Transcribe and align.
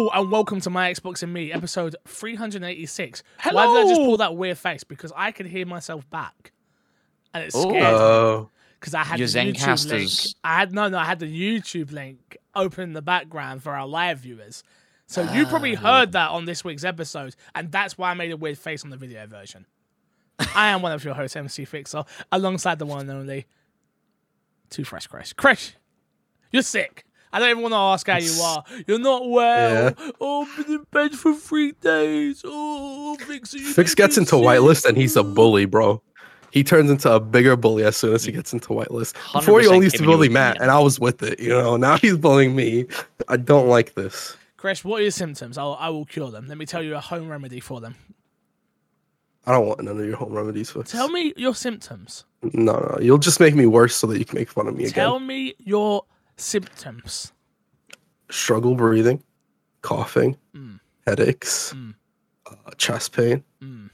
Hello 0.00 0.10
and 0.14 0.30
welcome 0.32 0.62
to 0.62 0.70
my 0.70 0.90
Xbox 0.90 1.22
and 1.22 1.30
Me, 1.30 1.52
episode 1.52 1.94
386. 2.08 3.22
Why 3.52 3.66
did 3.66 3.76
I 3.76 3.82
just 3.86 4.00
pull 4.00 4.16
that 4.16 4.34
weird 4.34 4.56
face? 4.56 4.82
Because 4.82 5.12
I 5.14 5.30
could 5.30 5.44
hear 5.44 5.66
myself 5.66 6.08
back, 6.08 6.52
and 7.34 7.44
it's 7.44 7.54
scared 7.54 7.82
Oh, 7.84 8.48
because 8.80 8.94
I 8.94 9.04
had 9.04 9.18
Your 9.18 9.28
the 9.28 9.52
YouTube 9.52 9.90
link. 9.90 10.10
I 10.42 10.56
had 10.58 10.72
no, 10.72 10.88
no, 10.88 10.96
I 10.96 11.04
had 11.04 11.18
the 11.18 11.26
YouTube 11.26 11.92
link 11.92 12.38
open 12.54 12.84
in 12.84 12.92
the 12.94 13.02
background 13.02 13.62
for 13.62 13.72
our 13.72 13.86
live 13.86 14.20
viewers. 14.20 14.62
So 15.06 15.20
you 15.34 15.44
probably 15.44 15.76
Ah. 15.76 15.80
heard 15.80 16.12
that 16.12 16.30
on 16.30 16.46
this 16.46 16.64
week's 16.64 16.84
episode, 16.84 17.36
and 17.54 17.70
that's 17.70 17.98
why 17.98 18.10
I 18.10 18.14
made 18.14 18.30
a 18.32 18.38
weird 18.38 18.56
face 18.56 18.82
on 18.84 18.88
the 18.88 18.96
video 18.96 19.26
version. 19.26 19.66
I 20.54 20.68
am 20.70 20.80
one 20.80 20.92
of 20.92 21.04
your 21.04 21.12
hosts, 21.12 21.36
MC 21.36 21.66
Fixer, 21.66 22.04
alongside 22.32 22.78
the 22.78 22.86
one 22.86 23.00
and 23.00 23.10
only 23.10 23.46
Two 24.70 24.84
Fresh 24.84 25.08
Crash. 25.08 25.34
Crash, 25.34 25.74
you're 26.52 26.62
sick. 26.62 27.04
I 27.32 27.38
don't 27.38 27.50
even 27.50 27.62
want 27.62 27.72
to 27.72 27.76
ask 27.76 28.06
how 28.06 28.18
you 28.18 28.42
are. 28.42 28.64
You're 28.86 28.98
not 28.98 29.28
well. 29.28 29.94
Oh, 30.20 30.42
I've 30.42 30.66
been 30.66 30.74
in 30.76 30.86
bed 30.90 31.12
for 31.12 31.34
three 31.34 31.72
days. 31.72 32.42
Oh, 32.44 33.16
you 33.28 33.72
Fix 33.72 33.94
gets 33.94 34.18
into 34.18 34.34
whitelist 34.34 34.84
and 34.84 34.96
he's 34.96 35.16
a 35.16 35.22
bully, 35.22 35.64
bro. 35.64 36.02
He 36.50 36.64
turns 36.64 36.90
into 36.90 37.12
a 37.12 37.20
bigger 37.20 37.56
bully 37.56 37.84
as 37.84 37.96
soon 37.96 38.14
as 38.14 38.24
he 38.24 38.32
gets 38.32 38.52
into 38.52 38.68
whitelist. 38.70 39.14
Before 39.32 39.60
he 39.60 39.68
only 39.68 39.86
used 39.86 39.96
to 39.96 40.04
bully 40.04 40.28
Matt, 40.28 40.60
and 40.60 40.70
I 40.70 40.80
was 40.80 40.98
with 40.98 41.22
it. 41.22 41.38
You 41.38 41.50
know, 41.50 41.76
now 41.76 41.96
he's 41.96 42.16
bullying 42.16 42.56
me. 42.56 42.86
I 43.28 43.36
don't 43.36 43.68
like 43.68 43.94
this. 43.94 44.36
Chris, 44.56 44.84
what 44.84 44.98
are 44.98 45.02
your 45.02 45.12
symptoms? 45.12 45.56
I'll, 45.56 45.76
I 45.78 45.88
will 45.90 46.04
cure 46.04 46.30
them. 46.30 46.48
Let 46.48 46.58
me 46.58 46.66
tell 46.66 46.82
you 46.82 46.96
a 46.96 47.00
home 47.00 47.28
remedy 47.28 47.60
for 47.60 47.80
them. 47.80 47.94
I 49.46 49.52
don't 49.52 49.66
want 49.66 49.82
none 49.82 49.98
of 49.98 50.04
your 50.04 50.16
home 50.16 50.32
remedies. 50.32 50.70
Fix. 50.70 50.90
Tell 50.90 51.08
me 51.08 51.32
your 51.36 51.54
symptoms. 51.54 52.24
No, 52.42 52.72
no, 52.72 52.98
you'll 53.00 53.18
just 53.18 53.40
make 53.40 53.54
me 53.54 53.66
worse 53.66 53.94
so 53.94 54.06
that 54.08 54.18
you 54.18 54.24
can 54.24 54.36
make 54.36 54.50
fun 54.50 54.66
of 54.66 54.76
me 54.76 54.84
again. 54.84 54.94
Tell 54.94 55.20
me 55.20 55.54
your 55.58 56.04
symptoms. 56.40 57.32
Struggle 58.30 58.74
breathing, 58.74 59.22
coughing, 59.82 60.36
Mm. 60.54 60.80
headaches, 61.06 61.72
Mm. 61.74 61.94
uh, 62.46 62.70
chest 62.78 63.12
pain, 63.12 63.44
Mm, 63.60 63.90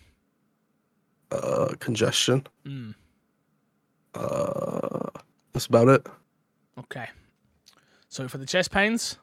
uh, 1.30 1.74
congestion. 1.80 2.46
mm. 2.64 2.94
Uh, 4.14 5.10
that's 5.52 5.66
about 5.66 5.88
it. 5.88 6.06
Okay. 6.78 7.08
So 8.08 8.28
for 8.28 8.38
the 8.38 8.46
chest 8.46 8.70
pains, 8.70 9.18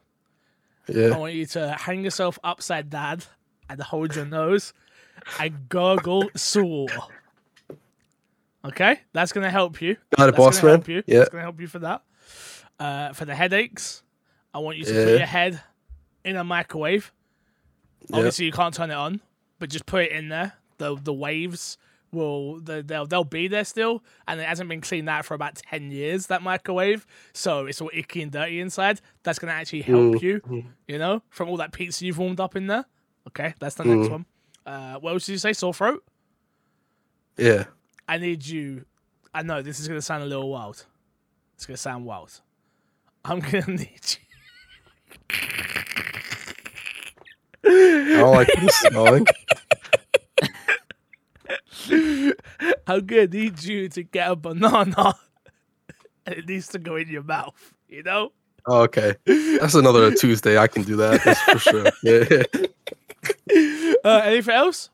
I 0.88 1.16
want 1.18 1.34
you 1.34 1.46
to 1.46 1.72
hang 1.72 2.04
yourself 2.04 2.38
upside 2.44 2.90
down 2.90 3.22
and 3.68 3.80
hold 3.80 4.14
your 4.14 4.26
nose 4.26 4.72
and 5.40 5.68
gurgle 5.68 6.30
sore. 6.36 6.88
Okay, 8.64 9.00
that's 9.12 9.32
gonna 9.32 9.50
help 9.50 9.82
you. 9.82 9.96
Got 10.16 10.28
it, 10.28 10.32
That's 10.32 10.36
boss 10.38 10.62
man. 10.62 10.70
help 10.76 10.88
you. 10.88 11.02
Yeah. 11.06 11.18
That's 11.20 11.30
gonna 11.30 11.42
help 11.42 11.60
you 11.60 11.66
for 11.66 11.80
that. 11.80 12.02
Uh, 12.78 13.12
for 13.12 13.24
the 13.24 13.34
headaches, 13.34 14.02
I 14.52 14.58
want 14.58 14.76
you 14.78 14.84
to 14.84 14.92
put 14.92 15.08
your 15.18 15.26
head 15.26 15.60
in 16.24 16.36
a 16.36 16.44
microwave. 16.44 17.12
Yeah. 18.08 18.16
Obviously, 18.16 18.46
you 18.46 18.52
can't 18.52 18.74
turn 18.74 18.90
it 18.90 18.94
on, 18.94 19.20
but 19.58 19.70
just 19.70 19.86
put 19.86 20.04
it 20.04 20.12
in 20.12 20.28
there. 20.28 20.54
The 20.78 20.96
the 20.96 21.12
waves 21.12 21.78
will 22.10 22.60
the, 22.60 22.82
they'll 22.82 23.06
they'll 23.06 23.24
be 23.24 23.46
there 23.48 23.64
still, 23.64 24.02
and 24.26 24.40
it 24.40 24.46
hasn't 24.46 24.68
been 24.68 24.80
cleaned 24.80 25.08
out 25.08 25.24
for 25.24 25.34
about 25.34 25.54
ten 25.56 25.90
years. 25.90 26.26
That 26.26 26.42
microwave, 26.42 27.06
so 27.32 27.66
it's 27.66 27.80
all 27.80 27.90
icky 27.92 28.22
and 28.22 28.32
dirty 28.32 28.60
inside. 28.60 29.00
That's 29.22 29.38
gonna 29.38 29.52
actually 29.52 29.82
help 29.82 30.20
you, 30.22 30.40
you 30.88 30.98
know, 30.98 31.22
from 31.30 31.48
all 31.48 31.56
that 31.58 31.72
pizza 31.72 32.04
you've 32.04 32.18
warmed 32.18 32.40
up 32.40 32.56
in 32.56 32.66
there. 32.66 32.84
Okay, 33.28 33.54
that's 33.60 33.76
the 33.76 33.84
next 33.84 34.10
one. 34.10 34.26
Uh, 34.66 34.98
what 34.98 35.12
else 35.12 35.26
did 35.26 35.32
you 35.32 35.38
say? 35.38 35.52
Sore 35.52 35.74
throat. 35.74 36.02
Yeah. 37.36 37.64
I 38.08 38.18
need 38.18 38.46
you. 38.46 38.84
I 39.32 39.42
know 39.42 39.62
this 39.62 39.80
is 39.80 39.88
gonna 39.88 40.02
sound 40.02 40.22
a 40.22 40.26
little 40.26 40.50
wild. 40.50 40.84
It's 41.54 41.66
gonna 41.66 41.76
sound 41.76 42.04
wild. 42.04 42.40
I'm 43.24 43.40
gonna 43.40 43.66
need 43.68 44.00
you. 44.04 44.18
I 47.66 48.16
don't 48.18 48.34
like 48.34 48.48
this 48.60 48.84
you. 51.86 52.34
I'm 52.86 53.06
gonna 53.06 53.26
need 53.26 53.62
you 53.62 53.88
to 53.88 54.02
get 54.02 54.30
a 54.30 54.36
banana, 54.36 55.14
and 56.26 56.34
it 56.34 56.48
needs 56.48 56.68
to 56.68 56.78
go 56.78 56.96
in 56.96 57.08
your 57.08 57.22
mouth. 57.22 57.74
You 57.88 58.02
know. 58.02 58.32
Oh, 58.66 58.82
okay. 58.82 59.14
That's 59.26 59.74
another 59.74 60.14
Tuesday. 60.14 60.58
I 60.58 60.66
can 60.66 60.82
do 60.82 60.96
that. 60.96 61.22
That's 61.24 61.40
for 61.42 61.58
sure. 61.58 61.90
Yeah. 62.02 62.42
Uh, 64.04 64.20
anything 64.24 64.54
else? 64.54 64.90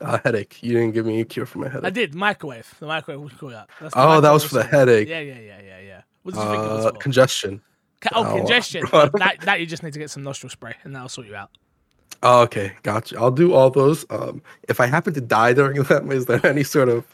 A 0.00 0.18
headache. 0.18 0.60
You 0.62 0.72
didn't 0.72 0.92
give 0.94 1.06
me 1.06 1.20
a 1.20 1.24
cure 1.24 1.46
for 1.46 1.58
my 1.58 1.68
headache. 1.68 1.84
I 1.86 1.90
did 1.90 2.14
microwave. 2.14 2.72
The 2.80 2.86
microwave. 2.86 3.30
You 3.32 3.38
call 3.38 3.50
that? 3.50 3.68
That's 3.80 3.94
the 3.94 4.00
Oh, 4.00 4.20
that 4.20 4.30
was 4.32 4.44
for 4.44 4.54
the 4.54 4.64
headache. 4.64 5.08
Yeah, 5.08 5.20
yeah, 5.20 5.38
yeah, 5.38 5.60
yeah, 5.64 5.80
yeah. 5.80 6.00
What 6.28 6.34
did 6.34 6.44
you 6.44 6.50
think 6.50 6.62
it 6.70 6.74
was 6.76 6.84
Uh, 6.86 6.90
for? 6.92 6.98
congestion. 6.98 7.62
Oh, 8.12 8.24
oh, 8.26 8.36
congestion. 8.36 8.84
that, 8.92 9.36
that 9.42 9.60
you 9.60 9.66
just 9.66 9.82
need 9.82 9.94
to 9.94 9.98
get 9.98 10.10
some 10.10 10.22
nostril 10.22 10.50
spray, 10.50 10.74
and 10.84 10.94
that'll 10.94 11.08
sort 11.08 11.26
you 11.26 11.34
out. 11.34 11.50
Oh, 12.20 12.42
okay, 12.42 12.72
gotcha. 12.82 13.16
I'll 13.16 13.30
do 13.30 13.52
all 13.52 13.70
those. 13.70 14.04
Um, 14.10 14.42
if 14.68 14.80
I 14.80 14.86
happen 14.86 15.14
to 15.14 15.20
die 15.20 15.52
during 15.52 15.80
them, 15.84 16.10
is 16.10 16.26
there 16.26 16.44
any 16.44 16.64
sort 16.64 16.88
of 16.88 17.06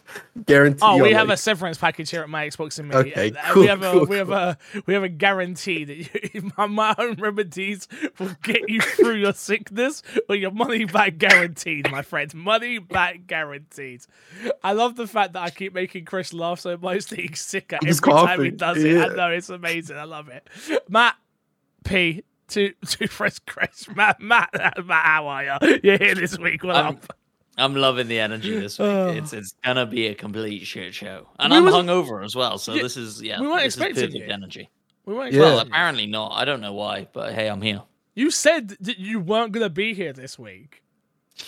guarantee? 0.47 0.79
Oh, 0.81 1.03
we 1.03 1.13
have 1.13 1.29
a 1.29 1.37
severance 1.37 1.77
package 1.77 2.11
here 2.11 2.23
at 2.23 2.31
my 2.31 2.47
Xbox 2.49 2.79
and 2.79 2.89
me. 2.89 2.95
Okay, 2.97 3.31
Uh, 3.33 3.53
cool, 3.53 3.63
we 3.65 3.69
have 3.69 3.83
a 3.83 3.93
cool, 3.93 4.07
we 4.07 4.17
have 4.17 4.31
a 4.31 4.57
we 4.87 4.95
have 4.95 5.03
a 5.03 5.11
guarantee 5.11 5.85
that 5.85 6.35
you, 6.35 6.51
my, 6.57 6.67
my 6.67 6.95
own 6.97 7.17
remedies 7.17 7.87
will 8.19 8.35
get 8.43 8.67
you 8.71 8.81
through 8.97 9.17
your 9.17 9.35
sickness 9.35 10.03
or 10.31 10.37
your 10.37 10.53
money 10.53 10.87
back 10.87 11.19
guaranteed, 11.19 11.91
my 11.91 12.01
friend. 12.01 12.33
Money 12.35 12.79
back 12.79 13.27
guaranteed. 13.27 14.03
I 14.63 14.73
love 14.73 14.97
the 14.97 15.07
fact 15.07 15.35
that 15.35 15.43
I 15.43 15.51
keep 15.51 15.75
making 15.75 16.07
Chris 16.07 16.33
laugh 16.33 16.61
so 16.61 16.79
much 16.79 17.07
that 17.09 17.19
he's 17.21 17.41
sicker 17.41 17.77
every 17.77 17.89
He's 17.89 18.01
time 18.01 18.41
he 18.41 18.51
coughing, 18.51 18.57
does 18.57 18.83
it. 18.83 18.97
I 19.13 19.15
know 19.15 19.31
it's 19.31 19.51
amazing. 19.51 19.99
I 19.99 20.05
love 20.05 20.29
it. 20.29 20.49
Matt 20.89 21.17
P. 21.85 22.25
Two 22.49 22.73
two 22.87 23.07
fresh 23.07 23.39
Chris. 23.47 23.89
Matt 23.97 24.21
Matt 24.21 24.51
Matt, 24.85 25.05
how 25.07 25.27
are 25.29 25.45
you? 25.45 25.81
You're 25.83 25.99
here 25.99 26.15
this 26.15 26.39
week. 26.39 26.63
What 26.63 26.77
I'm, 26.77 26.87
up? 26.97 27.17
I'm 27.57 27.75
loving 27.75 28.09
the 28.09 28.21
energy 28.21 28.59
this 28.59 28.79
week. 28.79 28.89
Oh. 28.89 29.09
It's 29.17 29.33
it's 29.33 29.55
gonna 29.65 29.87
be 29.87 30.07
a 30.09 30.15
complete 30.15 30.67
shit 30.67 30.95
show, 30.95 31.29
and 31.39 31.51
We 31.53 31.57
I'm 31.59 31.65
wasn't- 31.65 31.89
hungover 31.89 32.25
as 32.25 32.35
well. 32.37 32.59
So 32.59 32.75
Yeah, 32.75 32.83
this 32.83 32.97
is 32.97 33.23
yeah, 33.23 33.41
we 33.41 33.47
weren't 33.49 33.63
this 33.65 33.77
is 33.77 33.81
expecting 33.81 34.09
perfect 34.11 34.29
you. 34.29 34.33
energy. 34.35 34.71
We 35.07 35.15
weren't 35.15 35.33
Yeah. 35.33 35.41
Well, 35.41 35.59
apparently 35.61 36.07
not. 36.07 36.33
I 36.33 36.45
don't 36.45 36.61
know 36.61 36.73
why, 36.75 37.09
but 37.13 37.35
hey, 37.35 37.49
I'm 37.49 37.63
here. 37.63 37.83
You 38.15 38.31
said 38.31 38.77
that 38.81 38.99
you 38.99 39.21
weren't 39.21 39.53
gonna 39.53 39.71
be 39.71 39.95
here 39.95 40.13
this 40.13 40.39
week. 40.39 40.83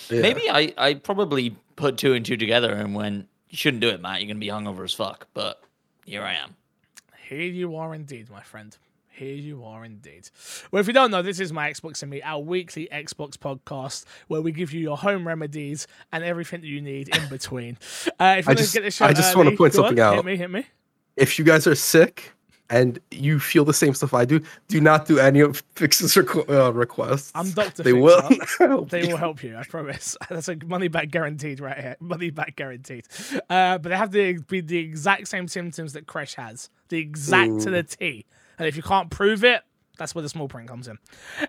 yeah. 0.09 0.21
Maybe 0.23 0.49
I 0.51 0.73
I 0.79 0.95
probably 0.95 1.57
put 1.77 1.99
two 1.99 2.15
and 2.15 2.25
two 2.25 2.37
together 2.39 2.73
and 2.73 2.95
went, 2.95 3.29
you 3.51 3.57
shouldn't 3.59 3.83
do 3.83 3.89
it, 3.91 4.01
Matt. 4.01 4.21
You're 4.23 4.29
gonna 4.29 4.41
be 4.41 4.49
hungover 4.49 4.83
as 4.85 4.95
fuck. 4.95 5.27
But 5.35 5.63
here 6.07 6.23
I 6.23 6.35
am. 6.35 6.57
Here 7.29 7.43
you 7.43 7.77
are 7.77 7.95
indeed, 7.95 8.31
my 8.31 8.41
friend. 8.43 8.77
Here 9.17 9.35
you 9.35 9.65
are 9.65 9.83
indeed. 9.85 10.29
Well, 10.71 10.81
if 10.81 10.87
you 10.87 10.93
don't 10.93 11.11
know, 11.11 11.23
this 11.23 11.41
is 11.41 11.51
my 11.53 11.71
Xbox 11.71 12.03
and 12.03 12.11
Me, 12.11 12.21
our 12.23 12.39
weekly 12.41 12.87
Xbox 12.93 13.33
podcast, 13.39 14.05
where 14.29 14.43
we 14.43 14.53
give 14.53 14.73
you 14.73 14.81
your 14.81 14.99
home 14.99 15.27
remedies 15.27 15.87
and 16.13 16.23
everything 16.23 16.61
that 16.61 16.67
you 16.67 16.83
need 16.83 17.09
in 17.17 17.29
between. 17.29 17.79
Uh, 18.21 18.37
if 18.39 18.47
you 18.47 18.53
I 18.53 18.55
just- 18.55 18.75
get 18.75 19.03
I 19.03 19.13
just 19.13 19.35
wanna 19.37 19.51
point 19.57 19.73
go 19.75 19.81
on, 19.83 19.89
something 19.89 20.01
out. 20.01 20.15
Hit 20.17 20.25
me, 20.25 20.37
hit 20.37 20.51
me. 20.51 20.67
if 21.17 21.39
you 21.39 21.45
guys 21.45 21.67
are 21.67 21.75
sick 21.75 22.33
and 22.71 22.99
you 23.11 23.39
feel 23.39 23.65
the 23.65 23.73
same 23.75 23.95
stuff 23.95 24.13
I 24.15 24.25
do, 24.25 24.41
do 24.69 24.81
not 24.81 25.07
do 25.07 25.19
any 25.19 25.41
of 25.41 25.63
Fix's 25.77 26.15
requ- 26.15 26.49
uh, 26.51 26.73
requests. 26.73 27.31
I'm 27.35 27.51
Doctor. 27.51 27.83
They 27.83 27.93
will 27.93 28.21
help 28.59 28.89
They 28.91 29.03
you. 29.05 29.11
will 29.11 29.17
help 29.19 29.43
you, 29.43 29.57
I 29.57 29.63
promise. 29.65 30.17
That's 30.31 30.49
a 30.49 30.57
money 30.67 30.89
back 30.89 31.11
guaranteed 31.11 31.61
right 31.61 31.79
here. 31.79 31.97
Money 32.01 32.31
back 32.31 32.57
guaranteed. 32.57 33.07
Uh, 33.49 33.79
but 33.79 33.85
they 33.91 33.97
have 33.97 34.11
to 34.13 34.41
be 34.43 34.61
the 34.61 34.79
exact 34.79 35.29
same 35.29 35.47
symptoms 35.49 35.93
that 35.93 36.07
Crash 36.07 36.35
has, 36.35 36.71
the 36.89 36.99
exact 36.99 37.61
to 37.63 37.71
the 37.71 37.83
T. 37.83 38.25
And 38.59 38.69
if 38.69 38.77
you 38.77 38.83
can't 38.83 39.11
prove 39.11 39.45
it, 39.45 39.63
that's 39.99 40.15
where 40.15 40.23
the 40.23 40.29
small 40.29 40.49
print 40.49 40.69
comes 40.69 40.89
in. 40.89 40.99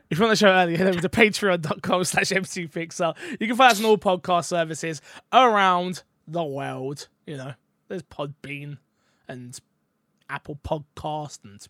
If 0.09 0.17
you 0.17 0.23
want 0.23 0.31
the 0.31 0.37
show 0.37 0.49
early, 0.49 0.77
head 0.77 0.87
over 0.87 1.01
to 1.01 1.09
patreon.com 1.09 2.03
slash 2.05 2.29
mcfixer. 2.29 3.15
You 3.39 3.47
can 3.47 3.55
find 3.55 3.71
us 3.71 3.79
on 3.79 3.85
all 3.85 3.97
podcast 3.97 4.45
services 4.45 5.01
around 5.33 6.03
the 6.27 6.43
world. 6.43 7.07
You 7.25 7.37
know, 7.37 7.53
there's 7.87 8.03
Podbean 8.03 8.77
and 9.27 9.59
Apple 10.29 10.59
Podcast 10.63 11.39
and 11.43 11.65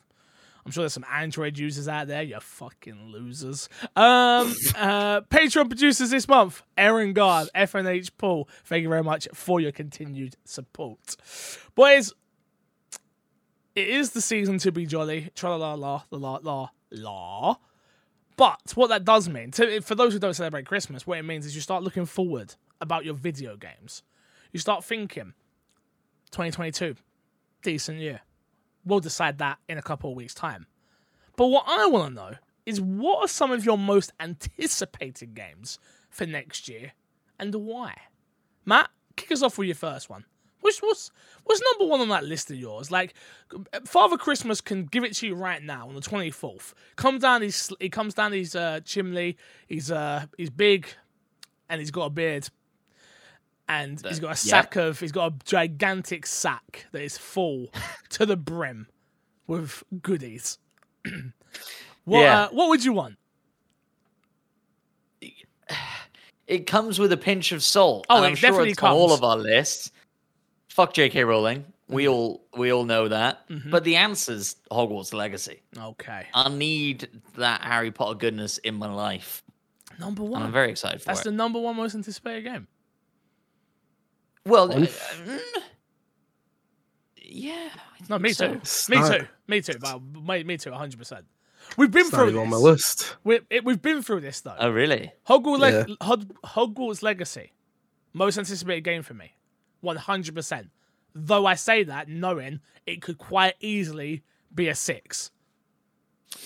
I'm 0.67 0.71
sure 0.71 0.81
there's 0.81 0.93
some 0.93 1.05
Android 1.09 1.57
users 1.57 1.87
out 1.87 2.07
there. 2.07 2.21
You 2.21 2.41
fucking 2.41 3.05
losers. 3.07 3.69
Um, 3.95 4.53
uh, 4.75 5.21
Patreon 5.21 5.69
producers 5.69 6.09
this 6.09 6.27
month: 6.27 6.61
Aaron 6.77 7.13
Guard, 7.13 7.47
FNH 7.55 8.11
Paul. 8.17 8.49
Thank 8.65 8.83
you 8.83 8.89
very 8.89 9.01
much 9.01 9.29
for 9.33 9.61
your 9.61 9.71
continued 9.71 10.35
support, 10.43 11.15
boys. 11.73 12.11
It 13.77 13.89
is 13.89 14.09
the 14.09 14.21
season 14.21 14.57
to 14.59 14.71
be 14.71 14.87
jolly. 14.87 15.29
Tra 15.35 15.55
la 15.55 15.75
la 15.75 16.01
la 16.09 16.17
la 16.17 16.39
la 16.41 16.69
la. 16.89 17.55
But 18.35 18.71
what 18.73 18.87
that 18.87 19.05
does 19.05 19.29
mean, 19.29 19.51
to, 19.51 19.81
for 19.81 19.93
those 19.93 20.13
who 20.13 20.19
don't 20.19 20.33
celebrate 20.33 20.65
Christmas, 20.65 21.05
what 21.05 21.19
it 21.19 21.23
means 21.23 21.45
is 21.45 21.53
you 21.53 21.61
start 21.61 21.83
looking 21.83 22.07
forward 22.07 22.55
about 22.81 23.05
your 23.05 23.13
video 23.13 23.55
games. 23.55 24.01
You 24.51 24.59
start 24.59 24.83
thinking, 24.83 25.33
2022, 26.31 26.95
decent 27.61 27.99
year 27.99 28.21
we'll 28.83 28.99
decide 28.99 29.37
that 29.37 29.59
in 29.69 29.77
a 29.77 29.83
couple 29.83 30.09
of 30.09 30.15
weeks' 30.15 30.33
time. 30.33 30.65
But 31.35 31.47
what 31.47 31.65
I 31.67 31.85
want 31.85 32.15
to 32.15 32.15
know 32.15 32.35
is 32.65 32.81
what 32.81 33.25
are 33.25 33.27
some 33.27 33.51
of 33.51 33.63
your 33.63 33.77
most 33.77 34.11
anticipated 34.19 35.35
games 35.35 35.77
for 36.09 36.25
next 36.25 36.67
year 36.67 36.93
and 37.37 37.53
why? 37.53 37.93
Matt, 38.65 38.89
kick 39.15 39.31
us 39.31 39.43
off 39.43 39.59
with 39.59 39.67
your 39.67 39.75
first 39.75 40.09
one. 40.09 40.25
What's 40.61 40.79
what's 40.81 41.11
what's 41.43 41.61
number 41.73 41.89
one 41.89 42.01
on 42.01 42.09
that 42.09 42.25
list 42.25 42.49
of 42.51 42.57
yours? 42.57 42.91
Like, 42.91 43.13
Father 43.85 44.17
Christmas 44.17 44.59
can 44.61 44.85
give 44.85 45.03
it 45.03 45.13
to 45.17 45.27
you 45.27 45.35
right 45.35 45.61
now 45.61 45.87
on 45.87 45.95
the 45.95 46.01
twenty 46.01 46.31
fourth. 46.31 46.73
Come 46.95 47.19
down 47.19 47.41
his 47.41 47.71
he 47.79 47.89
comes 47.89 48.13
down 48.13 48.31
his 48.31 48.55
uh, 48.55 48.79
chimney. 48.83 49.37
He's 49.67 49.91
uh 49.91 50.25
he's 50.37 50.49
big, 50.49 50.87
and 51.69 51.79
he's 51.79 51.91
got 51.91 52.05
a 52.05 52.09
beard, 52.09 52.49
and 53.69 54.01
he's 54.01 54.19
got 54.19 54.31
a 54.31 54.35
sack 54.35 54.75
of 54.75 54.99
he's 54.99 55.11
got 55.11 55.31
a 55.31 55.35
gigantic 55.45 56.25
sack 56.25 56.87
that 56.91 57.01
is 57.01 57.17
full 57.17 57.67
to 58.09 58.25
the 58.25 58.35
brim 58.37 58.87
with 59.45 59.83
goodies. 60.01 60.57
what 62.03 62.21
Yeah. 62.21 62.41
uh, 62.43 62.49
what 62.49 62.69
would 62.69 62.83
you 62.83 62.93
want? 62.93 63.17
It 66.47 66.65
comes 66.67 66.99
with 66.99 67.11
a 67.11 67.17
pinch 67.17 67.51
of 67.51 67.63
salt. 67.63 68.05
Oh, 68.09 68.23
it 68.23 68.37
sure 68.37 68.49
definitely 68.49 68.71
it's 68.71 68.83
on 68.83 68.91
all 68.91 69.13
of 69.13 69.23
our 69.23 69.37
lists. 69.37 69.91
Fuck 70.77 70.93
J.K. 70.93 71.23
Rowling. 71.23 71.65
We 71.87 72.07
all 72.07 72.45
we 72.55 72.71
all 72.71 72.83
know 72.85 73.07
that. 73.07 73.49
Mhm. 73.49 73.71
But 73.71 73.83
the 73.83 73.95
answer's 73.95 74.57
Hogwarts 74.69 75.11
Legacy. 75.11 75.63
Okay, 75.75 76.27
I 76.35 76.49
need 76.49 77.09
that 77.35 77.61
Harry 77.61 77.89
Potter 77.89 78.13
goodness 78.15 78.59
in 78.59 78.75
my 78.75 78.93
life. 78.93 79.41
number 79.99 80.21
And 80.21 80.31
one. 80.33 80.43
I'm 80.43 80.51
very 80.51 80.69
excited 80.69 81.01
for 81.01 81.07
That's 81.07 81.21
it. 81.21 81.23
the 81.23 81.31
number 81.31 81.59
one 81.59 81.75
most 81.77 81.95
anticipated 81.95 82.43
game. 82.43 82.67
Well, 84.45 84.71
uh, 84.71 84.75
mm, 84.75 85.39
yeah. 87.23 87.69
No, 88.07 88.19
me 88.19 88.33
think 88.33 88.59
too. 88.61 88.65
so. 88.65 88.91
Me 88.93 88.99
It's 88.99 89.09
too. 89.09 89.27
Me 89.47 89.61
too. 89.61 89.79
But 89.79 89.99
me, 90.03 90.43
me 90.43 90.57
too. 90.57 90.69
100. 90.71 90.97
percent 90.99 91.25
We've 91.75 91.89
been 91.91 92.01
It's 92.01 92.11
through 92.11 92.29
even 92.29 92.41
on 92.41 92.49
my 92.49 92.57
list. 92.57 93.15
We, 93.23 93.39
it, 93.49 93.65
we've 93.65 93.81
been 93.81 94.01
through 94.03 94.21
this 94.21 94.41
though. 94.41 94.55
Oh, 94.59 94.69
really? 94.69 95.11
Hogwarts, 95.27 95.59
Yeah. 95.59 95.85
Leg- 95.87 95.97
Hog- 96.01 96.41
Hogwarts 96.45 97.01
Legacy, 97.01 97.51
most 98.13 98.37
anticipated 98.37 98.81
game 98.85 99.01
for 99.01 99.15
me, 99.15 99.33
100. 99.81 100.35
percent 100.35 100.69
Though 101.15 101.45
I 101.45 101.55
say 101.55 101.83
that 101.83 102.09
knowing 102.09 102.59
it 102.85 103.01
could 103.01 103.17
quite 103.17 103.55
easily 103.59 104.23
be 104.53 104.67
a 104.67 104.75
six. 104.75 105.31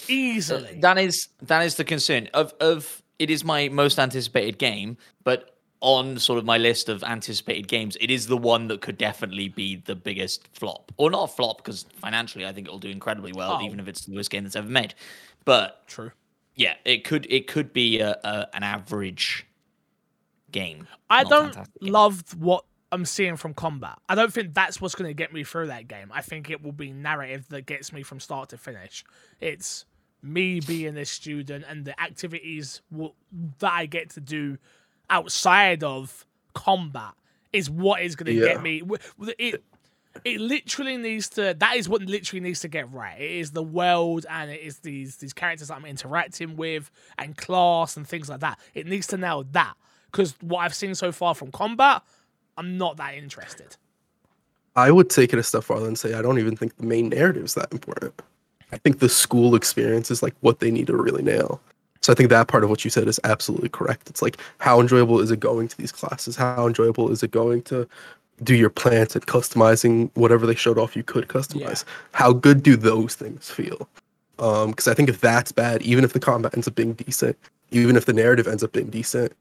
Easily. 0.07 0.79
That 0.81 0.97
is 0.97 1.27
that 1.41 1.61
is 1.63 1.75
the 1.75 1.83
concern 1.83 2.29
of 2.33 2.53
of 2.59 3.01
it 3.19 3.29
is 3.29 3.43
my 3.43 3.69
most 3.69 3.99
anticipated 3.99 4.57
game, 4.57 4.97
but 5.23 5.57
on 5.81 6.17
sort 6.19 6.37
of 6.37 6.45
my 6.45 6.57
list 6.59 6.89
of 6.89 7.03
anticipated 7.03 7.67
games, 7.67 7.97
it 7.99 8.11
is 8.11 8.27
the 8.27 8.37
one 8.37 8.67
that 8.67 8.81
could 8.81 8.97
definitely 8.97 9.49
be 9.49 9.77
the 9.77 9.95
biggest 9.95 10.47
flop, 10.53 10.91
or 10.97 11.09
not 11.09 11.23
a 11.23 11.27
flop 11.27 11.57
because 11.57 11.85
financially 11.95 12.45
I 12.45 12.53
think 12.53 12.67
it'll 12.67 12.79
do 12.79 12.89
incredibly 12.89 13.33
well, 13.33 13.57
Oh. 13.59 13.65
even 13.65 13.79
if 13.79 13.87
it's 13.87 14.05
the 14.05 14.15
worst 14.15 14.29
game 14.29 14.43
that's 14.43 14.55
ever 14.55 14.69
made. 14.69 14.93
But 15.43 15.85
True. 15.87 16.11
yeah, 16.55 16.75
it 16.85 17.03
could 17.03 17.25
it 17.29 17.47
could 17.47 17.73
be 17.73 17.99
a, 17.99 18.11
a 18.23 18.47
an 18.53 18.63
average 18.63 19.45
game. 20.51 20.87
I 21.09 21.23
don't 21.23 21.57
love 21.81 22.23
what 22.35 22.65
I'm 22.91 23.05
seeing 23.05 23.37
from 23.37 23.53
combat. 23.53 23.97
I 24.09 24.15
don't 24.15 24.33
think 24.33 24.53
that's 24.53 24.81
what's 24.81 24.95
going 24.95 25.09
to 25.09 25.13
get 25.13 25.31
me 25.33 25.43
through 25.43 25.67
that 25.67 25.87
game. 25.87 26.11
I 26.13 26.21
think 26.21 26.49
it 26.49 26.61
will 26.61 26.71
be 26.73 26.91
narrative 26.91 27.47
that 27.49 27.65
gets 27.65 27.93
me 27.93 28.03
from 28.03 28.19
start 28.19 28.49
to 28.49 28.57
finish. 28.57 29.05
It's 29.39 29.85
me 30.21 30.59
being 30.59 30.97
a 30.97 31.05
student 31.05 31.65
and 31.67 31.85
the 31.85 31.99
activities 32.01 32.81
w- 32.91 33.13
that 33.59 33.71
I 33.71 33.85
get 33.85 34.09
to 34.11 34.19
do 34.21 34.57
outside 35.09 35.83
of 35.83 36.25
combat 36.53 37.13
is 37.53 37.69
what 37.69 38.01
is 38.01 38.15
going 38.15 38.27
to 38.27 38.33
Yeah. 38.33 38.53
get 38.53 38.61
me. 38.61 38.81
It 39.37 39.63
it 40.25 40.41
literally 40.41 40.97
needs 40.97 41.29
to. 41.29 41.55
That 41.57 41.77
is 41.77 41.87
what 41.87 42.01
literally 42.01 42.41
needs 42.41 42.59
to 42.61 42.67
get 42.67 42.91
right. 42.91 43.19
It 43.19 43.31
is 43.31 43.51
the 43.51 43.63
world 43.63 44.25
and 44.29 44.51
it 44.51 44.59
is 44.61 44.79
these 44.79 45.15
these 45.17 45.31
characters 45.33 45.69
that 45.69 45.75
I'm 45.75 45.85
interacting 45.85 46.57
with 46.57 46.91
and 47.17 47.35
class 47.37 47.95
and 47.95 48.05
things 48.07 48.29
like 48.29 48.41
that. 48.41 48.59
It 48.73 48.87
needs 48.87 49.07
to 49.07 49.17
nail 49.17 49.45
that 49.53 49.75
because 50.11 50.35
what 50.41 50.59
I've 50.59 50.75
seen 50.75 50.95
so 50.95 51.11
far 51.13 51.33
from 51.33 51.49
combat, 51.51 52.03
I'm 52.57 52.77
not 52.77 52.97
that 52.97 53.15
interested. 53.15 53.75
I 54.75 54.91
would 54.91 55.09
take 55.09 55.33
it 55.33 55.39
a 55.39 55.43
step 55.43 55.63
farther 55.63 55.87
and 55.87 55.97
say 55.97 56.13
I 56.13 56.21
don't 56.21 56.39
even 56.39 56.55
think 56.55 56.77
the 56.77 56.85
main 56.85 57.09
narrative 57.09 57.43
is 57.43 57.53
that 57.55 57.71
important. 57.71 58.21
I 58.71 58.77
think 58.77 58.99
the 58.99 59.09
school 59.09 59.55
experience 59.55 60.09
is 60.11 60.23
like 60.23 60.33
what 60.39 60.59
they 60.59 60.71
need 60.71 60.87
to 60.87 60.95
really 60.95 61.23
nail. 61.23 61.61
So 62.01 62.11
I 62.11 62.15
think 62.15 62.29
that 62.29 62.47
part 62.47 62.63
of 62.63 62.69
what 62.69 62.83
you 62.83 62.89
said 62.89 63.07
is 63.07 63.19
absolutely 63.23 63.69
correct. 63.69 64.09
It's 64.09 64.21
like 64.21 64.37
how 64.59 64.79
enjoyable 64.79 65.19
is 65.19 65.29
it 65.29 65.39
going 65.39 65.67
to 65.67 65.77
these 65.77 65.91
classes? 65.91 66.35
How 66.35 66.65
enjoyable 66.65 67.11
is 67.11 67.21
it 67.21 67.31
going 67.31 67.63
to 67.63 67.87
do 68.43 68.55
your 68.55 68.69
plants 68.69 69.15
and 69.15 69.25
customizing 69.27 70.09
whatever 70.15 70.47
they 70.47 70.55
showed 70.55 70.77
off 70.77 70.95
you 70.95 71.03
could 71.03 71.27
customize? 71.27 71.83
How 72.13 72.33
good 72.33 72.63
do 72.63 72.75
those 72.75 73.15
things 73.15 73.51
feel? 73.51 73.87
Um, 74.39 74.71
because 74.71 74.87
I 74.87 74.95
think 74.95 75.09
if 75.09 75.21
that's 75.21 75.51
bad, 75.51 75.83
even 75.83 76.03
if 76.03 76.13
the 76.13 76.19
combat 76.19 76.55
ends 76.55 76.67
up 76.67 76.73
being 76.73 76.93
decent, 76.93 77.37
even 77.69 77.95
if 77.95 78.05
the 78.05 78.13
narrative 78.13 78.47
ends 78.47 78.63
up 78.63 78.71
being 78.71 78.89
decent, 78.89 79.33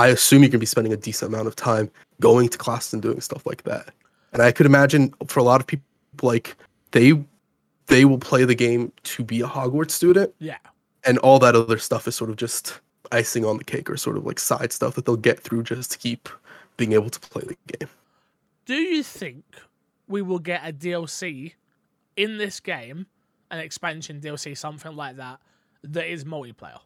I 0.00 0.08
assume 0.08 0.42
you're 0.42 0.48
gonna 0.50 0.58
be 0.60 0.66
spending 0.66 0.92
a 0.92 0.96
decent 0.96 1.32
amount 1.32 1.46
of 1.48 1.56
time 1.56 1.90
going 2.20 2.48
to 2.48 2.58
classes 2.58 2.92
and 2.94 3.02
doing 3.02 3.20
stuff 3.20 3.44
like 3.46 3.62
that. 3.64 3.90
And 4.32 4.40
I 4.42 4.52
could 4.52 4.66
imagine 4.66 5.12
for 5.26 5.40
a 5.40 5.42
lot 5.42 5.60
of 5.60 5.66
people, 5.66 5.84
like 6.22 6.56
they 6.92 7.12
they 7.86 8.04
will 8.04 8.18
play 8.18 8.44
the 8.44 8.54
game 8.54 8.92
to 9.02 9.24
be 9.24 9.40
a 9.40 9.46
Hogwarts 9.46 9.90
student, 9.90 10.32
Yeah. 10.38 10.58
and 11.04 11.18
all 11.18 11.38
that 11.40 11.56
other 11.56 11.76
stuff 11.78 12.06
is 12.08 12.14
sort 12.14 12.30
of 12.30 12.36
just 12.36 12.80
icing 13.10 13.44
on 13.44 13.58
the 13.58 13.64
cake 13.64 13.90
or 13.90 13.96
sort 13.96 14.16
of 14.16 14.24
like 14.24 14.38
side 14.38 14.72
stuff 14.72 14.94
that 14.94 15.04
they'll 15.06 15.16
get 15.16 15.40
through 15.40 15.64
just 15.64 15.90
to 15.92 15.98
keep 15.98 16.28
being 16.76 16.92
able 16.92 17.10
to 17.10 17.20
play 17.20 17.42
the 17.42 17.56
game. 17.78 17.88
Do 18.66 18.74
you 18.76 19.02
think 19.02 19.44
we 20.06 20.22
will 20.22 20.38
get 20.38 20.60
a 20.64 20.72
DLC 20.72 21.54
in 22.16 22.38
this 22.38 22.60
game, 22.60 23.06
an 23.50 23.58
expansion 23.58 24.20
DLC, 24.20 24.56
something 24.56 24.94
like 24.94 25.16
that, 25.16 25.40
that 25.82 26.06
is 26.10 26.24
multiplayer, 26.24 26.78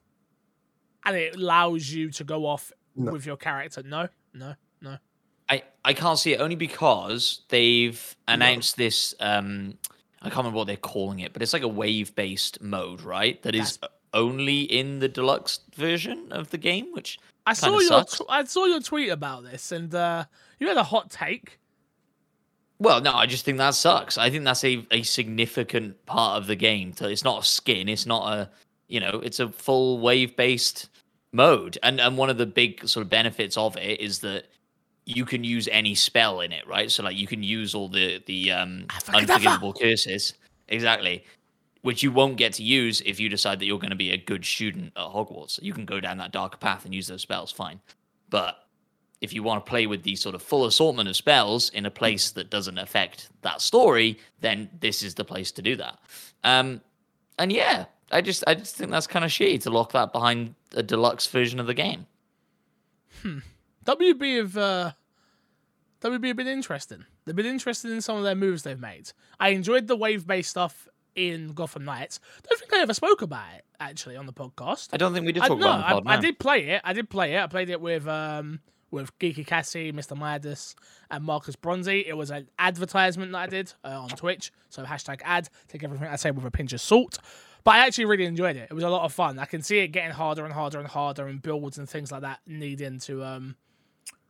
and 1.05 1.17
it 1.17 1.37
allows 1.37 1.91
you 1.91 2.11
to 2.13 2.25
go 2.25 2.47
off 2.47 2.73
No. 2.97 3.13
with 3.13 3.27
your 3.27 3.37
character? 3.37 3.83
No, 3.85 4.09
no, 4.33 4.55
no. 4.81 4.99
I, 5.49 5.63
I 5.85 5.93
can't 5.93 6.19
see 6.19 6.33
it 6.33 6.41
only 6.41 6.57
because 6.57 7.43
they've 7.49 8.17
announced 8.29 8.77
this 8.77 9.15
um 9.21 9.77
I 10.23 10.27
can't 10.31 10.39
remember 10.39 10.57
what 10.57 10.67
they're 10.67 10.77
calling 10.77 11.19
it, 11.21 11.35
but 11.35 11.43
it's 11.43 11.53
like 11.53 11.63
a 11.63 11.69
wave 11.69 12.15
based 12.15 12.63
mode, 12.63 13.03
right? 13.03 13.43
That 13.43 13.55
is 13.55 13.79
only 14.15 14.63
in 14.63 15.01
the 15.01 15.09
deluxe 15.09 15.61
version 15.75 16.33
of 16.33 16.49
the 16.51 16.57
game, 16.57 16.93
which 16.93 17.19
I 17.47 17.53
saw 17.53 17.67
Kinda 17.67 17.81
your 17.81 17.89
sucks. 17.89 18.19
tw- 18.19 18.31
I 18.31 18.45
saw 18.45 18.65
your 18.65 18.81
tweet 18.81 19.11
about 19.11 19.45
this, 19.45 19.71
and 19.71 19.95
uh, 19.95 20.25
you 20.59 20.67
had 20.69 20.79
a 20.79 20.83
hot 20.85 21.11
take. 21.11 21.59
well, 22.79 23.01
no, 23.03 23.13
I 23.13 23.27
just 23.27 23.45
think 23.45 23.59
that 23.59 23.75
sucks. 23.75 24.17
I 24.17 24.31
think 24.31 24.45
that's 24.45 24.65
a, 24.65 24.87
a 24.91 25.03
significant 25.03 26.07
part 26.07 26.39
of 26.41 26.47
the 26.47 26.57
game. 26.57 26.95
So 26.97 27.07
it's 27.07 27.25
not 27.25 27.43
a 27.43 27.47
skin, 27.47 27.89
it's 27.89 28.07
not 28.07 28.33
a 28.33 28.51
you 28.89 29.01
know, 29.01 29.21
it's 29.23 29.41
a 29.41 29.49
full 29.49 29.99
wave 29.99 30.37
based 30.37 30.89
mode. 31.35 31.79
And 31.83 32.01
and 32.01 32.17
one 32.17 32.31
of 32.31 32.39
the 32.39 32.47
big 32.47 32.89
sort 32.89 33.03
of 33.03 33.11
benefits 33.11 33.57
of 33.57 33.77
it 33.77 34.01
is 34.01 34.21
that 34.21 34.45
you 35.07 35.25
can 35.25 35.45
use 35.45 35.69
any 35.71 35.95
spell 35.95 36.41
in 36.41 36.53
it, 36.53 36.67
right? 36.67 36.91
So 36.91 37.03
like 37.03 37.17
you 37.17 37.27
can 37.27 37.43
use 37.43 37.75
all 37.75 37.89
the 37.89 38.23
the 38.27 38.53
um 38.53 38.87
unforgivable 39.13 39.73
curses. 39.73 40.35
Exactly. 40.69 41.25
Which 41.83 42.03
you 42.03 42.11
won't 42.11 42.39
get 42.39 42.55
to 42.55 42.63
use 42.63 43.03
if 43.03 43.21
you 43.21 43.29
decide 43.29 43.59
that 43.59 43.67
you're 43.67 43.79
going 43.79 43.91
to 43.91 43.97
be 43.97 44.11
a 44.11 44.17
good 44.17 44.45
student 44.45 44.93
at 44.97 45.09
Hogwarts. 45.09 45.61
You 45.63 45.75
can 45.75 45.85
go 45.85 46.01
down 46.01 46.17
that 46.19 46.33
darker 46.33 46.57
path 46.57 46.87
and 46.87 46.95
use 46.95 47.09
those 47.09 47.21
spells, 47.21 47.53
fine. 47.53 47.81
But 48.31 48.57
if 49.21 49.35
you 49.35 49.43
want 49.43 49.65
to 49.65 49.69
play 49.69 49.87
with 49.87 50.03
the 50.03 50.17
sort 50.17 50.35
of 50.35 50.43
full 50.43 50.65
assortment 50.65 51.09
of 51.09 51.17
spells 51.17 51.71
in 51.71 51.85
a 51.85 51.91
place 51.91 52.31
that 52.33 52.51
doesn't 52.51 52.79
affect 52.79 53.29
that 53.43 53.61
story, 53.61 54.19
then 54.41 54.71
this 54.81 55.03
is 55.03 55.15
the 55.15 55.25
place 55.25 55.53
to 55.53 55.63
do 55.63 55.77
that. 55.77 55.99
Um, 56.43 56.81
and 57.39 57.53
yeah, 57.53 57.85
I 58.15 58.21
just 58.21 58.45
I 58.47 58.55
just 58.55 58.77
think 58.77 58.91
that's 58.91 59.07
kind 59.07 59.25
of 59.25 59.31
shitty 59.31 59.63
to 59.63 59.71
lock 59.71 59.93
that 59.93 60.13
behind 60.13 60.55
a 60.75 60.83
deluxe 60.83 61.27
version 61.27 61.59
of 61.59 61.67
the 61.67 61.75
game. 61.75 62.07
WB 63.85 64.39
have 64.39 64.57
uh, 64.57 64.93
WB 66.01 66.29
have 66.29 66.37
been 66.37 66.47
interesting. 66.47 67.05
They've 67.25 67.35
been 67.35 67.47
interested 67.47 67.91
in 67.91 68.01
some 68.01 68.17
of 68.17 68.23
their 68.23 68.35
moves 68.35 68.63
they've 68.63 68.81
made. 68.81 69.11
I 69.41 69.49
enjoyed 69.51 69.89
the 69.89 69.97
wave 69.97 70.27
based 70.27 70.51
stuff 70.51 70.89
in 71.17 71.53
Gotham 71.55 71.85
Knights. 71.85 72.21
Don't 72.49 72.59
think 72.59 72.73
I 72.73 72.81
ever 72.83 72.95
spoke 72.95 73.23
about 73.23 73.47
it 73.57 73.65
actually 73.81 74.17
on 74.17 74.27
the 74.27 74.33
podcast. 74.33 74.89
I 74.93 74.97
don't 74.97 75.13
think 75.13 75.27
we 75.27 75.33
did 75.33 75.43
I, 75.43 75.49
talk 75.49 75.59
no, 75.59 75.67
about 75.67 75.79
it. 75.79 75.93
on 75.93 75.97
the 75.97 76.03
pod, 76.03 76.13
I, 76.13 76.19
I 76.19 76.21
did 76.21 76.39
play 76.39 76.69
it. 76.69 76.83
I 76.85 76.93
did 76.93 77.11
play 77.11 77.35
it. 77.35 77.43
I 77.43 77.47
played 77.47 77.71
it 77.71 77.81
with 77.81 78.07
um 78.07 78.61
with 78.91 79.19
Geeky 79.19 79.45
Cassie, 79.45 79.93
Mr. 79.93 80.17
Midas, 80.17 80.77
and 81.11 81.25
Marcus 81.25 81.57
Bronzy. 81.57 82.05
It 82.07 82.17
was 82.17 82.31
an 82.31 82.49
advertisement 82.59 83.33
that 83.33 83.39
I 83.39 83.47
did 83.49 83.73
uh, 83.85 83.89
on 83.89 84.09
Twitch. 84.11 84.53
So 84.69 84.85
hashtag 84.85 85.21
ad. 85.25 85.49
Take 85.69 85.83
everything 85.83 86.07
I 86.07 86.17
say 86.17 86.31
with 86.31 86.45
a 86.45 86.51
pinch 86.51 86.73
of 86.73 86.81
salt. 86.81 87.19
But 87.65 87.77
I 87.77 87.87
actually 87.87 88.05
really 88.05 88.27
enjoyed 88.27 88.57
it. 88.57 88.69
It 88.71 88.75
was 88.75 88.85
a 88.85 88.91
lot 88.91 89.05
of 89.05 89.13
fun. 89.13 89.39
I 89.39 89.47
can 89.47 89.63
see 89.63 89.79
it 89.79 89.89
getting 89.89 90.11
harder 90.11 90.45
and 90.45 90.53
harder 90.53 90.79
and 90.79 90.87
harder, 90.87 91.27
and 91.27 91.41
builds 91.41 91.79
and 91.79 91.89
things 91.89 92.13
like 92.13 92.21
that 92.21 92.41
needing 92.47 92.99
to 93.01 93.25
um 93.25 93.57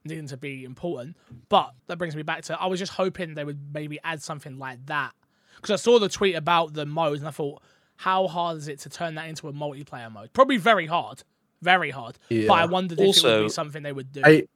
needing 0.05 0.29
to 0.29 0.37
be 0.37 0.65
important. 0.65 1.17
But 1.49 1.75
that 1.89 1.99
brings 1.99 2.15
me 2.15 2.23
back 2.23 2.43
to 2.45 2.61
I 2.61 2.67
was 2.67 2.79
just 2.79 2.93
hoping 2.93 3.35
they 3.35 3.45
would 3.45 3.75
maybe 3.75 3.99
add 4.05 4.23
something 4.23 4.59
like 4.59 4.87
that 4.87 5.13
because 5.57 5.71
I 5.73 5.77
saw 5.83 5.99
the 5.99 6.09
tweet 6.09 6.37
about 6.37 6.75
the 6.75 6.87
modes 6.87 7.21
and 7.21 7.29
I 7.29 7.33
thought, 7.33 7.63
how 7.97 8.29
hard 8.29 8.59
is 8.59 8.69
it 8.69 8.79
to 8.81 8.89
turn 8.89 9.17
that 9.17 9.29
into 9.29 9.49
a 9.49 9.53
multiplayer 9.53 10.11
mode? 10.13 10.33
Probably 10.33 10.57
very 10.57 10.87
hard, 10.87 11.23
very 11.63 11.91
hard. 11.91 12.19
But 12.29 12.35
I 12.37 12.61
Yeah. 12.61 12.65
wondered 12.67 13.01
if 13.01 13.17
it 13.17 13.23
would 13.25 13.43
be 13.45 13.49
something 13.49 13.83
they 13.83 13.93
would 13.93 14.13
do. 14.13 14.23
I 14.25 14.47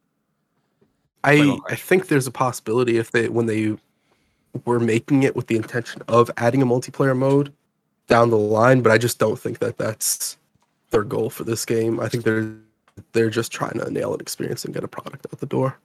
I 1.25 1.58
I 1.66 1.75
think 1.75 2.06
there's 2.06 2.28
a 2.28 2.30
possibility 2.30 2.97
if 2.97 3.11
they 3.11 3.28
when 3.28 3.47
they 3.47 3.76
were 4.64 4.78
making 4.78 5.25
it 5.25 5.35
with 5.35 5.49
the 5.49 5.56
intention 5.56 6.02
of 6.08 6.30
adding 6.37 6.62
a 6.62 6.66
multiplayer 6.66 7.16
mode 7.16 7.52
down 8.09 8.31
the 8.31 8.38
line, 8.38 8.81
but 8.83 8.91
I 8.91 8.99
just 8.99 9.19
don't 9.19 9.38
think 9.38 9.61
that 9.61 9.79
that's 9.79 10.37
their 10.91 11.05
goal 11.05 11.31
for 11.31 11.45
this 11.45 11.65
game. 11.65 12.00
I 12.00 12.09
think 12.09 12.25
they're 12.25 12.50
they're 13.12 13.31
just 13.31 13.53
trying 13.53 13.79
to 13.79 13.88
nail 13.91 14.12
an 14.12 14.21
experience 14.21 14.65
and 14.65 14.75
get 14.75 14.83
a 14.83 14.88
product 14.88 15.27
out 15.33 15.38
the 15.38 15.47
door. 15.47 15.79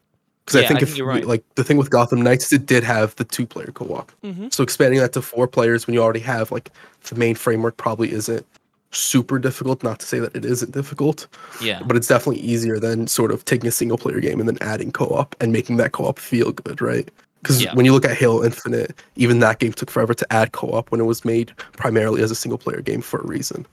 Because 0.45 0.61
I 0.63 0.67
think 0.67 0.79
I 0.79 0.83
if 0.83 0.93
think 0.93 1.05
right. 1.05 1.25
like 1.25 1.43
the 1.55 1.63
thing 1.63 1.77
with 1.77 1.89
Gotham 1.89 2.21
Knights, 2.21 2.51
it 2.51 2.65
did 2.65 2.83
have 2.83 3.15
the 3.15 3.23
two 3.23 3.45
player 3.45 3.71
co 3.71 3.85
op. 3.93 4.11
Mhm. 4.23 4.51
So 4.51 4.63
expanding 4.63 4.99
that 4.99 5.13
to 5.13 5.21
four 5.21 5.47
players 5.47 5.85
when 5.85 5.93
you 5.93 6.01
already 6.01 6.19
have 6.21 6.51
like 6.51 6.71
the 7.07 7.15
main 7.15 7.35
framework 7.35 7.77
probably 7.77 8.11
isn't 8.11 8.45
super 8.91 9.39
difficult. 9.39 9.83
Not 9.83 9.99
to 9.99 10.05
say 10.05 10.19
that 10.19 10.35
it 10.35 10.43
isn't 10.43 10.71
difficult, 10.71 11.27
Yeah. 11.61 11.81
but 11.85 11.95
it's 11.95 12.07
definitely 12.07 12.41
easier 12.41 12.79
than 12.79 13.07
sort 13.07 13.31
of 13.31 13.45
taking 13.45 13.67
a 13.67 13.71
single 13.71 13.97
player 13.97 14.19
game 14.19 14.39
and 14.39 14.49
then 14.49 14.57
adding 14.61 14.91
co 14.91 15.05
op 15.05 15.35
and 15.39 15.51
making 15.53 15.77
that 15.77 15.91
co 15.93 16.05
op 16.05 16.19
feel 16.19 16.51
good, 16.51 16.81
right? 16.81 17.09
Because 17.43 17.61
Yeah. 17.61 17.75
when 17.75 17.85
you 17.85 17.91
look 17.91 18.05
at 18.05 18.15
Halo 18.17 18.43
Infinite, 18.43 18.97
even 19.17 19.39
that 19.39 19.59
game 19.59 19.73
took 19.73 19.91
forever 19.91 20.13
to 20.13 20.33
add 20.33 20.53
co 20.53 20.69
op 20.69 20.89
when 20.91 21.01
it 21.01 21.05
was 21.05 21.23
made 21.25 21.51
primarily 21.73 22.21
as 22.23 22.31
a 22.31 22.35
single 22.35 22.57
player 22.57 22.81
game 22.81 23.01
for 23.01 23.19
a 23.19 23.25
reason. 23.27 23.65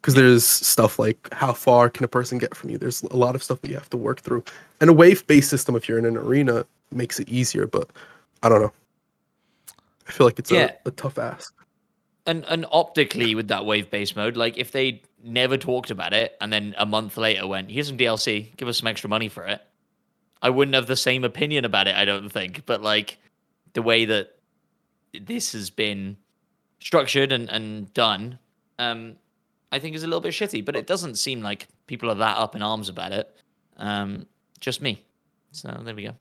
Because 0.00 0.14
there's 0.14 0.44
stuff 0.46 0.98
like 0.98 1.28
how 1.32 1.52
far 1.52 1.90
can 1.90 2.04
a 2.04 2.08
person 2.08 2.38
get 2.38 2.56
from 2.56 2.70
you? 2.70 2.78
There's 2.78 3.02
a 3.02 3.16
lot 3.16 3.34
of 3.34 3.42
stuff 3.42 3.60
that 3.60 3.68
you 3.68 3.74
have 3.74 3.90
to 3.90 3.98
work 3.98 4.20
through. 4.20 4.42
And 4.80 4.88
a 4.88 4.94
wave 4.94 5.26
based 5.26 5.50
system, 5.50 5.76
if 5.76 5.86
you're 5.88 5.98
in 5.98 6.06
an 6.06 6.16
arena, 6.16 6.64
makes 6.90 7.20
it 7.20 7.28
easier, 7.28 7.66
but 7.66 7.90
I 8.42 8.48
don't 8.48 8.62
know. 8.62 8.72
I 10.08 10.12
feel 10.12 10.26
like 10.26 10.38
it's 10.38 10.50
Yeah. 10.50 10.72
a, 10.86 10.88
a 10.88 10.90
tough 10.92 11.18
ask. 11.18 11.52
and 12.26 12.44
and 12.48 12.64
optically 12.72 13.34
with 13.34 13.48
that 13.48 13.64
wave 13.66 13.90
based 13.90 14.16
mode, 14.16 14.36
like 14.36 14.56
if 14.56 14.72
they 14.72 15.02
never 15.22 15.56
talked 15.58 15.90
about 15.90 16.12
it 16.14 16.36
and 16.40 16.50
then 16.52 16.74
a 16.78 16.86
month 16.86 17.16
later 17.18 17.46
went, 17.46 17.70
here's 17.70 17.88
some 17.88 17.98
DLC, 17.98 18.56
give 18.56 18.68
us 18.68 18.78
some 18.78 18.86
extra 18.86 19.08
money 19.10 19.28
for 19.28 19.44
it, 19.46 19.60
I 20.42 20.50
wouldn't 20.50 20.74
have 20.74 20.86
the 20.86 20.96
same 20.96 21.24
opinion 21.24 21.64
about 21.64 21.86
it, 21.86 21.96
I 21.96 22.04
don't 22.04 22.30
think. 22.30 22.64
But 22.66 22.82
like 22.82 23.18
the 23.72 23.82
way 23.82 24.04
that 24.06 24.36
this 25.12 25.52
has 25.52 25.70
been 25.70 26.16
structured 26.80 27.32
and, 27.32 27.48
and 27.50 27.92
done, 27.94 28.38
um, 28.78 29.16
I 29.72 29.78
think 29.78 29.94
is 29.94 30.02
a 30.02 30.06
little 30.06 30.20
bit 30.20 30.32
shitty. 30.32 30.64
But 30.64 30.76
it 30.76 30.86
doesn't 30.86 31.16
seem 31.16 31.40
like 31.42 31.68
people 31.86 32.10
are 32.10 32.14
that 32.14 32.38
up 32.38 32.56
in 32.56 32.62
arms 32.62 32.88
about 32.88 33.12
it. 33.12 33.34
Um, 33.76 34.26
just 34.60 34.82
me. 34.82 35.02
So 35.52 35.68
there 35.84 35.94
we 35.94 36.04
go. 36.04 36.14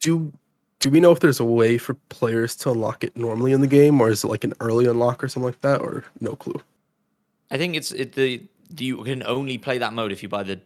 Do 0.00 0.32
do 0.80 0.90
we 0.90 1.00
know 1.00 1.12
if 1.12 1.20
there's 1.20 1.40
a 1.40 1.44
way 1.44 1.78
for 1.78 1.94
players 2.10 2.54
to 2.56 2.70
unlock 2.70 3.02
it 3.02 3.16
normally 3.16 3.52
in 3.52 3.60
the 3.60 3.66
game, 3.66 4.00
or 4.00 4.10
is 4.10 4.22
it 4.24 4.28
like 4.28 4.44
an 4.44 4.52
early 4.60 4.86
unlock 4.86 5.24
or 5.24 5.28
something 5.28 5.46
like 5.46 5.60
that, 5.62 5.80
or 5.80 6.04
no 6.20 6.36
clue? 6.36 6.60
I 7.50 7.58
think 7.58 7.76
it's 7.76 7.92
it, 7.92 8.12
the 8.12 8.42
you 8.78 9.02
can 9.04 9.22
only 9.24 9.58
play 9.58 9.78
that 9.78 9.92
mode 9.92 10.12
if 10.12 10.22
you 10.22 10.28
buy 10.28 10.42
the 10.42 10.60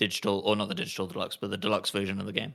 digital 0.00 0.40
or 0.40 0.56
not 0.56 0.68
the 0.68 0.74
digital 0.74 1.06
deluxe, 1.06 1.36
but 1.36 1.50
the 1.50 1.56
deluxe 1.56 1.90
version 1.90 2.18
of 2.18 2.26
the 2.26 2.32
game. 2.32 2.54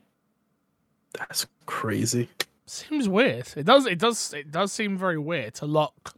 That's 1.17 1.45
crazy. 1.65 2.27
Seems 2.65 3.07
weird. 3.07 3.47
It 3.55 3.65
does. 3.65 3.85
It 3.85 3.99
does. 3.99 4.33
It 4.33 4.51
does 4.51 4.71
seem 4.73 4.97
very 4.97 5.17
weird 5.19 5.53
to 5.55 5.65
lock 5.65 6.15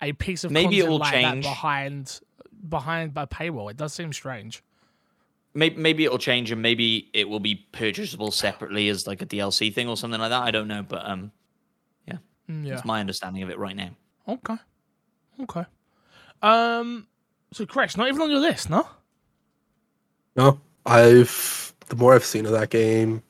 a 0.00 0.12
piece 0.14 0.44
of 0.44 0.50
Maybe 0.52 0.78
it 0.78 0.82
content 0.86 0.90
will 0.90 0.98
like 1.00 1.12
change. 1.12 1.44
that 1.44 1.50
behind 1.50 2.20
behind 2.68 3.12
a 3.16 3.26
paywall. 3.26 3.70
It 3.70 3.76
does 3.76 3.92
seem 3.92 4.12
strange. 4.12 4.62
Maybe 5.54 5.76
maybe 5.76 6.04
it'll 6.04 6.18
change 6.18 6.50
and 6.52 6.62
maybe 6.62 7.10
it 7.12 7.28
will 7.28 7.40
be 7.40 7.66
purchasable 7.72 8.30
separately 8.30 8.88
as 8.88 9.06
like 9.06 9.20
a 9.20 9.26
DLC 9.26 9.74
thing 9.74 9.88
or 9.88 9.96
something 9.96 10.20
like 10.20 10.30
that. 10.30 10.42
I 10.42 10.50
don't 10.52 10.68
know, 10.68 10.82
but 10.82 11.04
um, 11.08 11.32
Mm, 12.50 12.64
Yeah. 12.64 12.76
that's 12.76 12.86
my 12.86 12.98
understanding 13.00 13.42
of 13.42 13.50
it 13.50 13.58
right 13.58 13.76
now. 13.76 13.90
Okay. 14.26 14.56
Okay. 15.42 15.66
Um. 16.40 17.06
So, 17.52 17.66
Crash, 17.66 17.94
not 17.94 18.08
even 18.08 18.22
on 18.22 18.30
your 18.30 18.40
list, 18.40 18.70
no? 18.70 18.88
No, 20.38 20.60
I've 20.86 21.74
the 21.88 21.96
more 21.96 22.14
I've 22.14 22.24
seen 22.24 22.46
of 22.46 22.52
that 22.52 22.70
game, 22.70 23.22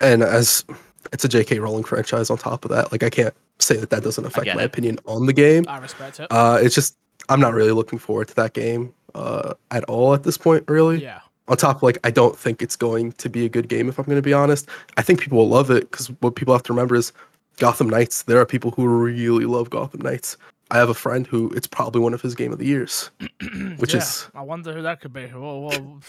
and 0.00 0.22
as 0.22 0.64
it's 1.12 1.24
a 1.24 1.28
J.K. 1.28 1.58
Rowling 1.58 1.82
franchise 1.82 2.30
on 2.30 2.38
top 2.38 2.64
of 2.64 2.70
that, 2.70 2.92
like 2.92 3.02
I 3.02 3.10
can't 3.10 3.34
say 3.58 3.76
that 3.76 3.90
that 3.90 4.04
doesn't 4.04 4.24
affect 4.24 4.46
my 4.54 4.62
it. 4.62 4.66
opinion 4.66 5.00
on 5.06 5.26
the 5.26 5.32
game. 5.32 5.64
I 5.68 5.78
respect 5.78 6.20
it. 6.20 6.28
Uh, 6.30 6.58
it's 6.62 6.76
just 6.76 6.96
I'm 7.28 7.40
not 7.40 7.54
really 7.54 7.72
looking 7.72 7.98
forward 7.98 8.28
to 8.28 8.34
that 8.36 8.52
game 8.52 8.94
uh, 9.16 9.54
at 9.72 9.82
all 9.84 10.14
at 10.14 10.22
this 10.22 10.38
point, 10.38 10.64
really. 10.68 11.02
yeah. 11.02 11.20
On 11.48 11.56
top, 11.56 11.76
of, 11.76 11.82
like 11.82 11.98
I 12.04 12.10
don't 12.10 12.36
think 12.36 12.60
it's 12.62 12.76
going 12.76 13.12
to 13.12 13.28
be 13.28 13.44
a 13.44 13.48
good 13.48 13.68
game 13.68 13.88
if 13.88 13.98
I'm 13.98 14.04
going 14.04 14.16
to 14.16 14.22
be 14.22 14.32
honest. 14.32 14.68
I 14.96 15.02
think 15.02 15.20
people 15.20 15.38
will 15.38 15.48
love 15.48 15.70
it 15.70 15.90
because 15.90 16.08
what 16.20 16.34
people 16.34 16.54
have 16.54 16.64
to 16.64 16.72
remember 16.72 16.96
is 16.96 17.12
Gotham 17.58 17.88
Knights. 17.88 18.24
There 18.24 18.40
are 18.40 18.46
people 18.46 18.72
who 18.72 18.86
really 18.86 19.44
love 19.44 19.70
Gotham 19.70 20.00
Knights. 20.00 20.36
I 20.70 20.78
have 20.78 20.88
a 20.88 20.94
friend 20.94 21.26
who 21.26 21.50
it's 21.50 21.66
probably 21.66 22.00
one 22.00 22.12
of 22.14 22.20
his 22.20 22.34
game 22.34 22.52
of 22.52 22.58
the 22.58 22.66
years, 22.66 23.10
which 23.78 23.94
Yeah. 23.94 24.00
is 24.00 24.28
I 24.34 24.42
wonder 24.42 24.72
who 24.72 24.82
that 24.82 25.00
could 25.00 25.12
be. 25.12 25.26
Whoa, 25.28 25.58
whoa. 25.60 26.00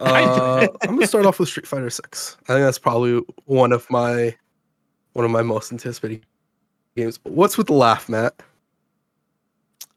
Uh, 0.00 0.66
I'm 0.82 0.94
gonna 0.94 1.06
start 1.06 1.26
off 1.26 1.38
with 1.40 1.48
Street 1.48 1.66
Fighter 1.66 1.90
Six. 1.90 2.36
I 2.48 2.52
think 2.54 2.64
that's 2.64 2.78
probably 2.78 3.22
one 3.46 3.72
of 3.72 3.88
my 3.90 4.36
one 5.14 5.24
of 5.24 5.30
my 5.30 5.42
most 5.42 5.72
anticipated 5.72 6.24
games. 6.96 7.18
What's 7.24 7.56
with 7.58 7.66
the 7.68 7.72
laugh, 7.72 8.08
Matt? 8.08 8.40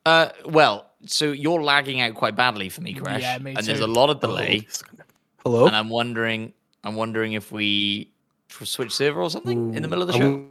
Uh, 0.05 0.29
well, 0.45 0.89
so 1.05 1.31
you're 1.31 1.61
lagging 1.61 2.01
out 2.01 2.15
quite 2.15 2.35
badly 2.35 2.69
for 2.69 2.81
me, 2.81 2.93
Crash. 2.93 3.21
Yeah, 3.21 3.37
me 3.37 3.53
and 3.55 3.65
there's 3.65 3.81
a 3.81 3.87
lot 3.87 4.09
of 4.09 4.19
delay, 4.19 4.65
Oh, 4.69 5.49
Hello. 5.51 5.67
and 5.67 5.75
I'm 5.75 5.89
wondering, 5.89 6.53
I'm 6.83 6.95
wondering 6.95 7.33
if 7.33 7.51
we 7.51 8.11
switch 8.49 8.91
server 8.93 9.21
or 9.21 9.29
something 9.29 9.73
in 9.75 9.81
the 9.83 9.87
middle 9.87 10.01
of 10.01 10.07
the 10.07 10.13
show. 10.13 10.25
I'm 10.25 10.49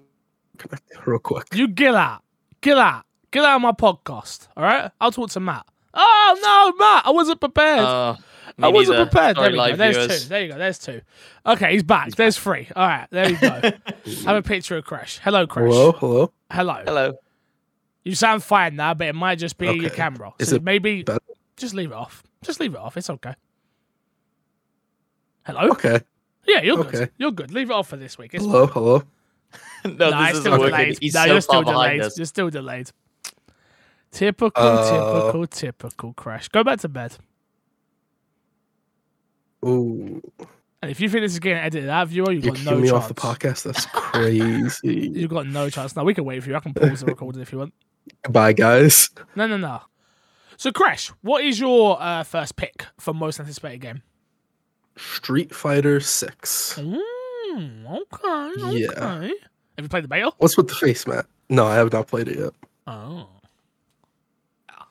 real 1.06 1.18
quick. 1.18 1.46
You 1.52 1.66
get 1.68 1.94
out. 1.94 2.22
Get 2.60 2.76
out. 2.78 3.04
Get 3.30 3.44
out 3.44 3.56
of 3.56 3.62
my 3.62 3.72
podcast. 3.72 4.48
All 4.56 4.64
right? 4.64 4.90
I'll 5.00 5.12
talk 5.12 5.30
to 5.30 5.40
Matt. 5.40 5.64
Oh, 5.94 6.38
no, 6.42 6.84
Matt. 6.84 7.06
I 7.06 7.10
wasn't 7.10 7.40
prepared. 7.40 7.80
Uh, 7.80 8.14
me 8.58 8.64
I 8.64 8.68
wasn't 8.68 8.98
neither. 8.98 9.10
prepared. 9.10 9.36
Sorry, 9.36 9.52
there 9.52 9.62
we 9.64 9.70
go. 9.70 9.76
There's 9.76 9.96
viewers. 9.96 10.22
two. 10.24 10.28
There 10.28 10.42
you 10.42 10.48
go. 10.52 10.58
There's 10.58 10.78
two. 10.78 11.00
Okay, 11.46 11.72
he's 11.72 11.82
back. 11.82 12.10
There's 12.16 12.36
three. 12.38 12.68
All 12.74 12.86
right, 12.86 13.06
there 13.10 13.30
you 13.30 13.36
go. 13.38 13.48
Have 14.24 14.36
a 14.36 14.42
picture 14.42 14.76
of 14.76 14.84
Crash. 14.84 15.20
Hello, 15.22 15.46
Crash. 15.46 15.64
Hello, 15.70 15.92
hello. 15.92 16.32
Hello. 16.50 16.82
Hello. 16.84 17.12
You 18.04 18.14
sound 18.14 18.42
fine 18.42 18.76
now, 18.76 18.94
but 18.94 19.06
it 19.08 19.14
might 19.14 19.36
just 19.36 19.58
be 19.58 19.66
your 19.66 19.74
Okay. 19.86 19.90
camera. 19.96 20.32
Is 20.38 20.48
So 20.50 20.56
it 20.56 20.62
maybe 20.62 21.02
better? 21.02 21.20
just 21.56 21.74
leave 21.74 21.90
it 21.90 21.94
off. 21.96 22.22
Just 22.42 22.58
leave 22.60 22.74
it 22.74 22.80
off. 22.80 22.96
It's 22.96 23.10
okay. 23.10 23.34
Hello? 25.46 25.68
Okay. 25.70 26.00
Yeah, 26.46 26.62
you're 26.62 26.82
good. 26.84 27.10
You're 27.18 27.32
good. 27.32 27.52
Leave 27.52 27.70
it 27.70 27.72
off 27.74 27.88
for 27.88 27.96
this 27.96 28.16
week. 28.18 28.34
It's 28.34 28.44
Hello, 28.44 28.66
hello. 28.66 29.02
no, 29.84 29.90
no, 29.90 30.10
this 30.10 30.12
it's 30.12 30.30
isn't 30.30 30.40
still 30.42 30.52
working. 30.58 30.66
delayed. 30.76 30.98
He's 31.00 31.14
no, 31.14 31.20
so 31.20 31.26
you're 31.26 31.34
far 31.34 31.42
still 31.42 31.62
behind 31.64 31.92
delayed. 31.92 32.00
us. 32.02 32.18
You're 32.18 32.26
still 32.26 32.50
delayed. 32.50 32.90
Typical, 34.12 34.52
Uh, 34.62 34.90
typical, 35.22 35.46
typical 35.46 36.12
crash. 36.14 36.48
Go 36.48 36.64
back 36.64 36.80
to 36.80 36.88
bed. 36.88 37.16
Ooh, 39.64 40.20
And 40.82 40.90
if 40.90 41.00
you 41.00 41.08
think 41.08 41.22
this 41.22 41.32
is 41.32 41.38
getting 41.38 41.58
edited 41.58 41.88
out, 41.90 42.08
viewer, 42.08 42.32
you've 42.32 42.44
you're 42.44 42.54
got 42.54 42.64
no 42.64 42.76
me 42.78 42.88
chance. 42.88 42.92
off 43.04 43.08
the 43.08 43.14
podcast. 43.14 43.62
That's 43.64 43.86
crazy. 43.92 45.10
You've 45.14 45.30
got 45.30 45.46
no 45.46 45.68
chance. 45.68 45.94
Now 45.94 46.04
we 46.04 46.14
can 46.14 46.24
wait 46.24 46.42
for 46.42 46.48
you. 46.50 46.56
I 46.56 46.60
can 46.60 46.72
pause 46.74 47.00
the 47.00 47.06
recording 47.14 47.42
if 47.42 47.52
you 47.52 47.58
want. 47.58 47.74
Goodbye, 48.22 48.54
guys. 48.54 49.10
No, 49.36 49.46
no, 49.46 49.56
no. 49.58 49.82
So, 50.56 50.72
Crash, 50.72 51.08
what 51.22 51.44
is 51.44 51.60
your 51.60 52.00
uh, 52.00 52.22
first 52.22 52.56
pick 52.56 52.86
for 52.98 53.12
most 53.14 53.38
anticipated 53.38 53.78
game? 53.80 54.02
Street 54.96 55.54
Fighter 55.54 56.00
Six. 56.00 56.78
Mm, 56.78 57.86
okay, 57.86 58.62
okay. 58.64 58.78
Yeah. 58.78 59.20
Have 59.76 59.84
you 59.84 59.88
played 59.88 60.04
the 60.04 60.08
beta? 60.08 60.32
What's 60.38 60.56
with 60.56 60.68
the 60.68 60.74
face, 60.74 61.06
Matt? 61.06 61.26
No, 61.48 61.66
I 61.66 61.76
have 61.76 61.92
not 61.92 62.06
played 62.08 62.28
it 62.28 62.38
yet. 62.38 62.52
Oh. 62.86 63.28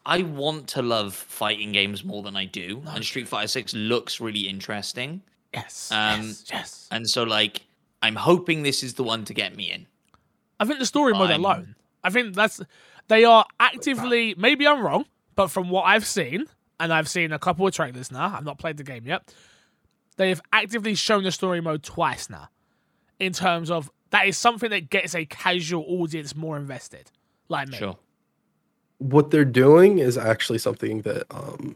I 0.06 0.24
want 0.24 0.68
to 0.70 0.82
love 0.82 1.13
fighting 1.13 1.72
games 1.72 2.03
more 2.03 2.24
than 2.24 2.36
I 2.36 2.46
do, 2.46 2.82
and 2.88 3.03
Street 3.03 3.27
Fighter 3.27 3.48
Six 3.48 3.74
looks 3.74 4.20
really 4.20 4.41
interesting. 4.48 5.22
Yes. 5.53 5.91
Um, 5.91 6.22
yes. 6.27 6.46
Yes. 6.51 6.88
And 6.91 7.10
so, 7.10 7.24
like, 7.24 7.62
I'm 8.01 8.15
hoping 8.15 8.63
this 8.63 8.84
is 8.84 8.94
the 8.96 9.03
one 9.03 9.25
to 9.25 9.34
get 9.34 9.56
me 9.56 9.72
in. 9.72 9.86
I 10.60 10.65
think 10.65 10.79
the 10.79 10.86
story 10.86 11.13
mode 11.13 11.32
I'm- 11.32 11.39
alone. 11.44 11.75
I 12.03 12.10
think 12.10 12.34
that's 12.34 12.62
they 13.08 13.25
are 13.25 13.46
actively. 13.60 14.36
Maybe 14.38 14.65
I'm 14.65 14.82
wrong, 14.82 15.06
but 15.36 15.48
from 15.48 15.70
what 15.70 15.84
I've 15.84 16.06
seen, 16.06 16.46
and 16.79 16.94
I've 16.94 17.10
seen 17.10 17.34
a 17.34 17.39
couple 17.39 17.68
of 17.68 17.74
trailers 17.74 18.10
now. 18.12 18.34
I've 18.38 18.46
not 18.46 18.58
played 18.58 18.77
the 18.77 18.84
game 18.84 19.06
yet. 19.06 19.34
They 20.15 20.29
have 20.29 20.41
actively 20.53 20.96
shown 20.96 21.24
the 21.24 21.32
story 21.32 21.62
mode 21.62 21.84
twice 21.84 22.29
now, 22.29 22.50
in 23.20 23.34
terms 23.34 23.70
of 23.70 23.91
that 24.12 24.27
is 24.27 24.38
something 24.38 24.70
that 24.70 24.89
gets 24.89 25.13
a 25.13 25.25
casual 25.25 25.84
audience 25.88 26.36
more 26.36 26.58
invested, 26.58 27.12
like 27.50 27.68
me. 27.68 27.77
Sure. 27.77 27.98
What 29.00 29.32
they're 29.32 29.46
doing 29.46 30.00
is 30.00 30.18
actually 30.18 30.60
something 30.60 31.01
that 31.01 31.24
um 31.32 31.75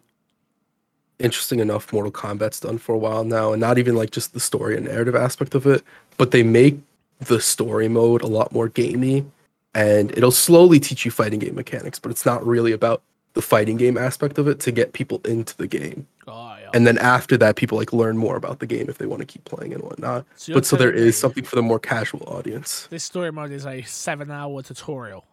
interesting 1.20 1.60
enough 1.60 1.94
mortal 1.94 2.12
kombat's 2.12 2.60
done 2.60 2.78
for 2.78 2.94
a 2.94 2.98
while 2.98 3.24
now 3.24 3.54
and 3.54 3.62
not 3.62 3.78
even 3.78 3.96
like 3.96 4.12
just 4.12 4.34
the 4.34 4.40
story 4.40 4.76
and 4.76 4.86
narrative 4.86 5.16
aspect 5.16 5.56
of 5.56 5.66
it 5.66 5.84
but 6.18 6.32
they 6.32 6.44
make 6.44 6.78
the 7.20 7.40
story 7.40 7.88
mode 7.88 8.22
a 8.22 8.28
lot 8.28 8.52
more 8.52 8.68
gamey 8.68 9.26
and 9.74 10.12
it'll 10.12 10.32
slowly 10.32 10.80
teach 10.80 11.06
you 11.06 11.12
fighting 11.12 11.40
game 11.40 11.56
mechanics 11.56 11.98
but 12.00 12.12
it's 12.12 12.26
not 12.26 12.46
really 12.46 12.72
about 12.72 13.02
the 13.36 13.42
fighting 13.42 13.78
game 13.78 13.98
aspect 13.98 14.38
of 14.38 14.48
it 14.48 14.60
to 14.60 14.72
get 14.72 14.94
people 14.94 15.22
into 15.26 15.56
the 15.58 15.68
game 15.68 16.06
Oh, 16.28 16.56
yeah. 16.60 16.70
and 16.74 16.86
then 16.88 16.98
after 16.98 17.38
that 17.38 17.56
people 17.56 17.78
like 17.78 17.94
learn 17.94 18.18
more 18.18 18.36
about 18.36 18.60
the 18.60 18.66
game 18.68 18.90
if 18.90 18.98
they 18.98 19.06
want 19.06 19.22
to 19.22 19.26
keep 19.26 19.46
playing 19.46 19.74
and 19.74 19.82
whatnot 19.84 20.26
So 20.36 20.54
but 20.56 20.66
so 20.66 20.76
there 20.76 20.92
is 20.92 21.16
something 21.18 21.44
for 21.44 21.56
the 21.56 21.62
more 21.62 21.80
casual 21.80 22.24
audience 22.28 22.88
This 22.90 23.04
story 23.04 23.32
mode 23.32 23.52
is 23.52 23.66
a 23.66 23.82
seven-hour 23.84 24.64
tutorial. 24.64 25.26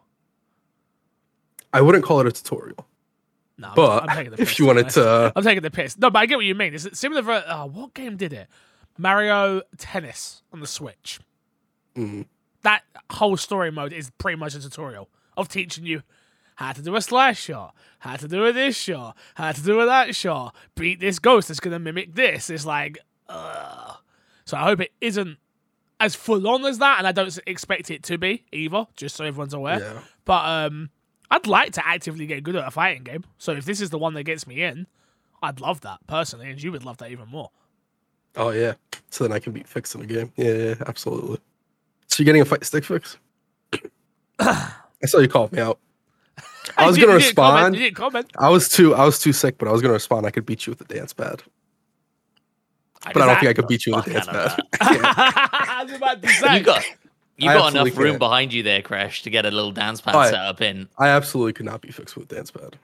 I 1.73 1.81
wouldn't 1.81 2.03
call 2.03 2.19
it 2.19 2.27
a 2.27 2.31
tutorial 2.31 2.87
No, 3.57 3.67
I'm- 3.67 3.75
but 3.75 4.09
I'm 4.09 4.15
taking 4.15 4.31
the 4.31 4.41
if 4.41 4.59
you 4.59 4.65
wanted 4.65 4.89
to 4.89 5.31
I'm 5.35 5.43
taking 5.43 5.61
the 5.63 5.71
piss. 5.71 5.97
No, 5.97 6.09
but 6.09 6.19
I 6.19 6.25
get 6.25 6.35
what 6.37 6.45
you 6.45 6.55
mean. 6.55 6.73
It's 6.73 6.97
similar. 6.99 7.23
For, 7.23 7.43
oh, 7.47 7.65
what 7.67 7.93
game 7.93 8.17
did 8.17 8.33
it? 8.33 8.47
Mario 8.97 9.61
Tennis 9.77 10.41
on 10.51 10.59
the 10.59 10.67
Switch. 10.67 11.19
Mm. 11.95 12.25
That 12.63 12.83
whole 13.11 13.37
story 13.37 13.71
mode 13.71 13.93
is 13.93 14.09
pretty 14.17 14.37
much 14.37 14.55
a 14.55 14.59
tutorial 14.61 15.09
of 15.37 15.47
teaching 15.47 15.85
you 15.85 16.03
how 16.55 16.71
to 16.73 16.81
do 16.81 16.95
a 16.95 17.01
slash 17.01 17.41
shot, 17.41 17.73
how 17.99 18.15
to 18.17 18.27
do 18.27 18.45
a 18.45 18.51
this 18.53 18.75
shot, 18.75 19.15
how 19.35 19.51
to 19.51 19.63
do 19.63 19.79
a 19.79 19.85
that 19.85 20.15
shot, 20.15 20.55
beat 20.75 20.99
this 20.99 21.17
ghost 21.19 21.47
that's 21.47 21.59
gonna 21.59 21.79
mimic 21.79 22.13
this. 22.15 22.49
It's 22.49 22.65
like, 22.65 22.97
ugh. 23.29 23.97
So 24.45 24.57
I 24.57 24.61
hope 24.63 24.81
it 24.81 24.91
isn't 25.01 25.37
as 25.99 26.13
full 26.15 26.47
on 26.47 26.65
as 26.65 26.77
that, 26.79 26.97
and 26.99 27.07
I 27.07 27.11
don't 27.13 27.37
expect 27.47 27.89
it 27.89 28.03
to 28.03 28.17
be 28.17 28.43
either. 28.51 28.85
Just 28.95 29.15
so 29.15 29.23
everyone's 29.25 29.53
aware. 29.53 29.79
Yeah. 29.79 29.99
But 30.25 30.45
um, 30.45 30.89
I'd 31.31 31.47
like 31.47 31.71
to 31.73 31.87
actively 31.87 32.25
get 32.25 32.43
good 32.43 32.57
at 32.57 32.67
a 32.67 32.71
fighting 32.71 33.03
game. 33.03 33.23
So 33.37 33.53
if 33.53 33.63
this 33.65 33.79
is 33.79 33.89
the 33.89 33.97
one 33.97 34.13
that 34.15 34.23
gets 34.23 34.45
me 34.45 34.61
in, 34.61 34.85
I'd 35.41 35.61
love 35.61 35.81
that 35.81 35.99
personally, 36.05 36.49
and 36.49 36.61
you 36.61 36.71
would 36.73 36.83
love 36.83 36.97
that 36.97 37.09
even 37.09 37.27
more. 37.29 37.49
Oh 38.35 38.51
yeah. 38.51 38.73
So 39.09 39.23
then 39.23 39.31
I 39.31 39.39
can 39.39 39.53
beat 39.53 39.67
fix 39.67 39.95
in 39.95 40.01
the 40.01 40.07
game. 40.07 40.31
Yeah, 40.35 40.51
yeah, 40.51 40.75
absolutely. 40.85 41.39
So 42.07 42.21
you're 42.21 42.25
getting 42.25 42.41
a 42.41 42.45
fight 42.45 42.63
stick 42.65 42.83
fix? 42.83 43.17
I 44.39 44.73
saw 45.05 45.19
you 45.19 45.29
called 45.29 45.53
me 45.53 45.59
out. 45.59 45.79
I 46.77 46.85
was 46.85 46.97
gonna 46.97 47.07
comment, 47.07 47.23
respond. 47.23 47.75
You 47.77 47.91
comment. 47.91 48.31
I 48.37 48.49
was 48.49 48.67
too 48.67 48.93
I 48.93 49.05
was 49.05 49.17
too 49.17 49.33
sick, 49.33 49.57
but 49.57 49.67
I 49.67 49.71
was 49.71 49.81
gonna 49.81 49.93
respond. 49.93 50.25
I 50.25 50.31
could 50.31 50.45
beat 50.45 50.67
you 50.67 50.71
with 50.71 50.85
the 50.85 50.93
dance 50.93 51.13
pad. 51.13 51.41
But 53.13 53.23
I 53.23 53.25
don't 53.25 53.39
think 53.39 53.49
I 53.49 53.53
could 53.53 53.67
beat 53.67 53.85
you 53.85 53.95
with 53.95 54.05
the 54.05 54.11
dance 54.11 54.25
Fuck 54.25 54.35
out 54.35 54.59
of 54.59 54.71
pad. 54.73 55.49
I 55.69 55.83
was 55.85 55.93
about 55.93 56.21
to 56.21 56.27
say. 56.33 56.57
You 56.57 56.63
got 56.63 56.85
you 57.37 57.49
I 57.49 57.53
got 57.53 57.73
enough 57.73 57.97
room 57.97 58.09
can't. 58.11 58.19
behind 58.19 58.53
you 58.53 58.63
there, 58.63 58.81
Crash, 58.81 59.23
to 59.23 59.29
get 59.29 59.45
a 59.45 59.51
little 59.51 59.71
dance 59.71 60.01
pad 60.01 60.15
yeah. 60.15 60.25
set 60.25 60.39
up 60.39 60.61
in. 60.61 60.87
I 60.97 61.07
absolutely 61.09 61.53
could 61.53 61.65
not 61.65 61.81
be 61.81 61.91
fixed 61.91 62.15
with 62.15 62.31
a 62.31 62.35
dance 62.35 62.51
pad. 62.51 62.77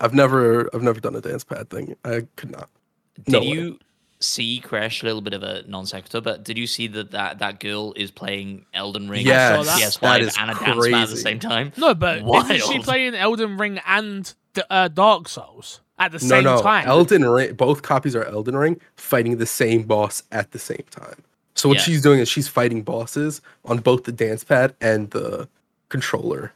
I've 0.00 0.14
never 0.14 0.68
I've 0.74 0.82
never 0.82 1.00
done 1.00 1.16
a 1.16 1.20
dance 1.20 1.44
pad 1.44 1.70
thing. 1.70 1.96
I 2.04 2.26
could 2.36 2.50
not. 2.50 2.68
Did 3.16 3.28
No 3.32 3.40
way. 3.40 3.46
you 3.46 3.78
see 4.20 4.60
Crash? 4.60 5.02
A 5.02 5.06
little 5.06 5.20
bit 5.20 5.32
of 5.34 5.42
a 5.42 5.64
non 5.66 5.86
sequitur, 5.86 6.20
but 6.20 6.44
did 6.44 6.56
you 6.56 6.66
see 6.66 6.86
that 6.88 7.10
that, 7.10 7.40
that 7.40 7.58
girl 7.60 7.92
is 7.96 8.10
playing 8.10 8.64
Elden 8.74 9.08
Ring, 9.08 9.26
Yes, 9.26 9.58
on 9.58 9.66
that 9.66 9.80
PS5 9.80 10.20
is 10.20 10.36
and 10.38 10.50
a 10.50 10.54
dance 10.54 10.86
pad 10.86 11.02
at 11.02 11.08
the 11.10 11.16
same 11.16 11.38
time? 11.40 11.72
No, 11.76 11.94
but 11.94 12.22
isn't 12.50 12.62
she 12.72 12.78
playing 12.80 13.14
Elden 13.14 13.56
Ring 13.58 13.80
and 13.86 14.32
the, 14.54 14.72
uh, 14.72 14.88
Dark 14.88 15.28
Souls 15.28 15.80
at 15.98 16.12
the 16.12 16.18
No, 16.18 16.28
same 16.28 16.44
no. 16.44 16.62
time? 16.62 16.86
Elden 16.86 17.24
Ring 17.24 17.54
both 17.54 17.82
copies 17.82 18.14
are 18.14 18.24
Elden 18.24 18.56
Ring 18.56 18.80
fighting 18.96 19.38
the 19.38 19.46
same 19.46 19.82
boss 19.82 20.22
at 20.30 20.52
the 20.52 20.58
same 20.60 20.84
time. 20.90 21.24
So 21.58 21.68
what 21.68 21.78
Yeah. 21.78 21.82
she's 21.84 22.02
doing 22.02 22.20
is 22.20 22.28
she's 22.28 22.46
fighting 22.46 22.82
bosses 22.82 23.40
on 23.64 23.78
both 23.78 24.04
the 24.04 24.12
dance 24.12 24.44
pad 24.44 24.74
and 24.80 25.10
the 25.10 25.48
controller. 25.88 26.52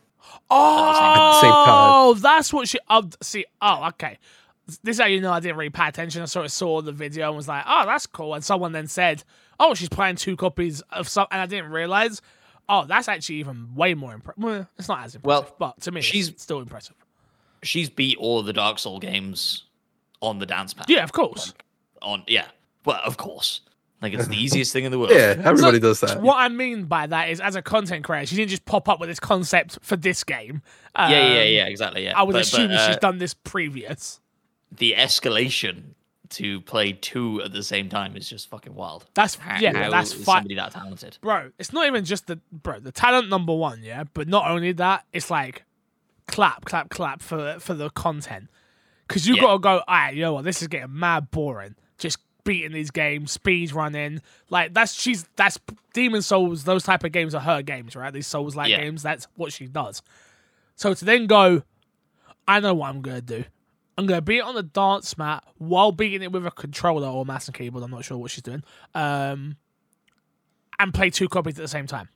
oh, 0.51 1.39
same 1.41 1.51
time. 1.51 1.65
Oh, 1.67 2.15
that's 2.15 2.53
what 2.53 2.69
she. 2.69 2.79
Oh, 2.89 3.09
see, 3.21 3.45
oh, 3.61 3.87
okay. 3.89 4.19
This 4.85 4.97
is 4.97 5.01
how 5.01 5.07
you 5.07 5.21
know 5.21 5.33
I 5.33 5.41
didn't 5.41 5.57
really 5.57 5.71
pay 5.71 5.89
attention. 5.89 6.23
I 6.23 6.27
sort 6.27 6.47
of 6.47 6.53
saw 6.53 6.83
the 6.83 6.93
video 6.93 7.29
and 7.29 7.37
was 7.37 7.49
like, 7.49 7.65
"Oh, 7.67 7.85
that's 7.85 8.07
cool." 8.07 8.35
And 8.35 8.45
someone 8.45 8.71
then 8.73 8.87
said, 8.87 9.25
"Oh, 9.59 9.75
she's 9.75 9.89
playing 9.89 10.17
two 10.17 10.37
copies 10.37 10.83
of 10.93 11.09
some," 11.09 11.27
and 11.33 11.41
I 11.41 11.47
didn't 11.47 11.71
realize. 11.71 12.23
Oh, 12.69 12.85
that's 12.85 13.09
actually 13.09 13.37
even 13.37 13.75
way 13.75 13.95
more 13.95 14.15
impressive. 14.15 14.43
Well, 14.43 14.69
it's 14.79 14.89
not 14.89 15.01
as 15.05 15.17
impressive, 15.17 15.25
Well, 15.25 15.57
but 15.59 15.81
to 15.83 15.91
me, 15.91 16.01
she's- 16.01 16.29
it's 16.29 16.45
still 16.45 16.61
impressive. 16.61 16.95
She's 17.65 17.91
beat 17.91 18.17
all 18.19 18.39
of 18.39 18.47
the 18.47 18.53
Dark 18.53 18.79
Soul 18.79 19.01
games 19.01 19.65
on 20.21 20.39
the 20.39 20.47
dance 20.47 20.73
pad. 20.73 20.87
Yeah, 20.89 21.03
of 21.03 21.11
course. 21.13 21.55
On 22.03 22.23
yeah. 22.29 22.47
Well, 22.85 23.01
of 23.05 23.17
course. 23.17 23.63
Like 24.03 24.13
it's 24.15 24.27
the 24.27 24.37
easiest 24.43 24.73
thing 24.73 24.85
in 24.85 24.91
the 24.91 24.99
world. 24.99 25.13
Yeah, 25.13 25.35
everybody 25.45 25.77
So, 25.77 25.81
does 25.81 26.01
that. 26.01 26.21
What 26.21 26.37
I 26.37 26.49
mean 26.49 26.85
by 26.85 27.07
that 27.07 27.31
is, 27.31 27.41
as 27.41 27.55
a 27.55 27.63
content 27.63 28.05
creator, 28.05 28.27
she 28.27 28.37
didn't 28.37 28.51
just 28.51 28.65
pop 28.65 28.89
up 28.89 28.99
with 29.01 29.09
this 29.09 29.21
concept 29.21 29.79
for 29.83 29.97
this 29.97 30.25
game. 30.25 30.61
Yeah, 30.97 31.09
yeah, 31.09 31.17
Um, 31.17 31.49
yeah, 31.49 31.67
exactly. 31.67 32.05
Yeah. 32.05 32.19
I 32.19 32.23
was 32.25 32.35
But- 32.35 32.39
but, 32.39 32.41
assuming 32.47 32.77
uh, 32.77 32.87
she's 32.89 32.97
done 32.99 33.19
this 33.19 33.33
previous. 33.35 34.21
the 34.77 34.95
escalation 34.99 35.95
to 36.31 36.63
play 36.63 36.93
two 36.95 37.43
at 37.43 37.53
the 37.53 37.63
same 37.63 37.89
time 37.91 38.17
is 38.17 38.27
just 38.29 38.49
fucking 38.49 38.75
wild. 38.75 39.05
That's 39.13 39.35
How, 39.37 39.59
yeah, 39.61 39.77
how 39.85 39.91
that's 39.91 40.15
is 40.15 40.25
fine. 40.25 40.37
somebody 40.39 40.55
that 40.55 40.73
talented. 40.73 41.19
bro, 41.21 41.51
it's 41.59 41.73
not 41.75 41.87
even 41.87 42.05
just 42.07 42.27
the 42.27 42.41
bro, 42.51 42.81
the 42.81 42.91
talent 42.91 43.29
number 43.29 43.55
one, 43.55 43.83
yeah. 43.83 44.05
But 44.15 44.29
not 44.29 44.51
only 44.51 44.73
that, 44.73 45.05
it's 45.13 45.31
like 45.31 45.65
clap, 46.29 46.65
clap, 46.65 46.89
clap 46.89 47.21
for 47.21 47.59
for 47.61 47.75
the 47.75 47.91
content. 47.91 48.49
Cause 49.09 49.27
you 49.27 49.35
Yeah. 49.35 49.43
gotta 49.43 49.59
go, 49.59 49.79
alright, 49.87 50.15
you 50.15 50.23
know 50.23 50.33
what, 50.33 50.45
this 50.45 50.63
is 50.63 50.69
getting 50.69 50.99
mad 50.99 51.31
boring. 51.31 51.75
Just 51.99 52.17
beating 52.45 52.73
these 52.73 52.91
games, 52.91 53.33
speed 53.33 53.73
running. 53.73 54.21
Like 54.51 54.75
that's 54.75 54.95
she's 54.95 55.25
that's 55.37 55.59
Demon's 55.95 56.27
Souls, 56.27 56.65
those 56.65 56.83
type 56.85 57.05
of 57.05 57.13
games 57.13 57.35
are 57.35 57.41
her 57.41 57.63
games, 57.63 57.95
right? 57.97 58.13
These 58.13 58.27
Souls 58.27 58.57
like 58.57 58.69
Yeah. 58.71 58.81
games, 58.81 59.03
that's 59.03 59.27
what 59.37 59.53
she 59.53 59.67
does. 59.67 60.03
So 60.77 60.95
to 60.95 61.05
then 61.05 61.27
go, 61.27 61.63
I 62.49 62.61
know 62.61 62.75
what 62.75 62.89
I'm 62.89 63.01
gonna 63.03 63.21
do. 63.21 63.45
I'm 63.99 64.07
gonna 64.07 64.23
beat 64.23 64.39
it 64.39 64.45
on 64.45 64.55
the 64.55 64.63
dance 64.63 65.17
mat 65.19 65.45
while 65.59 65.93
beating 65.93 66.23
it 66.23 66.33
with 66.33 66.47
a 66.47 66.51
controller 66.51 67.09
or 67.09 67.25
mouse 67.25 67.47
and 67.47 67.55
keyboard. 67.57 67.85
I'm 67.85 67.91
not 67.91 68.05
sure 68.05 68.17
what 68.19 68.31
she's 68.31 68.43
doing. 68.43 68.65
Um, 68.95 69.57
and 70.79 70.93
play 70.93 71.11
two 71.11 71.29
copies 71.29 71.59
at 71.59 71.63
the 71.63 71.69
same 71.69 71.87
time. 71.87 72.09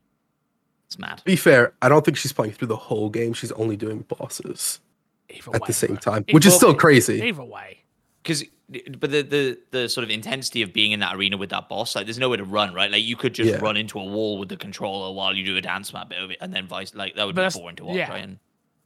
It's 0.86 0.98
mad. 0.98 1.18
To 1.18 1.24
be 1.24 1.36
fair, 1.36 1.74
I 1.82 1.88
don't 1.88 2.04
think 2.04 2.16
she's 2.16 2.32
playing 2.32 2.52
through 2.54 2.68
the 2.68 2.76
whole 2.76 3.10
game. 3.10 3.32
She's 3.34 3.52
only 3.52 3.76
doing 3.76 4.00
bosses 4.08 4.80
Either 5.28 5.50
at 5.54 5.60
way, 5.62 5.66
the 5.66 5.72
same 5.72 5.88
bro. 5.94 5.96
time, 5.98 6.24
which 6.30 6.46
is 6.46 6.54
still 6.54 6.74
crazy. 6.74 7.20
Either 7.22 7.44
way, 7.44 7.82
Because, 8.22 8.44
but 8.68 9.10
the, 9.12 9.22
the 9.22 9.58
the 9.70 9.88
sort 9.88 10.02
of 10.04 10.10
intensity 10.10 10.62
of 10.62 10.72
being 10.72 10.92
in 10.92 11.00
that 11.00 11.14
arena 11.14 11.36
with 11.36 11.50
that 11.50 11.68
boss, 11.68 11.94
like, 11.94 12.06
there's 12.06 12.18
nowhere 12.18 12.38
to 12.38 12.44
run, 12.44 12.74
right? 12.74 12.90
Like, 12.90 13.04
you 13.04 13.16
could 13.16 13.32
just 13.34 13.50
Yeah. 13.50 13.58
run 13.58 13.76
into 13.76 13.98
a 14.00 14.04
wall 14.04 14.38
with 14.38 14.48
the 14.48 14.56
controller 14.56 15.14
while 15.14 15.34
you 15.34 15.44
do 15.44 15.56
a 15.56 15.60
dance 15.60 15.92
map 15.92 16.08
bit 16.08 16.18
of 16.20 16.30
it, 16.32 16.38
and 16.40 16.52
then 16.52 16.66
vice, 16.66 16.94
like, 16.94 17.14
that 17.14 17.24
would 17.26 17.34
But 17.36 17.52
be 17.54 17.60
boring 17.60 17.76
to 17.76 17.84
watch, 17.84 17.96
yeah. 17.96 18.10
right? 18.10 18.24
And 18.24 18.38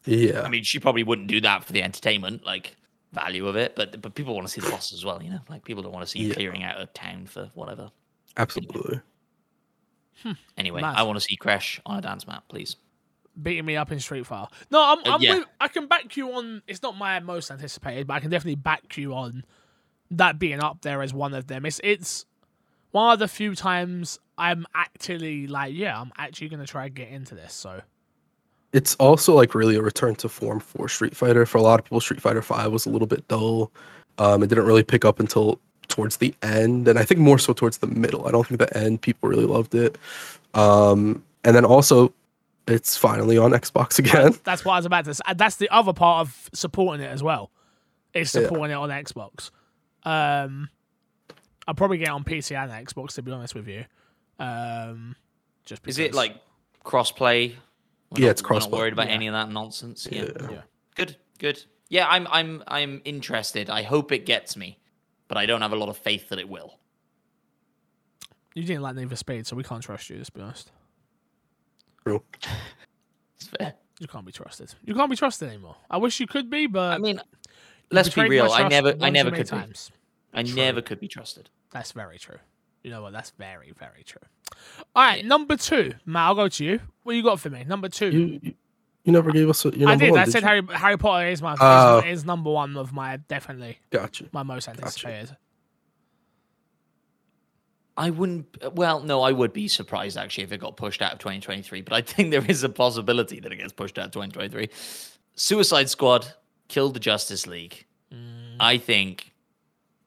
Yeah. 0.05 0.43
I 0.43 0.49
mean, 0.49 0.65
she 0.65 0.79
probably 0.81 1.03
wouldn't 1.03 1.29
do 1.29 1.41
that 1.43 1.65
for 1.65 1.73
the 1.73 1.83
entertainment, 1.83 2.45
like 2.45 2.77
value 3.13 3.47
of 3.49 3.57
it, 3.57 3.75
but 3.75 4.01
but 4.03 4.15
people 4.15 4.35
want 4.35 4.47
to 4.47 4.53
see 4.53 4.61
the 4.61 4.69
boss 4.69 4.93
as 4.93 5.05
well, 5.05 5.23
you 5.23 5.31
know. 5.31 5.41
Like, 5.49 5.65
people 5.65 5.83
don't 5.83 5.93
want 5.93 6.05
to 6.05 6.11
see 6.11 6.19
you 6.21 6.29
Yeah. 6.29 6.35
clearing 6.35 6.63
out 6.63 6.81
a 6.81 6.87
town 6.87 7.27
for 7.27 7.51
whatever. 7.55 7.91
absolutely. 8.37 9.01
Anyway, 10.59 10.83
Mad. 10.83 10.97
I 10.99 11.03
want 11.05 11.17
to 11.17 11.21
see 11.21 11.35
Crash 11.37 11.81
on 11.87 11.99
a 11.99 12.03
dance 12.03 12.27
map, 12.27 12.45
please. 12.49 12.77
beating 13.43 13.65
me 13.65 13.75
up 13.77 13.91
in 13.91 13.99
Street 14.01 14.27
Fighter. 14.27 14.49
No, 14.71 14.83
I'm, 14.85 14.99
Uh, 14.99 15.15
I'm 15.15 15.23
yeah. 15.23 15.39
with, 15.39 15.47
I 15.61 15.69
can 15.69 15.87
back 15.87 16.15
you 16.17 16.31
on. 16.33 16.61
It's 16.67 16.83
not 16.83 16.99
my 16.99 17.21
most 17.21 17.51
anticipated, 17.51 18.07
but 18.07 18.15
I 18.15 18.21
can 18.21 18.29
definitely 18.31 18.57
back 18.57 18.97
you 18.99 19.15
on 19.15 19.45
that 20.13 20.39
being 20.39 20.61
up 20.61 20.83
there 20.83 21.03
as 21.03 21.13
one 21.15 21.35
of 21.35 21.47
them. 21.47 21.65
It's 21.67 21.81
it's 21.85 22.27
one 22.91 23.13
of 23.13 23.19
the 23.19 23.29
few 23.29 23.55
times 23.55 24.19
I'm 24.37 24.67
actually 24.75 25.47
like, 25.47 25.75
yeah, 25.75 26.01
I'm 26.01 26.13
actually 26.19 26.49
gonna 26.49 26.67
try 26.67 26.87
and 26.87 26.95
get 26.95 27.09
into 27.09 27.35
this. 27.35 27.53
So 27.55 27.83
It's 28.73 28.95
also 28.97 29.35
like 29.35 29.55
really 29.55 29.77
a 29.77 29.83
return 29.83 30.15
to 30.17 30.29
form 30.29 30.61
for 30.61 30.89
Street 30.89 31.17
Fighter. 31.17 31.47
For 31.47 31.59
a 31.59 31.63
lot 31.63 31.79
of 31.81 31.85
people, 31.85 32.01
Street 32.01 32.21
Fighter 32.21 32.43
Five 32.43 32.73
was 32.73 32.87
a 32.87 32.91
little 32.91 33.07
bit 33.09 33.27
dull. 33.29 33.71
Um, 34.19 34.43
it 34.43 34.49
didn't 34.49 34.67
really 34.67 34.83
pick 34.83 35.05
up 35.05 35.21
until 35.21 35.59
towards 35.89 36.19
the 36.19 36.35
end, 36.43 36.87
and 36.89 36.99
I 36.99 37.05
think 37.05 37.21
more 37.21 37.39
so 37.39 37.53
towards 37.53 37.79
the 37.79 37.87
middle. 37.89 38.27
I 38.27 38.31
don't 38.31 38.47
think 38.47 38.61
the 38.61 38.77
end 38.77 39.01
people 39.03 39.29
really 39.29 39.47
loved 39.47 39.75
it. 39.75 39.99
Um, 40.55 41.23
and 41.45 41.55
then 41.57 41.65
also, 41.65 42.13
it's 42.69 42.97
finally 42.97 43.39
on 43.39 43.53
Xbox 43.53 43.99
again. 44.01 44.35
that's 44.45 44.65
what 44.65 44.75
I 44.75 44.77
was 44.77 44.87
about 44.87 45.05
to 45.07 45.15
say. 45.15 45.23
That's 45.37 45.57
the 45.57 45.69
other 45.71 45.93
part 45.93 46.21
of 46.27 46.51
supporting 46.53 47.05
it 47.05 47.09
as 47.09 47.23
well. 47.23 47.51
Is 48.15 48.35
Yeah. 48.35 48.43
supporting 48.43 48.73
it 48.73 48.75
on 48.79 48.89
Xbox. 48.91 49.51
Um, 50.05 50.69
I'll 51.69 51.75
probably 51.75 51.99
get 51.99 52.09
it 52.09 52.13
on 52.13 52.25
PC 52.25 52.57
and 52.57 52.87
Xbox 52.87 53.15
to 53.15 53.23
be 53.23 53.31
honest 53.33 53.55
with 53.55 53.69
you. 53.69 53.85
Um, 54.39 55.15
just 55.65 55.83
because. 55.83 55.99
Is 55.99 56.07
it 56.07 56.15
like 56.15 56.37
crossplay? 56.85 57.55
We're 58.11 58.21
Yeah, 58.21 58.27
not- 58.27 58.31
it's 58.33 58.43
we're 58.43 58.59
not 58.59 58.71
worried 58.71 58.93
about 58.93 59.09
Yeah. 59.09 59.15
any 59.15 59.27
of 59.29 59.33
that 59.35 59.51
nonsense. 59.51 60.09
Yeah. 60.11 60.25
yeah. 60.51 60.63
Good, 60.97 61.17
good. 61.39 61.63
Yeah, 61.89 62.07
I'm 62.09 62.27
I'm 62.31 62.63
I'm 62.67 63.03
interested. 63.05 63.69
I 63.71 63.83
hope 63.83 64.11
it 64.13 64.25
gets 64.27 64.57
me, 64.57 64.79
but 65.29 65.37
I 65.37 65.47
don't 65.47 65.61
have 65.63 65.73
a 65.73 65.77
lot 65.77 65.89
of 65.89 65.97
faith 65.97 66.29
that 66.31 66.39
it 66.39 66.49
will. 66.49 66.79
You 68.55 68.65
didn't 68.65 68.83
like 68.83 68.97
Need 68.97 69.09
for 69.09 69.17
Speed, 69.17 69.47
so 69.47 69.55
we 69.57 69.63
can't 69.63 69.83
trust 69.83 70.11
you. 70.11 70.17
Let's 70.17 70.31
be 70.31 70.41
honest. 70.41 70.71
True. 72.05 72.23
It's 73.37 73.49
fair. 73.49 73.73
You 73.99 74.07
can't 74.07 74.27
be 74.27 74.33
trusted. 74.33 74.75
You 74.85 74.95
can't 74.95 75.09
be 75.09 75.17
trusted 75.17 75.49
anymore. 75.49 75.75
I 75.91 75.97
wish 75.97 76.21
you 76.21 76.27
could 76.27 76.51
be, 76.51 76.67
but 76.67 76.93
I 76.93 76.99
mean, 76.99 77.17
you 77.17 77.23
let's 77.91 78.09
be 78.09 78.23
real. 78.29 78.51
I 78.51 78.69
never 78.69 78.95
I 79.01 79.11
never 79.11 79.31
many 79.31 79.45
could 79.45 79.51
be. 79.51 79.75
I 80.33 80.43
True. 80.43 80.55
never 80.55 80.81
could 80.83 81.01
be 81.01 81.09
trusted. 81.09 81.51
That's 81.73 81.93
very 81.93 82.19
true. 82.19 82.39
You 82.83 82.91
know 82.91 83.03
what? 83.03 83.13
That's 83.13 83.31
very, 83.31 83.73
very 83.79 84.03
true. 84.05 84.23
All 84.97 85.03
right, 85.05 85.25
number 85.25 85.57
two, 85.57 85.93
Matt. 86.07 86.23
I'll 86.29 86.35
go 86.35 86.49
to 86.49 86.65
you. 86.65 86.81
What 87.03 87.15
you 87.17 87.23
got 87.23 87.41
for 87.41 87.51
me? 87.51 87.65
Number 87.65 87.89
two. 87.89 88.11
You, 88.11 88.41
you 88.43 88.55
you 89.05 89.13
never 89.13 89.33
gave 89.33 89.49
us 89.49 89.65
a, 89.65 89.71
your 89.77 89.89
I 89.89 89.97
did. 89.97 90.11
one, 90.11 90.21
I 90.21 90.25
did 90.25 90.33
said 90.33 90.43
you? 90.43 90.49
Harry 90.49 90.63
Harry 90.73 90.97
Potter 90.99 91.29
is 91.29 91.41
my 91.43 91.57
Oh. 91.61 91.99
is, 91.99 92.21
is 92.21 92.25
number 92.25 92.51
one 92.51 92.77
of 92.77 92.93
my 92.93 93.17
definitely 93.17 93.79
Gotcha. 93.91 94.27
my 94.33 94.43
most 94.43 94.69
anticipated. 94.69 95.37
I 97.97 98.11
wouldn't. 98.11 98.75
Well, 98.75 99.01
no, 99.01 99.21
I 99.23 99.33
would 99.33 99.53
be 99.53 99.69
surprised 99.69 100.17
actually 100.17 100.45
if 100.45 100.53
it 100.53 100.59
got 100.59 100.77
pushed 100.77 101.03
out 101.03 101.13
of 101.13 101.19
2023. 101.19 101.83
But 101.83 101.93
I 101.93 102.01
think 102.03 102.31
there 102.31 102.45
is 102.47 102.63
a 102.63 102.69
possibility 102.69 103.41
that 103.41 103.53
it 103.53 103.57
gets 103.57 103.73
pushed 103.73 103.99
out 103.99 104.07
of 104.07 104.11
2023. 104.13 104.69
Suicide 105.35 105.91
Squad 105.91 106.33
killed 106.71 106.95
the 106.95 107.01
Justice 107.01 107.47
League. 107.47 107.85
I 108.59 108.77
think 108.79 109.33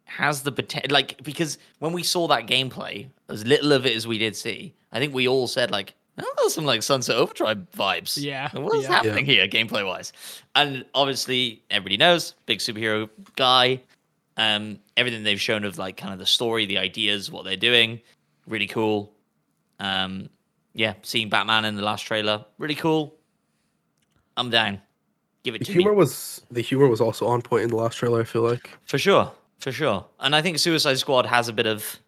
has 0.06 0.44
the 0.44 0.52
potential. 0.52 0.92
Like 0.92 1.24
because 1.24 1.58
when 1.80 1.94
we 1.94 2.04
saw 2.04 2.28
that 2.28 2.48
gameplay, 2.48 3.10
as 3.30 3.46
little 3.46 3.72
of 3.72 3.86
it 3.86 3.96
as 3.96 4.08
we 4.08 4.18
did 4.18 4.36
see, 4.36 4.74
I 4.92 5.00
think 5.00 5.14
we 5.14 5.28
all 5.28 5.48
said 5.48 5.72
like, 5.72 5.96
"Oh, 6.18 6.34
there's 6.38 6.54
some 6.54 6.66
like 6.66 6.84
Sunset 6.84 7.16
Overdrive 7.16 7.66
vibes." 7.76 8.22
Yeah, 8.22 8.50
what's 8.54 8.84
yeah. 8.84 8.90
happening 8.90 9.26
here, 9.26 9.48
gameplay 9.48 9.86
wise? 9.86 10.14
And 10.56 10.86
obviously, 10.94 11.64
everybody 11.70 11.98
knows 11.98 12.36
big 12.46 12.60
superhero 12.60 13.10
guy 13.36 13.82
um 14.38 14.80
everything 14.98 15.24
they've 15.24 15.42
shown 15.42 15.64
of 15.64 15.78
like 15.78 15.98
kind 15.98 16.14
of 16.14 16.20
the 16.20 16.26
story 16.26 16.66
the 16.66 16.78
ideas 16.78 17.32
what 17.32 17.46
they're 17.46 17.56
doing 17.56 18.02
really 18.48 18.68
cool 18.68 19.14
um 19.80 20.30
yeah 20.74 20.94
seeing 21.04 21.30
batman 21.30 21.66
in 21.66 21.76
the 21.76 21.82
last 21.82 22.02
trailer 22.02 22.44
really 22.58 22.76
cool 22.76 23.16
i'm 24.38 24.50
down 24.50 24.82
give 25.44 25.56
it 25.56 25.60
The 25.60 25.66
to 25.66 25.72
humor 25.74 25.92
me 25.92 25.98
was 25.98 26.42
the 26.52 26.62
humor 26.62 26.88
was 26.88 27.02
also 27.02 27.28
on 27.28 27.42
point 27.42 27.64
in 27.64 27.70
the 27.70 27.76
last 27.76 27.96
trailer. 27.98 28.22
I 28.22 28.24
feel 28.24 28.42
like. 28.42 28.70
for 28.86 28.98
sure 28.98 29.32
for 29.60 29.72
sure 29.72 30.06
and 30.20 30.36
i 30.36 30.42
think 30.42 30.60
suicide 30.60 30.98
squad 31.00 31.26
has 31.26 31.48
a 31.48 31.54
bit 31.54 31.66
of 31.66 32.00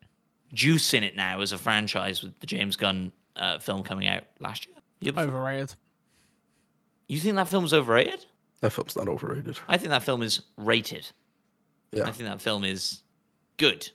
juice 0.54 0.94
in 0.94 1.04
it 1.04 1.16
now 1.16 1.40
as 1.42 1.52
a 1.54 1.58
franchise 1.58 2.22
with 2.24 2.38
the 2.40 2.48
James 2.48 2.76
Gunn 2.76 3.12
uh, 3.36 3.60
film 3.60 3.84
coming 3.84 4.08
out 4.08 4.24
last 4.40 4.66
year. 4.68 4.76
You, 5.02 5.12
Overrated. 5.18 5.76
you 7.08 7.20
think 7.20 7.36
that 7.36 7.48
film's 7.50 7.74
overrated? 7.74 8.26
That 8.62 8.72
film's 8.72 8.96
not 8.96 9.10
overrated. 9.10 9.60
I 9.68 9.78
think 9.78 9.90
that 9.90 10.04
film 10.04 10.22
is 10.22 10.42
rated. 10.58 11.10
Yeah. 11.92 12.04
I 12.08 12.12
think 12.12 12.30
that 12.30 12.42
film 12.42 12.64
is 12.64 13.02
good, 13.58 13.90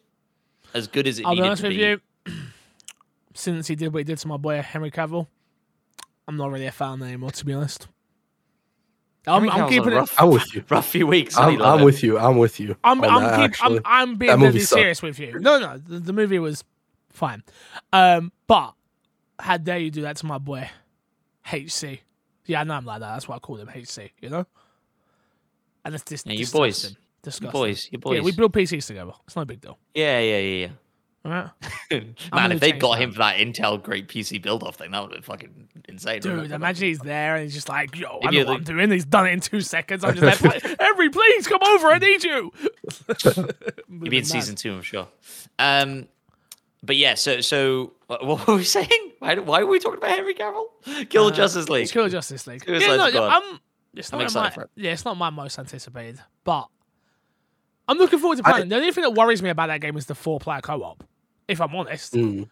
as 0.74 0.87
good 0.87 1.07
as 1.07 1.18
it 1.18 1.24
I'll 1.24 1.35
be 1.35 1.40
honest 1.40 1.62
to 1.62 1.68
with 1.68 1.76
be. 1.79 1.83
you. 1.83 2.00
Since 3.35 3.68
he 3.68 3.74
did 3.74 3.92
what 3.92 4.00
he 4.00 4.05
did 4.05 4.18
to 4.18 4.29
my 4.29 4.37
boy 4.37 4.61
Henry 4.61 4.90
Cavill, 4.90 5.26
I'm 6.29 6.37
not 6.37 6.50
really 6.50 6.66
a 6.66 6.72
fan 6.72 7.03
anymore. 7.03 7.31
To 7.31 7.44
be 7.46 7.55
honest, 7.55 7.88
I'm, 9.26 9.48
I'm 9.50 9.68
keeping 9.68 9.92
a 9.92 10.02
it. 10.02 10.11
I'm 10.18 10.30
with 10.30 10.54
you. 10.54 10.64
rough 10.70 10.88
few 10.88 11.06
weeks. 11.06 11.37
I 11.37 11.50
I'm, 11.50 11.62
I'm 11.62 11.83
with 11.83 12.02
you. 12.02 12.18
I'm 12.18 12.38
with 12.38 12.59
you. 12.59 12.76
I'm 12.83 13.02
on 13.04 13.11
I'm, 13.11 13.22
that, 13.22 13.52
keep, 13.52 13.64
I'm. 13.64 13.80
I'm 13.85 14.16
being 14.16 14.30
That 14.30 14.38
movie 14.38 14.61
sucked. 14.61 14.78
serious 14.80 15.02
with 15.02 15.18
you. 15.18 15.38
No, 15.38 15.59
no, 15.59 15.76
the, 15.78 15.98
the 15.98 16.12
movie 16.12 16.38
was 16.38 16.64
fine. 17.11 17.42
Um, 17.92 18.33
but 18.46 18.72
how 19.38 19.59
dare 19.59 19.78
you 19.78 19.90
do 19.90 20.02
that 20.02 20.16
to 20.18 20.26
my 20.26 20.38
boy 20.38 20.70
HC? 21.52 22.00
Yeah, 22.46 22.62
I 22.62 22.64
know 22.64 22.74
I'm 22.74 22.85
like 22.87 23.00
that. 23.00 23.12
That's 23.12 23.28
why 23.28 23.37
I 23.37 23.38
call 23.40 23.56
him 23.56 23.68
HC. 23.68 24.12
You 24.20 24.30
know. 24.30 24.46
And 25.85 25.94
it's 25.94 26.04
dis- 26.04 26.24
Yeah, 26.26 26.33
you 26.35 26.46
boys. 26.46 26.96
disgusting. 27.22 27.46
You 27.46 27.52
boys, 27.52 27.88
you 27.92 27.98
boys. 27.98 28.16
Yeah, 28.16 28.22
we 28.22 28.33
build 28.33 28.52
PCs 28.52 28.87
together. 28.87 29.12
It's 29.26 29.37
no 29.37 29.44
big 29.44 29.61
deal. 29.61 29.78
yeah, 29.94 30.18
yeah, 30.20 30.38
yeah, 30.38 30.66
All 30.66 30.72
right. 31.24 31.50
Man, 32.33 32.52
if 32.52 32.61
they 32.61 32.72
got 32.72 32.92
that. 32.92 33.02
him 33.02 33.12
for 33.12 33.18
that 33.18 33.37
Intel 33.37 33.83
great 33.83 34.09
PC 34.09 34.40
build 34.40 34.62
off 34.62 34.76
thing, 34.76 34.90
that 34.90 35.02
would 35.02 35.12
have 35.12 35.20
been 35.20 35.22
fucking 35.22 35.68
insane. 35.88 36.20
Dude, 36.20 36.50
imagine 36.50 36.88
he's 36.88 36.98
there 37.00 37.37
and 37.37 37.44
he's 37.44 37.54
just 37.54 37.68
like, 37.68 37.94
yo, 37.96 38.20
I 38.22 38.30
know 38.30 38.44
what 38.46 38.56
I'm 38.59 38.64
doing. 38.64 38.90
He's 38.90 39.04
done 39.04 39.26
it 39.26 39.33
in 39.33 39.40
two 39.40 39.61
seconds. 39.61 40.02
I'm 40.02 40.16
just 40.16 40.42
like, 40.42 40.62
Henry, 40.62 41.09
please 41.11 41.46
come 41.46 41.62
over. 41.62 41.88
I 41.88 41.98
need 41.98 42.24
you. 42.24 42.52
You'd 43.88 44.11
be 44.11 44.18
in 44.18 44.24
season 44.24 44.54
two, 44.54 44.72
I'm 44.72 44.83
sure. 44.83 45.09
Um, 45.59 46.09
but 46.83 46.96
yeah, 46.96 47.14
so 47.14 47.42
so 47.42 47.92
what 48.06 48.24
what 48.24 48.46
were 48.46 48.56
we 48.56 48.64
saying? 48.64 49.12
Why, 49.18 49.35
why 49.37 49.62
were 49.62 49.70
we 49.70 49.78
talking 49.78 49.98
about 49.98 50.11
Henry 50.11 50.35
Cavill? 50.35 50.64
Kill 51.11 51.26
the 51.26 51.33
Justice 51.33 51.68
League. 51.68 51.83
It's 51.83 51.92
Kill 51.92 52.09
Justice 52.09 52.46
League. 52.46 52.64
Yeah, 52.66 52.78
no, 52.96 53.28
I'm, 53.28 53.61
it's 53.94 54.12
I'm 54.12 54.20
not 54.20 54.35
my, 54.35 54.62
it. 54.62 54.70
Yeah, 54.76 54.92
it's 54.92 55.04
not 55.04 55.18
my 55.18 55.28
most 55.28 55.59
anticipated, 55.59 56.20
but 56.44 56.68
I'm 57.87 57.98
looking 57.98 58.18
forward 58.18 58.37
to 58.37 58.44
playing. 58.44 58.68
the 58.68 58.76
only 58.76 58.92
thing 58.92 59.02
that 59.02 59.14
worries 59.14 59.42
me 59.42 59.50
about 59.50 59.66
that 59.66 59.80
game 59.80 59.96
is 59.96 60.06
the 60.06 60.14
four 60.14 60.38
player 60.38 60.61
co 60.61 60.83
op. 60.83 61.04
If 61.50 61.60
I'm 61.60 61.74
honest, 61.74 62.14
Mm. 62.14 62.48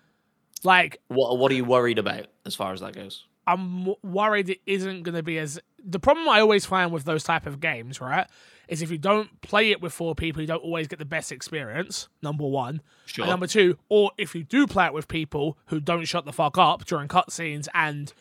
like 0.65 0.99
What 1.09 1.39
what 1.39 1.51
are 1.53 1.55
you 1.55 1.65
worried 1.65 1.99
about 1.99 2.27
as 2.45 2.55
far 2.55 2.73
as 2.73 2.81
that 2.81 2.95
goes? 2.95 3.25
I'm 3.47 3.95
worried 4.03 4.51
it 4.51 4.61
isn't 4.67 5.05
going 5.05 5.15
to 5.15 5.23
be 5.23 5.39
as 5.39 5.59
the 5.83 5.99
problem 5.99 6.29
I 6.29 6.41
always 6.41 6.67
find 6.67 6.93
with 6.93 7.05
those 7.05 7.25
type 7.25 7.47
of 7.47 7.61
games, 7.61 7.99
right? 8.01 8.27
Is 8.69 8.83
if 8.83 8.91
you 8.91 8.99
don't 8.99 9.41
play 9.41 9.71
it 9.71 9.81
with 9.81 9.95
four 9.95 10.15
people, 10.15 10.43
you 10.43 10.47
don't 10.47 10.63
always 10.63 10.87
get 10.87 10.99
the 10.99 11.07
best 11.07 11.33
experience. 11.33 12.09
Number 12.21 12.45
one, 12.47 12.83
Sure. 13.07 13.25
and 13.25 13.31
number 13.31 13.47
two, 13.47 13.79
or 13.89 14.11
if 14.19 14.35
you 14.35 14.45
do 14.45 14.67
play 14.67 14.85
it 14.87 14.93
with 14.93 15.09
people 15.09 15.57
who 15.69 15.81
don't 15.81 16.05
shut 16.05 16.27
the 16.27 16.33
fuck 16.33 16.59
up 16.59 16.85
during 16.85 17.09
cutscenes 17.09 17.69
and 17.73 18.13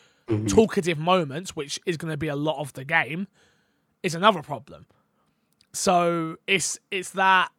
talkative 0.46 0.98
moments, 0.98 1.54
which 1.56 1.78
is 1.84 1.96
going 1.98 2.10
to 2.12 2.16
be 2.16 2.28
a 2.28 2.36
lot 2.36 2.58
of 2.58 2.72
the 2.72 2.84
game, 2.84 3.26
is 4.02 4.14
another 4.14 4.40
problem. 4.42 4.86
So 5.74 6.36
it's 6.46 6.78
it's 6.90 7.10
that 7.10 7.50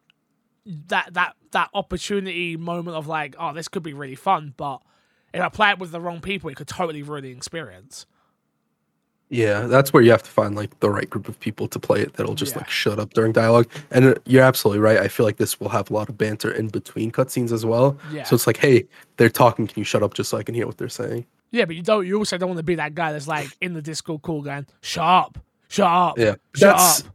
that 0.88 1.14
that 1.14 1.34
that 1.52 1.70
opportunity 1.74 2.56
moment 2.56 2.96
of 2.96 3.06
like, 3.06 3.34
oh, 3.38 3.52
this 3.52 3.68
could 3.68 3.82
be 3.82 3.92
really 3.92 4.14
fun, 4.14 4.54
but 4.56 4.80
if 5.34 5.40
I 5.40 5.48
play 5.48 5.70
it 5.70 5.78
with 5.78 5.90
the 5.92 6.00
wrong 6.00 6.20
people, 6.20 6.50
it 6.50 6.56
could 6.56 6.68
totally 6.68 7.02
ruin 7.02 7.24
the 7.24 7.30
experience. 7.30 8.06
Yeah, 9.32 9.66
that's 9.68 9.92
where 9.92 10.02
you 10.02 10.10
have 10.10 10.24
to 10.24 10.30
find 10.30 10.56
like 10.56 10.80
the 10.80 10.90
right 10.90 11.08
group 11.08 11.28
of 11.28 11.38
people 11.38 11.68
to 11.68 11.78
play 11.78 12.00
it 12.00 12.14
that'll 12.14 12.34
just 12.34 12.52
Yeah. 12.52 12.58
like 12.58 12.68
shut 12.68 12.98
up 12.98 13.12
during 13.14 13.30
dialogue. 13.32 13.68
And 13.92 14.04
uh, 14.06 14.14
you're 14.26 14.42
absolutely 14.42 14.80
right. 14.80 14.98
I 14.98 15.06
feel 15.06 15.24
like 15.24 15.36
this 15.36 15.60
will 15.60 15.68
have 15.68 15.88
a 15.88 15.94
lot 15.94 16.08
of 16.08 16.18
banter 16.18 16.50
in 16.50 16.66
between 16.66 17.12
cutscenes 17.12 17.52
as 17.52 17.64
well. 17.64 17.96
Yeah. 18.12 18.24
So 18.24 18.34
it's 18.34 18.48
like, 18.48 18.56
hey, 18.56 18.88
they're 19.18 19.28
talking. 19.28 19.68
Can 19.68 19.78
you 19.78 19.84
shut 19.84 20.02
up 20.02 20.14
just 20.14 20.30
so 20.30 20.38
I 20.38 20.42
can 20.42 20.56
hear 20.56 20.66
what 20.66 20.78
they're 20.78 20.88
saying? 20.88 21.26
Yeah, 21.52 21.64
but 21.64 21.76
you 21.76 21.82
don't. 21.82 22.04
You 22.06 22.18
also 22.18 22.38
don't 22.38 22.48
want 22.48 22.58
to 22.58 22.64
be 22.64 22.74
that 22.76 22.96
guy 22.96 23.12
that's 23.12 23.28
like 23.28 23.48
in 23.60 23.72
the 23.74 23.82
Discord 23.82 24.22
call 24.22 24.42
going, 24.42 24.66
"Shut 24.82 25.04
up, 25.04 25.38
shut 25.68 25.86
up, 25.86 26.18
Yeah, 26.18 26.34
shut 26.56 26.76
that's 26.76 27.00
up." 27.06 27.14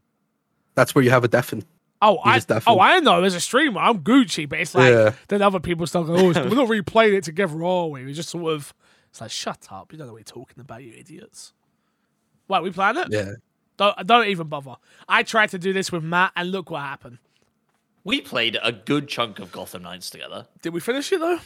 that's 0.75 0.95
where 0.95 1.03
you 1.03 1.09
have 1.09 1.23
a 1.25 1.27
deafen. 1.29 1.63
Oh, 2.01 2.19
I 2.23 2.39
definitely- 2.39 2.63
oh 2.75 2.79
I 2.79 2.99
know 2.99 3.23
as 3.23 3.35
a 3.35 3.39
streamer 3.39 3.79
I'm 3.79 3.99
Gucci, 3.99 4.47
but 4.47 4.59
it's 4.59 4.75
like 4.75 4.91
Yeah. 4.91 5.13
then 5.29 5.41
other 5.41 5.59
people 5.59 5.87
start 5.87 6.07
going, 6.07 6.19
"Oh, 6.37 6.47
we're 6.49 6.55
not 6.55 6.67
really 6.69 6.81
playing 6.81 7.15
it 7.15 7.23
together, 7.23 7.63
are 7.63 7.87
we?" 7.87 8.05
We 8.05 8.13
just 8.13 8.29
sort 8.29 8.53
of 8.53 8.73
it's 9.09 9.21
like, 9.21 9.31
"Shut 9.31 9.67
up! 9.71 9.91
You 9.91 9.97
don't 9.97 10.07
know 10.07 10.13
what 10.13 10.19
you're 10.19 10.43
talking 10.43 10.59
about, 10.59 10.83
you 10.83 10.93
idiots." 10.97 11.53
What 12.47 12.61
we 12.63 12.69
playing 12.71 12.97
it? 12.97 13.07
Yeah, 13.11 13.31
Don't 13.77 14.05
don't 14.05 14.27
even 14.27 14.47
bother. 14.47 14.75
I 15.07 15.23
tried 15.23 15.49
to 15.51 15.57
do 15.57 15.73
this 15.73 15.91
with 15.91 16.03
Matt, 16.03 16.31
and 16.35 16.51
look 16.51 16.69
what 16.69 16.81
happened. 16.81 17.17
We 18.03 18.21
played 18.21 18.57
a 18.61 18.71
good 18.71 19.07
chunk 19.07 19.39
of 19.39 19.51
Gotham 19.51 19.81
Knights 19.83 20.09
together. 20.11 20.47
Did 20.61 20.73
we 20.73 20.79
finish 20.79 21.11
it 21.11 21.19
though? 21.21 21.39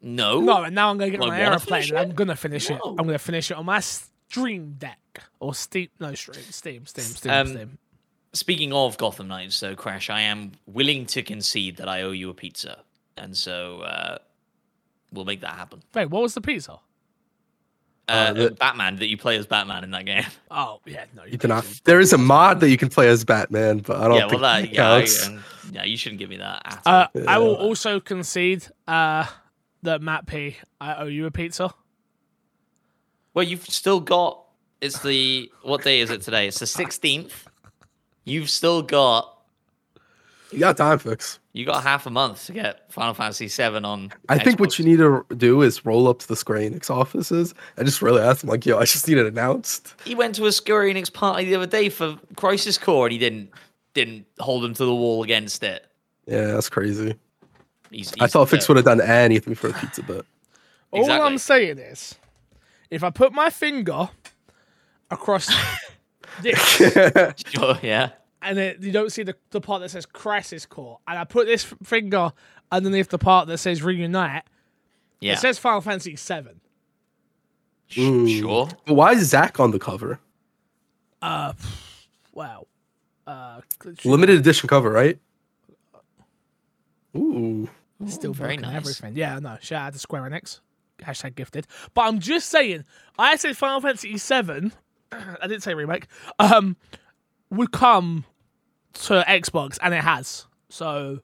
No. 0.00 0.40
No, 0.40 0.62
and 0.62 0.74
now 0.74 0.90
I'm 0.90 0.98
gonna 0.98 1.10
get 1.10 1.20
Like, 1.20 1.30
my 1.30 1.40
aeroplane 1.40 1.82
and 1.90 1.98
I'm 1.98 2.12
gonna 2.14 2.36
finish 2.36 2.70
it. 2.70 2.80
I'm 2.84 2.96
gonna 2.96 3.18
finish 3.18 3.50
it 3.50 3.56
on 3.56 3.66
my 3.66 3.80
Stream 3.80 4.76
Deck 4.78 4.98
or 5.40 5.54
Steam. 5.54 5.88
No, 6.00 6.14
Stream, 6.14 6.36
Steam, 6.50 6.86
Steam, 6.86 7.04
Steam, 7.04 7.32
Um, 7.32 7.46
Steam. 7.48 7.78
Speaking 8.34 8.72
of 8.72 8.98
Gotham 8.98 9.28
Knights, 9.28 9.58
though, 9.60 9.74
Crash, 9.74 10.10
I 10.10 10.20
am 10.22 10.52
willing 10.66 11.06
to 11.06 11.22
concede 11.22 11.76
that 11.78 11.88
I 11.88 12.02
owe 12.02 12.10
you 12.10 12.28
a 12.30 12.34
pizza, 12.34 12.80
and 13.16 13.36
so 13.36 13.80
uh, 13.80 14.18
we'll 15.12 15.24
make 15.24 15.40
that 15.40 15.54
happen. 15.54 15.82
Wait, 15.94 16.10
what 16.10 16.22
was 16.22 16.34
the 16.34 16.40
pizza? 16.42 16.78
Uh, 18.06 18.32
the- 18.32 18.50
Batman 18.52 18.96
that 18.96 19.08
you 19.08 19.16
play 19.16 19.36
as 19.36 19.46
Batman 19.46 19.84
in 19.84 19.90
that 19.92 20.04
game. 20.06 20.24
Oh 20.50 20.80
yeah, 20.86 21.04
no, 21.14 21.24
you 21.24 21.32
you 21.32 21.38
cannot. 21.38 21.64
There 21.84 22.00
is 22.00 22.12
a 22.12 22.18
mod 22.18 22.60
that 22.60 22.70
you 22.70 22.76
can 22.78 22.88
play 22.88 23.08
as 23.08 23.24
Batman, 23.24 23.78
but 23.78 23.96
I 23.98 24.08
don't 24.08 24.16
yeah, 24.16 24.20
well, 24.20 24.28
think 24.30 24.40
that, 24.42 24.62
that 24.62 24.72
yeah, 24.72 24.90
I- 24.90 25.26
um, 25.26 25.44
yeah, 25.72 25.84
you 25.84 25.96
shouldn't 25.98 26.18
give 26.18 26.30
me 26.30 26.38
that. 26.38 26.62
At 26.64 26.86
Uh, 26.86 27.06
all. 27.14 27.28
I 27.28 27.38
will 27.38 27.54
also 27.54 28.00
concede 28.00 28.66
uh, 28.86 29.26
that 29.82 30.00
Matt 30.02 30.26
P, 30.26 30.56
I 30.80 30.94
owe 30.96 31.06
you 31.06 31.26
a 31.26 31.30
pizza. 31.30 31.72
Well, 33.34 33.44
you've 33.46 33.66
still 33.66 34.00
got. 34.00 34.42
It's 34.80 35.00
the 35.02 35.50
what 35.62 35.82
day 35.82 36.00
is 36.00 36.10
it 36.10 36.22
today? 36.22 36.46
It's 36.48 36.58
the 36.60 36.66
sixteenth. 36.66 37.46
You've 38.28 38.50
still 38.50 38.82
got. 38.82 39.36
you 40.52 40.58
got 40.60 40.76
time 40.76 40.98
fix. 40.98 41.38
You 41.52 41.64
got 41.64 41.82
half 41.82 42.06
a 42.06 42.10
month 42.10 42.46
to 42.46 42.52
get 42.52 42.92
Final 42.92 43.14
Fantasy 43.14 43.48
VII 43.48 43.78
on. 43.84 44.12
I 44.28 44.38
think 44.38 44.60
what 44.60 44.78
you 44.78 44.84
need 44.84 44.98
to 44.98 45.24
do 45.36 45.62
is 45.62 45.84
roll 45.84 46.06
up 46.06 46.20
to 46.20 46.28
the 46.28 46.36
Square 46.36 46.60
Enix 46.60 46.88
offices 46.88 47.52
and 47.76 47.84
just 47.86 48.00
really 48.00 48.22
ask 48.22 48.42
them, 48.42 48.50
like, 48.50 48.64
yo, 48.64 48.78
I 48.78 48.84
just 48.84 49.08
need 49.08 49.18
it 49.18 49.26
announced. 49.26 49.94
He 50.04 50.14
went 50.14 50.36
to 50.36 50.46
a 50.46 50.52
Square 50.52 50.84
Enix 50.84 51.12
party 51.12 51.46
the 51.46 51.56
other 51.56 51.66
day 51.66 51.88
for 51.88 52.16
Crisis 52.36 52.78
Core, 52.78 53.06
and 53.06 53.12
he 53.12 53.18
didn't 53.18 53.50
didn't 53.94 54.26
hold 54.38 54.64
him 54.64 54.74
to 54.74 54.84
the 54.84 54.94
wall 54.94 55.24
against 55.24 55.64
it. 55.64 55.84
Yeah, 56.26 56.46
that's 56.52 56.68
crazy. 56.68 57.16
He's, 57.90 58.12
I 58.20 58.26
thought 58.26 58.48
Fix 58.50 58.68
would 58.68 58.76
have 58.76 58.84
done 58.84 59.00
anything 59.00 59.54
for 59.54 59.68
a 59.70 59.72
pizza, 59.72 60.02
but 60.02 60.26
All 60.92 61.10
I'm 61.10 61.38
saying 61.38 61.78
is, 61.78 62.14
if 62.90 63.02
I 63.02 63.10
put 63.10 63.32
my 63.32 63.50
finger 63.50 64.10
across 65.10 65.48
this, 66.42 66.58
Sure, 67.46 67.78
yeah. 67.82 68.10
And 68.40 68.58
it, 68.58 68.80
you 68.82 68.92
don't 68.92 69.10
see 69.10 69.24
the, 69.24 69.34
the 69.50 69.60
part 69.60 69.82
that 69.82 69.88
says 69.90 70.06
Crisis 70.06 70.64
Core, 70.64 70.98
and 71.08 71.18
I 71.18 71.24
put 71.24 71.46
this 71.46 71.64
finger 71.82 72.32
underneath 72.70 73.08
the 73.08 73.18
part 73.18 73.48
that 73.48 73.58
says 73.58 73.82
Reunite, 73.82 74.44
Yeah. 75.20 75.32
it 75.32 75.38
says 75.38 75.58
Final 75.58 75.80
Fantasy 75.80 76.14
Seven. 76.16 76.60
Sh- 77.88 77.98
Ooh. 77.98 78.28
Sure. 78.28 78.68
Why 78.86 79.12
is 79.12 79.28
Zack 79.30 79.58
on 79.58 79.72
the 79.72 79.78
cover? 79.80 80.20
Uh, 81.20 81.52
wow. 82.32 82.66
Uh, 83.26 83.60
Limited 84.04 84.38
edition 84.38 84.68
cover, 84.68 84.90
right? 84.90 85.18
Ooh. 87.16 87.68
Still 88.06 88.32
very 88.32 88.56
very 88.56 88.62
nice. 88.62 88.76
everything. 88.76 89.16
Yeah, 89.16 89.38
no. 89.40 89.56
Shout 89.60 89.86
out 89.88 89.92
to 89.94 89.98
Square 89.98 90.22
Enix. 90.30 90.60
Hashtag 91.00 91.34
gifted. 91.34 91.66
But 91.94 92.02
I'm 92.02 92.20
just 92.20 92.48
saying, 92.48 92.84
I 93.18 93.36
said 93.36 93.56
Final 93.56 93.80
Fantasy 93.80 94.12
VII. 94.14 94.70
I 95.12 95.46
didn't 95.48 95.62
say 95.62 95.74
remake. 95.74 96.06
Um, 96.38 96.76
would 97.50 97.72
come 97.72 98.24
to 98.94 99.24
Xbox, 99.28 99.78
and 99.82 99.94
it 99.94 100.02
has. 100.02 100.46
So 100.68 101.20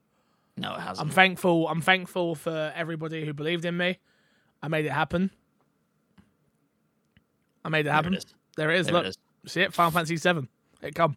No, 0.57 0.75
it 0.75 0.81
hasn't. 0.81 1.07
I'm 1.09 1.13
thankful. 1.13 1.69
I'm 1.69 1.81
thankful 1.81 2.35
for 2.35 2.73
everybody 2.75 3.25
who 3.25 3.33
believed 3.33 3.65
in 3.65 3.77
me. 3.77 3.99
I 4.63 4.69
made 4.69 4.87
it 4.87 4.93
happen. 4.93 5.31
I 7.65 7.69
made 7.69 7.81
it 7.81 7.85
There 7.85 7.93
it 7.93 7.97
happen. 7.97 8.15
is. 8.15 8.27
There 8.57 8.71
it 8.71 8.81
is. 8.81 8.87
There 8.87 8.95
Look, 8.95 9.07
is. 9.07 9.19
see 9.47 9.63
it. 9.63 9.73
Final 9.73 9.91
Fantasy 9.91 10.17
VII. 10.17 10.49
It 10.83 10.95
come. 10.95 11.17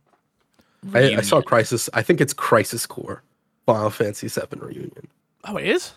I, 0.93 1.15
I 1.17 1.21
saw 1.21 1.41
Crisis. 1.41 1.89
I 1.93 2.01
think 2.01 2.21
it's 2.21 2.33
Crisis 2.33 2.85
Core. 2.85 3.23
Final 3.65 3.89
Fantasy 3.89 4.27
VII 4.27 4.59
Reunion. 4.59 5.07
Oh, 5.43 5.57
it 5.57 5.67
is. 5.67 5.93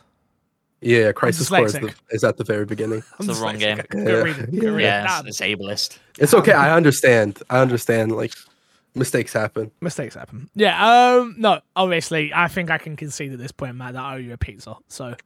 Yeah, 0.81 1.13
Crisis 1.13 1.49
Core 1.49 1.67
is, 1.67 1.75
the, 1.75 1.95
is 2.11 2.25
at 2.25 2.37
the 2.39 2.45
very 2.45 2.65
beginning. 2.65 3.03
I'm 3.19 3.29
It's 3.29 3.39
the 3.39 3.45
wrong 3.45 3.59
game. 3.59 3.79
I 3.79 3.83
couldn't 3.83 4.07
Yeah. 4.07 4.15
read 4.15 4.39
it. 4.39 4.45
Couldn't 4.47 4.75
read 4.75 4.83
it. 4.85 4.87
Yeah, 4.87 5.07
Damn. 5.07 5.27
it's, 5.27 5.41
it's 5.41 5.61
ableist. 5.61 5.99
It's 6.19 6.35
okay. 6.35 6.53
I 6.53 6.75
understand. 6.75 7.43
I 7.51 7.61
understand. 7.61 8.13
Like 8.17 8.33
mistakes 9.01 9.33
happen. 9.33 9.73
Mistakes 9.81 10.15
happen. 10.15 10.49
Yeah. 10.55 11.17
Um. 11.17 11.35
No. 11.39 11.61
Obviously, 11.75 12.33
I 12.33 12.47
think 12.47 12.71
I 12.71 12.79
can 12.79 12.95
concede 12.95 13.33
at 13.33 13.39
this 13.39 13.51
point, 13.51 13.75
Matt, 13.75 13.95
that 13.95 14.03
I 14.03 14.15
owe 14.15 14.19
you 14.19 14.33
a 14.33 14.37
pizza. 14.37 14.77
So, 14.87 15.17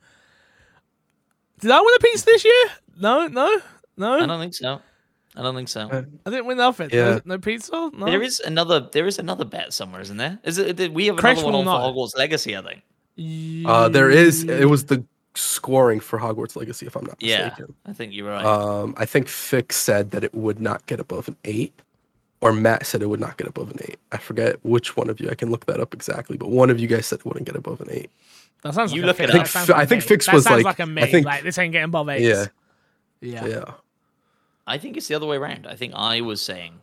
did 1.60 1.70
I 1.70 1.80
win 1.80 1.94
a 1.94 1.98
pizza 1.98 2.24
this 2.24 2.44
year? 2.44 2.64
No. 2.98 3.26
No. 3.26 3.60
No. 3.98 4.14
I 4.14 4.26
don't 4.26 4.40
think 4.40 4.54
so. 4.54 4.80
I 5.36 5.42
don't 5.42 5.54
think 5.54 5.68
so. 5.68 5.80
Uh, 5.80 6.02
I 6.24 6.30
didn't 6.30 6.46
win 6.46 6.56
nothing. 6.56 6.90
Yeah. 6.92 7.20
No, 7.24 7.34
no 7.34 7.38
pizza. 7.38 7.90
No. 7.92 8.06
There 8.06 8.22
is 8.22 8.40
another. 8.40 8.88
There 8.92 9.06
is 9.06 9.18
another 9.18 9.44
bet 9.44 9.72
somewhere, 9.72 10.00
isn't 10.00 10.16
there? 10.16 10.38
Is 10.44 10.58
it? 10.58 10.76
did 10.76 10.94
We 10.94 11.06
have 11.06 11.18
another 11.18 11.34
Crash 11.34 11.44
one 11.44 11.54
on 11.54 11.64
for 11.64 11.70
Hogwarts 11.70 12.16
Legacy, 12.16 12.56
I 12.56 12.62
think. 12.62 13.66
Uh, 13.66 13.88
there 13.88 14.10
is. 14.10 14.44
It 14.44 14.68
was 14.68 14.84
the 14.86 15.04
scoring 15.36 16.00
for 16.00 16.18
Hogwarts 16.18 16.56
Legacy, 16.56 16.86
if 16.86 16.96
I'm 16.96 17.04
not 17.04 17.20
mistaken. 17.20 17.40
Yeah, 17.40 17.48
mistaken. 17.48 17.74
I 17.86 17.92
think 17.92 18.12
you're 18.12 18.28
right. 18.28 18.44
Um, 18.44 18.94
I 18.96 19.04
think 19.04 19.28
Fix 19.28 19.76
said 19.76 20.12
that 20.12 20.22
it 20.22 20.34
would 20.34 20.60
not 20.60 20.86
get 20.86 21.00
above 21.00 21.28
an 21.28 21.36
eight, 21.44 21.72
or 22.44 22.52
Matt 22.52 22.86
said 22.86 23.02
it 23.02 23.06
would 23.06 23.20
not 23.20 23.36
get 23.38 23.46
above 23.48 23.70
an 23.70 23.78
eight. 23.88 23.98
I 24.12 24.18
forget 24.18 24.56
which 24.64 24.96
one 24.96 25.08
of 25.08 25.18
you. 25.20 25.28
I 25.30 25.34
can 25.34 25.50
look 25.50 25.64
that 25.66 25.80
up 25.80 25.94
exactly, 25.94 26.36
but 26.36 26.50
one 26.50 26.68
of 26.70 26.78
you 26.78 26.86
guys 26.86 27.06
said 27.06 27.20
it 27.20 27.24
wouldn't 27.26 27.46
get 27.46 27.56
above 27.56 27.80
an 27.80 27.88
eight. 27.90 28.10
That 28.62 28.74
sounds 28.74 28.92
You 28.92 29.02
like 29.02 29.18
look 29.18 29.20
a 29.20 29.22
it 29.24 29.30
fix. 29.38 29.56
up. 29.56 29.66
That 29.66 29.74
I 29.76 29.78
like 29.80 29.88
think 29.88 30.02
Fix 30.02 30.28
me. 30.28 30.34
was 30.34 30.44
that 30.44 30.50
sounds 30.50 30.64
like- 30.64 30.78
like 30.78 30.86
a 30.86 30.90
I 30.90 30.94
me. 31.06 31.10
think- 31.10 31.26
like 31.26 31.42
this 31.42 31.58
ain't 31.58 31.72
getting 31.72 31.86
above 31.86 32.08
eight. 32.10 32.22
Yeah, 32.22 32.46
yeah. 33.20 33.46
yeah. 33.46 33.64
I 34.66 34.78
think 34.78 34.96
it's 34.96 35.08
the 35.08 35.14
other 35.14 35.26
way 35.26 35.36
around. 35.36 35.66
I 35.66 35.74
think 35.74 35.92
I 35.96 36.20
was 36.20 36.40
saying 36.40 36.74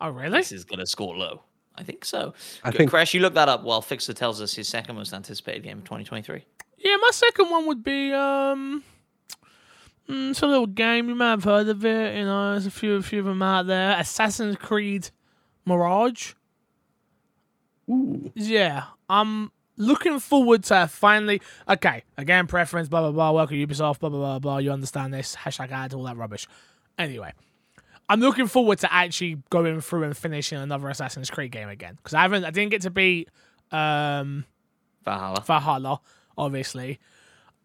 Oh 0.00 0.10
really? 0.10 0.38
this 0.38 0.50
is 0.52 0.64
going 0.64 0.80
to 0.80 0.86
score 0.86 1.16
low. 1.16 1.42
I 1.76 1.82
think 1.84 2.04
so. 2.04 2.34
I 2.64 2.70
G- 2.70 2.78
think- 2.78 2.90
Crash, 2.90 3.14
you 3.14 3.20
look 3.20 3.34
that 3.34 3.48
up 3.48 3.62
while 3.62 3.80
Fixer 3.82 4.12
tells 4.12 4.40
us 4.42 4.54
his 4.54 4.68
second 4.68 4.96
most 4.96 5.12
anticipated 5.14 5.62
game 5.62 5.78
of 5.78 5.84
2023. 5.84 6.44
Yeah, 6.78 6.96
my 7.00 7.10
second 7.12 7.50
one 7.50 7.66
would 7.66 7.82
be 7.84 8.12
um. 8.12 8.82
Mm, 10.08 10.30
It's 10.30 10.42
a 10.42 10.46
little 10.46 10.66
game 10.66 11.08
you 11.08 11.14
might 11.14 11.30
have 11.30 11.44
heard 11.44 11.68
of 11.68 11.84
it. 11.84 12.16
You 12.16 12.24
know, 12.24 12.52
there's 12.52 12.66
a 12.66 12.70
few, 12.70 12.94
a 12.94 13.02
few 13.02 13.20
of 13.20 13.26
them 13.26 13.42
out 13.42 13.66
there. 13.66 13.98
Assassin's 13.98 14.56
Creed 14.56 15.10
Mirage. 15.64 16.32
Ooh. 17.90 18.30
Yeah, 18.34 18.84
I'm 19.08 19.50
looking 19.76 20.18
forward 20.18 20.64
to 20.64 20.86
finally. 20.86 21.40
Okay, 21.68 22.04
again, 22.16 22.46
preference, 22.46 22.88
blah 22.88 23.00
blah 23.00 23.12
blah. 23.12 23.32
Welcome 23.32 23.56
Ubisoft, 23.56 23.98
blah 24.00 24.08
blah 24.08 24.18
blah 24.18 24.38
blah. 24.38 24.58
You 24.58 24.72
understand 24.72 25.12
this? 25.12 25.36
Hashtag 25.36 25.70
ad, 25.70 25.94
all 25.94 26.04
that 26.04 26.16
rubbish. 26.16 26.46
Anyway, 26.98 27.32
I'm 28.08 28.20
looking 28.20 28.46
forward 28.46 28.78
to 28.80 28.92
actually 28.92 29.42
going 29.50 29.80
through 29.80 30.04
and 30.04 30.16
finishing 30.16 30.58
another 30.58 30.88
Assassin's 30.88 31.30
Creed 31.30 31.50
game 31.50 31.68
again 31.68 31.96
because 31.96 32.14
I 32.14 32.22
haven't, 32.22 32.44
I 32.44 32.50
didn't 32.50 32.70
get 32.70 32.82
to 32.82 32.90
beat 32.90 33.28
um 33.70 34.44
Valhalla. 35.04 35.42
Valhalla, 35.44 36.00
obviously. 36.38 37.00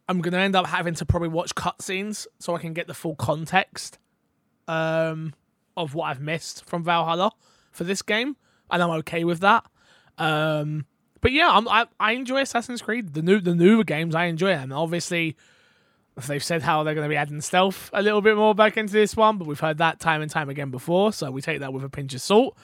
I'm 0.08 0.22
gonna 0.22 0.38
end 0.38 0.56
up 0.56 0.68
having 0.68 0.94
to 0.96 1.06
probably 1.06 1.30
watch 1.30 1.56
cutscenes 1.56 2.28
so 2.40 2.56
I 2.56 2.60
can 2.60 2.74
get 2.74 2.88
the 2.88 2.94
full 2.94 3.16
context 3.16 3.98
um, 4.68 5.34
of 5.76 5.94
what 5.94 6.06
I've 6.06 6.22
missed 6.22 6.66
from 6.66 6.84
Valhalla 6.84 7.32
for 7.72 7.84
this 7.84 8.02
game, 8.02 8.38
and 8.72 8.82
I'm 8.82 8.90
okay 8.92 9.24
with 9.24 9.40
that. 9.42 9.66
Um, 10.18 10.86
but 11.22 11.32
yeah, 11.32 11.50
I'm, 11.52 11.68
I 11.68 11.88
I 12.00 12.14
enjoy 12.14 12.42
Assassin's 12.42 12.82
Creed. 12.82 13.14
The 13.14 13.22
new 13.22 13.40
the 13.40 13.56
newer 13.56 13.84
games 13.84 14.16
I 14.16 14.26
enjoy 14.26 14.50
them. 14.50 14.72
Obviously, 14.72 15.36
they've 16.28 16.44
said 16.44 16.64
how 16.64 16.84
they're 16.84 16.96
going 16.96 17.06
to 17.06 17.10
be 17.10 17.18
adding 17.18 17.42
stealth 17.42 17.90
a 17.94 18.02
little 18.02 18.22
bit 18.22 18.36
more 18.36 18.56
back 18.56 18.78
into 18.78 18.94
this 18.94 19.16
one, 19.16 19.38
but 19.38 19.48
we've 19.48 19.60
heard 19.60 19.78
that 19.78 20.00
time 20.00 20.22
and 20.22 20.32
time 20.32 20.50
again 20.50 20.72
before, 20.72 21.14
so 21.14 21.30
we 21.30 21.42
take 21.42 21.60
that 21.60 21.74
with 21.74 21.84
a 21.84 21.90
pinch 21.90 22.14
of 22.14 22.22
salt. 22.22 22.58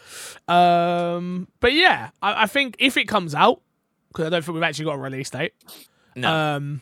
Um, 0.48 1.48
but 1.60 1.74
yeah, 1.74 2.10
I, 2.22 2.44
I 2.44 2.46
think 2.48 2.76
if 2.80 2.98
it 2.98 3.08
comes 3.08 3.36
out, 3.36 3.62
because 4.08 4.26
I 4.26 4.30
don't 4.30 4.44
think 4.44 4.56
we've 4.56 4.64
actually 4.64 4.86
got 4.86 4.96
a 4.96 5.00
release 5.00 5.30
date. 5.30 5.54
No. 6.16 6.32
Um, 6.32 6.82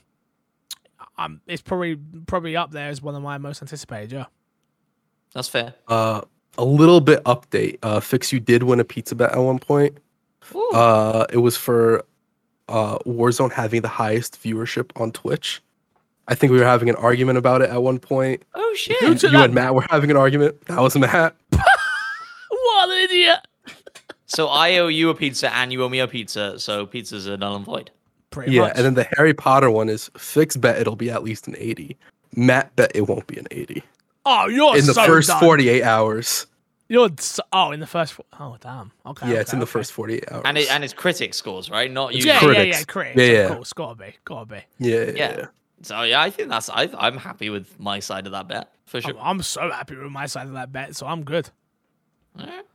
um, 1.26 1.42
it's 1.48 1.62
probably 1.62 1.98
probably 2.28 2.56
up 2.56 2.72
there 2.72 2.90
as 2.90 3.02
one 3.02 3.16
of 3.16 3.22
my 3.22 3.38
most 3.38 3.62
anticipated. 3.62 4.12
Yeah. 4.12 4.26
That's 5.34 5.48
fair. 5.48 5.74
Uh, 5.88 6.22
a 6.58 6.66
little 6.66 7.00
bit 7.02 7.24
update. 7.24 7.78
Uh, 7.84 8.00
Fix, 8.00 8.34
you 8.34 8.40
did 8.40 8.64
win 8.64 8.80
a 8.80 8.84
pizza 8.84 9.16
bet 9.16 9.32
at 9.32 9.38
one 9.40 9.60
point. 9.60 9.98
Ooh. 10.54 10.70
Uh, 10.72 11.26
it 11.32 11.38
was 11.38 11.56
for 11.58 12.04
uh 12.70 12.98
Warzone 13.00 13.52
having 13.52 13.82
the 13.82 13.88
highest 13.88 14.42
viewership 14.42 14.92
on 15.00 15.12
Twitch. 15.12 15.62
I 16.28 16.36
think 16.36 16.52
we 16.52 16.60
were 16.60 16.66
having 16.66 16.90
an 16.90 16.96
argument 16.96 17.38
about 17.38 17.62
it 17.62 17.70
at 17.70 17.82
one 17.82 18.00
point. 18.00 18.44
oh, 18.54 18.74
shit. 18.78 18.98
Who 19.02 19.16
took 19.16 19.32
You 19.32 19.40
that? 19.40 19.46
and 19.46 19.54
Matt 19.54 19.74
were 19.76 19.86
having 19.90 20.12
an 20.12 20.18
argument. 20.18 20.66
That 20.68 20.80
was 20.80 20.96
Matt. 20.98 21.36
What 22.50 22.90
an 22.90 22.98
idiot! 23.04 23.40
So 24.26 24.48
I 24.48 24.78
owe 24.78 24.88
you 24.88 25.10
a 25.10 25.16
pizza 25.16 25.54
and 25.54 25.72
you 25.74 25.84
owe 25.84 25.90
me 25.90 26.00
a 26.00 26.08
pizza, 26.08 26.58
so 26.60 26.86
pizzas 26.88 27.28
are 27.28 27.38
null 27.38 27.56
and 27.58 27.66
void. 27.66 27.92
Pretty 28.32 28.54
yeah, 28.54 28.62
much. 28.62 28.74
and 28.76 28.86
then 28.86 28.94
the 28.96 29.08
Harry 29.18 29.34
Potter 29.34 29.70
one 29.70 29.90
is 29.90 30.10
Fix 30.18 30.58
bet 30.58 30.80
it'll 30.80 30.96
be 30.96 31.12
at 31.12 31.24
least 31.24 31.48
an 31.48 31.56
80. 31.58 31.98
Matt 32.36 32.76
bet 32.76 32.92
it 32.96 33.02
won't 33.02 33.28
be 33.28 33.38
an 33.38 33.48
80 33.52 33.84
oh, 34.26 34.48
you're 34.48 34.78
in 34.78 34.86
the 34.86 34.94
so 34.94 35.06
first 35.06 35.30
done. 35.30 35.40
48 35.40 35.84
hours. 35.84 36.48
You're 36.88 37.10
so, 37.20 37.42
oh 37.54 37.72
in 37.72 37.80
the 37.80 37.88
first. 37.88 38.20
Oh 38.40 38.58
damn. 38.60 38.92
Okay. 39.06 39.28
yeah, 39.28 39.34
okay, 39.34 39.42
it's 39.42 39.54
in 39.54 39.60
the 39.60 39.64
okay. 39.64 39.72
first 39.72 39.94
48 39.94 40.32
hours. 40.32 40.42
And 40.46 40.58
it, 40.58 40.70
and 40.70 40.84
it's 40.84 40.94
critic 40.94 41.34
scores, 41.34 41.70
right? 41.70 41.90
Not 41.90 42.14
you. 42.14 42.24
Yeah, 42.24 42.34
yeah, 42.34 42.40
critics. 42.40 42.80
yeah, 42.80 42.84
critics. 42.86 43.18
Yeah, 43.18 43.24
Yeah, 43.26 43.32
yeah. 43.32 43.46
Of 43.46 43.56
course, 43.56 43.74
gotta 43.74 43.96
be, 43.96 44.16
gotta 44.26 44.46
be. 44.46 44.56
yeah, 44.80 44.98
yeah, 44.98 45.06
Yeah. 45.06 45.38
yeah. 45.38 45.46
So 45.84 46.02
yeah, 46.04 46.22
I 46.22 46.30
think 46.30 46.50
that's 46.50 46.70
I, 46.70 46.90
I'm 46.98 47.18
happy 47.18 47.50
with 47.50 47.80
my 47.80 48.00
side 48.00 48.26
of 48.26 48.34
that 48.34 48.48
bet 48.48 48.72
for 48.86 49.02
sure. 49.02 49.18
I'm, 49.18 49.38
I'm 49.38 49.42
so 49.42 49.72
happy 49.72 49.96
with 49.96 50.12
my 50.12 50.26
side 50.28 50.48
of 50.48 50.54
that 50.54 50.72
bet, 50.72 50.96
so 50.96 51.08
I'm 51.08 51.24
good. 51.24 51.50
Alright. 52.40 52.66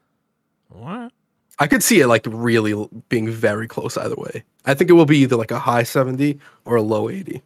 Alright. 0.75 1.13
I 1.59 1.67
could 1.67 1.83
see 1.83 2.01
it 2.01 2.07
like 2.07 2.27
really 2.29 2.89
being 3.09 3.29
very 3.31 3.67
close 3.67 3.97
either 3.97 4.15
way. 4.17 4.45
I 4.67 4.75
think 4.75 4.91
it 4.91 4.93
will 4.95 5.07
be 5.07 5.19
either 5.19 5.37
like 5.37 5.51
a 5.51 5.59
high 5.59 5.85
70 5.85 6.39
or 6.65 6.77
a 6.77 6.83
low 6.83 7.09
80. 7.09 7.43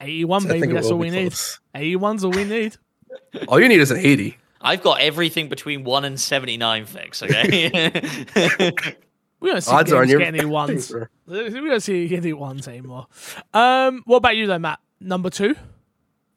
81, 0.00 0.40
So 0.42 0.46
I 0.46 0.48
baby. 0.52 0.60
think 0.60 0.70
it 0.70 0.74
That's 0.74 0.86
all 0.88 0.98
be 0.98 1.04
we 1.04 1.10
need. 1.10 1.30
close. 1.30 1.60
81's 1.74 2.24
all 2.24 2.30
we 2.32 2.44
need. 2.44 2.76
All 3.48 3.60
you 3.60 3.68
need 3.68 3.78
is 3.80 3.92
an 3.92 3.98
80. 3.98 4.36
I've 4.60 4.82
got 4.82 5.00
everything 5.00 5.48
between 5.48 5.84
one 5.84 6.04
and 6.04 6.18
seventy 6.18 6.56
nine 6.56 6.84
fixed, 6.84 7.22
Okay. 7.22 7.70
We 9.40 9.50
don't 9.50 9.60
see 9.60 9.70
Odds 9.70 9.90
games 9.90 9.92
are 9.92 10.02
in 10.02 10.08
your 10.08 10.18
get 10.20 10.34
any 10.34 10.44
ones. 10.46 10.88
favor. 10.88 11.10
We 11.26 11.50
don't 11.68 11.80
see 11.80 12.16
any 12.16 12.32
ones 12.32 12.66
anymore. 12.66 13.06
Um, 13.52 14.02
what 14.06 14.16
about 14.16 14.36
you 14.36 14.46
though, 14.48 14.58
Matt? 14.58 14.80
Number 15.00 15.30
two, 15.30 15.54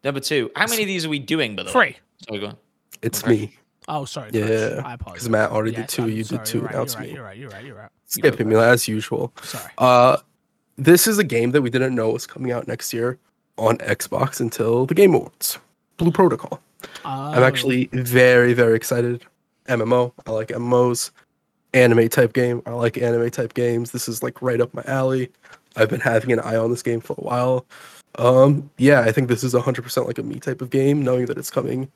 Number 0.03 0.19
two. 0.19 0.51
How 0.55 0.67
many 0.67 0.83
of 0.83 0.87
these 0.87 1.05
are 1.05 1.09
we 1.09 1.17
doing? 1.19 1.55
By 1.55 1.63
the 1.63 1.67
way. 1.67 1.71
three. 1.71 1.97
Sorry, 2.27 2.39
go 2.41 2.47
on. 2.47 2.57
It's 3.01 3.23
Okay. 3.23 3.31
me. 3.31 3.55
Oh, 3.87 4.05
sorry. 4.05 4.31
Yeah, 4.33 4.45
Chris. 4.45 4.79
I 4.83 4.95
Because. 4.97 5.29
Matt 5.29 5.51
already 5.51 5.71
Yes, 5.71 5.81
did 5.81 5.89
two. 5.89 6.03
I'm 6.03 6.09
You 6.11 6.23
sorry, 6.23 6.37
did 6.39 6.45
two. 6.45 6.57
You're 6.59 6.69
Now 6.69 6.77
right, 6.77 6.83
it's 6.83 6.93
you're 6.93 7.01
right, 7.01 7.09
me. 7.09 7.15
you're 7.15 7.23
right. 7.23 7.37
You're 7.37 7.49
right. 7.49 7.65
You're 7.65 7.75
right. 7.77 7.89
Skipping 8.05 8.49
me 8.49 8.55
as 8.55 8.87
usual. 8.87 9.33
Sorry. 9.43 9.71
Uh, 9.77 10.17
this 10.77 11.07
is 11.07 11.17
a 11.17 11.23
game 11.23 11.51
that 11.51 11.61
we 11.61 11.69
didn't 11.69 11.95
know 11.95 12.09
was 12.11 12.27
coming 12.27 12.51
out 12.51 12.67
next 12.67 12.93
year 12.93 13.17
on 13.57 13.77
Xbox 13.79 14.39
until 14.39 14.85
the 14.85 14.93
Game 14.93 15.13
Awards. 15.13 15.57
Blue 15.97 16.11
Protocol. 16.11 16.59
I'm 17.05 17.39
Oh. 17.41 17.43
actually 17.43 17.89
very, 17.93 18.53
very 18.53 18.75
excited. 18.75 19.23
MMO. 19.67 20.11
I 20.25 20.31
like 20.31 20.49
MMOs. 20.49 21.11
Anime 21.73 22.07
type 22.09 22.33
game. 22.33 22.61
I 22.65 22.71
like 22.71 22.97
anime 22.97 23.29
type 23.29 23.53
games. 23.53 23.91
This 23.91 24.07
is 24.07 24.23
like 24.23 24.41
right 24.41 24.61
up 24.61 24.73
my 24.73 24.83
alley. 24.87 25.29
I've 25.75 25.89
been 25.89 25.99
having 25.99 26.31
an 26.31 26.39
eye 26.39 26.55
on 26.55 26.71
this 26.71 26.81
game 26.81 27.01
for 27.01 27.13
a 27.13 27.21
while. 27.21 27.65
Um, 28.15 28.69
yeah, 28.77 29.01
I 29.01 29.11
think 29.11 29.27
this 29.27 29.43
is 29.43 29.53
100% 29.53 30.07
like 30.07 30.17
a 30.17 30.23
me 30.23 30.39
type 30.39 30.61
of 30.61 30.69
game. 30.69 31.03
Knowing 31.03 31.25
that 31.27 31.37
it's 31.37 31.49
coming 31.51 31.91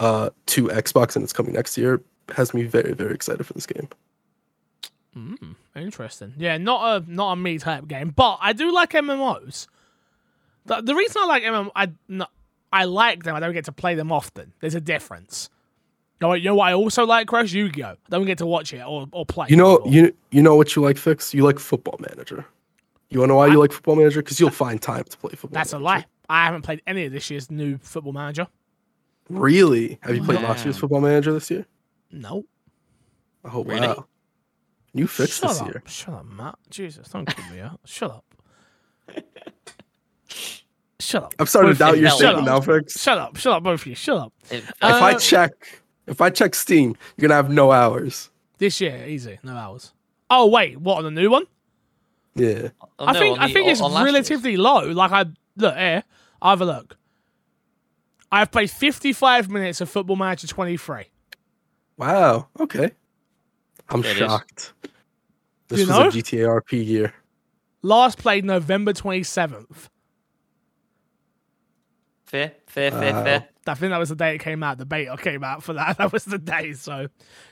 uh, 0.00 0.30
to 0.46 0.64
Xbox 0.68 1.14
and 1.14 1.22
it's 1.22 1.32
coming 1.32 1.52
next 1.52 1.78
year 1.78 2.00
has 2.34 2.52
me 2.54 2.62
very, 2.64 2.92
very 2.94 3.14
excited 3.14 3.44
for 3.46 3.52
this 3.52 3.66
game. 3.66 3.88
Mm, 5.16 5.56
interesting. 5.74 6.34
Yeah, 6.38 6.56
not 6.58 7.02
a 7.02 7.10
not 7.12 7.32
a 7.32 7.36
me 7.36 7.58
type 7.58 7.88
game, 7.88 8.10
but 8.10 8.38
I 8.40 8.52
do 8.52 8.72
like 8.72 8.90
MMOs. 8.90 9.66
The, 10.66 10.80
the 10.82 10.94
reason 10.94 11.22
I 11.22 11.26
like 11.26 11.42
MMO, 11.42 11.70
I 11.74 11.90
no, 12.08 12.26
I 12.72 12.84
like 12.84 13.24
them. 13.24 13.34
I 13.34 13.40
don't 13.40 13.52
get 13.52 13.64
to 13.64 13.72
play 13.72 13.94
them 13.96 14.12
often. 14.12 14.52
There's 14.60 14.76
a 14.76 14.80
difference. 14.80 15.50
You 16.20 16.26
know, 16.26 16.28
what- 16.28 16.40
you 16.42 16.48
know 16.50 16.54
what 16.54 16.68
I 16.68 16.74
also 16.74 17.06
like, 17.06 17.26
Crash 17.26 17.52
Yu-Gi-Oh. 17.52 17.88
I 17.88 17.96
don't 18.10 18.26
get 18.26 18.38
to 18.38 18.46
watch 18.46 18.72
it 18.74 18.82
or, 18.86 19.06
or 19.10 19.24
play. 19.26 19.46
You 19.48 19.56
know, 19.56 19.80
you 19.86 20.14
you 20.30 20.42
know 20.42 20.54
what 20.54 20.76
you 20.76 20.82
like, 20.82 20.96
Fix? 20.98 21.34
You 21.34 21.44
like 21.44 21.58
Football 21.58 21.98
Manager. 21.98 22.44
You 23.08 23.18
want 23.18 23.30
to 23.30 23.32
know 23.32 23.36
why 23.38 23.48
you 23.48 23.58
like 23.58 23.72
Football 23.72 23.96
Manager? 23.96 24.22
Because 24.22 24.38
you'll 24.38 24.50
find 24.50 24.80
time 24.80 25.02
to 25.04 25.16
play 25.18 25.30
Football. 25.32 25.54
that's 25.58 25.72
a 25.72 25.78
lie. 25.78 26.04
I 26.28 26.44
haven't 26.44 26.62
played 26.62 26.80
any 26.86 27.06
of 27.06 27.12
this 27.12 27.28
year's 27.30 27.50
new 27.50 27.78
Football 27.78 28.12
Manager. 28.12 28.46
Really? 29.30 29.98
Have 30.02 30.14
you 30.16 30.22
played 30.24 30.42
last 30.42 30.64
year's 30.64 30.76
Football 30.76 31.00
Manager 31.00 31.32
this 31.32 31.50
year? 31.50 31.64
No. 32.10 32.44
Oh 33.44 33.64
Really? 33.64 33.86
wow! 33.86 34.04
You 34.92 35.06
fixed 35.06 35.40
Shut 35.40 35.50
this 35.50 35.60
up. 35.60 35.66
year. 35.68 35.82
Shut 35.86 36.14
up, 36.14 36.26
Matt. 36.26 36.56
Jesus, 36.68 37.08
don't 37.08 37.24
give 37.34 37.50
me 37.50 37.60
out. 37.60 37.80
Shut 37.86 38.10
up. 38.10 38.24
Shut 40.98 41.22
up. 41.24 41.34
I'm 41.38 41.46
starting 41.46 41.72
to 41.72 41.78
doubt 41.78 41.96
you. 41.96 42.02
your 42.02 42.10
statement 42.10 42.44
now, 42.44 42.60
Fix. 42.60 43.00
Shut 43.00 43.16
up. 43.18 43.36
Shut 43.36 43.52
up, 43.54 43.62
both 43.62 43.80
of 43.80 43.86
you. 43.86 43.94
Shut 43.94 44.18
up. 44.18 44.32
If- 44.50 44.68
if 44.68 44.74
I 44.82 45.12
Uh, 45.14 45.18
check, 45.18 45.52
if 46.06 46.20
I 46.20 46.28
check 46.28 46.54
Steam, 46.54 46.94
you're 47.16 47.28
gonna 47.28 47.36
have 47.40 47.50
no 47.50 47.72
hours. 47.72 48.30
This 48.58 48.80
year, 48.80 49.06
easy, 49.06 49.38
no 49.42 49.56
hours. 49.56 49.94
Oh 50.28 50.46
wait, 50.48 50.78
what 50.78 50.98
on 50.98 51.04
the 51.04 51.10
new 51.10 51.30
one? 51.30 51.46
Yeah. 52.34 52.68
oh, 52.98 53.06
I 53.06 53.12
no, 53.12 53.18
think 53.18 53.38
on 53.38 53.44
I 53.44 53.46
the- 53.48 53.52
think 53.54 53.64
on- 53.66 53.70
it's 53.72 53.80
on 53.80 53.90
year's. 53.92 54.04
relatively 54.04 54.56
low. 54.58 54.90
Like 54.90 55.12
I 55.12 55.24
look 55.56 55.76
here, 55.76 56.04
I 56.42 56.50
have 56.50 56.60
a 56.60 56.66
look. 56.66 56.96
I've 58.32 58.50
played 58.50 58.70
55 58.70 59.50
minutes 59.50 59.80
of 59.80 59.88
Football 59.90 60.16
Manager 60.16 60.46
23. 60.46 61.04
Wow. 61.96 62.48
Okay. 62.58 62.90
I'm 63.88 64.00
It 64.00 64.06
is. 64.06 64.16
shocked. 64.16 64.72
This 65.68 65.80
You 65.80 65.86
was 65.88 65.96
know? 65.98 66.08
a 66.08 66.10
GTA 66.10 66.46
RP 66.62 66.84
year. 66.86 67.14
Last 67.82 68.18
played 68.18 68.44
November 68.44 68.92
27th. 68.92 69.88
Fair, 72.26 72.52
fair, 72.66 72.90
fair, 72.92 73.12
Wow. 73.12 73.24
fair. 73.24 73.48
I 73.66 73.74
think 73.74 73.90
that 73.90 73.98
was 73.98 74.08
the 74.08 74.16
day 74.16 74.34
it 74.34 74.38
came 74.38 74.62
out. 74.62 74.78
The 74.78 74.86
beta 74.86 75.16
came 75.16 75.44
out 75.44 75.62
for 75.62 75.72
that. 75.74 75.96
That 75.98 76.12
was 76.12 76.24
the 76.24 76.38
day. 76.38 76.72
So, 76.72 77.08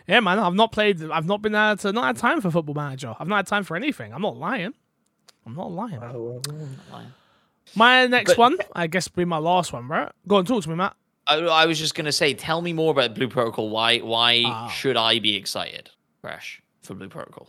yeah, 0.06 0.20
man, 0.20 0.38
I've 0.38 0.54
not 0.54 0.72
played. 0.72 1.02
I've 1.10 1.26
not 1.26 1.42
been 1.42 1.54
able 1.54 1.76
to. 1.78 1.92
Not 1.92 2.04
had 2.06 2.16
time 2.16 2.40
for 2.40 2.50
Football 2.50 2.74
Manager. 2.74 3.14
I've 3.18 3.28
not 3.28 3.36
had 3.36 3.46
time 3.46 3.64
for 3.64 3.76
anything. 3.76 4.12
I'm 4.12 4.22
not 4.22 4.36
lying. 4.36 4.74
I'm 5.46 5.54
not 5.54 5.70
lying. 5.72 6.00
Fine. 6.90 7.12
My 7.74 8.06
next 8.06 8.32
But- 8.32 8.38
one, 8.38 8.56
I 8.74 8.86
guess, 8.86 9.08
will 9.08 9.20
be 9.22 9.24
my 9.24 9.38
last 9.38 9.72
one, 9.72 9.88
right? 9.88 10.10
Go 10.26 10.36
on, 10.36 10.44
talk 10.44 10.62
to 10.62 10.68
me, 10.68 10.74
Matt. 10.76 10.94
I, 11.26 11.36
I 11.36 11.66
was 11.66 11.78
just 11.78 11.94
gonna 11.94 12.12
say, 12.12 12.32
tell 12.34 12.62
me 12.62 12.72
more 12.72 12.90
about 12.90 13.14
Blue 13.14 13.28
Protocol. 13.28 13.68
Why 13.68 13.98
why 13.98 14.42
Ah. 14.46 14.68
should 14.68 14.96
I 14.96 15.18
be 15.18 15.36
excited, 15.36 15.90
Crash, 16.22 16.62
for 16.82 16.94
Blue 16.94 17.08
Protocol? 17.08 17.48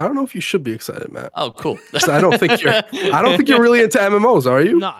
I 0.00 0.04
don't 0.06 0.14
know 0.16 0.24
if 0.24 0.34
you 0.34 0.40
should 0.40 0.62
be 0.64 0.72
excited, 0.72 1.10
Matt. 1.12 1.30
Oh, 1.34 1.50
cool. 1.52 1.78
So 1.98 2.12
I 2.12 2.20
don't 2.20 2.38
think 2.38 2.60
you're. 2.62 2.72
I 2.72 3.22
don't 3.22 3.36
think 3.36 3.48
you're 3.48 3.60
really 3.62 3.82
into 3.82 3.98
MMOs, 3.98 4.46
are 4.50 4.60
you? 4.62 4.78
No. 4.78 4.92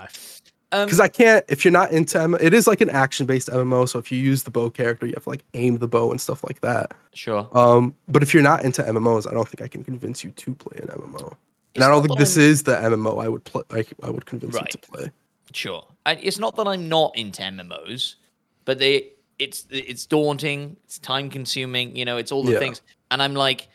Um, 0.71 0.85
Because 0.85 1.01
I 1.01 1.09
can't. 1.09 1.45
If 1.49 1.65
you're 1.65 1.73
not 1.73 1.93
into, 1.93 2.21
M- 2.21 2.35
it 2.41 2.53
is 2.53 2.67
like 2.67 2.81
an 2.81 2.91
action-based 2.91 3.49
MMO. 3.49 3.89
So 3.89 3.99
if 3.99 4.13
you 4.13 4.19
use 4.19 4.43
the 4.43 4.51
bow 4.51 4.71
character, 4.71 5.07
you 5.07 5.15
have 5.15 5.23
to 5.25 5.31
like 5.31 5.45
aim 5.55 5.79
the 5.79 5.89
bow 5.89 6.11
and 6.11 6.21
stuff 6.21 6.45
like 6.45 6.61
that. 6.61 6.93
sure. 7.15 7.49
Um, 7.57 7.95
but 8.07 8.23
if 8.23 8.35
you're 8.35 8.43
not 8.43 8.65
into 8.65 8.83
MMOs, 8.83 9.27
I 9.29 9.33
don't 9.35 9.49
think 9.49 9.63
I 9.63 9.69
can 9.69 9.83
convince 9.83 10.23
you 10.23 10.31
to 10.31 10.55
play 10.55 10.79
an 10.83 10.89
MMO. 10.89 11.35
And 11.75 11.85
I 11.85 11.89
don't 11.89 12.03
think 12.07 12.19
this 12.19 12.37
I'm- 12.37 12.47
is 12.47 12.63
the 12.65 12.73
MMO 12.77 13.19
I 13.23 13.29
would 13.29 13.45
play. 13.45 13.63
Like, 13.71 13.93
I 14.03 14.11
would 14.11 14.27
convince 14.27 14.55
you 14.55 14.67
to 14.71 14.79
play. 14.79 15.11
Sure. 15.53 15.87
And 16.07 16.19
it's 16.23 16.39
not 16.39 16.57
that 16.57 16.67
I'm 16.67 16.89
not 16.89 17.17
into 17.17 17.43
MMOs, 17.43 18.17
but 18.65 18.79
they 18.79 19.11
it's 19.39 19.67
it's 19.71 20.05
daunting, 20.05 20.77
it's 20.85 20.99
time 20.99 21.31
consuming, 21.31 21.95
you 21.95 22.05
know, 22.05 22.17
it's 22.17 22.33
all 22.33 22.43
the 22.43 22.53
Yeah. 22.53 22.59
things. 22.59 22.83
And 23.11 23.23
I'm 23.23 23.35
like, 23.35 23.69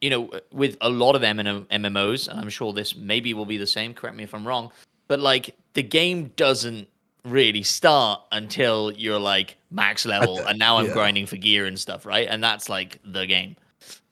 you 0.00 0.10
know, 0.10 0.30
with 0.52 0.76
a 0.80 0.88
lot 0.90 1.16
of 1.16 1.22
MMOs, 1.22 2.28
and 2.28 2.38
I'm 2.38 2.50
sure 2.50 2.72
this 2.72 2.94
maybe 2.94 3.32
will 3.34 3.46
be 3.46 3.56
the 3.56 3.66
same, 3.66 3.94
correct 3.94 4.16
me 4.16 4.24
if 4.24 4.34
I'm 4.34 4.46
wrong, 4.46 4.70
but 5.08 5.18
like 5.20 5.56
the 5.74 5.82
game 5.82 6.30
doesn't 6.36 6.88
really 7.24 7.62
start 7.62 8.20
until 8.32 8.92
you're 8.92 9.18
like 9.18 9.56
max 9.70 10.04
level 10.04 10.40
and 10.40 10.58
now 10.58 10.76
I'm 10.78 10.86
yeah. 10.86 10.92
grinding 10.92 11.26
for 11.26 11.36
gear 11.36 11.66
and 11.66 11.78
stuff, 11.78 12.04
right? 12.04 12.26
And 12.28 12.42
that's 12.44 12.68
like 12.68 12.98
the 13.04 13.26
game. 13.26 13.56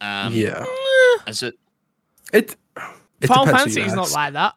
Um 0.01 0.33
yeah. 0.33 0.65
and 1.27 1.37
so 1.37 1.51
It. 2.33 2.57
It 3.21 3.27
Final 3.29 3.47
Fantasy 3.47 3.81
is 3.83 3.95
not 3.95 4.11
like 4.13 4.33
that. 4.35 4.55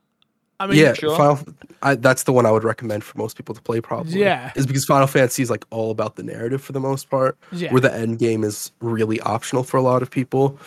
I 0.59 0.67
mean, 0.67 0.77
yeah, 0.77 0.93
sure. 0.93 1.17
Final, 1.17 1.39
I, 1.81 1.95
that's 1.95 2.23
the 2.23 2.31
one 2.31 2.45
I 2.45 2.51
would 2.51 2.63
recommend 2.63 3.03
for 3.03 3.17
most 3.17 3.35
people 3.35 3.53
to 3.55 3.61
play. 3.61 3.81
Probably, 3.81 4.19
Yeah. 4.19 4.51
is 4.55 4.65
because 4.65 4.85
Final 4.85 5.07
Fantasy 5.07 5.43
is 5.43 5.49
like 5.49 5.65
all 5.71 5.91
about 5.91 6.15
the 6.15 6.23
narrative 6.23 6.61
for 6.61 6.71
the 6.71 6.79
most 6.79 7.09
part, 7.09 7.37
Yeah. 7.51 7.71
where 7.73 7.81
the 7.81 7.93
end 7.93 8.19
game 8.19 8.43
is 8.45 8.71
really 8.79 9.19
optional 9.21 9.63
for 9.63 9.75
a 9.77 9.81
lot 9.81 10.01
of 10.01 10.09
people. 10.09 10.57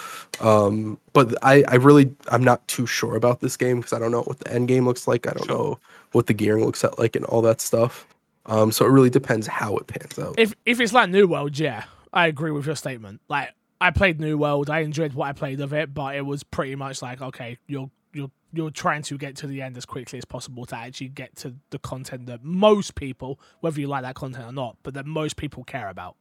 Um, 0.41 0.99
but 1.15 1.35
I, 1.43 1.65
I 1.69 1.77
really, 1.77 2.13
I'm 2.29 2.45
not 2.45 2.67
too 2.69 2.87
sure 2.87 3.17
about 3.17 3.41
this 3.41 3.57
game 3.57 3.79
because 3.79 3.93
I 3.95 3.99
don't 3.99 4.11
know 4.11 4.23
what 4.23 4.41
the 4.41 4.53
end 4.53 4.69
game 4.69 4.85
looks 4.85 5.09
like. 5.09 5.27
I 5.27 5.33
don't 5.33 5.49
know 5.49 5.79
what 6.13 6.27
the 6.27 6.35
gearing 6.35 6.65
looks 6.65 6.85
at 6.85 6.99
like 6.99 7.17
and 7.17 7.25
all 7.27 7.41
that 7.43 7.61
stuff. 7.61 8.07
Um, 8.47 8.71
so 8.73 8.85
it 8.85 8.91
really 8.91 9.11
depends 9.11 9.47
how 9.47 9.77
it 9.79 9.87
pans 9.87 10.19
out. 10.19 10.35
if 10.39 10.55
if 10.67 10.81
it's 10.81 10.93
like 10.93 11.09
New 11.11 11.27
World, 11.27 11.59
yeah, 11.59 11.85
I 12.13 12.27
agree 12.27 12.51
with 12.51 12.67
your 12.67 12.77
statement. 12.77 13.21
Like 13.29 13.51
I 13.81 13.91
played 13.91 14.21
New 14.21 14.39
World, 14.39 14.71
I 14.71 14.81
enjoyed 14.81 15.13
what 15.15 15.29
I 15.29 15.33
played 15.33 15.61
of 15.61 15.73
it, 15.73 15.93
but 15.93 16.17
it 16.17 16.23
was 16.25 16.43
pretty 16.43 16.75
much 16.75 17.03
like 17.03 17.21
okay, 17.21 17.59
you're 17.67 17.91
you're 18.13 18.31
you're 18.53 18.71
trying 18.71 19.03
to 19.03 19.19
get 19.19 19.37
to 19.37 19.47
the 19.47 19.61
end 19.63 19.77
as 19.77 19.85
quickly 19.85 20.19
as 20.19 20.25
possible 20.25 20.65
to 20.67 20.77
actually 20.77 21.09
get 21.09 21.37
to 21.37 21.55
the 21.71 21.79
content 21.79 22.27
that 22.27 22.43
most 22.43 22.95
people, 22.95 23.39
whether 23.61 23.79
you 23.81 23.87
like 23.87 24.03
that 24.03 24.15
content 24.15 24.47
or 24.47 24.53
not, 24.53 24.77
but 24.83 24.95
that 24.95 25.05
most 25.05 25.37
people 25.37 25.63
care 25.65 25.89
about. 25.91 26.17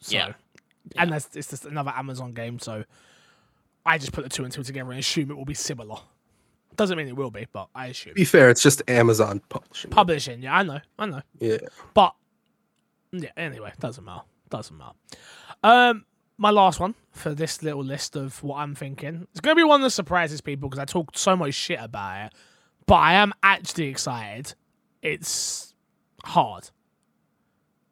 So, 0.00 0.16
Yeah. 0.16 0.32
and 0.96 1.12
that's 1.12 1.34
it's 1.36 1.50
just 1.50 1.66
another 1.66 1.92
Amazon 1.94 2.32
game, 2.32 2.58
so 2.58 2.84
I 3.84 3.98
just 3.98 4.12
put 4.12 4.24
the 4.24 4.30
two 4.30 4.44
and 4.44 4.52
two 4.52 4.62
together 4.62 4.90
and 4.90 4.98
assume 4.98 5.30
it 5.30 5.36
will 5.36 5.44
be 5.44 5.54
similar. 5.54 5.96
Doesn't 6.76 6.96
mean 6.98 7.08
it 7.08 7.16
will 7.16 7.30
be, 7.30 7.46
but 7.52 7.68
I 7.74 7.86
assume. 7.86 8.14
be 8.14 8.24
fair, 8.24 8.50
it's 8.50 8.62
just 8.62 8.82
Amazon 8.88 9.40
publishing. 9.48 9.90
Publishing, 9.90 10.42
yeah, 10.42 10.56
I 10.56 10.62
know, 10.62 10.80
I 10.98 11.06
know. 11.06 11.22
yeah. 11.40 11.58
But 11.94 12.14
yeah, 13.12 13.30
anyway, 13.36 13.72
doesn't 13.80 14.04
matter. 14.04 14.22
Doesn't 14.50 14.76
matter. 14.76 14.92
Um, 15.62 16.04
my 16.38 16.50
last 16.50 16.80
one 16.80 16.94
for 17.12 17.34
this 17.34 17.62
little 17.62 17.84
list 17.84 18.16
of 18.16 18.42
what 18.42 18.56
I'm 18.58 18.74
thinking. 18.74 19.26
It's 19.30 19.40
gonna 19.40 19.56
be 19.56 19.64
one 19.64 19.80
that 19.82 19.90
surprises 19.90 20.40
people 20.40 20.68
because 20.68 20.78
I 20.78 20.84
talked 20.84 21.16
so 21.16 21.36
much 21.36 21.54
shit 21.54 21.78
about 21.80 22.26
it, 22.26 22.32
but 22.86 22.96
I 22.96 23.14
am 23.14 23.32
actually 23.42 23.86
excited. 23.86 24.54
It's 25.02 25.74
hard. 26.24 26.70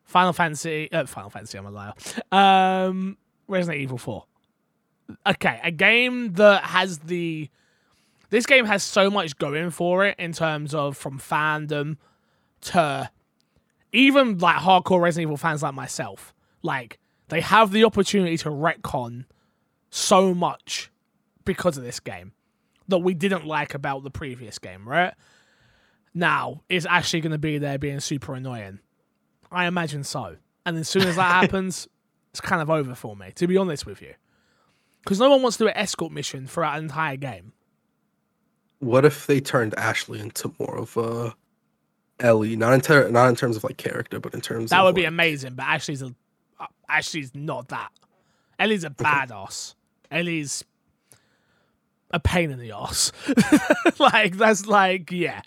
Final 0.04 0.33
Fantasy, 0.33 0.90
uh, 0.92 1.07
Final 1.07 1.30
Fantasy, 1.30 1.59
I'm 1.59 1.66
a 1.66 1.70
liar. 1.70 1.92
Um, 2.30 3.16
Resident 3.48 3.83
Evil 3.83 3.98
4. 3.98 4.24
Okay, 5.26 5.61
a 5.62 5.70
game 5.70 6.35
that 6.35 6.62
has 6.64 6.98
the. 7.00 7.50
This 8.30 8.46
game 8.46 8.64
has 8.64 8.83
so 8.83 9.11
much 9.11 9.37
going 9.38 9.70
for 9.70 10.04
it 10.07 10.16
in 10.18 10.33
terms 10.33 10.74
of 10.74 10.96
from 10.96 11.18
fandom 11.18 11.98
to 12.62 13.11
even 13.92 14.38
like 14.38 14.57
hardcore 14.57 15.00
Resident 15.00 15.28
Evil 15.28 15.37
fans 15.37 15.62
like 15.62 15.74
myself, 15.74 16.35
like 16.62 16.98
they 17.28 17.40
have 17.40 17.70
the 17.70 17.84
opportunity 17.84 18.37
to 18.38 18.50
retcon 18.50 19.24
so 19.90 20.34
much 20.34 20.90
because 21.44 21.76
of 21.76 21.84
this 21.84 22.00
game 22.00 22.32
that 22.88 22.98
we 22.98 23.14
didn't 23.14 23.46
like 23.46 23.74
about 23.74 24.02
the 24.02 24.10
previous 24.10 24.58
game, 24.58 24.88
right? 24.88 25.14
Now, 26.12 26.62
is 26.68 26.87
actually 26.87 27.20
going 27.20 27.32
to 27.32 27.38
be 27.38 27.58
there 27.58 27.78
being 27.78 28.00
super 28.00 28.34
annoying? 28.34 28.80
I 29.50 29.66
imagine 29.66 30.04
so. 30.04 30.37
And 30.66 30.76
as 30.76 30.88
soon 30.88 31.02
as 31.02 31.16
that 31.16 31.22
happens, 31.42 31.88
it's 32.30 32.40
kind 32.40 32.62
of 32.62 32.70
over 32.70 32.94
for 32.94 33.16
me, 33.16 33.32
to 33.37 33.46
be 33.46 33.56
honest 33.56 33.87
with 33.87 34.02
you. 34.02 34.14
Because 35.02 35.20
no 35.20 35.30
one 35.30 35.42
wants 35.42 35.58
to 35.58 35.64
do 35.64 35.68
an 35.68 35.76
escort 35.76 36.12
mission 36.12 36.46
for 36.46 36.64
an 36.64 36.84
entire 36.84 37.16
game. 37.16 37.52
What 38.78 39.04
if 39.04 39.26
they 39.26 39.40
turned 39.40 39.74
Ashley 39.78 40.20
into 40.20 40.54
more 40.58 40.76
of 40.76 40.96
a 40.96 41.34
Ellie? 42.20 42.56
Not 42.56 42.74
in 42.74 42.80
ter- 42.80 43.10
not 43.10 43.28
in 43.28 43.37
terms 43.37 43.56
of 43.56 43.64
like 43.64 43.76
character, 43.76 44.18
but 44.18 44.34
in 44.34 44.40
terms 44.40 44.70
That 44.70 44.82
would 44.82 44.94
be 44.94 45.04
amazing, 45.04 45.54
but 45.54 45.64
Ashley's 45.64 46.02
a 46.02 46.14
Ashley's 46.88 47.35
not 47.35 47.69
that. 47.69 47.90
Ellie's 48.59 48.85
a 48.85 48.90
badass. 48.90 49.75
Ellie's 50.11 50.64
a 52.11 52.21
pain 52.21 52.51
in 52.51 52.59
the 52.59 52.73
ass. 52.73 53.12
like 53.99 54.37
that's 54.37 54.67
like 54.67 55.11
yeah. 55.11 55.43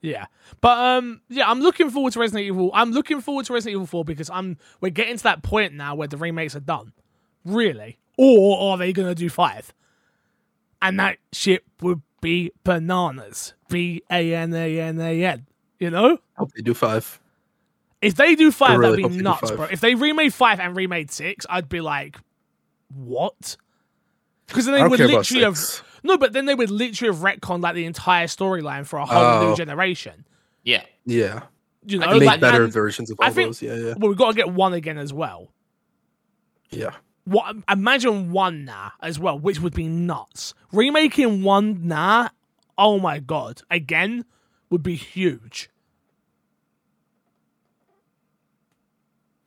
Yeah. 0.00 0.26
But 0.60 0.78
um 0.78 1.20
yeah, 1.28 1.50
I'm 1.50 1.60
looking 1.60 1.90
forward 1.90 2.12
to 2.14 2.20
Resident 2.20 2.46
Evil. 2.46 2.70
I'm 2.74 2.92
looking 2.92 3.20
forward 3.20 3.46
to 3.46 3.52
Resident 3.52 3.74
Evil 3.74 3.86
4 3.86 4.04
because 4.04 4.30
I'm 4.30 4.58
we're 4.80 4.90
getting 4.90 5.16
to 5.16 5.22
that 5.24 5.42
point 5.42 5.74
now 5.74 5.94
where 5.94 6.08
the 6.08 6.16
remakes 6.16 6.54
are 6.54 6.60
done. 6.60 6.92
Really? 7.44 7.98
Or 8.16 8.72
are 8.72 8.78
they 8.78 8.92
gonna 8.92 9.14
do 9.14 9.28
five? 9.28 9.72
And 10.80 10.98
that 11.00 11.18
shit 11.32 11.64
would 11.80 12.02
be 12.20 12.52
bananas. 12.64 13.54
B 13.68 14.02
A 14.10 14.34
N 14.34 14.54
A 14.54 14.80
N 14.80 15.00
A 15.00 15.24
N. 15.24 15.46
You 15.78 15.90
know? 15.90 16.18
hope 16.36 16.52
they 16.52 16.62
do 16.62 16.74
five. 16.74 17.20
If 18.02 18.16
they 18.16 18.34
do 18.34 18.50
five, 18.50 18.78
really 18.78 19.02
that'd 19.02 19.16
be 19.16 19.22
nuts, 19.22 19.50
bro. 19.52 19.64
If 19.70 19.80
they 19.80 19.94
remade 19.94 20.34
five 20.34 20.58
and 20.60 20.76
remade 20.76 21.10
six, 21.10 21.46
I'd 21.48 21.68
be 21.68 21.80
like, 21.80 22.18
what? 22.92 23.56
Because 24.48 24.66
then 24.66 24.74
they 24.74 24.82
would 24.86 24.98
literally 25.00 25.44
have 25.44 25.58
no, 26.02 26.18
but 26.18 26.32
then 26.32 26.46
they 26.46 26.54
would 26.54 26.68
literally 26.70 27.14
have 27.14 27.22
retconned 27.22 27.62
like 27.62 27.74
the 27.76 27.84
entire 27.86 28.26
storyline 28.26 28.84
for 28.84 28.98
a 28.98 29.06
whole 29.06 29.22
Oh. 29.22 29.48
new 29.50 29.56
generation. 29.56 30.26
Yeah. 30.64 30.82
Yeah, 31.06 31.42
You 31.84 31.98
know, 31.98 32.18
make 32.18 32.22
like, 32.24 32.40
better 32.40 32.66
versions 32.68 33.10
of 33.10 33.18
I 33.20 33.26
all 33.26 33.32
think- 33.32 33.48
those. 33.48 33.62
Yeah, 33.62 33.74
yeah, 33.74 33.94
well, 33.96 34.08
we've 34.08 34.18
got 34.18 34.30
to 34.30 34.36
get 34.36 34.50
one 34.52 34.72
again 34.74 34.98
as 34.98 35.12
well. 35.12 35.52
yeah. 36.70 36.90
What? 37.24 37.54
Imagine 37.70 38.32
one 38.32 38.64
now 38.64 38.92
as 39.00 39.16
well, 39.18 39.38
which 39.38 39.60
would 39.60 39.74
be 39.74 39.86
nuts. 39.86 40.54
Remaking 40.72 41.44
one 41.44 41.86
now, 41.86 42.30
oh 42.76 42.98
my 42.98 43.20
god, 43.20 43.62
again 43.70 44.24
would 44.70 44.82
be 44.82 44.96
huge. 44.96 45.70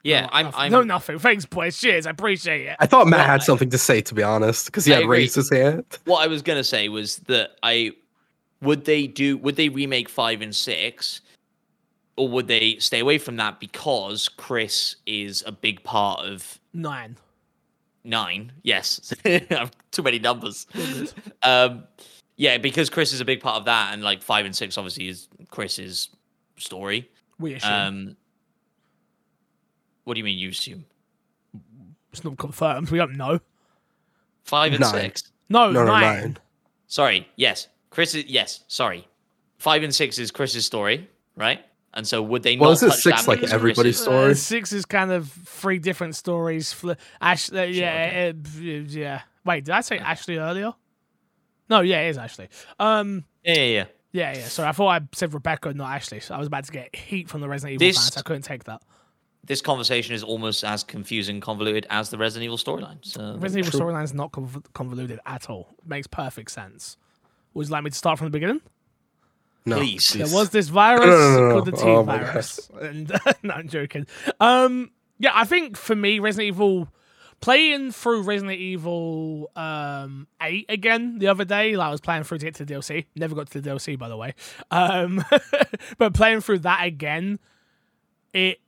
Yeah, 0.06 0.22
No, 0.22 0.30
I'm 0.34 0.46
nothing. 0.46 0.60
I'm 0.62 0.72
no 0.72 0.82
nothing. 0.84 1.20
Thanks, 1.20 1.46
boys. 1.46 1.80
Cheers. 1.80 2.06
I 2.06 2.12
appreciate 2.12 2.68
it. 2.68 2.76
I 2.80 2.86
thought 2.86 3.08
Matt 3.08 3.20
Well, 3.22 3.28
had 3.28 3.42
I- 3.42 3.44
something 3.44 3.70
to 3.72 3.78
say, 3.78 4.02
to 4.02 4.14
be 4.14 4.22
honest, 4.24 4.68
because 4.68 4.86
he 4.86 4.92
I 4.94 4.98
had 4.98 5.04
agree. 5.06 5.18
raised 5.20 5.36
his 5.36 5.50
hand. 5.50 5.84
what 6.06 6.20
I 6.24 6.28
was 6.28 6.42
gonna 6.44 6.64
say 6.64 6.90
was 6.90 7.18
that 7.28 7.52
I 7.64 7.92
would 8.62 8.86
they 8.86 9.08
do 9.08 9.36
would 9.38 9.56
they 9.56 9.68
remake 9.70 10.08
five 10.08 10.42
and 10.42 10.56
six, 10.56 11.22
or 12.18 12.30
would 12.30 12.48
they 12.48 12.78
stay 12.78 13.00
away 13.00 13.18
from 13.18 13.36
that 13.38 13.60
because 13.60 14.30
Chris 14.30 14.98
is 15.08 15.44
a 15.48 15.52
big 15.52 15.84
part 15.84 16.20
of 16.22 16.60
Nine. 16.74 17.18
nine? 18.04 18.52
Yes, 18.62 19.12
too 19.92 20.04
many 20.04 20.20
numbers. 20.20 20.68
um, 21.44 21.84
yeah, 22.38 22.58
because 22.60 22.92
Chris 22.92 23.12
is 23.12 23.22
a 23.22 23.26
big 23.26 23.40
part 23.42 23.56
of 23.58 23.66
that, 23.66 23.92
and 23.94 24.04
like 24.04 24.22
five 24.22 24.46
and 24.46 24.56
six 24.56 24.78
obviously 24.78 25.08
is 25.08 25.30
Chris's 25.50 26.10
story. 26.58 27.10
We 27.40 27.56
assume. 27.56 27.72
Um, 27.74 28.18
what 30.06 30.14
do 30.16 30.20
you 30.20 30.24
mean 30.24 30.40
you 30.40 30.50
assume 30.50 30.86
it's 32.12 32.24
not 32.24 32.38
confirmed. 32.38 32.90
We 32.92 32.98
don't 32.98 33.18
know. 33.18 33.40
five 34.44 34.72
and 34.72 34.80
Nine. 34.82 34.92
six? 34.94 35.24
No, 35.50 35.72
No, 35.72 35.84
no, 35.84 35.92
nine. 35.92 36.02
nine. 36.02 36.38
Sorry, 36.88 37.28
yes, 37.36 37.68
Chris 37.90 38.16
is 38.16 38.26
yes. 38.26 38.64
Sorry, 38.68 39.08
five 39.58 39.84
and 39.84 39.94
six 39.94 40.18
is 40.18 40.32
Chris's 40.32 40.66
story, 40.66 41.10
right? 41.36 41.64
And 41.94 42.06
so 42.08 42.22
would 42.22 42.44
they 42.44 42.58
Well, 42.58 42.70
not 42.72 42.74
isn't 42.74 42.90
touch 42.90 43.00
six 43.00 43.22
that 43.22 43.28
like 43.28 43.40
because 43.40 43.54
everybody's 43.54 43.96
Chris's- 43.98 44.02
story? 44.04 44.32
Uh, 44.32 44.34
six 44.36 44.74
is 44.74 44.86
kind 44.86 45.12
of 45.12 45.30
three 45.30 45.80
different 45.80 46.16
stories. 46.16 46.72
Fl- 46.74 46.92
Ash, 47.22 47.52
uh, 47.54 47.62
yeah, 47.62 48.34
uh, 48.34 48.54
yeah. 48.54 49.22
Wait, 49.46 49.66
did 49.66 49.74
I 49.74 49.82
say 49.82 49.98
Ashley 50.00 50.38
earlier? 50.38 50.74
No, 51.70 51.82
yeah, 51.82 52.02
it 52.02 52.10
is 52.10 52.18
Ashley. 52.18 52.50
Um, 52.80 53.24
Yeah, 53.44 53.54
yeah, 53.56 53.62
yeah. 53.64 53.86
yeah, 54.12 54.38
yeah. 54.40 54.48
Sorry, 54.48 54.68
I 54.70 54.72
thought 54.74 55.02
I 55.02 55.06
said 55.14 55.34
Rebecca, 55.34 55.74
not 55.74 55.92
Ashley. 55.94 56.20
So 56.20 56.36
I 56.36 56.38
was 56.38 56.48
about 56.48 56.66
to 56.66 56.72
get 56.72 56.96
heat 56.96 57.30
from 57.30 57.42
the 57.42 57.48
Resident 57.50 57.74
Evil 57.82 57.88
This- 57.88 57.98
fans. 57.98 58.18
I 58.18 58.22
couldn't 58.22 58.44
take 58.44 58.66
that. 58.66 58.82
This 59.46 59.62
conversation 59.62 60.16
is 60.16 60.24
almost 60.24 60.64
as 60.64 60.84
confusing, 60.84 61.40
convoluted 61.40 61.86
as 61.90 62.10
the 62.10 62.18
Resident 62.18 62.46
Evil 62.46 62.58
storyline. 62.58 62.98
So 63.02 63.38
Resident 63.38 63.68
Evil 63.68 63.80
storyline 63.80 64.04
is 64.04 64.14
not 64.14 64.32
conv- 64.32 64.66
convoluted 64.74 65.20
at 65.26 65.50
all. 65.50 65.76
It 65.80 65.88
makes 65.88 66.08
perfect 66.08 66.52
sense. 66.52 66.98
Would 67.54 67.68
you 67.68 67.72
like 67.72 67.84
me 67.84 67.90
to 67.92 67.96
start 67.96 68.18
from 68.18 68.28
the 68.28 68.32
beginning? 68.32 68.62
No, 69.68 69.78
Please. 69.78 70.10
There 70.10 70.28
was 70.28 70.50
this 70.52 70.68
virus 70.70 71.06
No, 71.06 71.10
no, 71.18 71.30
no, 71.40 71.48
no. 71.48 71.54
called 71.54 71.66
the 71.66 71.72
T 71.72 71.84
Oh 71.84 72.04
virus. 72.04 72.70
And 72.82 73.10
no, 73.44 73.54
I'm 73.54 73.68
joking. 73.68 74.06
Um, 74.40 74.92
yeah, 75.20 75.32
I 75.34 75.46
think 75.46 75.78
for 75.78 75.96
me, 75.96 76.20
Resident 76.20 76.48
Evil, 76.48 76.90
playing 77.42 77.92
through 77.92 78.24
Resident 78.24 78.60
Evil 78.60 79.50
um, 79.56 80.28
8 80.42 80.66
again 80.70 81.18
the 81.20 81.28
other 81.28 81.46
day. 81.46 81.76
Like 81.76 81.88
I 81.88 81.92
was 81.92 82.02
playing 82.02 82.24
through 82.24 82.40
to 82.40 82.46
get 82.46 82.56
to 82.56 82.66
the 82.66 82.74
DLC. 82.74 83.06
Never 83.16 83.34
got 83.36 83.50
to 83.52 83.62
the 83.62 83.70
DLC, 83.70 83.98
by 83.98 84.10
the 84.10 84.18
way. 84.18 84.34
Um, 84.72 85.24
but 85.98 86.14
playing 86.14 86.42
through 86.42 86.60
that 86.60 86.86
again, 86.86 87.40
it 88.34 88.60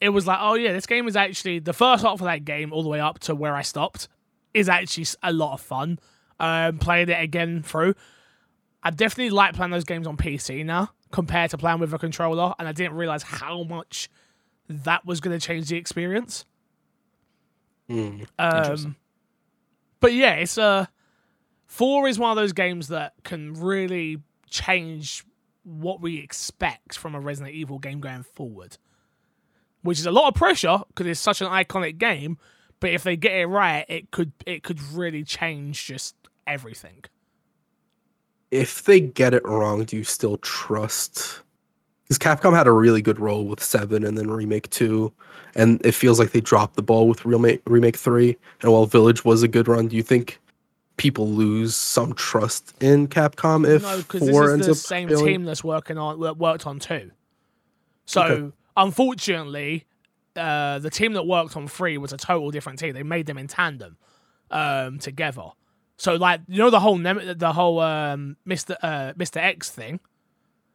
it 0.00 0.10
was 0.10 0.26
like, 0.26 0.38
oh 0.40 0.54
yeah, 0.54 0.72
this 0.72 0.86
game 0.86 1.08
is 1.08 1.16
actually 1.16 1.58
the 1.58 1.72
first 1.72 2.04
half 2.04 2.20
of 2.20 2.26
that 2.26 2.44
game, 2.44 2.72
all 2.72 2.82
the 2.82 2.88
way 2.88 3.00
up 3.00 3.18
to 3.20 3.34
where 3.34 3.54
I 3.54 3.62
stopped, 3.62 4.08
is 4.52 4.68
actually 4.68 5.06
a 5.22 5.32
lot 5.32 5.54
of 5.54 5.60
fun. 5.60 5.98
Um, 6.40 6.78
playing 6.78 7.08
it 7.08 7.20
again 7.20 7.62
through, 7.62 7.94
I 8.82 8.90
definitely 8.90 9.30
like 9.30 9.54
playing 9.54 9.70
those 9.70 9.84
games 9.84 10.06
on 10.06 10.16
PC 10.16 10.64
now 10.64 10.90
compared 11.12 11.50
to 11.50 11.58
playing 11.58 11.78
with 11.78 11.94
a 11.94 11.98
controller, 11.98 12.54
and 12.58 12.66
I 12.66 12.72
didn't 12.72 12.94
realize 12.94 13.22
how 13.22 13.62
much 13.62 14.10
that 14.68 15.06
was 15.06 15.20
going 15.20 15.38
to 15.38 15.44
change 15.44 15.68
the 15.68 15.76
experience. 15.76 16.44
Mm. 17.88 18.26
Um, 18.38 18.96
but 20.00 20.12
yeah, 20.12 20.34
it's 20.34 20.58
uh, 20.58 20.86
four 21.66 22.08
is 22.08 22.18
one 22.18 22.30
of 22.30 22.36
those 22.36 22.52
games 22.52 22.88
that 22.88 23.14
can 23.22 23.54
really 23.54 24.18
change 24.50 25.24
what 25.62 26.00
we 26.00 26.18
expect 26.18 26.98
from 26.98 27.14
a 27.14 27.20
Resident 27.20 27.54
Evil 27.54 27.78
game 27.78 28.00
going 28.00 28.22
forward, 28.22 28.76
which 29.84 29.98
is 29.98 30.06
a 30.06 30.10
lot 30.10 30.28
of 30.28 30.34
pressure 30.34 30.80
because 30.88 31.06
it's 31.06 31.20
such 31.20 31.42
an 31.42 31.48
iconic 31.48 31.98
game. 31.98 32.38
But 32.80 32.90
if 32.90 33.04
they 33.04 33.16
get 33.16 33.32
it 33.32 33.46
right, 33.46 33.84
it 33.88 34.10
could 34.10 34.32
it 34.46 34.62
could 34.62 34.82
really 34.82 35.22
change 35.22 35.84
just 35.86 36.16
everything. 36.46 37.04
If 38.50 38.82
they 38.84 39.00
get 39.00 39.34
it 39.34 39.44
wrong, 39.44 39.84
do 39.84 39.96
you 39.96 40.04
still 40.04 40.38
trust? 40.38 41.40
Because 42.04 42.18
Capcom 42.18 42.56
had 42.56 42.66
a 42.66 42.72
really 42.72 43.02
good 43.02 43.18
role 43.18 43.44
with 43.44 43.62
seven 43.62 44.04
and 44.04 44.16
then 44.18 44.30
remake 44.30 44.68
two, 44.70 45.12
and 45.54 45.84
it 45.84 45.92
feels 45.92 46.18
like 46.18 46.32
they 46.32 46.40
dropped 46.40 46.76
the 46.76 46.82
ball 46.82 47.06
with 47.08 47.24
remake 47.24 47.62
remake 47.66 47.96
three. 47.96 48.36
And 48.62 48.72
while 48.72 48.86
Village 48.86 49.24
was 49.24 49.42
a 49.42 49.48
good 49.48 49.68
run, 49.68 49.88
do 49.88 49.96
you 49.96 50.02
think 50.02 50.40
people 50.96 51.28
lose 51.28 51.76
some 51.76 52.14
trust 52.14 52.74
in 52.80 53.08
Capcom 53.08 53.68
if 53.68 53.82
no, 53.82 53.98
because 53.98 54.20
four 54.20 54.44
this 54.44 54.52
ends 54.52 54.68
is 54.68 54.82
the 54.82 54.88
same 54.88 55.08
failing? 55.08 55.26
team 55.26 55.44
that's 55.44 55.64
working 55.64 55.98
on 55.98 56.20
that 56.20 56.38
worked 56.38 56.66
on 56.66 56.78
two. 56.78 57.10
So 58.06 58.22
Okay. 58.22 58.56
Unfortunately, 58.76 59.84
uh, 60.36 60.78
the 60.78 60.90
team 60.90 61.12
that 61.14 61.26
worked 61.26 61.56
on 61.56 61.68
three 61.68 61.96
was 61.98 62.12
a 62.12 62.16
total 62.16 62.50
different 62.50 62.78
team. 62.78 62.92
They 62.94 63.02
made 63.02 63.26
them 63.26 63.38
in 63.38 63.46
tandem 63.46 63.96
um, 64.50 64.98
together. 64.98 65.50
So 65.96 66.14
like 66.16 66.40
you 66.48 66.58
know 66.58 66.70
the 66.70 66.80
whole 66.80 66.98
the 66.98 67.52
whole 67.54 67.80
um, 67.80 68.36
Mr. 68.46 68.76
Uh, 68.82 69.12
Mr. 69.14 69.36
X 69.36 69.70
thing 69.70 70.00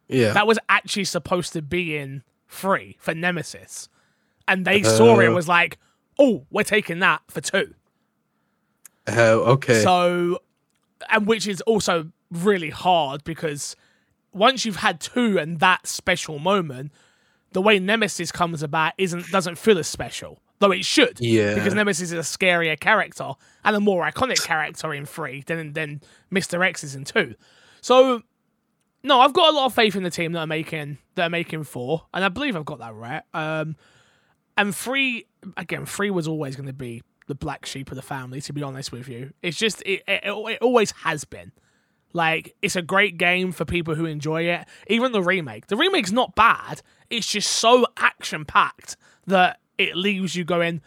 Yeah, 0.08 0.32
that 0.32 0.46
was 0.46 0.58
actually 0.68 1.04
supposed 1.04 1.52
to 1.52 1.62
be 1.62 1.96
in 1.96 2.22
three 2.48 2.96
for 3.00 3.14
Nemesis, 3.14 3.88
and 4.48 4.64
they 4.64 4.82
saw 4.82 5.20
it 5.20 5.28
Uh. 5.28 5.32
was 5.32 5.46
like, 5.46 5.78
oh, 6.18 6.46
we're 6.50 6.64
taking 6.64 7.00
that 7.00 7.20
for 7.28 7.40
two. 7.42 7.74
Oh, 9.06 9.40
okay. 9.52 9.82
So, 9.82 10.38
and 11.08 11.26
which 11.26 11.46
is 11.46 11.60
also 11.62 12.10
really 12.30 12.70
hard 12.70 13.24
because 13.24 13.76
once 14.32 14.64
you've 14.64 14.76
had 14.76 15.00
two 15.00 15.38
and 15.38 15.58
that 15.60 15.86
special 15.86 16.38
moment, 16.38 16.92
the 17.52 17.62
way 17.62 17.78
Nemesis 17.78 18.30
comes 18.30 18.62
about 18.62 18.92
isn't 18.98 19.30
doesn't 19.30 19.56
feel 19.56 19.78
as 19.78 19.88
special, 19.88 20.40
though 20.58 20.70
it 20.70 20.84
should. 20.84 21.18
Yeah. 21.20 21.54
Because 21.54 21.74
Nemesis 21.74 22.12
is 22.12 22.12
a 22.12 22.18
scarier 22.18 22.78
character 22.78 23.32
and 23.64 23.76
a 23.76 23.80
more 23.80 24.08
iconic 24.08 24.44
character 24.44 24.94
in 24.94 25.06
three 25.06 25.42
than 25.46 25.72
than 25.72 26.00
Mister 26.30 26.62
X 26.62 26.84
is 26.84 26.94
in 26.94 27.04
two. 27.04 27.34
So, 27.80 28.22
no, 29.02 29.20
I've 29.20 29.32
got 29.32 29.52
a 29.52 29.56
lot 29.56 29.66
of 29.66 29.74
faith 29.74 29.96
in 29.96 30.02
the 30.02 30.10
team 30.10 30.32
that 30.32 30.40
are 30.40 30.46
making 30.46 30.98
that 31.14 31.24
are 31.24 31.30
making 31.30 31.64
four, 31.64 32.06
and 32.14 32.24
I 32.24 32.28
believe 32.28 32.56
I've 32.56 32.64
got 32.64 32.78
that 32.78 32.94
right. 32.94 33.22
Um, 33.34 33.76
and 34.56 34.74
three 34.74 35.26
again, 35.56 35.86
three 35.86 36.10
was 36.10 36.28
always 36.28 36.56
going 36.56 36.68
to 36.68 36.72
be 36.72 37.02
the 37.26 37.34
black 37.34 37.64
sheep 37.64 37.90
of 37.90 37.96
the 37.96 38.02
family. 38.02 38.40
To 38.42 38.52
be 38.52 38.62
honest 38.62 38.92
with 38.92 39.08
you, 39.08 39.32
it's 39.42 39.56
just 39.56 39.82
it, 39.82 40.02
it, 40.06 40.22
it 40.24 40.58
always 40.60 40.90
has 41.02 41.24
been. 41.24 41.52
Like 42.12 42.56
it's 42.60 42.76
a 42.76 42.82
great 42.82 43.18
game 43.18 43.52
for 43.52 43.64
people 43.64 43.94
who 43.94 44.04
enjoy 44.04 44.42
it. 44.42 44.66
Even 44.88 45.12
the 45.12 45.22
remake, 45.22 45.68
the 45.68 45.76
remake's 45.76 46.12
not 46.12 46.34
bad. 46.34 46.82
It's 47.08 47.26
just 47.26 47.50
so 47.50 47.86
action 47.96 48.44
packed 48.44 48.96
that 49.26 49.60
it 49.78 49.96
leaves 49.96 50.34
you 50.34 50.44
going. 50.44 50.80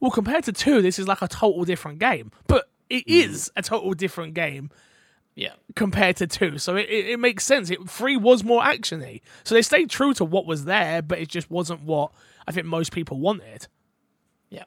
Well, 0.00 0.10
compared 0.10 0.44
to 0.44 0.52
two, 0.52 0.82
this 0.82 0.98
is 0.98 1.06
like 1.08 1.22
a 1.22 1.28
total 1.28 1.64
different 1.64 1.98
game. 1.98 2.30
But 2.46 2.68
it 2.90 3.04
hmm. 3.06 3.12
is 3.12 3.50
a 3.56 3.62
total 3.62 3.92
different 3.92 4.34
game 4.34 4.70
Yeah. 5.34 5.52
compared 5.76 6.16
to 6.16 6.26
two. 6.26 6.58
So 6.58 6.76
it, 6.76 6.88
it, 6.88 7.06
it 7.10 7.20
makes 7.20 7.44
sense. 7.44 7.70
It 7.70 7.88
three 7.88 8.16
was 8.16 8.42
more 8.42 8.62
actiony. 8.62 9.20
So 9.44 9.54
they 9.54 9.62
stayed 9.62 9.90
true 9.90 10.14
to 10.14 10.24
what 10.24 10.46
was 10.46 10.64
there, 10.64 11.02
but 11.02 11.18
it 11.18 11.28
just 11.28 11.50
wasn't 11.50 11.82
what 11.82 12.12
I 12.46 12.52
think 12.52 12.66
most 12.66 12.92
people 12.92 13.20
wanted. 13.20 13.66
Yeah. 14.50 14.64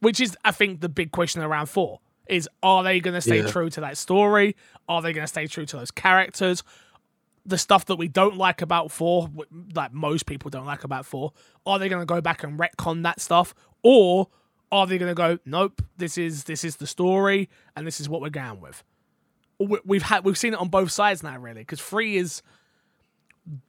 Which 0.00 0.20
is, 0.20 0.36
I 0.44 0.50
think, 0.52 0.80
the 0.80 0.88
big 0.88 1.12
question 1.12 1.42
around 1.42 1.66
four 1.66 2.00
is: 2.26 2.48
Are 2.62 2.82
they 2.82 3.00
going 3.00 3.14
to 3.14 3.20
stay 3.20 3.40
Yeah. 3.42 3.46
true 3.48 3.70
to 3.70 3.80
that 3.82 3.96
story? 3.96 4.56
Are 4.88 5.02
they 5.02 5.12
going 5.12 5.24
to 5.24 5.28
stay 5.28 5.46
true 5.46 5.66
to 5.66 5.76
those 5.76 5.90
characters? 5.90 6.62
The 7.44 7.58
stuff 7.58 7.86
that 7.86 7.96
we 7.96 8.06
don't 8.08 8.36
like 8.36 8.62
about 8.62 8.90
four, 8.92 9.28
like 9.74 9.92
most 9.92 10.26
people 10.26 10.48
don't 10.50 10.66
like 10.66 10.84
about 10.84 11.04
four, 11.06 11.32
are 11.66 11.78
they 11.78 11.88
going 11.88 12.00
to 12.02 12.06
go 12.06 12.20
back 12.20 12.44
and 12.44 12.58
retcon 12.58 13.02
that 13.02 13.20
stuff, 13.20 13.52
or 13.82 14.28
are 14.70 14.86
they 14.86 14.96
going 14.96 15.10
to 15.10 15.14
go, 15.14 15.38
nope, 15.44 15.82
this 15.96 16.16
is 16.16 16.44
this 16.44 16.62
is 16.64 16.76
the 16.76 16.86
story, 16.86 17.48
and 17.76 17.86
this 17.86 18.00
is 18.00 18.08
what 18.08 18.20
we're 18.20 18.30
going 18.30 18.60
with? 18.60 18.84
we- 19.58 19.80
we've 19.84 20.02
had 20.02 20.24
we've 20.24 20.38
seen 20.38 20.54
it 20.54 20.58
on 20.60 20.68
both 20.68 20.90
sides 20.90 21.22
now, 21.22 21.36
really, 21.38 21.60
because 21.62 21.80
three 21.80 22.16
is 22.16 22.42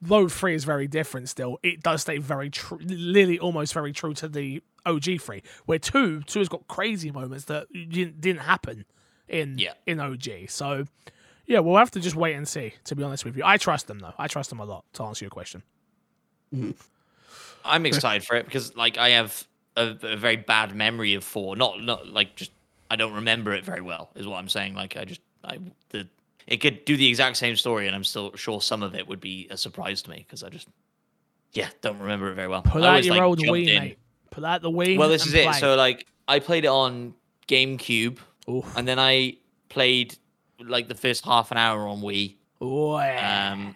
though 0.01 0.28
three 0.28 0.55
is 0.55 0.63
very 0.63 0.88
different. 0.88 1.30
Still, 1.30 1.59
it 1.63 1.82
does 1.82 2.01
stay 2.01 2.17
very 2.17 2.49
true, 2.49 2.80
literally 2.82 3.39
almost 3.39 3.74
very 3.74 3.91
true 3.91 4.13
to 4.15 4.28
the 4.28 4.61
OG 4.86 5.19
three. 5.21 5.43
Where 5.65 5.80
two, 5.80 6.21
two 6.21 6.39
has 6.39 6.49
got 6.49 6.67
crazy 6.67 7.11
moments 7.11 7.45
that 7.45 7.67
didn't, 7.71 8.21
didn't 8.21 8.41
happen 8.41 8.86
in 9.28 9.57
Yeah. 9.57 9.74
in 9.86 9.99
OG. 9.99 10.49
So 10.49 10.86
yeah, 11.45 11.59
we'll 11.59 11.78
have 11.78 11.91
to 11.91 11.99
just 11.99 12.15
wait 12.15 12.36
and 12.36 12.47
see. 12.47 12.74
To 12.86 12.95
be 12.95 13.03
honest 13.03 13.26
with 13.26 13.36
you, 13.36 13.43
I 13.45 13.57
trust 13.57 13.88
them 13.88 13.99
though. 13.99 14.13
I 14.17 14.28
trust 14.28 14.49
them 14.49 14.59
a 14.59 14.65
lot. 14.65 14.86
To 14.93 15.03
answer 15.03 15.26
your 15.26 15.32
question, 15.32 15.63
mm-hmm. 16.53 16.71
I'm 17.65 17.86
excited 17.86 18.26
for 18.26 18.36
it 18.36 18.45
because 18.45 18.76
like 18.76 18.97
I 18.97 19.09
have 19.09 19.45
a, 19.76 19.95
a 20.03 20.15
very 20.17 20.38
bad 20.38 20.76
memory 20.76 21.15
of 21.15 21.24
four. 21.24 21.55
Not 21.55 21.82
not 21.82 22.07
like 22.07 22.36
just 22.36 22.51
I 22.91 22.95
don't 22.95 23.13
remember 23.13 23.53
it 23.53 23.65
very 23.65 23.82
well. 23.82 24.11
Is 24.15 24.28
what 24.28 24.38
I'm 24.38 24.49
saying. 24.49 24.76
Like 24.76 24.97
I 24.97 25.05
just 25.05 25.21
I 25.43 25.57
the 25.89 26.07
it 26.48 26.58
could 26.58 26.86
do 26.86 26.98
the 26.98 27.08
exact 27.08 27.38
same 27.38 27.56
story, 27.56 27.88
and 27.88 27.96
I'm 27.96 28.04
still 28.04 28.36
sure 28.36 28.62
some 28.62 28.84
of 28.84 28.96
it 28.96 29.08
would 29.08 29.20
be 29.20 29.48
a 29.50 29.58
surprise 29.58 30.02
to 30.04 30.10
me 30.10 30.18
because 30.18 30.44
I 30.44 30.50
just 30.50 30.68
yeah 31.54 31.70
don't 31.82 32.00
remember 32.00 32.32
it 32.32 32.36
very 32.36 32.48
well. 32.48 32.62
pull 32.62 32.84
out 32.84 33.04
your 33.04 33.16
like, 33.16 33.24
old 33.24 33.39
Wii, 33.39 33.68
in. 33.68 33.84
mate. 33.84 34.00
Pull 34.32 34.46
out 34.46 34.62
the 34.62 34.72
Wii. 34.72 34.98
Well, 34.98 35.10
this 35.10 35.26
and 35.26 35.36
is 35.36 35.46
it. 35.46 35.54
So 35.56 35.76
like 35.76 36.06
I 36.28 36.39
played 36.39 36.66
it 36.66 36.70
on 36.70 37.14
GameCube, 37.48 38.18
Oof. 38.50 38.78
and 38.78 38.88
then 38.88 39.00
I 39.00 39.38
played 39.70 40.18
like 40.60 40.88
the 40.88 40.96
first 40.96 41.26
half 41.26 41.52
an 41.52 41.58
hour 41.58 41.88
on 41.88 42.02
Wii. 42.02 42.36
Oh, 42.62 42.98
yeah. 42.98 43.52
Um, 43.54 43.76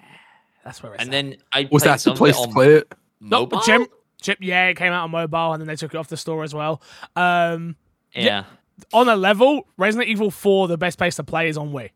that's 0.63 0.81
where 0.81 0.93
it's 0.93 1.03
and 1.03 1.09
at. 1.09 1.11
then 1.11 1.37
I 1.51 1.67
was 1.71 1.83
played 1.83 1.93
that 1.93 1.99
the 2.03 2.13
place 2.13 2.39
to 2.39 2.47
play 2.47 2.73
it? 2.75 2.93
No, 3.19 3.41
mobile. 3.41 3.61
Jim, 3.61 3.87
Chip, 4.21 4.37
yeah, 4.41 4.67
it 4.67 4.75
came 4.75 4.93
out 4.93 5.03
on 5.03 5.11
mobile 5.11 5.53
and 5.53 5.61
then 5.61 5.67
they 5.67 5.75
took 5.75 5.93
it 5.93 5.97
off 5.97 6.07
the 6.07 6.17
store 6.17 6.43
as 6.43 6.53
well. 6.53 6.81
Um, 7.15 7.75
yeah. 8.13 8.45
on 8.93 9.09
a 9.09 9.15
level, 9.15 9.67
Resident 9.77 10.09
Evil 10.09 10.31
4, 10.31 10.67
the 10.67 10.77
best 10.77 10.97
place 10.97 11.15
to 11.17 11.23
play 11.23 11.49
is 11.49 11.57
on 11.57 11.71
Wii. 11.71 11.91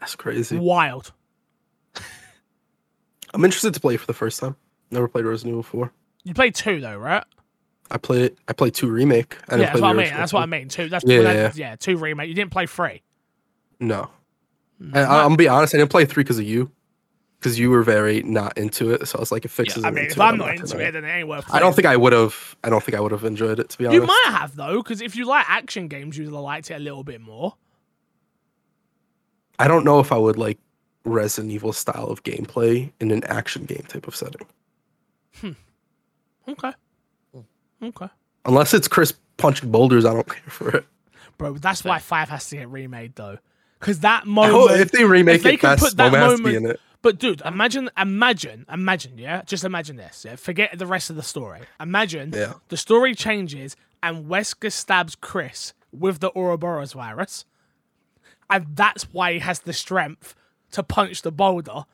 That's 0.00 0.14
crazy. 0.14 0.56
Wild. 0.56 1.12
I'm 3.34 3.44
interested 3.44 3.74
to 3.74 3.80
play 3.80 3.96
for 3.96 4.06
the 4.06 4.14
first 4.14 4.40
time. 4.40 4.56
Never 4.90 5.08
played 5.08 5.24
Resident 5.24 5.52
Evil 5.52 5.62
4. 5.62 5.92
You 6.24 6.34
played 6.34 6.54
two 6.54 6.80
though, 6.80 6.96
right? 6.96 7.24
I 7.90 7.98
played 7.98 8.22
it. 8.22 8.38
I 8.46 8.52
played 8.52 8.74
two 8.74 8.88
remake. 8.88 9.36
I 9.48 9.56
yeah, 9.56 9.66
that's 9.66 9.80
what 9.80 9.90
I 9.90 9.92
mean. 9.94 10.10
That's 10.10 10.32
what 10.32 10.40
I 10.40 10.44
two. 10.44 10.50
mean. 10.50 10.68
Two. 10.68 10.88
That's 10.88 11.04
Yeah, 11.06 11.20
yeah, 11.20 11.52
yeah, 11.54 11.76
two 11.76 11.96
remake. 11.96 12.28
You 12.28 12.34
didn't 12.34 12.50
play 12.50 12.66
three. 12.66 13.02
No. 13.80 14.10
Hmm. 14.78 14.96
And 14.96 15.06
I, 15.06 15.18
I'm 15.20 15.24
gonna 15.26 15.36
be 15.36 15.48
honest. 15.48 15.74
I 15.74 15.78
didn't 15.78 15.90
play 15.90 16.04
three 16.04 16.22
because 16.22 16.38
of 16.38 16.44
you, 16.44 16.70
because 17.38 17.58
you 17.58 17.70
were 17.70 17.82
very 17.82 18.22
not 18.22 18.58
into 18.58 18.90
it. 18.92 19.06
So 19.08 19.18
I 19.18 19.20
was 19.20 19.32
like, 19.32 19.44
it 19.44 19.50
fixes. 19.50 19.84
I 19.84 19.90
mean, 19.90 20.04
if 20.04 20.12
it, 20.12 20.20
I'm 20.20 20.36
not 20.36 20.54
into 20.54 20.78
it, 20.78 20.92
then 20.92 21.04
it 21.04 21.08
ain't 21.08 21.28
worth. 21.28 21.46
I 21.52 21.58
don't 21.60 21.74
think 21.74 21.86
I 21.86 21.96
would 21.96 22.12
have. 22.12 22.56
I 22.62 22.70
don't 22.70 22.82
think 22.82 22.96
I 22.96 23.00
would 23.00 23.12
have 23.12 23.24
enjoyed 23.24 23.58
it 23.58 23.70
to 23.70 23.78
be 23.78 23.86
honest. 23.86 24.00
you 24.00 24.06
might 24.06 24.24
have 24.26 24.54
though, 24.54 24.82
because 24.82 25.00
if 25.00 25.16
you 25.16 25.24
like 25.24 25.48
action 25.48 25.88
games, 25.88 26.18
you'd 26.18 26.26
have 26.26 26.34
liked 26.34 26.70
it 26.70 26.74
a 26.74 26.78
little 26.80 27.04
bit 27.04 27.20
more. 27.20 27.54
I 29.58 29.68
don't 29.68 29.84
know 29.84 29.98
if 30.00 30.12
I 30.12 30.16
would 30.16 30.36
like 30.38 30.58
Resident 31.04 31.52
Evil 31.52 31.72
style 31.72 32.06
of 32.06 32.22
gameplay 32.22 32.92
in 33.00 33.10
an 33.10 33.24
action 33.24 33.64
game 33.64 33.84
type 33.88 34.06
of 34.06 34.14
setting, 34.16 34.46
Hmm. 35.40 35.52
Okay. 36.48 36.72
Okay. 37.82 38.08
unless 38.44 38.74
it's 38.74 38.88
Chris 38.88 39.12
punching 39.36 39.70
boulders. 39.70 40.04
I 40.04 40.12
don't 40.14 40.26
care 40.28 40.42
for 40.50 40.70
it. 40.76 40.84
Bro, 41.36 41.54
that's 41.58 41.84
why 41.84 41.98
five 42.00 42.28
has 42.30 42.48
to 42.48 42.56
get 42.56 42.68
remade 42.68 43.14
though, 43.14 43.38
because 43.78 44.00
that 44.00 44.24
Oh, 44.24 44.30
moment. 44.30 44.80
if 44.80 44.90
they 44.90 45.04
remake 45.04 45.36
if 45.36 45.42
they 45.44 45.54
it, 45.54 45.60
can 45.60 45.76
put 45.78 45.96
that 45.96 46.10
moment 46.12 46.22
has 46.22 46.32
to 46.32 46.36
be 46.38 46.42
moment- 46.54 46.64
in 46.64 46.70
it. 46.72 46.80
But 47.00 47.18
dude, 47.20 47.40
imagine, 47.44 47.88
imagine, 47.96 48.66
imagine, 48.68 49.18
yeah. 49.18 49.42
Just 49.42 49.62
imagine 49.62 49.96
this. 49.96 50.24
Yeah? 50.24 50.34
Forget 50.34 50.76
the 50.76 50.86
rest 50.86 51.10
of 51.10 51.16
the 51.16 51.22
story. 51.22 51.60
Imagine 51.78 52.32
Yeah. 52.34 52.54
the 52.70 52.76
story 52.76 53.14
changes 53.14 53.76
and 54.02 54.26
Wesker 54.26 54.72
stabs 54.72 55.14
Chris 55.14 55.74
with 55.92 56.18
the 56.18 56.30
Ouroboros 56.36 56.94
virus, 56.94 57.44
and 58.50 58.66
that's 58.74 59.04
why 59.12 59.34
he 59.34 59.38
has 59.40 59.60
the 59.60 59.72
strength 59.72 60.34
to 60.72 60.82
punch 60.82 61.22
the 61.22 61.32
boulder. 61.32 61.84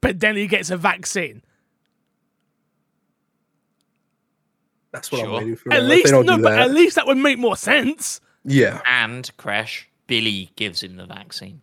But 0.00 0.20
then 0.20 0.36
he 0.36 0.46
gets 0.46 0.70
a 0.70 0.76
vaccine. 0.76 1.42
That's 4.92 5.12
what 5.12 5.22
I'm 5.24 5.32
waiting 5.32 5.56
for. 5.56 5.72
At 5.72 5.84
least 5.84 6.12
no, 6.12 6.38
but 6.38 6.58
at 6.58 6.72
least 6.72 6.96
that 6.96 7.06
would 7.06 7.16
make 7.18 7.38
more 7.38 7.56
sense. 7.56 8.20
yeah. 8.44 8.80
And 8.86 9.30
Crash, 9.36 9.88
Billy 10.06 10.50
gives 10.56 10.82
him 10.82 10.96
the 10.96 11.06
vaccine. 11.06 11.60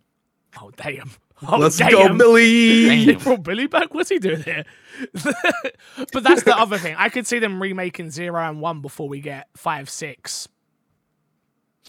Oh 0.60 0.70
damn! 0.76 1.10
Oh 1.46 1.58
Let's 1.58 1.76
damn! 1.76 1.90
go, 1.90 2.16
Billy. 2.16 3.04
They 3.04 3.14
brought 3.16 3.42
Billy 3.42 3.66
back. 3.66 3.92
What's 3.92 4.08
he 4.08 4.18
doing 4.18 4.42
here? 4.42 4.64
but 5.12 6.22
that's 6.24 6.42
the 6.44 6.56
other 6.56 6.78
thing. 6.78 6.94
I 6.98 7.10
could 7.10 7.26
see 7.26 7.38
them 7.38 7.60
remaking 7.60 8.10
zero 8.10 8.40
and 8.48 8.60
one 8.62 8.80
before 8.80 9.08
we 9.08 9.20
get 9.20 9.48
five, 9.56 9.90
six. 9.90 10.48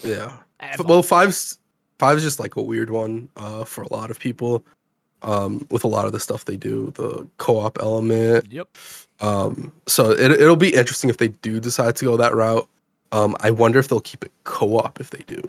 Yeah. 0.04 0.34
Ever. 0.60 0.84
F- 0.84 0.86
Well, 0.86 1.04
five's 2.00 2.24
is 2.24 2.28
just 2.28 2.40
like 2.40 2.56
a 2.56 2.62
weird 2.62 2.90
one 2.90 3.30
uh, 3.38 3.64
for 3.66 3.84
a 3.84 3.94
lot 3.94 4.10
of 4.12 4.20
people. 4.20 4.64
Um, 5.22 5.68
with 5.70 5.84
a 5.84 5.88
lot 5.88 6.06
of 6.06 6.14
the 6.14 6.20
stuff 6.22 6.46
they 6.46 6.56
do, 6.56 6.94
the 6.96 7.28
co-op 7.40 7.78
element. 7.82 8.50
Yep. 8.50 8.70
Um, 9.20 9.74
so 9.86 10.12
it 10.12 10.32
it'll 10.32 10.56
be 10.56 10.74
interesting 10.74 11.10
if 11.10 11.18
they 11.18 11.28
do 11.28 11.60
decide 11.60 11.98
to 11.98 12.06
go 12.06 12.16
that 12.16 12.34
route. 12.34 12.70
Um, 13.12 13.36
I 13.42 13.52
wonder 13.52 13.80
if 13.80 13.90
they'll 13.90 14.00
keep 14.00 14.24
it 14.24 14.32
co-op 14.46 15.02
if 15.02 15.10
they 15.10 15.24
do. 15.28 15.42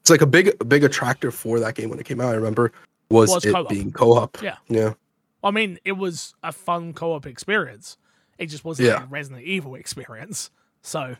It's 0.00 0.08
like 0.08 0.22
a 0.22 0.26
big 0.26 0.52
big 0.68 0.84
attractor 0.84 1.30
for 1.30 1.60
that 1.60 1.74
game 1.74 1.90
when 1.90 1.98
it 1.98 2.06
came 2.06 2.18
out. 2.18 2.28
I 2.28 2.34
remember 2.36 2.72
was, 3.10 3.30
Was 3.30 3.44
it 3.44 3.52
co-op. 3.52 3.68
being 3.68 3.92
co-op. 3.92 4.40
Yeah. 4.42 4.56
Yeah. 4.68 4.94
I 5.42 5.50
mean, 5.50 5.78
it 5.84 5.92
was 5.92 6.34
a 6.42 6.50
fun 6.52 6.94
co-op 6.94 7.26
experience. 7.26 7.98
It 8.38 8.46
just 8.46 8.64
wasn't 8.64 8.88
Yeah. 8.88 9.02
a 9.02 9.06
Resident 9.06 9.42
Evil 9.42 9.74
experience. 9.74 10.50
So, 10.80 11.16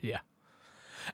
yeah. 0.00 0.18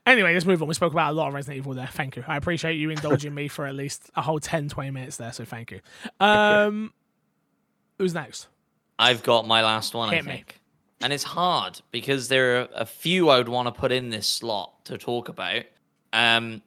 Anyway, 0.05 0.33
let's 0.33 0.45
move 0.45 0.61
on. 0.61 0.67
We 0.67 0.73
spoke 0.73 0.93
about 0.93 1.11
a 1.11 1.15
lot 1.15 1.27
of 1.27 1.33
Resident 1.33 1.57
Evil 1.57 1.73
there. 1.73 1.87
Thank 1.87 2.15
you. 2.15 2.23
I 2.27 2.37
appreciate 2.37 2.75
you 2.75 2.89
indulging 2.89 3.33
me 3.33 3.47
for 3.47 3.65
at 3.65 3.75
least 3.75 4.09
a 4.15 4.21
whole 4.21 4.39
10, 4.39 4.69
20 4.69 4.91
minutes 4.91 5.17
there. 5.17 5.31
So, 5.31 5.45
thank 5.45 5.71
you. 5.71 5.81
Um, 6.19 6.93
who's 7.97 8.13
next? 8.13 8.47
I've 8.97 9.23
got 9.23 9.47
my 9.47 9.63
last 9.63 9.93
one, 9.93 10.09
I 10.09 10.15
Hit 10.15 10.25
me. 10.25 10.43
And 11.01 11.11
it's 11.11 11.23
hard 11.23 11.81
because 11.91 12.29
there 12.29 12.61
are 12.61 12.67
a 12.73 12.85
few 12.85 13.29
I 13.29 13.37
would 13.37 13.49
want 13.49 13.67
to 13.67 13.71
put 13.71 13.91
in 13.91 14.09
this 14.09 14.27
slot 14.27 14.85
to 14.85 14.97
talk 14.97 15.29
about. 15.29 15.63
Um, 16.13 16.61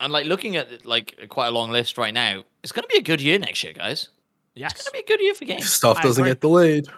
and 0.00 0.12
like 0.12 0.26
looking 0.26 0.56
at 0.56 0.84
like 0.84 1.26
quite 1.28 1.48
a 1.48 1.50
long 1.50 1.70
list 1.70 1.98
right 1.98 2.12
now, 2.12 2.44
it's 2.62 2.72
going 2.72 2.82
to 2.82 2.88
be 2.88 2.98
a 2.98 3.02
good 3.02 3.20
year 3.20 3.38
next 3.38 3.62
year, 3.62 3.72
guys. 3.72 4.08
Yeah, 4.54 4.66
it's 4.66 4.82
going 4.82 4.86
to 4.86 5.06
be 5.06 5.12
a 5.12 5.16
good 5.16 5.22
year 5.22 5.34
for 5.34 5.44
games 5.44 5.70
stuff 5.70 6.02
doesn't 6.02 6.24
get 6.24 6.40
delayed. 6.40 6.88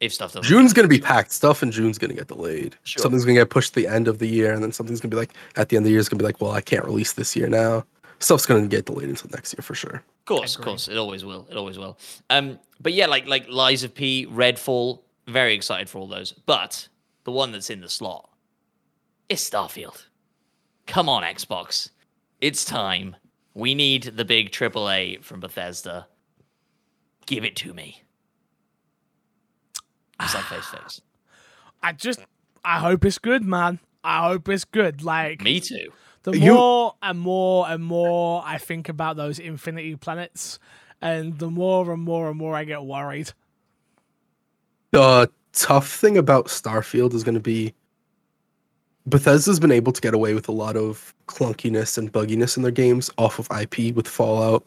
If 0.00 0.12
stuff 0.12 0.32
doesn't. 0.32 0.48
June's 0.48 0.72
gonna 0.72 0.88
be 0.88 1.00
packed. 1.00 1.32
Stuff 1.32 1.62
in 1.62 1.70
June's 1.70 1.98
gonna 1.98 2.14
get 2.14 2.28
delayed. 2.28 2.76
Sure. 2.84 3.02
Something's 3.02 3.24
gonna 3.24 3.38
get 3.38 3.50
pushed 3.50 3.74
to 3.74 3.80
the 3.80 3.86
end 3.86 4.08
of 4.08 4.18
the 4.18 4.28
year, 4.28 4.52
and 4.52 4.62
then 4.62 4.72
something's 4.72 5.00
gonna 5.00 5.10
be 5.10 5.16
like 5.16 5.32
at 5.56 5.68
the 5.68 5.76
end 5.76 5.84
of 5.84 5.88
the 5.88 5.90
year. 5.92 6.00
It's 6.00 6.08
gonna 6.08 6.18
be 6.18 6.24
like, 6.24 6.40
well, 6.40 6.52
I 6.52 6.60
can't 6.60 6.84
release 6.84 7.12
this 7.12 7.34
year 7.36 7.48
now. 7.48 7.84
Stuff's 8.18 8.46
gonna 8.46 8.66
get 8.66 8.86
delayed 8.86 9.08
until 9.08 9.30
next 9.30 9.54
year 9.54 9.62
for 9.62 9.74
sure. 9.74 9.96
Of 9.96 10.24
course, 10.24 10.56
of 10.56 10.64
course, 10.64 10.88
it 10.88 10.96
always 10.96 11.24
will. 11.24 11.46
It 11.50 11.56
always 11.56 11.78
will. 11.78 11.98
Um, 12.30 12.58
but 12.80 12.92
yeah, 12.92 13.06
like 13.06 13.26
like 13.26 13.48
Lies 13.48 13.84
of 13.84 13.94
P, 13.94 14.26
Redfall, 14.26 15.00
very 15.26 15.54
excited 15.54 15.88
for 15.88 15.98
all 15.98 16.08
those. 16.08 16.32
But 16.32 16.88
the 17.24 17.32
one 17.32 17.52
that's 17.52 17.70
in 17.70 17.80
the 17.80 17.88
slot 17.88 18.28
is 19.28 19.40
Starfield. 19.40 20.06
Come 20.86 21.08
on, 21.08 21.22
Xbox, 21.22 21.90
it's 22.40 22.64
time. 22.64 23.16
We 23.54 23.74
need 23.74 24.02
the 24.04 24.24
big 24.24 24.52
AAA 24.52 25.24
from 25.24 25.40
Bethesda. 25.40 26.06
Give 27.26 27.44
it 27.44 27.56
to 27.56 27.72
me. 27.74 28.02
It's 30.20 30.34
like 30.34 30.44
face 30.44 30.64
face. 30.66 31.00
I 31.82 31.92
just, 31.92 32.20
I 32.64 32.78
hope 32.78 33.04
it's 33.04 33.18
good, 33.18 33.44
man. 33.44 33.78
I 34.02 34.28
hope 34.28 34.48
it's 34.48 34.64
good. 34.64 35.02
Like, 35.02 35.42
Me 35.42 35.60
too. 35.60 35.92
the 36.22 36.36
You- 36.38 36.54
more 36.54 36.94
and 37.02 37.18
more 37.18 37.68
and 37.68 37.84
more 37.84 38.42
I 38.44 38.58
think 38.58 38.88
about 38.88 39.16
those 39.16 39.38
infinity 39.38 39.96
planets, 39.96 40.58
and 41.02 41.38
the 41.38 41.50
more 41.50 41.92
and 41.92 42.02
more 42.02 42.28
and 42.28 42.38
more 42.38 42.54
I 42.56 42.64
get 42.64 42.82
worried. 42.84 43.32
The 44.92 45.30
tough 45.52 45.88
thing 45.90 46.16
about 46.16 46.46
Starfield 46.46 47.12
is 47.14 47.24
gonna 47.24 47.40
be 47.40 47.74
Bethesda's 49.08 49.60
been 49.60 49.70
able 49.72 49.92
to 49.92 50.00
get 50.00 50.14
away 50.14 50.34
with 50.34 50.48
a 50.48 50.52
lot 50.52 50.76
of 50.76 51.14
clunkiness 51.28 51.96
and 51.98 52.12
bugginess 52.12 52.56
in 52.56 52.62
their 52.62 52.72
games 52.72 53.10
off 53.18 53.38
of 53.38 53.48
IP 53.60 53.94
with 53.94 54.08
Fallout 54.08 54.64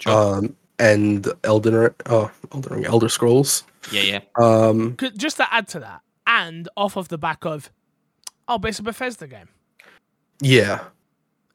Sure. 0.00 0.38
um, 0.38 0.56
and 0.78 1.26
Elden, 1.44 1.74
Ring- 1.74 1.94
uh, 2.06 2.28
Elden 2.52 2.72
Ring, 2.74 2.84
Elder 2.86 3.08
Scrolls. 3.08 3.64
yeah, 3.90 4.02
yeah. 4.02 4.20
Um, 4.36 4.96
Just 5.16 5.36
to 5.38 5.52
add 5.52 5.68
to 5.68 5.80
that, 5.80 6.00
and 6.26 6.68
off 6.76 6.96
of 6.96 7.08
the 7.08 7.18
back 7.18 7.44
of, 7.44 7.70
oh, 8.48 8.58
but 8.58 8.68
it's 8.68 8.78
a 8.78 8.82
Bethesda 8.82 9.26
game. 9.26 9.48
yeah, 10.40 10.84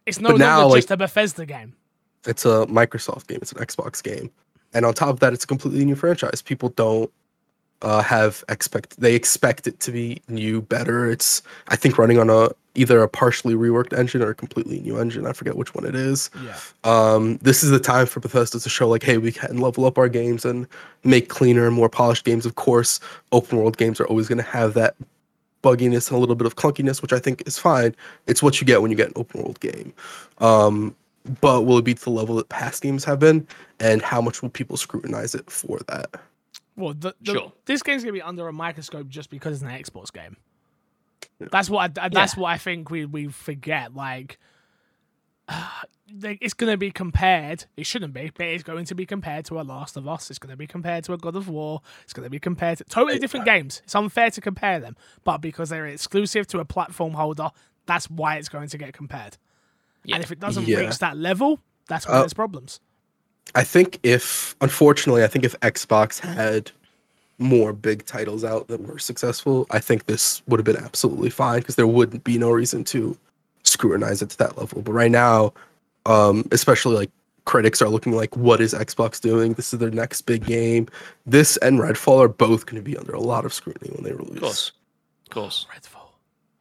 It's 0.05 0.19
no 0.19 0.29
But 0.31 0.39
now, 0.39 0.59
longer 0.61 0.71
like- 0.73 0.77
just 0.79 0.91
a 0.91 0.97
Bethesda 0.97 1.45
game. 1.45 1.75
it's 2.25 2.45
a 2.45 2.65
Microsoft 2.67 3.27
game, 3.27 3.39
it's 3.41 3.51
an 3.51 3.59
Xbox 3.65 4.01
game, 4.01 4.31
and 4.73 4.85
on 4.85 4.93
top 4.93 5.09
of 5.09 5.19
that, 5.19 5.33
it's 5.33 5.43
a 5.43 5.47
completely 5.47 5.85
new 5.85 5.95
franchise. 5.95 6.41
People 6.41 6.69
don't 6.69 7.11
uh, 7.83 8.01
have 8.01 8.43
expect 8.47 8.99
they 8.99 9.15
expect 9.15 9.65
it 9.67 9.79
to 9.79 9.91
be 9.91 10.21
new, 10.27 10.61
better. 10.61 11.09
It's 11.09 11.41
I 11.67 11.75
think 11.75 11.97
running 11.97 12.19
on 12.19 12.29
a 12.29 12.49
either 12.75 13.01
a 13.01 13.07
partially 13.09 13.53
reworked 13.53 13.97
engine 13.97 14.21
or 14.21 14.29
a 14.29 14.35
completely 14.35 14.79
new 14.79 14.97
engine. 14.97 15.25
I 15.27 15.33
forget 15.33 15.57
which 15.57 15.75
one 15.75 15.85
it 15.85 15.95
is. 15.95 16.29
Yeah. 16.43 16.57
Um, 16.83 17.37
this 17.41 17.63
is 17.63 17.69
the 17.69 17.79
time 17.79 18.05
for 18.05 18.19
Bethesda 18.21 18.59
to 18.59 18.69
show 18.69 18.87
like, 18.87 19.03
hey, 19.03 19.17
we 19.17 19.31
can 19.31 19.57
level 19.57 19.85
up 19.85 19.97
our 19.97 20.07
games 20.07 20.45
and 20.45 20.67
make 21.03 21.27
cleaner 21.29 21.67
and 21.67 21.75
more 21.75 21.89
polished 21.89 22.23
games. 22.23 22.45
Of 22.45 22.55
course, 22.55 22.99
open 23.31 23.57
world 23.57 23.77
games 23.77 23.99
are 23.99 24.07
always 24.07 24.27
going 24.27 24.37
to 24.37 24.43
have 24.43 24.73
that 24.75 24.95
bugginess 25.63 26.07
and 26.09 26.17
a 26.17 26.19
little 26.19 26.35
bit 26.35 26.47
of 26.47 26.55
clunkiness, 26.55 27.01
which 27.01 27.13
I 27.13 27.19
think 27.19 27.43
is 27.45 27.57
fine. 27.59 27.95
It's 28.27 28.41
what 28.41 28.61
you 28.61 28.65
get 28.65 28.81
when 28.81 28.89
you 28.89 28.97
get 28.97 29.07
an 29.07 29.13
open 29.17 29.41
world 29.41 29.59
game. 29.59 29.93
Um, 30.39 30.95
but 31.41 31.63
will 31.63 31.77
it 31.77 31.83
be 31.85 31.93
to 31.93 32.03
the 32.03 32.09
level 32.09 32.35
that 32.37 32.49
past 32.49 32.81
games 32.81 33.03
have 33.03 33.19
been, 33.19 33.45
and 33.79 34.01
how 34.01 34.21
much 34.21 34.41
will 34.41 34.49
people 34.49 34.75
scrutinize 34.77 35.35
it 35.35 35.51
for 35.51 35.79
that? 35.87 36.09
Well, 36.77 36.93
the, 36.93 37.13
the, 37.21 37.33
Sure. 37.33 37.53
this 37.65 37.83
game's 37.83 38.01
gonna 38.03 38.13
be 38.13 38.21
under 38.23 38.47
a 38.47 38.53
microscope 38.53 39.07
just 39.07 39.29
because 39.29 39.61
it's 39.61 39.61
an 39.61 39.77
Xbox 39.77 40.11
game. 40.11 40.35
That's 41.51 41.69
what 41.69 41.97
I, 41.97 42.09
that's 42.09 42.35
what 42.37 42.49
I 42.49 42.57
think 42.57 42.89
we 42.91 43.05
we 43.05 43.27
forget. 43.27 43.95
Like, 43.95 44.37
they- 46.13 46.37
it's 46.41 46.53
gonna 46.53 46.77
be 46.77 46.91
compared. 46.91 47.65
It 47.77 47.85
shouldn't 47.85 48.13
be, 48.13 48.31
but 48.35 48.45
it's 48.47 48.63
going 48.63 48.85
to 48.85 48.95
be 48.95 49.05
compared 49.05 49.45
to 49.45 49.59
a 49.59 49.63
Last 49.63 49.97
of 49.97 50.07
Us. 50.07 50.29
It's 50.29 50.39
going 50.39 50.51
to 50.51 50.57
be 50.57 50.67
compared 50.67 51.03
to 51.05 51.13
a 51.13 51.17
God 51.17 51.35
of 51.35 51.47
War. 51.49 51.81
It's 52.03 52.13
going 52.13 52.25
to 52.25 52.29
be 52.29 52.39
compared 52.39 52.77
to 52.79 52.83
totally 52.85 53.19
different 53.19 53.45
games. 53.45 53.81
It's 53.83 53.95
unfair 53.95 54.29
to 54.31 54.41
compare 54.41 54.79
them, 54.79 54.95
but 55.23 55.39
because 55.39 55.69
they're 55.69 55.87
exclusive 55.87 56.47
to 56.47 56.59
a 56.59 56.65
platform 56.65 57.13
holder, 57.13 57.49
that's 57.85 58.09
why 58.09 58.35
it's 58.37 58.49
going 58.49 58.69
to 58.69 58.77
get 58.77 58.93
compared. 58.93 59.37
Yeah. 60.03 60.15
And 60.15 60.23
if 60.23 60.31
it 60.31 60.39
doesn't 60.39 60.67
Yeah. 60.67 60.79
reach 60.79 60.99
that 60.99 61.17
level, 61.17 61.59
that's 61.87 62.07
when 62.07 62.15
Uh, 62.17 62.19
there's 62.21 62.33
problems. 62.33 62.79
I 63.55 63.63
think 63.63 63.99
if, 64.03 64.55
unfortunately, 64.61 65.23
I 65.23 65.27
think 65.27 65.43
if 65.45 65.59
Xbox 65.61 66.19
had 66.19 66.71
more 67.41 67.73
big 67.73 68.05
titles 68.05 68.43
out 68.43 68.67
that 68.67 68.81
were 68.81 68.99
successful, 68.99 69.67
I 69.71 69.79
think 69.79 70.05
this 70.05 70.41
would 70.47 70.59
have 70.59 70.65
been 70.65 70.83
absolutely 70.83 71.29
fine 71.29 71.59
because 71.59 71.75
there 71.75 71.87
wouldn't 71.87 72.23
be 72.23 72.37
no 72.37 72.51
reason 72.51 72.83
to 72.85 73.17
scrutinize 73.63 74.21
it 74.21 74.29
to 74.31 74.37
that 74.37 74.57
level. 74.57 74.81
But 74.81 74.93
right 74.93 75.11
now, 75.11 75.53
um, 76.05 76.47
especially 76.51 76.95
like 76.95 77.11
critics 77.45 77.81
are 77.81 77.89
looking 77.89 78.13
like, 78.13 78.35
what 78.37 78.61
is 78.61 78.73
Xbox 78.73 79.19
doing? 79.19 79.53
This 79.53 79.73
is 79.73 79.79
their 79.79 79.91
next 79.91 80.21
big 80.21 80.45
game. 80.45 80.87
This 81.25 81.57
and 81.57 81.79
Redfall 81.79 82.23
are 82.23 82.27
both 82.27 82.65
going 82.65 82.77
to 82.77 82.81
be 82.81 82.95
under 82.97 83.13
a 83.13 83.19
lot 83.19 83.45
of 83.45 83.53
scrutiny 83.53 83.91
when 83.95 84.03
they 84.03 84.13
release. 84.13 84.35
Of 84.35 84.41
course. 84.41 84.71
Of 85.25 85.29
course. 85.33 85.67
Redfall. 85.75 86.09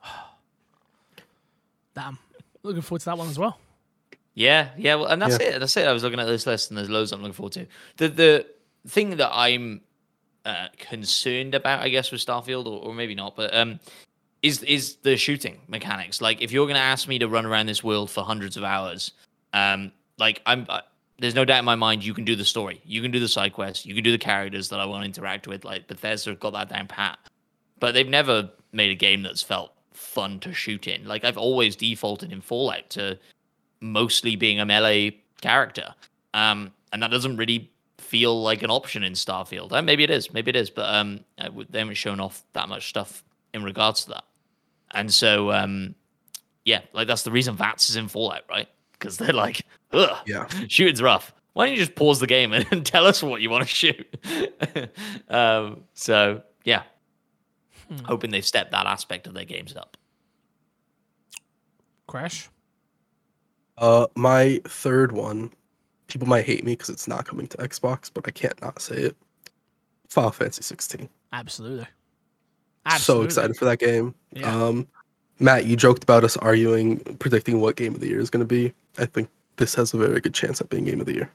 Damn. 1.95 2.19
Looking 2.63 2.83
forward 2.83 3.01
to 3.01 3.05
that 3.07 3.19
one 3.19 3.29
as 3.29 3.39
well. 3.39 3.59
Yeah, 4.35 4.69
yeah, 4.79 4.95
well, 4.95 5.07
and 5.07 5.21
that's 5.21 5.39
Yeah. 5.41 5.57
it. 5.57 5.59
That's 5.59 5.77
it. 5.77 5.87
I 5.87 5.93
was 5.93 6.03
looking 6.03 6.21
at 6.21 6.27
this 6.27 6.47
list, 6.47 6.71
and 6.71 6.79
there's 6.79 6.89
loads 6.89 7.13
I'm 7.13 7.21
looking 7.21 7.35
forward 7.35 7.53
to. 7.55 7.67
The 7.97 8.09
the 8.09 8.47
thing 8.87 9.17
that 9.17 9.31
I'm 9.33 9.81
uh, 10.45 10.69
concerned 10.79 11.55
about, 11.55 11.81
I 11.81 11.89
guess, 11.89 12.11
with 12.11 12.25
Starfield, 12.25 12.67
or, 12.67 12.83
or 12.83 12.95
maybe 12.95 13.15
not, 13.15 13.37
but 13.37 13.55
um, 13.55 13.81
is 14.43 14.63
is 14.63 14.97
the 14.97 15.17
shooting 15.17 15.59
mechanics. 15.69 16.21
Like, 16.21 16.41
if 16.41 16.53
you're 16.53 16.67
going 16.67 16.77
to 16.77 16.81
ask 16.81 17.09
me 17.09 17.19
to 17.19 17.29
run 17.29 17.47
around 17.47 17.67
this 17.67 17.85
world 17.85 18.11
for 18.11 18.25
hundreds 18.25 18.57
of 18.57 18.65
hours, 18.65 19.13
um, 19.53 19.93
like 20.19 20.43
I'm, 20.47 20.67
there's 21.19 21.35
no 21.35 21.45
doubt 21.45 21.59
in 21.59 21.65
my 21.65 21.75
mind 21.75 22.05
you 22.05 22.15
can 22.15 22.25
do 22.25 22.37
the 22.37 22.45
story, 22.45 22.81
you 22.85 23.03
can 23.03 23.11
do 23.11 23.21
the 23.21 23.29
side 23.29 23.53
quests, 23.53 23.85
you 23.85 23.95
can 23.95 24.05
do 24.05 24.13
the 24.13 24.19
characters 24.19 24.69
that 24.71 24.81
I 24.81 24.87
want 24.87 25.03
to 25.03 25.07
interact 25.07 25.47
with. 25.47 25.65
Like 25.65 25.87
Bethesda 25.87 26.35
got 26.35 26.53
that 26.55 26.71
down 26.71 26.87
pat, 26.87 27.19
but 27.79 27.93
they've 27.93 28.09
never 28.09 28.51
made 28.73 28.91
a 28.91 28.95
game 28.95 29.23
that's 29.23 29.43
felt 29.43 29.73
fun 29.93 30.41
to 30.41 30.55
shoot 30.55 30.87
in. 30.87 31.07
Like 31.07 31.25
I've 31.25 31.39
always 31.39 31.77
defaulted 31.77 32.33
in 32.33 32.41
Fallout 32.41 32.89
to 32.91 33.19
mostly 33.81 34.37
being 34.37 34.61
a 34.61 34.67
melee 34.67 35.19
character. 35.41 35.95
Um, 36.33 36.73
and 36.93 37.03
that 37.03 37.11
doesn't 37.11 37.37
really 37.37 37.71
feel 38.11 38.43
like 38.43 38.63
an 38.65 38.71
option 38.71 39.05
in 39.05 39.13
Starfield. 39.13 39.73
Uh, 39.73 39.81
maybe 39.83 40.03
it 40.03 40.11
is, 40.11 40.33
maybe 40.33 40.49
it 40.51 40.57
is, 40.57 40.69
but 40.69 40.93
um, 40.93 41.21
I 41.39 41.45
w- 41.45 41.67
they 41.71 41.79
haven't 41.79 41.95
shown 41.95 42.19
off 42.19 42.43
that 42.55 42.69
much 42.69 42.89
stuff 42.89 43.23
in 43.55 43.63
regards 43.63 44.03
to 44.05 44.11
that. 44.11 44.25
And 44.93 45.15
so, 45.15 45.53
um, 45.53 45.95
yeah, 46.65 46.81
like 46.93 47.07
that's 47.07 47.23
the 47.23 47.31
reason 47.31 47.55
VATS 47.55 47.89
is 47.91 47.95
in 47.97 48.09
Fallout, 48.09 48.43
right? 48.51 48.69
Because 48.93 49.17
they're 49.17 49.33
like, 49.33 49.65
ugh, 49.93 50.17
Yeah. 50.27 50.49
shooting's 50.69 51.01
rough. 51.01 51.33
Why 51.53 51.67
don't 51.67 51.75
you 51.77 51.81
just 51.85 51.95
pause 51.95 52.19
the 52.19 52.27
game 52.27 52.53
and, 52.53 52.67
and 52.73 52.85
tell 52.85 53.07
us 53.07 53.23
what 53.23 53.41
you 53.43 53.49
want 53.51 53.63
to 53.63 53.69
shoot? 53.73 54.17
um, 55.29 55.85
so, 55.95 56.43
yeah, 56.65 56.83
Hmm. 57.89 58.05
hoping 58.05 58.31
they've 58.31 58.45
stepped 58.47 58.71
that 58.73 58.87
aspect 58.87 59.27
of 59.29 59.35
their 59.35 59.45
games 59.45 59.75
up. 59.77 59.97
Crash. 62.07 62.49
Uh, 63.79 64.07
my 64.17 64.61
third 64.65 65.13
one, 65.13 65.51
people 66.11 66.29
might 66.29 66.45
hate 66.45 66.65
me 66.65 66.73
because 66.73 66.91
it's 66.91 67.09
not 67.09 67.27
coming 67.27 67.47
to 67.49 67.57
Xbox, 67.59 68.11
but 68.13 68.27
I 68.27 68.31
can't 68.31 68.61
not 68.61 68.81
say 68.81 68.97
it. 68.97 69.17
Final 70.09 70.33
Fantasy 70.33 70.63
16. 70.63 71.09
Absolutely. 71.33 71.87
So 72.99 73.23
excited 73.23 73.57
for 73.57 73.65
that 73.67 73.79
game. 73.79 74.15
Yeah. 74.33 74.53
Um, 74.53 74.89
Matt, 75.39 75.67
you 75.67 75.77
joked 75.77 76.03
about 76.03 76.25
us 76.25 76.37
arguing, 76.39 76.99
predicting 77.19 77.61
what 77.61 77.77
game 77.77 77.95
of 77.95 78.01
the 78.01 78.09
year 78.09 78.21
is 78.21 78.31
going 78.31 78.41
to 78.41 78.47
be. 78.47 78.73
I 78.99 79.07
think 79.07 79.29
this 79.57 79.75
has 79.75 79.95
a 79.95 79.99
very 79.99 80.21
good 80.21 80.35
chance 80.35 80.61
at 80.61 80.69
being 80.69 80.85
game 80.85 81.01
of 81.01 81.07
the 81.07 81.15
year. 81.15 81.31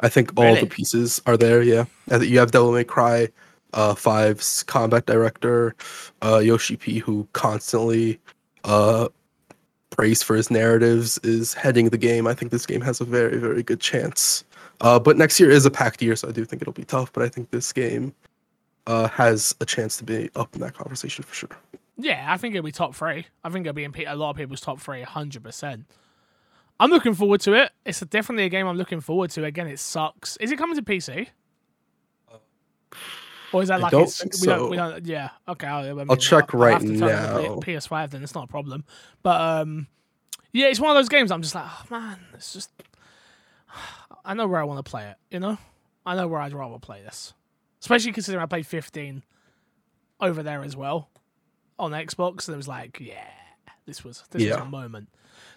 I 0.00 0.08
think 0.08 0.32
all 0.36 0.44
Really? 0.44 0.60
the 0.60 0.66
pieces 0.66 1.20
are 1.26 1.36
there. 1.36 1.62
Yeah, 1.62 1.84
you 2.20 2.38
have 2.38 2.50
Devil 2.50 2.72
May 2.72 2.84
Cry, 2.84 3.28
uh, 3.74 3.94
Five's 3.94 4.62
combat 4.62 5.06
director, 5.06 5.74
uh, 6.22 6.38
Yoshi 6.38 6.76
P, 6.76 6.98
who 6.98 7.28
constantly 7.32 8.18
uh, 8.64 9.08
praised 9.90 10.24
for 10.24 10.36
his 10.36 10.50
narratives, 10.50 11.18
is 11.22 11.54
heading 11.54 11.90
the 11.90 11.98
game. 11.98 12.26
I 12.26 12.34
think 12.34 12.50
this 12.52 12.66
game 12.66 12.80
has 12.80 13.00
a 13.00 13.04
very, 13.04 13.38
very 13.38 13.62
good 13.62 13.80
chance. 13.80 14.44
Uh, 14.80 14.98
but 14.98 15.16
next 15.16 15.38
year 15.38 15.50
is 15.50 15.66
a 15.66 15.70
packed 15.70 16.00
year, 16.00 16.16
so 16.16 16.28
I 16.28 16.32
do 16.32 16.44
think 16.44 16.62
it'll 16.62 16.72
be 16.72 16.84
tough. 16.84 17.12
But 17.12 17.22
I 17.22 17.28
think 17.28 17.50
this 17.50 17.72
game 17.72 18.14
uh, 18.86 19.08
has 19.08 19.54
a 19.60 19.66
chance 19.66 19.96
to 19.98 20.04
be 20.04 20.30
up 20.36 20.54
in 20.54 20.60
that 20.62 20.74
conversation 20.74 21.24
for 21.24 21.34
sure. 21.34 21.50
Yeah, 21.98 22.26
I 22.28 22.38
think 22.38 22.54
it'll 22.54 22.64
be 22.64 22.72
top 22.72 22.94
three. 22.94 23.26
I 23.44 23.50
think 23.50 23.66
it'll 23.66 23.74
be 23.74 23.84
in 23.84 23.94
a 24.06 24.16
lot 24.16 24.30
of 24.30 24.36
people's 24.36 24.62
top 24.62 24.80
three, 24.80 25.02
hundred 25.02 25.42
percent. 25.42 25.84
I'm 26.78 26.90
looking 26.90 27.12
forward 27.12 27.42
to 27.42 27.52
it. 27.52 27.72
It's 27.84 28.00
definitely 28.00 28.44
a 28.44 28.48
game 28.48 28.66
I'm 28.66 28.78
looking 28.78 29.02
forward 29.02 29.30
to. 29.32 29.44
Again, 29.44 29.66
it 29.66 29.78
sucks. 29.78 30.38
Is 30.38 30.50
it 30.50 30.56
coming 30.56 30.76
to 30.76 30.82
PC? 30.82 31.28
Or 33.52 33.62
is 33.62 33.68
that 33.68 33.80
I 33.80 33.82
like 33.82 33.90
don't 33.92 34.02
it's, 34.02 34.18
think 34.20 34.40
we 34.40 34.46
don't 34.46 34.70
we 34.70 34.76
don't 34.76 35.06
yeah 35.06 35.30
okay 35.48 35.66
I'll, 35.66 35.84
I 35.84 35.92
mean, 35.92 36.06
I'll 36.10 36.16
check 36.16 36.54
I'll 36.54 36.60
right 36.60 36.72
have 36.72 36.82
to 36.82 36.98
turn 36.98 37.08
it 37.08 37.14
on 37.24 37.42
now. 37.42 37.56
PS5 37.56 38.10
then 38.10 38.22
it's 38.22 38.34
not 38.34 38.44
a 38.44 38.46
problem 38.46 38.84
but 39.22 39.40
um 39.40 39.86
yeah 40.52 40.66
it's 40.66 40.78
one 40.80 40.90
of 40.90 40.96
those 40.96 41.08
games 41.08 41.30
I'm 41.30 41.42
just 41.42 41.54
like 41.54 41.64
oh 41.66 41.82
man 41.90 42.18
it's 42.34 42.52
just 42.52 42.70
I 44.24 44.34
know 44.34 44.46
where 44.46 44.60
I 44.60 44.64
want 44.64 44.84
to 44.84 44.88
play 44.88 45.08
it 45.08 45.16
you 45.30 45.40
know 45.40 45.58
I 46.06 46.14
know 46.16 46.28
where 46.28 46.40
I'd 46.40 46.52
rather 46.52 46.78
play 46.78 47.02
this 47.02 47.32
especially 47.80 48.12
considering 48.12 48.42
I 48.42 48.46
played 48.46 48.66
15 48.66 49.22
over 50.20 50.42
there 50.42 50.62
as 50.62 50.76
well 50.76 51.08
on 51.78 51.92
Xbox 51.92 52.46
and 52.46 52.54
it 52.54 52.56
was 52.58 52.68
like 52.68 52.98
yeah 53.00 53.24
this 53.86 54.04
was 54.04 54.22
this 54.30 54.42
Yeah. 54.42 54.56
was 54.56 54.62
a 54.66 54.70
moment 54.70 55.08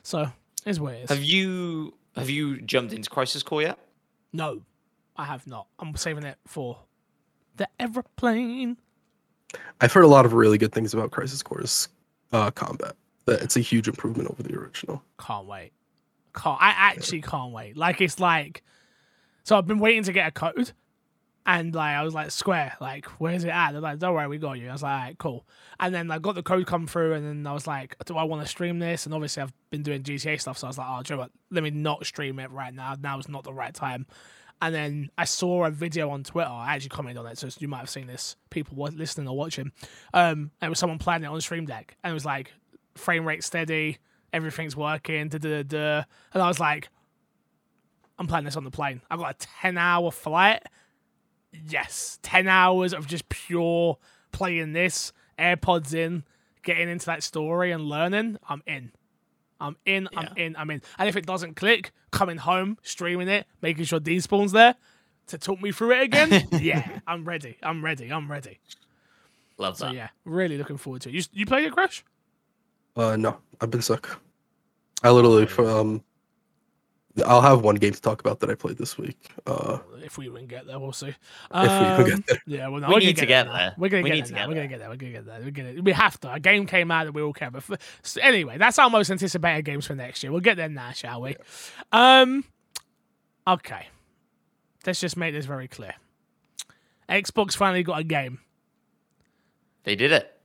so 0.01 0.27
it's 0.65 0.79
weird 0.79 1.09
Have 1.09 1.23
you 1.23 1.93
have 2.15 2.29
you 2.29 2.61
jumped 2.61 2.93
into 2.93 3.09
Crisis 3.09 3.43
Core 3.43 3.61
yet? 3.61 3.77
no 4.31 4.61
I 5.15 5.25
have 5.25 5.45
not 5.45 5.67
I'm 5.77 5.95
saving 5.95 6.23
it 6.23 6.37
for 6.47 6.79
the 7.57 7.67
aeroplane 7.79 8.77
I've 9.81 9.93
heard 9.93 10.03
a 10.03 10.07
lot 10.07 10.25
of 10.25 10.33
really 10.33 10.57
good 10.57 10.71
things 10.71 10.93
about 10.93 11.11
Crisis 11.11 11.43
Core's 11.43 11.89
uh, 12.31 12.51
combat. 12.51 12.95
That 13.25 13.41
it's 13.41 13.55
a 13.55 13.61
huge 13.61 13.87
improvement 13.87 14.29
over 14.29 14.43
the 14.43 14.55
original. 14.55 15.01
Can't 15.19 15.47
wait. 15.47 15.71
Can't. 16.35 16.61
I 16.61 16.73
actually 16.75 17.21
can't 17.21 17.53
wait. 17.53 17.77
Like 17.77 18.01
it's 18.01 18.19
like, 18.19 18.63
so 19.43 19.57
I've 19.57 19.67
been 19.67 19.79
waiting 19.79 20.03
to 20.03 20.11
get 20.11 20.27
a 20.27 20.31
code, 20.31 20.71
and 21.45 21.73
like 21.73 21.95
I 21.95 22.03
was 22.03 22.13
like, 22.13 22.31
Square, 22.31 22.77
like 22.81 23.05
where's 23.19 23.45
it 23.45 23.49
at? 23.49 23.71
They're 23.71 23.81
like, 23.81 23.99
don't 23.99 24.13
worry, 24.13 24.27
we 24.27 24.39
got 24.39 24.53
you. 24.53 24.67
I 24.67 24.73
was 24.73 24.83
like, 24.83 25.19
cool. 25.19 25.45
And 25.79 25.95
then 25.95 26.11
I 26.11 26.19
got 26.19 26.35
the 26.35 26.43
code 26.43 26.65
come 26.65 26.85
through, 26.85 27.13
and 27.13 27.25
then 27.25 27.47
I 27.47 27.53
was 27.53 27.65
like, 27.65 27.95
do 28.05 28.17
I 28.17 28.23
want 28.23 28.41
to 28.41 28.47
stream 28.47 28.79
this? 28.79 29.05
And 29.05 29.13
obviously 29.13 29.43
I've 29.43 29.53
been 29.69 29.83
doing 29.83 30.03
GTA 30.03 30.41
stuff, 30.41 30.57
so 30.57 30.67
I 30.67 30.69
was 30.69 30.77
like, 30.77 30.87
oh, 30.89 31.01
do 31.01 31.13
you 31.13 31.17
know 31.17 31.21
what? 31.23 31.31
Let 31.51 31.63
me 31.63 31.69
not 31.69 32.05
stream 32.05 32.39
it 32.39 32.51
right 32.51 32.73
now. 32.73 32.95
Now 32.99 33.19
is 33.19 33.29
not 33.29 33.43
the 33.43 33.53
right 33.53 33.73
time. 33.73 34.05
And 34.63 34.73
then 34.73 35.09
I 35.17 35.25
saw 35.25 35.65
a 35.65 35.69
video 35.69 36.09
on 36.09 36.23
Twitter. 36.23 36.49
I 36.49 36.75
actually 36.75 36.87
commented 36.87 37.17
on 37.25 37.29
it, 37.29 37.37
so 37.37 37.49
you 37.59 37.67
might 37.67 37.79
have 37.79 37.89
seen 37.89 38.07
this. 38.07 38.37
People 38.49 38.77
wa- 38.77 38.91
listening 38.95 39.27
or 39.27 39.35
watching. 39.35 39.73
Um, 40.13 40.51
and 40.61 40.67
it 40.67 40.69
was 40.69 40.79
someone 40.79 40.99
playing 40.99 41.25
it 41.25 41.27
on 41.27 41.41
Steam 41.41 41.65
Deck, 41.65 41.97
and 42.01 42.11
it 42.11 42.13
was 42.13 42.23
like 42.23 42.53
frame 42.95 43.27
rate 43.27 43.43
steady, 43.43 43.97
everything's 44.31 44.77
working, 44.77 45.27
da 45.27 45.37
da. 45.37 45.63
da. 45.63 46.03
And 46.33 46.41
I 46.41 46.47
was 46.47 46.61
like, 46.61 46.87
I'm 48.17 48.25
playing 48.25 48.45
this 48.45 48.55
on 48.55 48.63
the 48.63 48.71
plane. 48.71 49.01
I've 49.11 49.19
got 49.19 49.35
a 49.35 49.47
ten 49.61 49.77
hour 49.77 50.11
flight. 50.11 50.63
Yes, 51.51 52.19
ten 52.21 52.47
hours 52.47 52.93
of 52.93 53.05
just 53.05 53.27
pure 53.27 53.97
playing 54.31 54.71
this, 54.71 55.11
AirPods 55.37 55.93
in, 55.93 56.23
getting 56.63 56.87
into 56.87 57.07
that 57.07 57.21
story 57.21 57.73
and 57.73 57.83
learning. 57.83 58.37
I'm 58.47 58.63
in. 58.65 58.93
I'm 59.63 59.77
in. 59.85 60.09
I'm 60.15 60.29
in. 60.35 60.55
I'm 60.57 60.69
in. 60.69 60.81
And 60.99 61.07
if 61.09 61.15
it 61.15 61.25
doesn't 61.25 61.55
click, 61.55 61.91
coming 62.11 62.37
home, 62.37 62.77
streaming 62.83 63.29
it, 63.29 63.47
making 63.61 63.85
sure 63.85 63.99
D 63.99 64.19
spawns 64.19 64.51
there 64.51 64.75
to 65.27 65.37
talk 65.37 65.61
me 65.61 65.71
through 65.71 65.91
it 65.91 66.01
again. 66.03 66.47
yeah, 66.61 66.99
I'm 67.07 67.23
ready. 67.23 67.57
I'm 67.63 67.83
ready. 67.83 68.11
I'm 68.11 68.29
ready. 68.29 68.59
Love 69.57 69.77
So 69.77 69.85
that. 69.85 69.95
yeah, 69.95 70.09
really 70.25 70.57
looking 70.57 70.77
forward 70.77 71.01
to 71.03 71.09
it. 71.09 71.15
You 71.15 71.21
you 71.31 71.45
played 71.45 71.63
it, 71.65 71.71
Crash? 71.73 72.03
Uh, 72.95 73.15
no, 73.15 73.37
I've 73.61 73.71
been 73.71 73.81
sick. 73.81 74.07
I 75.01 75.09
literally, 75.11 75.47
um, 75.67 76.03
I'll 77.25 77.41
have 77.41 77.61
one 77.61 77.75
game 77.75 77.93
to 77.93 78.01
talk 78.01 78.19
about 78.21 78.39
that 78.39 78.49
I 78.49 78.55
played 78.55 78.77
this 78.77 78.97
week. 78.97 79.29
Uh, 79.45 79.77
If 80.03 80.17
we 80.17 80.25
even 80.25 80.47
get 80.47 80.65
there, 80.65 80.79
we'll 80.79 80.91
see. 80.93 81.09
if 81.09 81.17
we 81.53 81.59
even 81.61 82.05
get 82.05 82.13
Um, 82.15 82.23
there. 82.27 82.41
Yeah, 82.47 82.67
well, 82.69 82.81
no, 82.81 82.87
We 82.87 82.93
we're 82.95 82.99
need 83.01 83.15
gonna 83.15 83.27
get 83.27 83.27
get 83.27 83.43
there. 83.45 83.53
there. 83.53 83.75
We're 83.77 83.89
gonna 83.89 84.03
We 84.03 84.09
get 84.09 84.15
need 84.15 84.21
there. 84.25 84.27
to 84.29 84.33
get 84.33 84.47
We're 84.47 84.53
there. 84.55 84.63
gonna 84.63 84.67
get 84.69 84.79
there. 84.79 84.89
We're 84.89 84.95
gonna 84.95 85.11
get 85.11 85.25
there. 85.25 85.39
We're 85.43 85.51
gonna. 85.73 85.81
We 85.83 85.91
have 85.91 86.19
to. 86.21 86.33
A 86.33 86.39
game 86.39 86.65
came 86.65 86.89
out 86.89 87.03
that 87.05 87.11
we 87.11 87.21
all 87.21 87.33
care 87.33 87.49
about. 87.49 87.63
So 88.01 88.19
anyway, 88.21 88.57
that's 88.57 88.79
our 88.79 88.89
most 88.89 89.11
anticipated 89.11 89.63
games 89.63 89.85
for 89.85 89.93
next 89.95 90.23
year. 90.23 90.31
We'll 90.31 90.41
get 90.41 90.57
there 90.57 90.69
now, 90.69 90.91
shall 90.91 91.21
we? 91.21 91.35
Um. 91.91 92.45
Okay. 93.47 93.87
Let's 94.85 94.99
just 94.99 95.15
make 95.15 95.33
this 95.33 95.45
very 95.45 95.67
clear. 95.67 95.93
Xbox 97.07 97.55
finally 97.55 97.83
got 97.83 97.99
a 97.99 98.03
game, 98.03 98.39
They 99.83 99.95
did 99.95 100.11
it. 100.11 100.35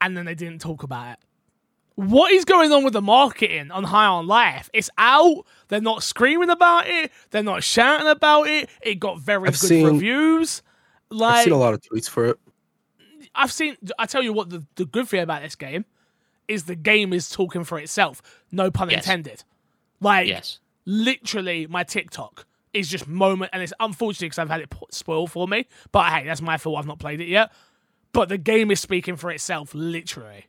and 0.00 0.16
then 0.16 0.24
they 0.24 0.34
didn't 0.34 0.60
talk 0.60 0.82
about 0.82 1.12
it. 1.12 1.18
What 1.96 2.32
is 2.32 2.44
going 2.44 2.72
on 2.72 2.82
with 2.82 2.92
the 2.92 3.00
marketing 3.02 3.70
on 3.70 3.84
High 3.84 4.06
on 4.06 4.26
Life? 4.26 4.68
It's 4.72 4.90
out. 4.98 5.46
They're 5.68 5.80
not 5.80 6.02
screaming 6.02 6.50
about 6.50 6.88
it. 6.88 7.12
They're 7.30 7.42
not 7.44 7.62
shouting 7.62 8.08
about 8.08 8.48
it. 8.48 8.68
It 8.82 8.96
got 8.96 9.20
very 9.20 9.48
I've 9.48 9.60
good 9.60 9.68
seen- 9.68 9.86
reviews. 9.86 10.62
Like 11.10 11.34
I've 11.36 11.44
seen 11.44 11.52
a 11.52 11.58
lot 11.58 11.74
of 11.74 11.80
tweets 11.82 12.08
for 12.08 12.26
it. 12.26 12.38
I've 13.34 13.52
seen. 13.52 13.76
I 13.98 14.06
tell 14.06 14.22
you 14.22 14.32
what, 14.32 14.50
the, 14.50 14.64
the 14.74 14.84
good 14.84 15.08
thing 15.08 15.20
about 15.20 15.42
this 15.42 15.54
game 15.54 15.84
is 16.48 16.64
the 16.64 16.74
game 16.74 17.12
is 17.12 17.30
talking 17.30 17.62
for 17.64 17.78
itself. 17.78 18.20
No 18.50 18.70
pun 18.70 18.90
Yes. 18.90 19.04
intended. 19.04 19.44
Like 20.00 20.26
Yes. 20.28 20.58
literally, 20.86 21.66
my 21.68 21.84
TikTok 21.84 22.46
is 22.72 22.88
just 22.88 23.06
moment, 23.06 23.50
and 23.52 23.62
it's 23.62 23.72
unfortunate 23.78 24.26
because 24.26 24.38
I've 24.40 24.50
had 24.50 24.60
it 24.62 24.70
p- 24.70 24.78
spoiled 24.90 25.30
for 25.30 25.46
me. 25.46 25.66
But 25.92 26.12
hey, 26.12 26.26
that's 26.26 26.42
my 26.42 26.58
fault. 26.58 26.78
I've 26.78 26.86
not 26.86 26.98
played 26.98 27.20
it 27.20 27.28
yet. 27.28 27.52
But 28.12 28.28
the 28.28 28.38
game 28.38 28.70
is 28.72 28.80
speaking 28.80 29.16
for 29.16 29.30
itself, 29.30 29.72
literally. 29.74 30.46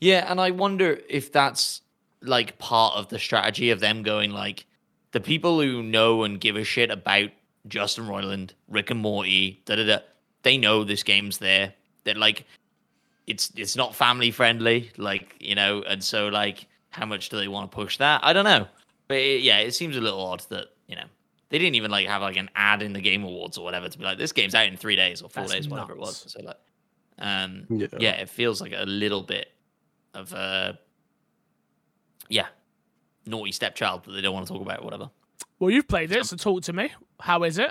Yeah, 0.00 0.30
and 0.30 0.40
I 0.40 0.50
wonder 0.50 1.00
if 1.08 1.32
that's 1.32 1.82
like 2.22 2.58
part 2.58 2.96
of 2.96 3.08
the 3.08 3.18
strategy 3.18 3.70
of 3.70 3.80
them 3.80 4.02
going 4.02 4.30
like 4.30 4.66
the 5.12 5.20
people 5.20 5.60
who 5.60 5.82
know 5.82 6.24
and 6.24 6.40
give 6.40 6.56
a 6.56 6.64
shit 6.64 6.90
about 6.90 7.30
Justin 7.68 8.06
Roiland, 8.06 8.50
Rick 8.68 8.90
and 8.90 9.00
Morty, 9.00 9.62
da 9.64 9.76
da 9.76 9.86
da. 9.86 9.98
They 10.42 10.56
know 10.58 10.84
this 10.84 11.02
game's 11.02 11.38
there. 11.38 11.72
That 12.04 12.16
like 12.16 12.44
it's 13.26 13.52
it's 13.56 13.76
not 13.76 13.94
family 13.94 14.30
friendly, 14.30 14.90
like 14.96 15.34
you 15.40 15.54
know, 15.54 15.82
and 15.82 16.02
so 16.02 16.28
like 16.28 16.66
how 16.90 17.06
much 17.06 17.28
do 17.28 17.36
they 17.36 17.48
want 17.48 17.70
to 17.70 17.74
push 17.74 17.98
that? 17.98 18.20
I 18.24 18.32
don't 18.32 18.44
know, 18.44 18.66
but 19.08 19.18
it, 19.18 19.42
yeah, 19.42 19.58
it 19.58 19.72
seems 19.72 19.96
a 19.96 20.00
little 20.00 20.20
odd 20.20 20.40
that 20.50 20.66
you 20.86 20.96
know 20.96 21.04
they 21.48 21.58
didn't 21.58 21.74
even 21.74 21.90
like 21.90 22.06
have 22.06 22.22
like 22.22 22.36
an 22.36 22.50
ad 22.54 22.82
in 22.82 22.92
the 22.92 23.00
Game 23.00 23.24
Awards 23.24 23.58
or 23.58 23.64
whatever 23.64 23.88
to 23.88 23.98
be 23.98 24.04
like 24.04 24.18
this 24.18 24.32
game's 24.32 24.54
out 24.54 24.66
in 24.66 24.76
three 24.76 24.96
days 24.96 25.22
or 25.22 25.28
four 25.28 25.42
That's 25.44 25.54
days, 25.54 25.68
whatever 25.68 25.92
it 25.92 25.98
was. 25.98 26.24
So 26.28 26.40
like, 26.42 26.56
um, 27.18 27.66
Yeah. 27.70 27.86
yeah, 27.98 28.12
it 28.12 28.28
feels 28.28 28.60
like 28.60 28.72
a 28.76 28.84
little 28.84 29.22
bit 29.22 29.48
of 30.16 30.32
a 30.32 30.78
yeah 32.28 32.46
naughty 33.26 33.52
stepchild 33.52 34.04
that 34.04 34.12
they 34.12 34.20
don't 34.20 34.34
want 34.34 34.46
to 34.46 34.52
talk 34.52 34.62
about, 34.62 34.84
whatever. 34.84 35.10
Well, 35.58 35.70
you've 35.70 35.88
played 35.88 36.10
it, 36.12 36.26
so 36.26 36.36
talk 36.36 36.62
to 36.64 36.72
me. 36.72 36.90
How 37.20 37.42
is 37.44 37.58
it? 37.58 37.70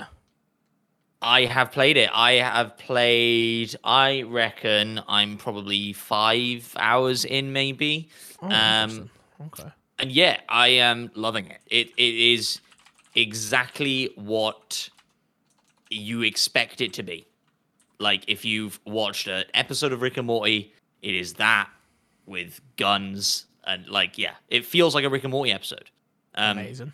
I 1.21 1.45
have 1.45 1.71
played 1.71 1.97
it. 1.97 2.09
I 2.13 2.33
have 2.33 2.77
played. 2.77 3.75
I 3.83 4.23
reckon 4.23 5.01
I'm 5.07 5.37
probably 5.37 5.93
five 5.93 6.71
hours 6.77 7.25
in, 7.25 7.51
maybe. 7.53 8.09
Oh, 8.41 8.51
Um, 8.51 9.09
okay. 9.47 9.69
and 9.99 10.11
yeah, 10.11 10.39
I 10.49 10.67
am 10.69 11.09
loving 11.15 11.47
it. 11.47 11.61
It 11.67 11.89
it 11.97 12.15
is 12.15 12.59
exactly 13.15 14.11
what 14.15 14.89
you 15.89 16.21
expect 16.23 16.81
it 16.81 16.93
to 16.93 17.03
be. 17.03 17.25
Like 17.99 18.25
if 18.27 18.43
you've 18.43 18.79
watched 18.85 19.27
an 19.27 19.45
episode 19.53 19.93
of 19.93 20.01
Rick 20.01 20.17
and 20.17 20.27
Morty, 20.27 20.73
it 21.01 21.15
is 21.15 21.33
that 21.35 21.69
with 22.25 22.61
guns 22.77 23.45
and 23.65 23.87
like 23.87 24.17
yeah, 24.17 24.33
it 24.49 24.65
feels 24.65 24.93
like 24.95 25.03
a 25.05 25.09
Rick 25.09 25.23
and 25.23 25.31
Morty 25.31 25.51
episode. 25.51 25.89
Um, 26.35 26.57
Amazing. 26.57 26.93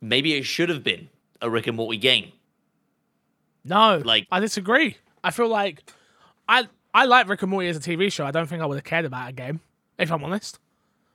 maybe 0.00 0.34
it 0.34 0.44
should 0.44 0.68
have 0.68 0.82
been 0.82 1.08
a 1.40 1.48
Rick 1.48 1.66
and 1.66 1.76
Morty 1.76 1.98
game. 1.98 2.32
No, 3.64 3.98
like- 4.04 4.26
I 4.30 4.40
disagree. 4.40 4.96
I 5.22 5.30
feel 5.30 5.48
like 5.48 5.82
I 6.48 6.68
I 6.94 7.04
like 7.04 7.28
Rick 7.28 7.42
and 7.42 7.50
Morty 7.50 7.68
as 7.68 7.76
a 7.76 7.80
TV 7.80 8.10
show. 8.12 8.24
I 8.24 8.30
don't 8.30 8.46
think 8.46 8.62
I 8.62 8.66
would 8.66 8.76
have 8.76 8.84
cared 8.84 9.04
about 9.04 9.28
a 9.28 9.32
game, 9.32 9.60
if 9.98 10.10
I'm 10.10 10.22
honest. 10.24 10.58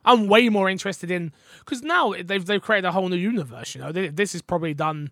I'm 0.04 0.28
way 0.28 0.48
more 0.50 0.68
interested 0.68 1.10
in 1.10 1.32
because 1.60 1.82
now 1.82 2.12
they've 2.22 2.44
they've 2.44 2.62
created 2.62 2.86
a 2.86 2.92
whole 2.92 3.08
new 3.08 3.16
universe. 3.16 3.74
You 3.74 3.80
know, 3.80 3.92
They- 3.92 4.08
this 4.08 4.34
is 4.34 4.42
probably 4.42 4.74
done 4.74 5.10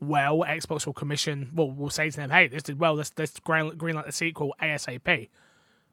well. 0.00 0.38
Xbox 0.40 0.84
will 0.86 0.92
commission. 0.92 1.50
Well, 1.54 1.70
we'll 1.70 1.90
say 1.90 2.10
to 2.10 2.16
them, 2.16 2.30
"Hey, 2.30 2.48
this 2.48 2.64
did 2.64 2.78
well. 2.78 2.94
Let's 2.94 3.12
let's 3.16 3.38
green, 3.40 3.76
green 3.76 3.94
the 4.04 4.12
sequel 4.12 4.54
ASAP." 4.60 5.28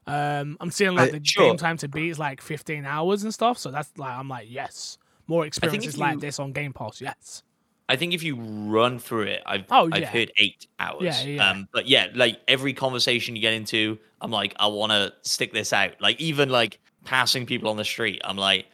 Um, 0.07 0.57
I'm 0.59 0.71
seeing 0.71 0.95
like 0.95 1.09
I- 1.13 1.19
the 1.19 1.25
Sure. 1.25 1.47
game 1.49 1.57
time 1.57 1.77
to 1.77 1.87
beat 1.87 2.09
is 2.09 2.19
like 2.19 2.41
15 2.41 2.85
hours 2.85 3.23
and 3.23 3.33
stuff. 3.33 3.57
So 3.57 3.71
that's 3.71 3.91
like 3.97 4.11
I'm 4.13 4.27
like, 4.27 4.47
yes, 4.49 4.97
more 5.27 5.45
experiences 5.45 5.97
like 5.97 6.15
you- 6.15 6.21
this 6.21 6.39
on 6.39 6.51
Game 6.53 6.73
Pass. 6.73 6.99
Yes, 7.01 7.43
I 7.87 7.95
think 7.95 8.13
if 8.13 8.23
you 8.23 8.35
run 8.35 8.99
through 8.99 9.23
it, 9.23 9.43
I've 9.45 9.65
Oh, 9.69 9.89
I've 9.91 10.05
heard 10.05 10.31
eight 10.37 10.65
hours. 10.79 11.03
Yeah, 11.03 11.21
yeah. 11.23 11.49
Um, 11.49 11.67
but 11.71 11.87
yeah, 11.87 12.07
like 12.15 12.39
every 12.47 12.73
conversation 12.73 13.35
you 13.35 13.41
get 13.41 13.53
into, 13.53 13.99
I'm 14.21 14.31
like, 14.31 14.55
I 14.59 14.67
want 14.67 14.91
to 14.91 15.13
stick 15.21 15.53
this 15.53 15.71
out. 15.73 15.93
Like 16.01 16.19
even 16.19 16.49
like 16.49 16.79
passing 17.05 17.45
people 17.45 17.69
on 17.69 17.77
the 17.77 17.85
street, 17.85 18.21
I'm 18.23 18.37
like, 18.37 18.65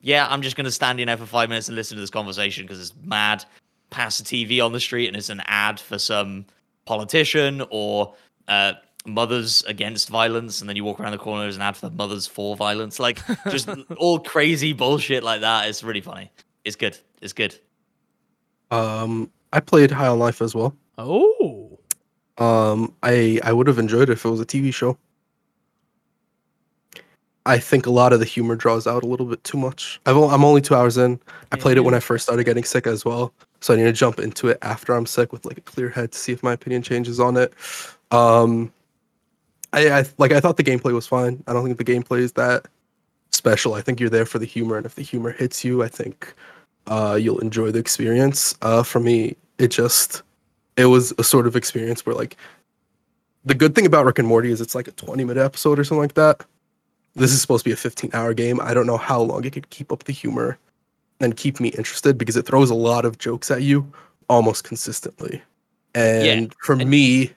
yeah, 0.00 0.26
I'm 0.30 0.42
just 0.42 0.56
gonna 0.56 0.70
stand 0.70 1.00
in 1.00 1.06
there 1.06 1.16
for 1.16 1.26
five 1.26 1.48
minutes 1.48 1.68
and 1.68 1.74
listen 1.76 1.96
to 1.96 2.00
this 2.00 2.10
conversation 2.10 2.64
because 2.64 2.80
it's 2.80 2.94
mad. 3.02 3.44
Pass 3.90 4.18
the 4.18 4.24
TV 4.24 4.60
on 4.64 4.72
the 4.72 4.80
street 4.80 5.08
and 5.08 5.16
it's 5.16 5.30
an 5.30 5.42
ad 5.46 5.80
for 5.80 5.98
some 5.98 6.44
politician 6.86 7.62
or 7.70 8.14
uh, 8.48 8.74
mothers 9.06 9.62
against 9.64 10.08
violence, 10.08 10.60
and 10.60 10.68
then 10.68 10.76
you 10.76 10.84
walk 10.84 11.00
around 11.00 11.12
the 11.12 11.18
corner, 11.18 11.42
there's 11.42 11.56
an 11.56 11.62
ad 11.62 11.76
for 11.76 11.90
mothers 11.90 12.26
for 12.26 12.56
violence. 12.56 12.98
Like 12.98 13.20
just 13.50 13.68
all 13.96 14.18
crazy 14.20 14.72
bullshit 14.72 15.22
like 15.22 15.40
that. 15.42 15.68
It's 15.68 15.82
really 15.82 16.00
funny. 16.00 16.30
It's 16.64 16.76
good. 16.76 16.98
It's 17.22 17.32
good. 17.32 17.54
Um, 18.70 19.30
I 19.52 19.60
played 19.60 19.90
High 19.90 20.08
on 20.08 20.18
Life 20.18 20.42
as 20.42 20.54
well. 20.54 20.74
Oh, 20.98 21.78
Um, 22.38 22.94
I 23.02 23.38
I 23.44 23.52
would 23.52 23.66
have 23.68 23.78
enjoyed 23.78 24.08
it 24.08 24.12
if 24.12 24.24
it 24.24 24.28
was 24.30 24.40
a 24.40 24.46
TV 24.46 24.72
show. 24.74 24.98
I 27.44 27.58
think 27.58 27.86
a 27.86 27.90
lot 27.90 28.12
of 28.12 28.18
the 28.18 28.24
humor 28.26 28.56
draws 28.56 28.88
out 28.88 29.04
a 29.04 29.06
little 29.06 29.26
bit 29.26 29.42
too 29.44 29.56
much. 29.56 30.00
I've, 30.04 30.16
o- 30.16 30.30
I'm 30.30 30.44
only 30.44 30.60
two 30.60 30.74
hours 30.74 30.96
in. 30.96 31.20
I 31.52 31.56
played 31.56 31.76
it 31.76 31.82
when 31.82 31.94
I 31.94 32.00
first 32.00 32.24
started 32.24 32.42
getting 32.42 32.64
sick 32.64 32.88
as 32.88 33.04
well, 33.04 33.32
so 33.60 33.72
I 33.72 33.76
need 33.76 33.84
to 33.84 33.92
jump 33.92 34.18
into 34.18 34.48
it 34.48 34.58
after 34.62 34.94
I'm 34.94 35.06
sick 35.06 35.32
with 35.32 35.44
like 35.44 35.56
a 35.58 35.60
clear 35.60 35.88
head 35.88 36.10
to 36.10 36.18
see 36.18 36.32
if 36.32 36.42
my 36.42 36.54
opinion 36.54 36.82
changes 36.82 37.20
on 37.20 37.36
it. 37.36 37.52
Um, 38.10 38.72
I, 39.76 40.00
I 40.00 40.04
like 40.18 40.32
I 40.32 40.40
thought 40.40 40.56
the 40.56 40.64
gameplay 40.64 40.92
was 40.92 41.06
fine. 41.06 41.44
I 41.46 41.52
don't 41.52 41.64
think 41.64 41.78
the 41.78 41.84
gameplay 41.84 42.20
is 42.20 42.32
that 42.32 42.66
special. 43.30 43.74
I 43.74 43.82
think 43.82 44.00
you're 44.00 44.10
there 44.10 44.26
for 44.26 44.38
the 44.38 44.46
humor, 44.46 44.76
and 44.76 44.86
if 44.86 44.94
the 44.94 45.02
humor 45.02 45.30
hits 45.30 45.64
you, 45.64 45.82
I 45.82 45.88
think 45.88 46.34
uh, 46.86 47.18
you'll 47.20 47.40
enjoy 47.40 47.70
the 47.70 47.78
experience. 47.78 48.56
Uh, 48.62 48.82
for 48.82 49.00
me, 49.00 49.36
it 49.58 49.68
just 49.68 50.22
it 50.76 50.86
was 50.86 51.12
a 51.18 51.24
sort 51.24 51.46
of 51.46 51.56
experience 51.56 52.06
where 52.06 52.16
like 52.16 52.36
the 53.44 53.54
good 53.54 53.74
thing 53.74 53.86
about 53.86 54.06
Rick 54.06 54.18
and 54.18 54.26
Morty 54.26 54.50
is 54.50 54.60
it's 54.60 54.74
like 54.74 54.88
a 54.88 54.92
20 54.92 55.24
minute 55.24 55.42
episode 55.42 55.78
or 55.78 55.84
something 55.84 56.02
like 56.02 56.14
that. 56.14 56.44
This 57.14 57.32
is 57.32 57.40
supposed 57.40 57.64
to 57.64 57.68
be 57.68 57.72
a 57.72 57.76
15 57.76 58.10
hour 58.14 58.34
game. 58.34 58.60
I 58.60 58.74
don't 58.74 58.86
know 58.86 58.96
how 58.96 59.20
long 59.20 59.44
it 59.44 59.52
could 59.52 59.70
keep 59.70 59.92
up 59.92 60.04
the 60.04 60.12
humor 60.12 60.58
and 61.20 61.36
keep 61.36 61.60
me 61.60 61.68
interested 61.68 62.18
because 62.18 62.36
it 62.36 62.46
throws 62.46 62.70
a 62.70 62.74
lot 62.74 63.04
of 63.04 63.18
jokes 63.18 63.50
at 63.50 63.62
you 63.62 63.90
almost 64.28 64.64
consistently. 64.64 65.42
And 65.94 66.54
for 66.62 66.74
and- 66.74 66.90
me, 66.90 67.32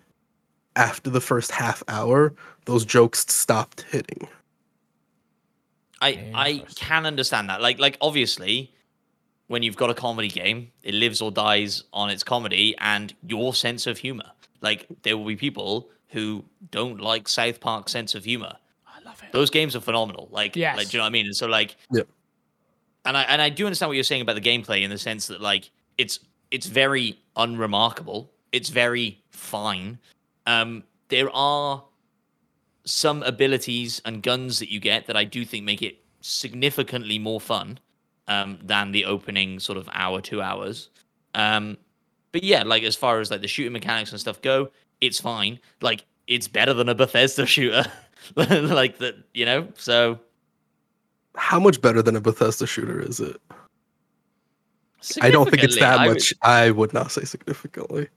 after 0.76 1.10
the 1.10 1.22
first 1.22 1.52
half 1.52 1.84
hour, 1.88 2.34
those 2.66 2.86
jokes 2.86 3.26
stopped 3.34 3.82
hitting. 3.92 4.28
I 6.02 6.32
I 6.34 6.64
can 6.76 7.06
understand 7.06 7.50
that. 7.50 7.62
Like 7.62 7.80
like 7.80 7.98
obviously, 8.02 8.72
when 9.48 9.64
you've 9.64 9.76
got 9.76 9.90
a 9.90 9.94
comedy 9.94 10.30
game, 10.30 10.72
it 10.84 10.94
lives 10.94 11.22
or 11.22 11.32
dies 11.32 11.84
on 11.94 12.10
its 12.10 12.24
comedy 12.24 12.76
and 12.80 13.14
your 13.28 13.54
sense 13.54 13.86
of 13.88 13.98
humor. 13.98 14.32
Like 14.62 14.88
there 15.04 15.18
will 15.18 15.26
be 15.26 15.36
people 15.36 15.90
who 16.10 16.44
don't 16.72 17.00
like 17.02 17.28
South 17.28 17.60
Park's 17.60 17.92
sense 17.92 18.16
of 18.16 18.24
humor. 18.24 18.56
I 18.88 19.02
love 19.06 19.22
it. 19.24 19.32
Those 19.32 19.50
games 19.50 19.76
are 19.76 19.82
phenomenal. 19.82 20.28
Like, 20.32 20.56
Yes. 20.56 20.78
like 20.78 20.90
do 20.90 20.98
you 20.98 21.00
know 21.00 21.04
what 21.04 21.08
I 21.10 21.12
mean? 21.12 21.26
And 21.28 21.36
so 21.36 21.48
like, 21.48 21.76
Yep. 21.92 22.08
and 23.06 23.18
I 23.18 23.24
and 23.24 23.42
I 23.42 23.50
do 23.50 23.66
understand 23.66 23.90
what 23.90 23.96
you're 23.96 24.04
saying 24.04 24.22
about 24.22 24.36
the 24.36 24.42
gameplay 24.42 24.82
in 24.84 24.90
the 24.90 24.98
sense 24.98 25.28
that 25.28 25.42
like 25.42 25.70
it's 25.98 26.20
it's 26.52 26.68
very 26.68 27.20
unremarkable. 27.36 28.32
It's 28.52 28.70
very 28.70 29.22
fine. 29.32 30.00
Um, 30.50 30.84
there 31.10 31.30
are 31.32 31.84
some 32.84 33.22
abilities 33.22 34.02
and 34.04 34.24
guns 34.24 34.58
that 34.58 34.72
you 34.72 34.80
get 34.80 35.06
that 35.06 35.16
I 35.16 35.24
do 35.24 35.46
think 35.46 35.64
make 35.64 35.84
it 35.84 36.00
significantly 36.22 37.20
more 37.20 37.40
fun 37.40 37.80
um, 38.28 38.58
than 38.64 38.92
the 38.92 39.06
opening 39.06 39.60
sort 39.60 39.78
of 39.78 39.88
hour, 39.94 40.22
two 40.22 40.42
hours. 40.42 40.90
Um, 41.36 41.78
but 42.32 42.44
yeah, 42.44 42.64
like 42.64 42.82
as 42.82 42.96
far 42.96 43.20
as 43.20 43.30
like 43.30 43.42
the 43.42 43.48
shooting 43.48 43.74
mechanics 43.74 44.12
and 44.12 44.20
stuff 44.20 44.42
go, 44.42 44.72
it's 45.02 45.20
fine. 45.20 45.60
Like 45.82 46.06
it's 46.26 46.48
better 46.48 46.74
than 46.74 46.90
a 46.90 46.96
Bethesda 46.96 47.46
shooter, 47.46 47.86
like 48.36 48.98
that, 48.98 49.18
you 49.36 49.46
know. 49.46 49.68
So 49.78 50.20
How 51.36 51.60
much 51.60 51.80
better 51.80 52.02
than 52.02 52.16
a 52.16 52.22
Bethesda 52.22 52.66
shooter 52.66 53.00
is 53.00 53.20
it? 53.20 53.40
I 55.22 55.30
don't 55.30 55.48
think 55.50 55.64
it's 55.64 55.80
that 55.80 56.00
I 56.00 56.08
would- 56.08 56.14
much. 56.16 56.34
I 56.42 56.72
would 56.72 56.92
not 56.94 57.12
say 57.12 57.24
significantly, 57.24 58.10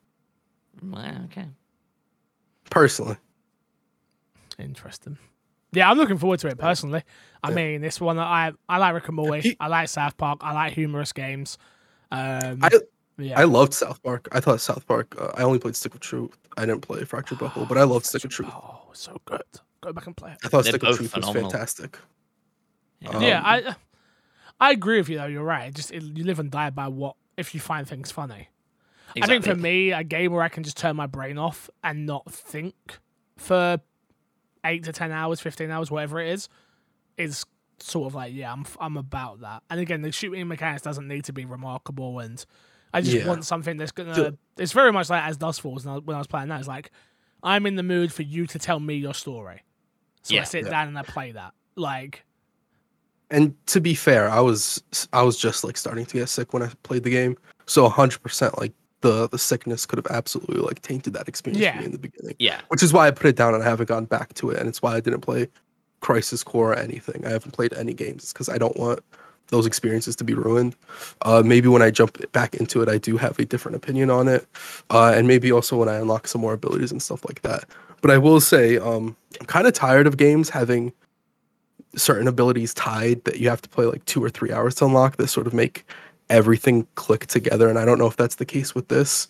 Wow, 0.83 1.15
okay. 1.27 1.47
Personally. 2.73 3.17
Interesting. 4.59 5.19
Yeah, 5.73 5.91
I'm 5.91 5.97
looking 5.99 6.19
forward 6.19 6.41
to 6.41 6.49
it 6.49 6.59
personally. 6.59 7.03
I 7.43 7.51
mean, 7.51 7.81
this 7.81 8.01
one 8.01 8.19
I 8.19 8.53
I 8.69 8.79
like 8.79 8.95
Rick 8.95 9.09
and 9.09 9.17
Morty. 9.17 9.57
I 9.61 9.69
like 9.69 9.89
South 9.89 10.17
Park. 10.17 10.41
I 10.43 10.53
like 10.53 10.73
humorous 10.73 11.13
games. 11.13 11.59
Um, 12.11 12.59
I 12.63 12.71
yeah. 13.19 13.39
I 13.39 13.45
loved 13.45 13.75
South 13.75 14.03
Park. 14.03 14.29
I 14.33 14.41
thought 14.41 14.61
South 14.61 14.87
Park. 14.87 15.15
Uh, 15.19 15.31
I 15.37 15.43
only 15.43 15.59
played 15.59 15.77
Stick 15.77 15.95
of 15.95 16.01
Truth. 16.01 16.37
I 16.57 16.67
didn't 16.67 16.81
play 16.83 17.05
Fractured 17.05 17.39
But 17.39 17.49
Whole, 17.49 17.65
but 17.67 17.79
I 17.79 17.85
loved 17.85 18.07
Stick 18.07 18.25
of 18.25 18.31
Truth. 18.31 18.51
Oh, 18.53 18.81
it's 18.91 19.01
so 19.01 19.19
good. 19.25 19.43
Go 19.81 19.93
back 19.93 20.07
and 20.07 20.17
play 20.17 20.33
it. 20.33 20.39
I 20.45 20.49
thought 20.49 20.65
They're 20.65 20.73
Stick 20.73 20.83
of 20.83 20.97
Truth 20.97 21.13
phenomenal. 21.13 21.45
was 21.45 21.53
fantastic. 21.53 21.99
Yeah. 23.01 23.11
Um, 23.11 23.23
yeah, 23.23 23.43
I 23.45 23.75
I 24.61 24.71
agree 24.71 24.99
with 24.99 25.09
you 25.09 25.19
though. 25.19 25.27
You're 25.27 25.43
right. 25.43 25.73
Just 25.75 25.91
it, 25.91 26.03
you 26.03 26.25
live 26.25 26.39
and 26.39 26.51
die 26.51 26.71
by 26.71 26.89
what 26.89 27.17
if 27.37 27.55
you 27.55 27.61
find 27.61 27.89
things 27.89 28.11
funny. 28.11 28.49
I 29.21 29.27
think 29.27 29.45
for 29.45 29.55
me, 29.55 29.93
a 29.93 30.05
game 30.05 30.33
where 30.33 30.43
I 30.43 30.49
can 30.49 30.63
just 30.63 30.77
turn 30.77 30.97
my 30.97 31.07
brain 31.07 31.39
off 31.39 31.69
and 31.83 32.07
not 32.07 32.31
think 32.31 32.75
for 33.37 33.79
eight 34.65 34.85
to 34.85 34.93
ten 34.93 35.11
hours, 35.13 35.41
fifteen 35.41 35.71
hours, 35.71 35.91
whatever 35.91 36.21
it 36.21 36.31
is, 36.33 36.49
is 37.19 37.45
sort 37.81 38.07
of 38.07 38.15
like 38.15 38.33
yeah, 38.33 38.53
I'm 38.53 38.65
I'm 38.81 38.97
about 38.97 39.41
that. 39.41 39.63
And 39.71 39.81
again, 39.81 40.03
the 40.03 40.13
shooting 40.13 40.47
mechanics 40.49 40.83
doesn't 40.83 41.09
need 41.09 41.25
to 41.25 41.33
be 41.33 41.45
remarkable, 41.45 42.21
and 42.21 42.45
I 42.95 43.01
just 43.01 43.17
Yeah. 43.17 43.27
want 43.27 43.45
something 43.45 43.77
that's 43.77 43.93
gonna. 43.93 44.15
So- 44.15 44.37
it's 44.59 44.73
very 44.73 44.93
much 44.93 45.11
like 45.11 45.23
as 45.25 45.37
Dusk 45.37 45.63
Falls 45.63 45.85
when 45.87 45.95
I, 45.95 45.99
when 45.99 46.15
I 46.15 46.19
was 46.19 46.27
playing 46.27 46.49
that. 46.49 46.59
It's 46.61 46.69
like 46.69 46.91
I'm 47.43 47.67
in 47.67 47.75
the 47.77 47.83
mood 47.83 48.13
for 48.13 48.23
you 48.23 48.47
to 48.47 48.59
tell 48.59 48.79
me 48.81 48.95
your 48.95 49.15
story, 49.15 49.63
so 50.23 50.37
I 50.39 50.45
sit 50.45 50.65
Yeah. 50.65 50.71
down 50.71 50.89
and 50.89 50.99
I 50.99 51.03
play 51.03 51.33
that. 51.33 51.55
Like 51.75 52.25
And 53.31 53.55
to 53.69 53.81
be 53.81 53.95
fair, 53.95 54.29
I 54.29 54.41
was 54.41 54.83
I 55.13 55.23
was 55.23 55.39
just 55.39 55.65
like 55.65 55.77
starting 55.77 56.05
to 56.07 56.15
get 56.19 56.29
sick 56.29 56.53
when 56.53 56.63
I 56.63 56.71
played 56.83 57.03
the 57.03 57.11
game, 57.11 57.37
so 57.67 57.89
100% 57.89 58.59
like 58.61 58.73
the 59.03 59.29
the 59.29 59.39
sickness 59.39 59.85
could 59.87 59.99
have 59.99 60.07
absolutely 60.09 60.57
like 60.57 60.81
tainted 60.83 61.13
that 61.13 61.29
experience 61.29 61.63
Yeah. 61.63 61.73
for 61.75 61.79
me 61.81 61.85
in 61.87 61.93
the 61.93 61.99
beginning. 61.99 62.35
yeah, 62.39 62.61
Which 62.69 62.83
is 62.83 62.93
why 62.93 63.07
I 63.07 63.11
put 63.11 63.27
it 63.27 63.37
down 63.37 63.55
and 63.55 63.63
I 63.63 63.69
haven't 63.69 63.89
gone 63.89 64.07
back 64.07 64.33
to 64.35 64.51
it, 64.51 64.59
and 64.59 64.69
it's 64.69 64.81
why 64.83 64.97
I 64.97 65.01
didn't 65.01 65.21
play 65.21 65.49
Crisis 66.01 66.43
Core 66.43 66.73
or 66.73 66.77
anything. 66.77 67.25
I 67.27 67.31
haven't 67.31 67.53
played 67.53 67.73
any 67.75 67.93
games 67.95 68.33
because 68.33 68.49
I 68.49 68.59
don't 68.59 68.77
want 68.77 69.01
those 69.49 69.67
experiences 69.67 70.17
to 70.17 70.25
be 70.25 70.33
ruined. 70.35 70.75
Uh, 71.23 71.43
maybe 71.45 71.69
when 71.69 71.83
I 71.83 71.91
jump 71.91 72.19
back 72.33 72.55
into 72.55 72.81
it, 72.81 72.89
I 72.89 72.97
do 72.97 73.17
have 73.19 73.39
a 73.39 73.45
different 73.45 73.77
opinion 73.77 74.09
on 74.11 74.27
it, 74.27 74.47
uh, 74.91 75.13
and 75.15 75.29
maybe 75.29 75.53
also 75.53 75.77
when 75.77 75.89
I 75.89 75.97
unlock 75.97 76.27
some 76.27 76.41
more 76.41 76.55
abilities 76.55 76.91
and 76.91 77.03
stuff 77.03 77.25
like 77.29 77.43
that. 77.43 77.65
But 78.01 78.11
I 78.11 78.19
will 78.19 78.41
say, 78.41 78.79
um, 78.79 79.17
I'm 79.41 79.47
kind 79.47 79.67
of 79.67 79.75
tired 79.75 80.07
of 80.07 80.17
games 80.17 80.49
having 80.51 80.93
certain 81.95 82.27
abilities 82.27 82.73
tied 82.73 83.23
that 83.25 83.39
you 83.39 83.49
have 83.51 83.61
to 83.63 83.69
play 83.69 83.85
like 83.85 84.05
two 84.07 84.25
or 84.25 84.31
three 84.31 84.51
hours 84.51 84.75
to 84.77 84.87
unlock 84.87 85.17
that 85.19 85.29
sort 85.29 85.47
of 85.47 85.53
make 85.53 85.85
everything 86.31 86.87
click 86.95 87.27
together. 87.27 87.69
And 87.69 87.79
I 87.79 87.85
don't 87.85 87.99
know 87.99 88.07
if 88.07 88.17
that's 88.17 88.37
the 88.37 88.45
case 88.47 88.75
with 88.75 88.89
this. 88.89 89.29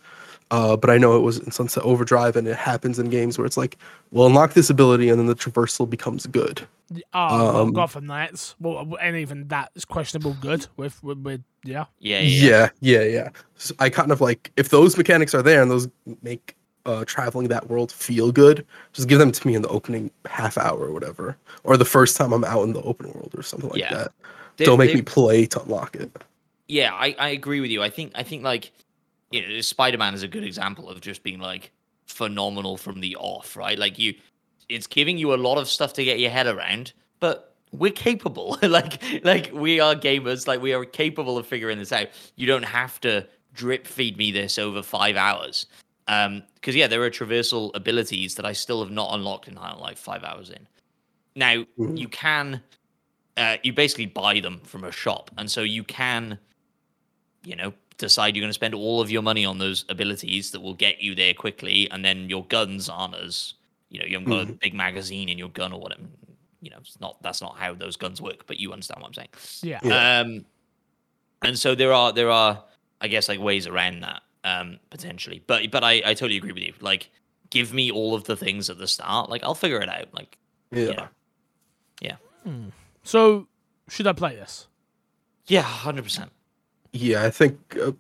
Uh, 0.51 0.77
but 0.77 0.91
I 0.91 0.99
know 0.99 1.17
it 1.17 1.21
was 1.21 1.39
in 1.39 1.51
Sunset 1.51 1.83
Overdrive, 1.83 2.37
and 2.37 2.47
it 2.47 2.57
happens 2.57 2.99
in 2.99 3.09
games 3.09 3.39
where 3.39 3.47
it's 3.47 3.57
like, 3.57 3.79
we'll 4.11 4.27
unlock 4.27 4.53
this 4.53 4.69
ability, 4.69 5.09
and 5.09 5.19
then 5.19 5.27
the 5.27 5.35
traversal 5.35 5.89
becomes 5.89 6.27
good. 6.27 6.61
oh, 6.93 7.03
well, 7.15 7.57
Um, 7.63 7.73
Gotham 7.73 8.05
Knights, 8.07 8.55
well, 8.61 8.87
and 9.01 9.17
even 9.17 9.49
that 9.49 9.71
is 9.75 9.87
questionable. 9.87 10.37
Good 10.43 10.67
with 10.77 11.03
with, 11.03 11.17
with 11.21 11.41
yeah. 11.65 11.87
yeah, 12.01 12.21
yeah. 12.21 12.69
Yeah, 12.81 13.01
yeah, 13.01 13.03
yeah. 13.05 13.29
So 13.57 13.75
I 13.79 13.89
kind 13.89 14.13
of 14.13 14.21
like 14.21 14.53
if 14.59 14.69
those 14.69 14.99
mechanics 14.99 15.35
are 15.35 15.41
there 15.43 15.63
and 15.63 15.71
those 15.71 15.89
make 16.21 16.55
uh, 16.85 17.07
traveling 17.07 17.49
that 17.49 17.71
world 17.71 17.91
feel 17.91 18.31
good, 18.31 18.67
just 18.93 19.09
give 19.09 19.19
them 19.19 19.33
to 19.33 19.47
me 19.47 19.55
in 19.55 19.63
the 19.63 19.69
opening 19.69 20.11
half 20.27 20.59
hour 20.59 20.81
or 20.81 20.93
whatever, 20.93 21.35
or 21.65 21.79
the 21.79 21.87
first 21.87 22.15
time 22.15 22.31
I'm 22.31 22.45
out 22.45 22.65
in 22.65 22.75
the 22.75 22.83
open 22.83 23.11
world 23.15 23.33
or 23.39 23.43
something 23.43 23.71
like 23.71 23.81
Yeah. 23.81 23.95
that. 23.95 24.13
They- 24.59 24.67
Don't 24.67 24.79
make 24.79 24.91
they- 24.91 24.97
me 24.97 25.03
play 25.03 25.47
to 25.47 25.63
unlock 25.63 25.97
it. 25.97 26.11
Yeah, 26.69 26.93
I, 26.95 27.15
I 27.19 27.29
agree 27.31 27.61
with 27.61 27.71
you. 27.71 27.83
I 27.83 27.91
think 27.91 28.13
I 28.15 28.23
think 28.23 28.43
like 28.43 28.73
you 29.31 29.47
know, 29.47 29.61
Spider 29.61 29.99
Man 29.99 30.15
is 30.15 30.23
a 30.23 30.29
good 30.29 30.45
example 30.45 30.89
of 30.89 31.01
just 31.01 31.23
being 31.23 31.39
like 31.39 31.73
phenomenal 32.07 32.77
from 32.77 33.01
the 33.01 33.17
off, 33.17 33.57
right? 33.57 33.79
Like 33.79 33.99
you 33.99 34.15
it's 34.69 34.87
giving 34.87 35.19
you 35.19 35.35
a 35.35 35.37
lot 35.37 35.59
of 35.59 35.69
stuff 35.69 35.93
to 35.95 36.05
get 36.05 36.19
your 36.19 36.31
head 36.31 36.47
around, 36.47 36.93
but 37.21 37.55
we're 37.73 37.93
capable. 37.93 38.59
like 38.63 39.03
like 39.25 39.51
we 39.53 39.81
are 39.81 39.95
gamers, 39.95 40.47
like 40.47 40.61
we 40.61 40.73
are 40.73 40.85
capable 40.85 41.39
of 41.39 41.47
figuring 41.47 41.79
this 41.79 41.93
out. 41.93 42.09
You 42.37 42.47
don't 42.47 42.65
have 42.65 43.01
to 43.03 43.27
drip 43.55 43.87
feed 43.87 44.17
me 44.17 44.31
this 44.33 44.59
over 44.59 44.83
five 44.83 45.17
hours. 45.17 45.67
Um 46.09 46.43
because 46.55 46.77
yeah, 46.77 46.87
there 46.87 47.03
are 47.03 47.11
traversal 47.11 47.71
abilities 47.75 48.35
that 48.37 48.45
I 48.45 48.53
still 48.53 48.83
have 48.83 48.93
not 48.93 49.15
unlocked 49.15 49.49
in 49.49 49.57
High 49.57 49.75
Life 49.75 49.99
five 49.99 50.25
hours 50.25 50.51
in. 50.51 50.67
Now 51.35 51.65
Mhm. 51.79 51.99
you 51.99 52.09
can 52.09 52.63
uh, 53.37 53.57
you 53.63 53.73
basically 53.73 54.07
buy 54.07 54.41
them 54.41 54.61
from 54.65 54.85
a 54.85 54.93
shop, 54.93 55.31
and 55.39 55.51
so 55.51 55.63
you 55.63 55.83
can, 55.85 56.39
you 57.45 57.57
know, 57.57 57.73
decide 57.99 58.37
you're 58.37 58.43
going 58.43 58.51
to 58.51 58.55
spend 58.55 58.75
all 58.75 59.01
of 59.01 59.11
your 59.11 59.23
money 59.23 59.45
on 59.45 59.59
those 59.59 59.85
abilities 59.89 60.51
that 60.53 60.61
will 60.61 60.75
get 60.75 61.01
you 61.01 61.15
there 61.15 61.35
quickly, 61.35 61.91
and 61.91 62.05
then 62.05 62.29
your 62.29 62.45
guns 62.47 62.89
aren't 62.89 63.15
as, 63.15 63.55
you 63.91 64.01
know, 64.01 64.07
you 64.07 64.19
haven't 64.19 64.29
got 64.29 64.49
a 64.49 64.53
big 64.53 64.75
magazine 64.75 65.29
in 65.29 65.39
your 65.39 65.49
gun 65.49 65.73
or 65.73 65.81
whatever. 65.81 66.03
You 66.61 66.71
know, 66.71 66.79
it's 66.81 67.01
not 67.01 67.23
that's 67.23 67.43
not 67.43 67.59
how 67.59 67.75
those 67.75 67.97
guns 67.97 68.21
work, 68.21 68.47
but 68.47 68.59
you 68.59 68.73
understand 68.73 69.01
what 69.03 69.09
I'm 69.09 69.15
saying. 69.15 69.29
Yeah. 69.63 69.81
Yeah. 69.83 70.21
Um, 70.21 70.45
and 71.43 71.59
so 71.59 71.75
there 71.75 71.93
are 71.93 72.13
there 72.13 72.31
are 72.31 72.63
I 73.01 73.09
guess 73.09 73.29
like 73.29 73.41
ways 73.41 73.67
around 73.67 74.01
that 74.01 74.23
um 74.45 74.79
potentially. 74.91 75.43
But 75.47 75.71
but 75.73 75.83
I 75.83 75.95
I 76.05 76.15
totally 76.15 76.37
agree 76.37 76.53
with 76.53 76.63
you. 76.63 76.75
Like 76.81 77.11
give 77.51 77.75
me 77.75 77.91
all 77.91 78.15
of 78.15 78.25
the 78.25 78.37
things 78.37 78.71
at 78.71 78.79
the 78.79 78.87
start. 78.87 79.29
Like 79.29 79.43
I'll 79.43 79.57
figure 79.57 79.81
it 79.81 79.89
out. 79.89 80.15
Like 80.15 80.39
Yeah. 80.71 81.09
yeah. 82.01 82.17
So 83.03 83.49
should 83.89 84.07
I 84.07 84.13
play 84.13 84.37
this? 84.37 84.69
Yeah, 85.47 85.65
100%. 85.65 86.29
Yeah, 86.93 87.25
I 87.25 87.31
think 87.31 87.59
uh, 87.83 87.93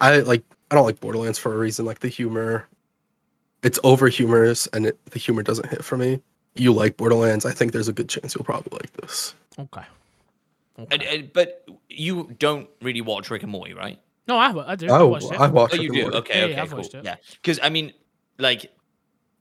I 0.00 0.18
like 0.20 0.42
I 0.70 0.74
don't 0.74 0.84
like 0.84 1.00
Borderlands 1.00 1.38
for 1.38 1.54
a 1.54 1.58
reason. 1.58 1.84
Like 1.84 2.00
the 2.00 2.08
humor, 2.08 2.66
it's 3.62 3.78
over 3.84 4.08
humorous, 4.08 4.66
and 4.68 4.86
it, 4.86 4.98
the 5.06 5.18
humor 5.18 5.42
doesn't 5.42 5.68
hit 5.68 5.84
for 5.84 5.96
me. 5.96 6.20
You 6.54 6.72
like 6.72 6.96
Borderlands? 6.96 7.46
I 7.46 7.52
think 7.52 7.72
there's 7.72 7.88
a 7.88 7.92
good 7.92 8.08
chance 8.08 8.34
you'll 8.34 8.44
probably 8.44 8.78
like 8.78 8.92
this. 8.94 9.34
Okay. 9.58 9.82
And, 10.90 11.02
and- 11.02 11.32
but 11.32 11.66
you 11.88 12.34
don't 12.38 12.68
really 12.80 13.00
watch 13.02 13.30
Rick 13.30 13.42
and 13.42 13.52
Morty, 13.52 13.72
right? 13.74 13.98
No, 14.26 14.36
I, 14.38 14.72
I 14.72 14.76
do. 14.76 14.86
I 14.86 14.98
Oh, 14.98 15.06
watched 15.08 15.30
it. 15.32 15.40
I 15.40 15.46
watched. 15.48 15.74
Oh, 15.78 15.82
you 15.82 15.92
do. 15.92 16.02
Morty. 16.02 16.16
Okay, 16.18 16.38
Yeah, 16.38 16.44
okay, 16.46 16.54
yeah, 16.54 16.62
I've 16.62 16.70
cool. 16.70 16.78
watched 16.78 16.94
it. 16.94 17.04
Yeah, 17.04 17.16
because 17.40 17.58
I 17.62 17.68
mean, 17.68 17.92
like, 18.38 18.72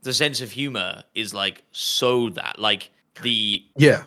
the 0.03 0.13
sense 0.13 0.41
of 0.41 0.51
humor 0.51 1.03
is 1.15 1.33
like 1.33 1.63
so 1.71 2.29
that 2.31 2.59
like 2.59 2.89
the 3.21 3.63
Yeah, 3.77 4.03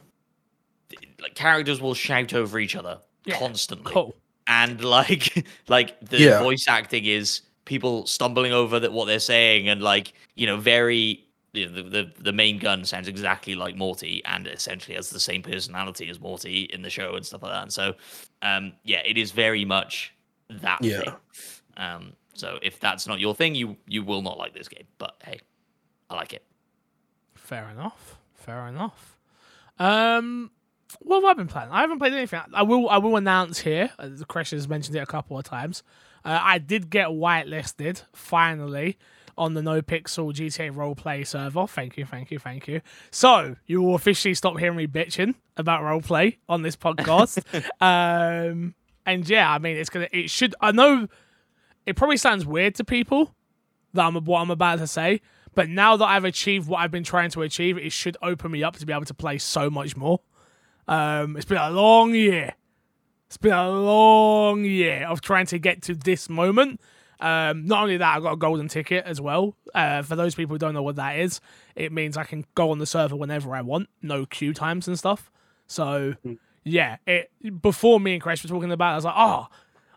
like 1.21 1.35
characters 1.35 1.81
will 1.81 1.95
shout 1.95 2.35
over 2.35 2.59
each 2.59 2.75
other 2.77 2.99
Yeah, 3.25 3.39
constantly, 3.39 3.93
Cool. 3.93 4.15
And 4.47 4.83
like 4.85 5.47
like 5.69 5.99
the 6.09 6.19
Yeah. 6.19 6.39
voice 6.39 6.67
acting 6.69 7.05
is 7.05 7.43
people 7.65 8.07
stumbling 8.07 8.53
over 8.53 8.79
that 8.81 8.93
what 8.93 9.07
they're 9.07 9.19
saying, 9.19 9.69
and 9.69 9.83
like 9.83 10.15
you 10.37 10.47
know 10.47 10.57
very. 10.57 11.21
You 11.57 11.69
know, 11.69 11.83
the, 11.83 11.83
the 11.85 12.13
the 12.19 12.33
main 12.33 12.59
gun 12.59 12.85
sounds 12.85 13.07
exactly 13.07 13.55
like 13.55 13.77
Morty 13.77 14.21
and 14.25 14.49
essentially 14.49 14.97
has 14.97 15.09
the 15.11 15.21
same 15.21 15.41
personality 15.41 16.09
as 16.11 16.19
Morty 16.19 16.65
in 16.73 16.83
the 16.83 16.91
show 16.91 17.15
and 17.15 17.25
stuff 17.25 17.45
like 17.45 17.53
that. 17.53 17.63
And 17.63 17.73
so, 17.73 17.95
um, 18.43 18.73
yeah, 18.83 19.03
it 19.07 19.17
is 19.17 19.31
very 19.31 19.65
much 19.65 20.13
that 20.51 20.81
Yeah. 20.83 20.99
thing. 20.99 21.15
Um, 21.77 22.13
so 22.35 22.59
if 22.61 22.81
that's 22.81 23.07
not 23.07 23.21
your 23.21 23.37
thing, 23.37 23.55
you 23.55 23.77
you 23.87 24.03
will 24.03 24.21
not 24.21 24.37
like 24.37 24.53
this 24.53 24.67
game. 24.67 24.83
But 24.99 25.15
hey, 25.25 25.39
I 26.11 26.17
like 26.17 26.33
it. 26.33 26.43
Fair 27.37 27.69
enough. 27.71 28.19
Fair 28.35 28.67
enough. 28.67 29.17
Um, 29.79 30.51
what 31.01 31.23
have 31.23 31.25
I 31.25 31.33
been 31.35 31.49
playing? 31.49 31.71
I 31.71 31.81
haven't 31.81 31.99
played 31.99 32.13
anything. 32.13 32.41
I 32.53 32.63
will. 32.63 32.89
I 32.89 32.99
will 32.99 33.17
announce 33.17 33.61
here. 33.61 33.91
As 33.99 34.23
Crash 34.29 34.51
has 34.51 34.69
mentioned 34.69 34.97
it 34.97 35.01
a 35.01 35.07
couple 35.07 35.39
of 35.39 35.45
times. 35.45 35.83
Uh, 36.25 36.41
I 36.43 36.59
did 36.59 36.91
get 36.91 37.09
whitelisted 37.09 38.03
finally 38.13 38.99
on 39.37 39.55
the 39.55 39.63
No 39.63 39.83
Pixel 39.83 40.33
GTA 40.33 40.73
roleplay 40.73 41.27
server. 41.27 41.67
Thank 41.67 41.97
you, 41.97 42.07
thank 42.07 42.31
you, 42.31 42.39
thank 42.39 42.69
you. 42.69 42.81
So 43.11 43.57
you 43.67 43.83
will 43.83 43.95
officially 43.95 44.35
stop 44.35 44.59
hearing 44.59 44.77
me 44.77 44.87
bitching 44.87 45.35
about 45.57 45.83
roleplay 45.83 46.39
on 46.49 46.63
this 46.63 46.77
podcast. 46.77 47.43
um, 47.81 48.75
and 49.07 49.29
yeah, 49.29 49.51
I 49.51 49.59
mean, 49.59 49.77
it's 49.77 49.91
gonna. 49.91 50.09
It 50.13 50.31
should. 50.31 50.55
I 50.61 50.73
know. 50.73 51.09
It 51.87 51.97
probably 51.97 52.17
sounds 52.17 52.47
weird 52.47 52.75
to 52.77 52.85
people 52.85 53.35
that 53.93 54.07
I'm 54.07 54.17
what 54.25 54.41
I'm 54.41 54.51
about 54.51 54.79
to 54.79 54.87
say. 54.87 55.21
But 55.55 55.69
now 55.69 55.97
that 55.97 56.05
I've 56.05 56.25
achieved 56.25 56.69
what 56.69 56.79
I've 56.79 56.91
been 56.91 57.05
trying 57.05 57.31
to 57.31 57.43
achieve, 57.43 57.79
it 57.79 57.93
should 57.93 58.17
open 58.23 58.51
me 58.51 58.65
up 58.65 58.77
to 58.77 58.87
be 58.87 58.93
able 58.93 59.05
to 59.05 59.15
play 59.15 59.39
so 59.39 59.71
much 59.71 59.97
more. 59.97 60.21
Um, 60.89 61.37
it's 61.37 61.47
been 61.47 61.59
a 61.59 61.71
long 61.71 62.15
year. 62.15 62.55
It's 63.27 63.37
been 63.37 63.53
a 63.53 63.71
long 63.71 64.65
year 64.65 65.07
of 65.07 65.21
trying 65.21 65.47
to 65.47 65.59
get 65.59 65.83
to 65.83 65.95
this 65.95 66.29
moment. 66.29 66.81
Um, 67.21 67.67
not 67.67 67.83
only 67.83 67.97
that, 67.97 68.17
I 68.17 68.21
got 68.21 68.33
a 68.33 68.37
golden 68.37 68.69
ticket 68.69 69.05
as 69.07 69.21
well. 69.21 69.57
Uh, 69.75 70.03
for 70.03 70.15
those 70.15 70.35
people 70.35 70.55
who 70.55 70.59
don't 70.59 70.75
know 70.75 70.83
what 70.83 70.97
that 70.97 71.19
is, 71.19 71.41
it 71.75 71.91
means 71.93 72.17
I 72.17 72.25
can 72.25 72.45
go 72.55 72.71
on 72.71 72.79
the 72.79 72.87
server 72.87 73.17
whenever 73.17 73.55
I 73.55 73.63
want, 73.63 73.89
no 74.03 74.27
queue 74.27 74.53
times 74.53 74.87
and 74.87 74.99
stuff. 74.99 75.31
So 75.67 76.15
yeah, 76.65 76.97
it 77.07 77.31
before 77.63 78.01
me 78.01 78.15
and 78.15 78.23
Chris 78.23 78.43
were 78.43 78.49
talking 78.49 78.73
about, 78.73 78.91
it, 78.91 78.93
I 78.93 78.97
was 78.97 79.05
like, 79.05 79.15
oh, 79.17 79.47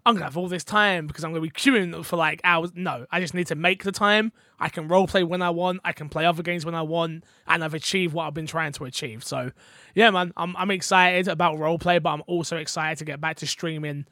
I'm 0.08 0.14
gonna 0.14 0.24
have 0.24 0.38
all 0.38 0.48
this 0.48 0.64
time 0.64 1.06
because 1.06 1.26
I'm 1.26 1.32
gonna 1.32 1.42
be 1.42 1.50
queuing 1.50 2.06
for 2.06 2.16
like 2.16 2.40
hours. 2.46 2.72
No, 2.74 3.06
I 3.12 3.20
just 3.20 3.34
need 3.34 3.48
to 3.48 3.56
make 3.56 3.84
the 3.84 3.92
time. 3.92 4.32
I 4.58 4.70
can 4.70 4.88
roleplay 4.88 5.28
when 5.28 5.42
I 5.42 5.50
want. 5.50 5.82
I 5.84 5.92
can 5.92 6.08
play 6.08 6.26
other 6.26 6.44
games 6.44 6.66
when 6.66 6.76
I 6.76 6.82
want, 6.82 7.26
and 7.46 7.62
I've 7.62 7.74
achieved 7.74 8.14
what 8.14 8.24
I've 8.26 8.34
been 8.34 8.48
trying 8.48 8.72
to 8.72 8.86
achieve. 8.86 9.26
So, 9.26 9.52
yeah, 9.96 10.10
man, 10.12 10.32
I'm 10.38 10.56
I'm 10.56 10.72
excited 10.72 11.28
about 11.28 11.58
roleplay, 11.58 12.02
but 12.02 12.12
I'm 12.12 12.24
also 12.26 12.56
excited 12.56 13.00
to 13.00 13.06
get 13.06 13.20
back 13.20 13.36
to 13.38 13.48
streaming 13.48 14.06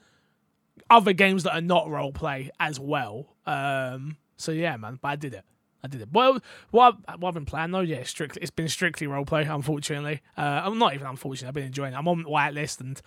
other 0.89 1.13
games 1.13 1.43
that 1.43 1.53
are 1.53 1.61
not 1.61 1.85
roleplay 1.87 2.49
as 2.59 2.77
well. 2.77 3.37
Um, 3.45 4.17
so 4.35 4.51
yeah, 4.51 4.75
man, 4.75 4.99
but 5.01 5.07
I 5.07 5.15
did 5.15 5.33
it. 5.33 5.45
I 5.81 5.87
did 5.87 6.01
it. 6.01 6.09
Well, 6.11 6.41
what 6.71 6.97
I've, 7.07 7.21
what 7.21 7.29
I've 7.29 7.35
been 7.35 7.45
playing 7.45 7.71
though, 7.71 7.79
yeah, 7.79 8.03
strictly 8.03 8.41
it's 8.41 8.51
been 8.51 8.67
strictly 8.67 9.07
roleplay. 9.07 9.49
Unfortunately, 9.49 10.21
uh, 10.37 10.63
I'm 10.65 10.77
not 10.77 10.93
even 10.93 11.07
unfortunately. 11.07 11.47
I've 11.47 11.53
been 11.53 11.63
enjoying. 11.63 11.93
it. 11.93 11.97
I'm 11.97 12.09
on 12.09 12.25
whitelist 12.25 12.81
and 12.81 13.01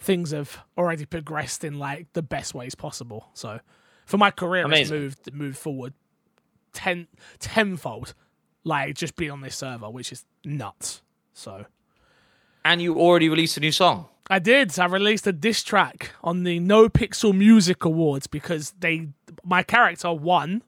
things 0.00 0.30
have 0.30 0.58
already 0.76 1.04
progressed 1.04 1.62
in 1.64 1.78
like 1.78 2.12
the 2.14 2.22
best 2.22 2.54
ways 2.54 2.74
possible. 2.74 3.28
So 3.34 3.60
for 4.06 4.18
my 4.18 4.30
career, 4.30 4.62
it's 4.62 4.90
Amazing. 4.90 5.00
moved 5.00 5.34
moved 5.34 5.58
forward 5.58 5.92
ten 6.72 7.06
tenfold. 7.38 8.14
Like 8.64 8.94
just 8.94 9.16
being 9.16 9.30
on 9.30 9.40
this 9.40 9.56
server, 9.56 9.88
which 9.88 10.12
is 10.12 10.24
nuts. 10.44 11.02
So 11.32 11.64
And 12.64 12.82
you 12.82 12.98
already 12.98 13.28
released 13.28 13.56
a 13.56 13.60
new 13.60 13.72
song. 13.72 14.08
I 14.28 14.38
did. 14.38 14.78
I 14.78 14.84
released 14.84 15.26
a 15.26 15.32
diss 15.32 15.62
track 15.62 16.10
on 16.22 16.44
the 16.44 16.60
No 16.60 16.88
Pixel 16.88 17.34
Music 17.36 17.84
Awards 17.84 18.26
because 18.26 18.72
they 18.78 19.08
my 19.44 19.62
character 19.62 20.12
won 20.12 20.62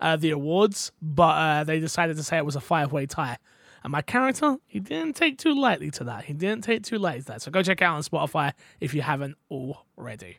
uh, 0.00 0.16
the 0.16 0.30
awards, 0.30 0.92
but 1.00 1.22
uh, 1.36 1.64
they 1.64 1.80
decided 1.80 2.16
to 2.16 2.22
say 2.22 2.36
it 2.36 2.44
was 2.44 2.56
a 2.56 2.60
five 2.60 2.92
way 2.92 3.06
tie. 3.06 3.38
And 3.84 3.90
my 3.90 4.02
character, 4.02 4.56
he 4.66 4.78
didn't 4.80 5.16
take 5.16 5.38
too 5.38 5.54
lightly 5.58 5.90
to 5.92 6.04
that. 6.04 6.24
He 6.24 6.32
didn't 6.32 6.62
take 6.64 6.82
too 6.84 6.98
lightly 6.98 7.20
to 7.22 7.26
that. 7.28 7.42
So 7.42 7.50
go 7.50 7.62
check 7.62 7.80
it 7.80 7.84
out 7.84 7.96
on 7.96 8.02
Spotify 8.02 8.52
if 8.80 8.94
you 8.94 9.02
haven't 9.02 9.36
already. 9.50 10.38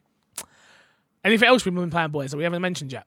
Anything 1.24 1.48
else 1.50 1.66
we've 1.66 1.74
been 1.74 1.90
playing, 1.90 2.10
boys, 2.12 2.32
that 2.32 2.38
we 2.38 2.44
haven't 2.44 2.62
mentioned 2.62 2.92
yet? 2.94 3.06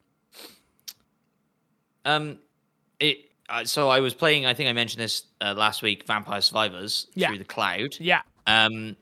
Um, 2.05 2.39
it. 3.01 3.19
Uh, 3.49 3.65
so 3.65 3.89
I 3.89 4.01
was 4.01 4.15
playing. 4.15 4.45
I 4.47 4.55
think 4.55 4.69
I 4.69 4.73
mentioned 4.73 5.03
this 5.03 5.23
uh, 5.41 5.55
last 5.57 5.83
week. 5.83 6.07
Vampire 6.07 6.41
Survivors 6.41 7.07
Yeah. 7.15 7.29
through 7.29 7.39
the 7.39 7.45
cloud. 7.45 7.97
Yeah. 8.01 8.23
Um. 8.47 8.97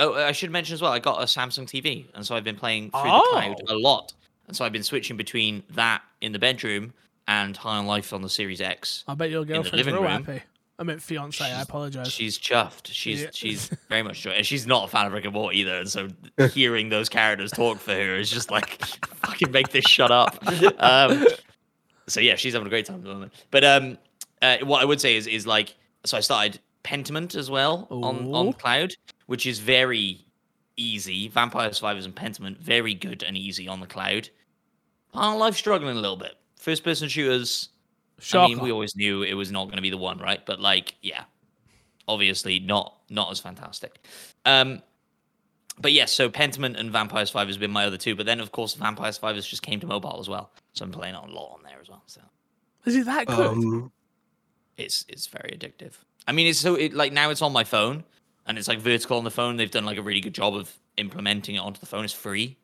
Oh, 0.00 0.14
I 0.14 0.32
should 0.32 0.50
mention 0.52 0.74
as 0.74 0.82
well. 0.82 0.92
I 0.92 1.00
got 1.00 1.20
a 1.20 1.24
Samsung 1.24 1.64
TV, 1.66 2.06
and 2.14 2.24
so 2.24 2.36
I've 2.36 2.44
been 2.44 2.56
playing 2.56 2.90
through 2.90 3.00
Oh. 3.04 3.22
the 3.34 3.40
cloud 3.40 3.60
a 3.68 3.74
lot. 3.76 4.12
And 4.46 4.56
so 4.56 4.64
I've 4.64 4.72
been 4.72 4.84
switching 4.84 5.16
between 5.16 5.62
that 5.70 6.02
in 6.20 6.32
the 6.32 6.38
bedroom 6.38 6.94
and 7.28 7.56
High 7.56 7.76
on 7.76 7.86
Life 7.86 8.12
on 8.12 8.22
the 8.22 8.28
Series 8.28 8.60
X. 8.60 9.04
I 9.06 9.14
bet 9.14 9.30
your 9.30 9.44
girlfriend's 9.44 9.86
real 9.86 10.02
room. 10.02 10.24
happy. 10.24 10.42
I 10.80 10.84
meant 10.84 11.02
fiance. 11.02 11.44
I 11.44 11.60
apologize. 11.60 12.10
She's 12.10 12.38
chuffed. 12.38 12.88
She's 12.90 13.22
Yeah. 13.22 13.30
she's 13.32 13.68
very 13.88 14.02
much 14.02 14.22
chuffed. 14.24 14.36
And 14.38 14.46
she's 14.46 14.66
not 14.66 14.84
a 14.84 14.88
fan 14.88 15.06
of 15.06 15.12
Rick 15.12 15.24
and 15.24 15.34
Morty 15.34 15.58
either. 15.58 15.76
And 15.78 15.88
so 15.90 16.08
hearing 16.52 16.88
those 16.88 17.08
characters 17.08 17.50
talk 17.50 17.78
for 17.78 17.92
her 17.92 18.16
is 18.16 18.30
just 18.30 18.50
like 18.50 18.80
fucking 19.06 19.50
make 19.50 19.68
this 19.70 19.84
shut 19.84 20.10
up. 20.10 20.38
Um, 20.78 21.26
so 22.06 22.20
yeah, 22.20 22.36
she's 22.36 22.54
having 22.54 22.66
a 22.66 22.70
great 22.70 22.86
time 22.86 22.96
at 22.96 23.02
the 23.02 23.08
moment. 23.12 23.32
But 23.50 23.64
um, 23.64 23.98
uh, 24.40 24.58
what 24.62 24.80
I 24.80 24.84
would 24.84 25.00
say 25.00 25.16
is 25.16 25.26
is 25.26 25.46
like 25.46 25.74
so 26.04 26.16
I 26.16 26.20
started 26.20 26.60
Pentiment 26.84 27.34
as 27.34 27.50
well 27.50 27.86
on 27.90 28.26
Ooh. 28.28 28.34
on 28.34 28.52
Cloud, 28.54 28.94
which 29.26 29.46
is 29.46 29.58
very 29.58 30.24
easy. 30.76 31.26
Vampire 31.28 31.72
Survivors 31.72 32.06
and 32.06 32.14
Pentiment 32.14 32.58
very 32.58 32.94
good 32.94 33.22
and 33.24 33.36
easy 33.36 33.66
on 33.68 33.80
the 33.80 33.86
cloud. 33.86 34.28
On 35.12 35.38
Life 35.38 35.56
struggling 35.56 35.96
a 35.96 36.00
little 36.00 36.16
bit. 36.16 36.34
First 36.58 36.84
person 36.84 37.08
shooters. 37.08 37.70
Shocker. 38.20 38.44
I 38.44 38.48
mean, 38.48 38.60
we 38.60 38.72
always 38.72 38.96
knew 38.96 39.22
it 39.22 39.34
was 39.34 39.52
not 39.52 39.66
going 39.66 39.76
to 39.76 39.82
be 39.82 39.90
the 39.90 39.96
one, 39.96 40.18
right? 40.18 40.44
But 40.44 40.60
like, 40.60 40.96
yeah, 41.02 41.24
obviously 42.08 42.58
not 42.58 42.96
not 43.10 43.30
as 43.30 43.38
fantastic. 43.38 44.04
Um, 44.44 44.82
but 45.80 45.92
yes, 45.92 46.12
so 46.12 46.28
Pentiment 46.28 46.76
and 46.78 46.90
Vampire 46.90 47.24
Survivors 47.26 47.54
has 47.54 47.58
been 47.58 47.70
my 47.70 47.84
other 47.84 47.96
two. 47.96 48.16
But 48.16 48.26
then, 48.26 48.40
of 48.40 48.50
course, 48.50 48.74
Vampire 48.74 49.12
Survivors 49.12 49.46
just 49.46 49.62
came 49.62 49.78
to 49.80 49.86
mobile 49.86 50.18
as 50.18 50.28
well, 50.28 50.50
so 50.72 50.84
I'm 50.84 50.90
playing 50.90 51.14
it 51.14 51.22
a 51.22 51.32
lot 51.32 51.54
on 51.54 51.62
there 51.62 51.78
as 51.80 51.88
well. 51.88 52.02
So 52.06 52.20
Is 52.84 52.96
it 52.96 53.06
that 53.06 53.26
good? 53.26 53.46
Um, 53.46 53.92
it's 54.76 55.04
it's 55.08 55.26
very 55.26 55.56
addictive. 55.56 55.92
I 56.26 56.32
mean, 56.32 56.46
it's 56.46 56.58
so 56.58 56.74
it 56.74 56.94
like 56.94 57.12
now 57.12 57.30
it's 57.30 57.42
on 57.42 57.52
my 57.52 57.64
phone 57.64 58.04
and 58.46 58.58
it's 58.58 58.66
like 58.66 58.80
vertical 58.80 59.18
on 59.18 59.24
the 59.24 59.30
phone. 59.30 59.56
They've 59.56 59.70
done 59.70 59.84
like 59.84 59.98
a 59.98 60.02
really 60.02 60.20
good 60.20 60.34
job 60.34 60.54
of 60.54 60.72
implementing 60.96 61.54
it 61.54 61.58
onto 61.58 61.78
the 61.78 61.86
phone. 61.86 62.04
It's 62.04 62.12
free. 62.12 62.56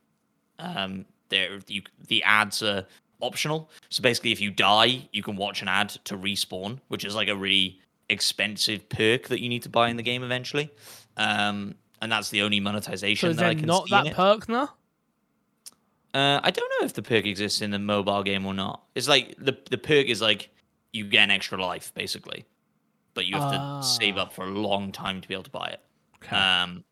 Um, 0.58 1.04
there 1.28 1.58
you 1.68 1.82
the 2.08 2.22
ads 2.24 2.62
are 2.62 2.86
optional. 3.24 3.70
So 3.88 4.02
basically, 4.02 4.32
if 4.32 4.40
you 4.40 4.50
die, 4.50 5.08
you 5.12 5.22
can 5.22 5.36
watch 5.36 5.62
an 5.62 5.68
ad 5.68 5.90
to 6.04 6.16
respawn, 6.16 6.80
which 6.88 7.04
is 7.04 7.14
like 7.14 7.28
a 7.28 7.36
really 7.36 7.80
expensive 8.08 8.88
perk 8.88 9.28
that 9.28 9.40
you 9.40 9.48
need 9.48 9.62
to 9.62 9.68
buy 9.68 9.88
in 9.88 9.96
the 9.96 10.02
game 10.02 10.22
eventually. 10.22 10.70
Um, 11.16 11.74
and 12.02 12.12
that's 12.12 12.28
the 12.30 12.42
only 12.42 12.58
so 12.58 12.64
monetization 12.64 13.30
is 13.30 13.36
that 13.36 13.46
I 13.46 13.54
can 13.54 13.66
not 13.66 13.84
see 13.84 13.90
that 13.90 14.06
it. 14.08 14.14
perk 14.14 14.48
now? 14.48 14.74
Uh, 16.12 16.38
I 16.42 16.50
don't 16.50 16.70
know 16.78 16.86
if 16.86 16.92
the 16.92 17.02
perk 17.02 17.26
exists 17.26 17.60
in 17.60 17.70
the 17.70 17.78
mobile 17.78 18.22
game 18.22 18.46
or 18.46 18.54
not. 18.54 18.82
It's 18.94 19.08
like 19.08 19.34
the 19.38 19.56
the 19.70 19.78
perk 19.78 20.06
is 20.06 20.20
like 20.20 20.50
you 20.92 21.04
get 21.04 21.24
an 21.24 21.30
extra 21.30 21.60
life 21.60 21.92
basically, 21.94 22.44
but 23.14 23.26
you 23.26 23.36
have 23.36 23.50
to 23.50 23.86
save 23.86 24.16
up 24.16 24.32
for 24.32 24.44
a 24.44 24.50
long 24.50 24.92
time 24.92 25.20
to 25.20 25.26
be 25.26 25.34
able 25.34 25.44
to 25.44 25.50
buy 25.50 25.68
it. 25.68 25.80
Okay. 26.22 26.36
Um, 26.36 26.84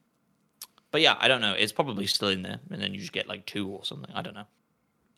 but 0.90 1.00
yeah, 1.00 1.16
I 1.20 1.28
don't 1.28 1.40
know. 1.40 1.54
It's 1.54 1.72
probably 1.72 2.06
still 2.06 2.28
in 2.28 2.42
there, 2.42 2.58
and 2.70 2.80
then 2.82 2.92
you 2.94 3.00
just 3.00 3.12
get 3.12 3.28
like 3.28 3.46
two 3.46 3.68
or 3.68 3.84
something. 3.84 4.10
I 4.14 4.22
don't 4.22 4.34
know. 4.34 4.46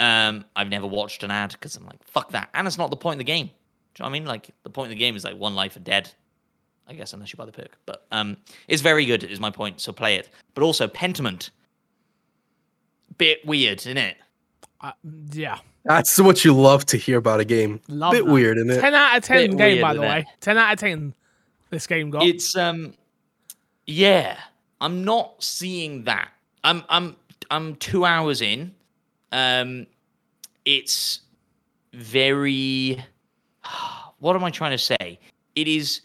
Um, 0.01 0.45
I've 0.57 0.69
never 0.69 0.87
watched 0.87 1.23
an 1.23 1.31
ad 1.31 1.53
because 1.53 1.77
I'm 1.77 1.87
like, 1.87 2.03
fuck 2.05 2.31
that, 2.33 2.49
and 2.55 2.67
it's 2.67 2.79
not 2.79 2.91
the 2.91 2.97
point 2.97 3.15
of 3.15 3.19
the 3.19 3.25
game. 3.25 3.47
Do 3.47 3.53
you 3.53 4.05
know 4.05 4.05
what 4.05 4.09
I 4.09 4.13
mean? 4.13 4.25
Like 4.27 4.51
the 4.65 4.71
point 4.71 4.87
of 4.87 4.91
the 4.91 4.97
game 4.99 5.15
is 5.17 5.25
like 5.25 5.37
one 5.37 5.55
life 5.55 5.77
or 5.77 5.81
dead. 5.81 6.11
I 6.87 6.93
guess 6.93 7.13
unless 7.15 7.33
you 7.33 7.37
buy 7.39 7.47
the 7.47 7.53
perk, 7.53 7.79
but 7.87 8.05
um, 8.13 8.37
it's 8.69 8.83
very 8.83 9.07
good. 9.07 9.25
Is 9.25 9.41
my 9.41 9.51
point. 9.51 9.81
So 9.81 9.93
play 9.93 10.17
it. 10.17 10.29
But 10.55 10.65
also 10.65 10.87
Pentiment. 10.87 11.51
bit 13.17 13.45
weird, 13.47 13.79
isn't 13.81 13.97
it? 13.97 14.17
Uh, 14.81 14.93
yeah. 15.33 15.59
That's 15.85 16.19
what 16.19 16.45
you 16.45 16.55
love 16.55 16.85
to 16.87 16.97
hear 16.97 17.19
about 17.19 17.41
a 17.41 17.45
game. 17.45 17.81
Love 17.89 18.13
Bit 18.13 18.25
that. 18.27 18.33
weird, 18.33 18.57
isn't 18.59 18.71
it? 18.71 18.81
10 18.81 18.95
out 18.95 19.17
of 19.17 19.23
10 19.23 19.51
Bit 19.51 19.59
game, 19.59 19.73
weird, 19.77 19.83
by 19.83 19.95
the 19.95 20.01
way. 20.01 20.19
it? 20.21 20.41
10 20.41 20.59
out 20.59 20.73
of 20.73 20.79
10 20.79 21.15
this 21.71 21.87
game 21.87 22.11
got. 22.11 22.23
It's 22.25 22.57
um 22.57 22.95
yeah. 23.87 24.39
I'm 24.81 25.05
not 25.05 25.43
seeing 25.43 26.05
that. 26.05 26.31
I'm 26.63 26.83
I'm 26.89 27.17
I'm 27.51 27.77
two 27.77 28.05
hours 28.05 28.41
in. 28.43 28.75
Um 29.35 29.87
it's 30.65 31.21
very 31.93 33.05
what 34.21 34.37
am 34.37 34.45
I 34.45 34.51
trying 34.51 34.71
to 34.71 34.79
say? 34.79 35.19
It 35.55 35.69
is 35.69 36.01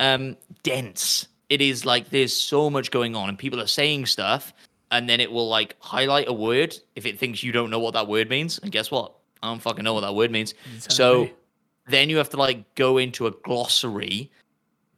um 0.00 0.36
dense. 0.62 1.28
It 1.48 1.60
is 1.60 1.86
like 1.86 2.10
there's 2.10 2.36
so 2.36 2.68
much 2.68 2.90
going 2.90 3.14
on 3.14 3.28
and 3.28 3.38
people 3.38 3.60
are 3.60 3.66
saying 3.66 4.06
stuff 4.06 4.52
and 4.90 5.08
then 5.08 5.20
it 5.20 5.30
will 5.30 5.48
like 5.48 5.76
highlight 5.78 6.28
a 6.28 6.32
word 6.32 6.76
if 6.96 7.06
it 7.06 7.18
thinks 7.18 7.42
you 7.42 7.52
don't 7.52 7.70
know 7.70 7.78
what 7.78 7.94
that 7.94 8.08
word 8.08 8.28
means. 8.28 8.58
And 8.58 8.72
guess 8.72 8.90
what? 8.90 9.14
I 9.42 9.48
don't 9.48 9.60
fucking 9.60 9.84
know 9.84 9.94
what 9.94 10.00
that 10.00 10.14
word 10.14 10.30
means. 10.30 10.54
tell 10.80 10.96
So 10.96 11.28
then 11.88 12.10
you 12.10 12.16
have 12.16 12.30
to 12.30 12.36
like 12.36 12.74
go 12.74 12.98
into 12.98 13.26
a 13.26 13.30
glossary 13.30 14.30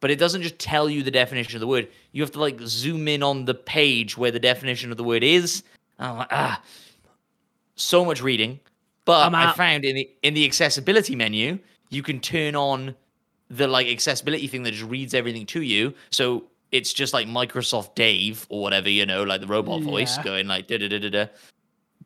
but 0.05 0.11
it 0.11 0.19
doesn't 0.19 0.43
just 0.43 0.59
tell 0.59 0.91
you 0.91 1.03
the 1.03 1.11
definition 1.11 1.57
of 1.57 1.61
the 1.61 1.67
word. 1.67 1.89
You 2.13 2.23
have 2.23 2.31
to 2.33 2.39
like 2.39 2.61
zoom 2.61 3.09
in 3.09 3.23
on 3.23 3.47
the 3.47 3.55
page 3.55 4.19
where 4.19 4.31
the 4.31 4.39
definition 4.39 4.91
of 4.91 4.99
the 4.99 5.03
word 5.03 5.25
is. 5.25 5.63
And 5.99 6.09
I'm 6.09 6.19
like, 6.19 6.29
ah, 6.31 6.63
so 7.77 8.05
much 8.05 8.23
reading. 8.23 8.61
But 9.05 9.35
I 9.35 9.53
found 9.53 9.85
in 9.85 9.97
the 9.97 10.11
in 10.23 10.35
the 10.35 10.45
accessibility 10.47 11.15
menu, 11.15 11.59
you 11.91 12.03
can 12.03 12.21
turn 12.21 12.57
on 12.57 12.95
the 13.51 13.69
like 13.69 13.87
accessibility 13.87 14.47
thing 14.47 14.63
that 14.63 14.73
just 14.73 14.89
reads 14.91 15.13
everything 15.13 15.45
to 15.47 15.61
you. 15.61 15.93
So 16.11 16.45
it's 16.73 16.93
just 16.93 17.13
like 17.13 17.29
Microsoft 17.29 17.95
Dave 17.95 18.47
or 18.49 18.63
whatever, 18.63 18.89
you 18.89 19.05
know, 19.07 19.23
like 19.23 19.41
the 19.43 19.47
robot 19.47 19.83
voice 19.83 20.17
going 20.19 20.47
like 20.47 20.67
da 20.69 20.79
da 20.79 20.89
da 20.89 20.99
da 20.99 21.11
da. 21.11 21.27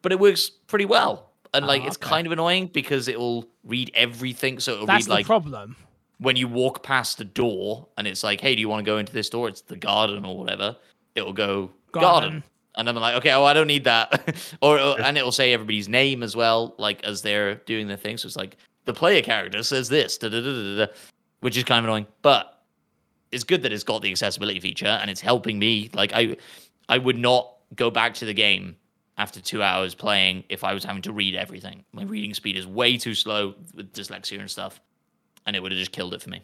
But 0.02 0.12
it 0.12 0.18
works 0.18 0.50
pretty 0.50 0.84
well. 0.84 1.30
And 1.54 1.66
like 1.66 1.82
Oh, 1.82 1.86
it's 1.86 1.96
okay. 1.96 2.08
kind 2.08 2.26
of 2.26 2.32
annoying 2.32 2.66
because 2.66 3.08
it 3.08 3.18
will 3.18 3.48
read 3.64 3.90
everything. 3.94 4.58
So 4.60 4.72
it'll 4.74 4.86
That's 4.86 5.04
read 5.06 5.10
the 5.10 5.14
like 5.14 5.26
problem. 5.26 5.76
when 6.18 6.36
you 6.36 6.48
walk 6.48 6.82
past 6.82 7.16
the 7.18 7.24
door 7.24 7.86
and 7.96 8.06
it's 8.06 8.22
like, 8.22 8.40
hey, 8.40 8.54
do 8.54 8.60
you 8.60 8.68
want 8.68 8.84
to 8.84 8.90
go 8.90 8.98
into 8.98 9.12
this 9.12 9.30
door? 9.30 9.48
It's 9.48 9.62
the 9.62 9.76
garden 9.76 10.24
or 10.24 10.36
whatever. 10.36 10.76
It'll 11.14 11.32
go 11.32 11.70
garden. 11.92 12.02
Garden. 12.02 12.44
And 12.78 12.88
I'm 12.88 12.94
like, 12.94 13.16
okay, 13.16 13.32
oh, 13.32 13.44
I 13.44 13.52
don't 13.52 13.66
need 13.66 13.84
that. 13.84 14.34
or, 14.62 14.78
or- 14.80 15.00
and 15.00 15.18
it'll 15.18 15.32
say 15.32 15.52
everybody's 15.52 15.88
name 15.88 16.22
as 16.22 16.34
well, 16.34 16.74
like 16.78 17.04
as 17.04 17.20
they're 17.22 17.56
doing 17.66 17.88
their 17.88 17.96
thing. 17.98 18.16
So 18.16 18.26
it's 18.26 18.36
like 18.36 18.56
the 18.86 18.94
player 18.94 19.20
character 19.20 19.62
says 19.62 19.88
this, 19.90 20.16
da, 20.16 20.28
da, 20.30 20.40
da, 20.40 20.52
da, 20.52 20.86
da, 20.86 20.92
which 21.40 21.56
is 21.56 21.64
kind 21.64 21.80
of 21.80 21.84
annoying. 21.84 22.06
But 22.22 22.62
it's 23.32 23.44
good 23.44 23.62
that 23.62 23.72
it's 23.72 23.84
got 23.84 24.00
the 24.00 24.10
accessibility 24.10 24.60
feature 24.60 24.86
and 24.86 25.10
it's 25.10 25.20
helping 25.20 25.58
me. 25.58 25.90
Like 25.92 26.12
I, 26.14 26.36
I 26.88 26.96
would 26.98 27.18
not 27.18 27.52
go 27.74 27.90
back 27.90 28.14
to 28.14 28.24
the 28.24 28.32
game 28.32 28.76
after 29.18 29.40
two 29.40 29.62
hours 29.62 29.94
playing 29.96 30.44
if 30.48 30.62
I 30.64 30.72
was 30.72 30.84
having 30.84 31.02
to 31.02 31.12
read 31.12 31.34
everything. 31.34 31.84
My 31.92 32.04
reading 32.04 32.32
speed 32.32 32.56
is 32.56 32.66
way 32.66 32.96
too 32.96 33.14
slow 33.14 33.54
with 33.74 33.92
dyslexia 33.92 34.38
and 34.40 34.48
stuff, 34.50 34.80
and 35.44 35.56
it 35.56 35.60
would 35.62 35.72
have 35.72 35.78
just 35.78 35.90
killed 35.92 36.14
it 36.14 36.22
for 36.22 36.30
me. 36.30 36.40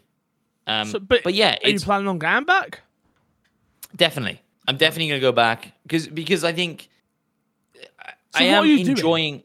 Um, 0.67 0.89
So, 0.89 0.99
but, 0.99 1.23
but 1.23 1.33
yeah, 1.33 1.57
Are 1.63 1.69
you 1.69 1.79
planning 1.79 2.09
on 2.09 2.19
going 2.19 2.43
back? 2.43 2.81
definitely. 3.95 4.41
I'm 4.67 4.77
definitely 4.77 5.09
gonna 5.09 5.19
go 5.19 5.31
back 5.31 5.73
because 5.83 6.07
because 6.07 6.43
I 6.43 6.53
think 6.53 6.89
I, 7.99 8.09
So 8.09 8.39
I 8.39 8.43
am 8.43 8.65
you 8.65 8.77
doing? 8.77 8.89
enjoying. 8.89 9.43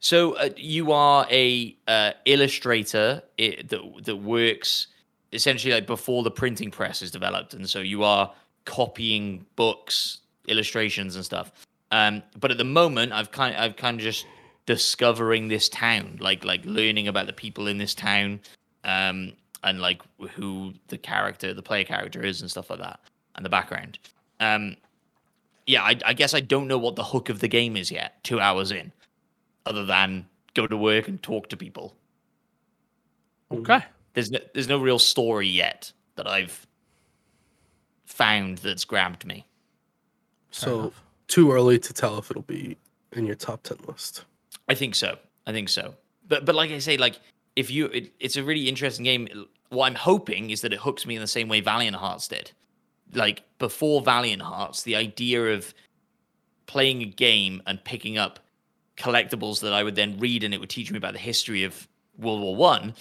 So 0.00 0.34
uh, 0.34 0.50
you 0.56 0.92
are 0.92 1.26
a 1.30 1.76
uh, 1.88 2.12
illustrator 2.26 3.22
i 3.38 3.56
that 3.68 3.80
that 4.04 4.16
works 4.16 4.88
essentially 5.32 5.74
like 5.74 5.86
before 5.86 6.22
the 6.22 6.30
printing 6.30 6.70
press 6.70 7.02
is 7.02 7.10
developed, 7.10 7.54
and 7.54 7.68
so 7.68 7.80
you 7.80 8.02
are 8.04 8.32
copying 8.64 9.44
books, 9.56 10.20
illustrations, 10.48 11.16
and 11.16 11.24
stuff. 11.24 11.52
Um, 11.90 12.22
but 12.38 12.50
at 12.50 12.58
the 12.58 12.64
moment, 12.64 13.12
I've 13.12 13.30
kind 13.30 13.56
I've 13.56 13.76
kind 13.76 13.98
of 13.98 14.02
just 14.04 14.26
discovering 14.66 15.48
this 15.48 15.68
town, 15.68 16.18
like 16.20 16.44
like 16.44 16.64
learning 16.64 17.08
about 17.08 17.26
the 17.26 17.32
people 17.32 17.66
in 17.68 17.78
this 17.78 17.94
town, 17.94 18.40
um, 18.84 19.32
and 19.62 19.80
like 19.80 20.02
who 20.32 20.74
the 20.88 20.98
character, 20.98 21.54
the 21.54 21.62
player 21.62 21.84
character 21.84 22.22
is, 22.22 22.40
and 22.40 22.50
stuff 22.50 22.70
like 22.70 22.80
that, 22.80 23.00
and 23.36 23.44
the 23.44 23.50
background. 23.50 23.98
Um, 24.44 24.76
yeah, 25.66 25.82
I, 25.82 25.98
I 26.04 26.12
guess 26.12 26.34
I 26.34 26.40
don't 26.40 26.68
know 26.68 26.78
what 26.78 26.96
the 26.96 27.04
hook 27.04 27.28
of 27.28 27.40
the 27.40 27.48
game 27.48 27.76
is 27.76 27.90
yet. 27.90 28.22
Two 28.22 28.40
hours 28.40 28.70
in, 28.70 28.92
other 29.64 29.84
than 29.86 30.26
go 30.54 30.66
to 30.66 30.76
work 30.76 31.08
and 31.08 31.22
talk 31.22 31.48
to 31.48 31.56
people. 31.56 31.94
Okay. 33.50 33.84
There's 34.12 34.30
no, 34.30 34.38
there's 34.52 34.68
no 34.68 34.78
real 34.78 34.98
story 34.98 35.48
yet 35.48 35.92
that 36.16 36.26
I've 36.28 36.66
found 38.04 38.58
that's 38.58 38.84
grabbed 38.84 39.24
me. 39.24 39.46
So 40.50 40.92
too 41.26 41.50
early 41.50 41.78
to 41.80 41.92
tell 41.92 42.18
if 42.18 42.30
it'll 42.30 42.42
be 42.42 42.76
in 43.12 43.26
your 43.26 43.34
top 43.34 43.62
ten 43.62 43.78
list. 43.88 44.24
I 44.68 44.74
think 44.74 44.94
so. 44.94 45.18
I 45.46 45.52
think 45.52 45.68
so. 45.68 45.94
But 46.28 46.44
but 46.44 46.54
like 46.54 46.70
I 46.70 46.78
say, 46.78 46.96
like 46.96 47.18
if 47.56 47.70
you, 47.70 47.86
it, 47.86 48.12
it's 48.20 48.36
a 48.36 48.44
really 48.44 48.68
interesting 48.68 49.04
game. 49.04 49.28
What 49.70 49.86
I'm 49.86 49.96
hoping 49.96 50.50
is 50.50 50.60
that 50.60 50.72
it 50.72 50.80
hooks 50.80 51.06
me 51.06 51.16
in 51.16 51.20
the 51.20 51.26
same 51.26 51.48
way 51.48 51.60
Valiant 51.60 51.96
Hearts 51.96 52.28
did. 52.28 52.52
Like 53.14 53.42
before 53.58 54.02
Valiant 54.02 54.42
Hearts, 54.42 54.82
the 54.82 54.96
idea 54.96 55.54
of 55.54 55.72
playing 56.66 57.02
a 57.02 57.06
game 57.06 57.62
and 57.66 57.82
picking 57.84 58.18
up 58.18 58.40
collectibles 58.96 59.60
that 59.60 59.72
I 59.72 59.82
would 59.82 59.96
then 59.96 60.18
read 60.18 60.44
and 60.44 60.54
it 60.54 60.60
would 60.60 60.70
teach 60.70 60.90
me 60.90 60.98
about 60.98 61.12
the 61.12 61.18
history 61.18 61.64
of 61.64 61.88
World 62.18 62.40
War 62.40 62.56
One. 62.56 62.94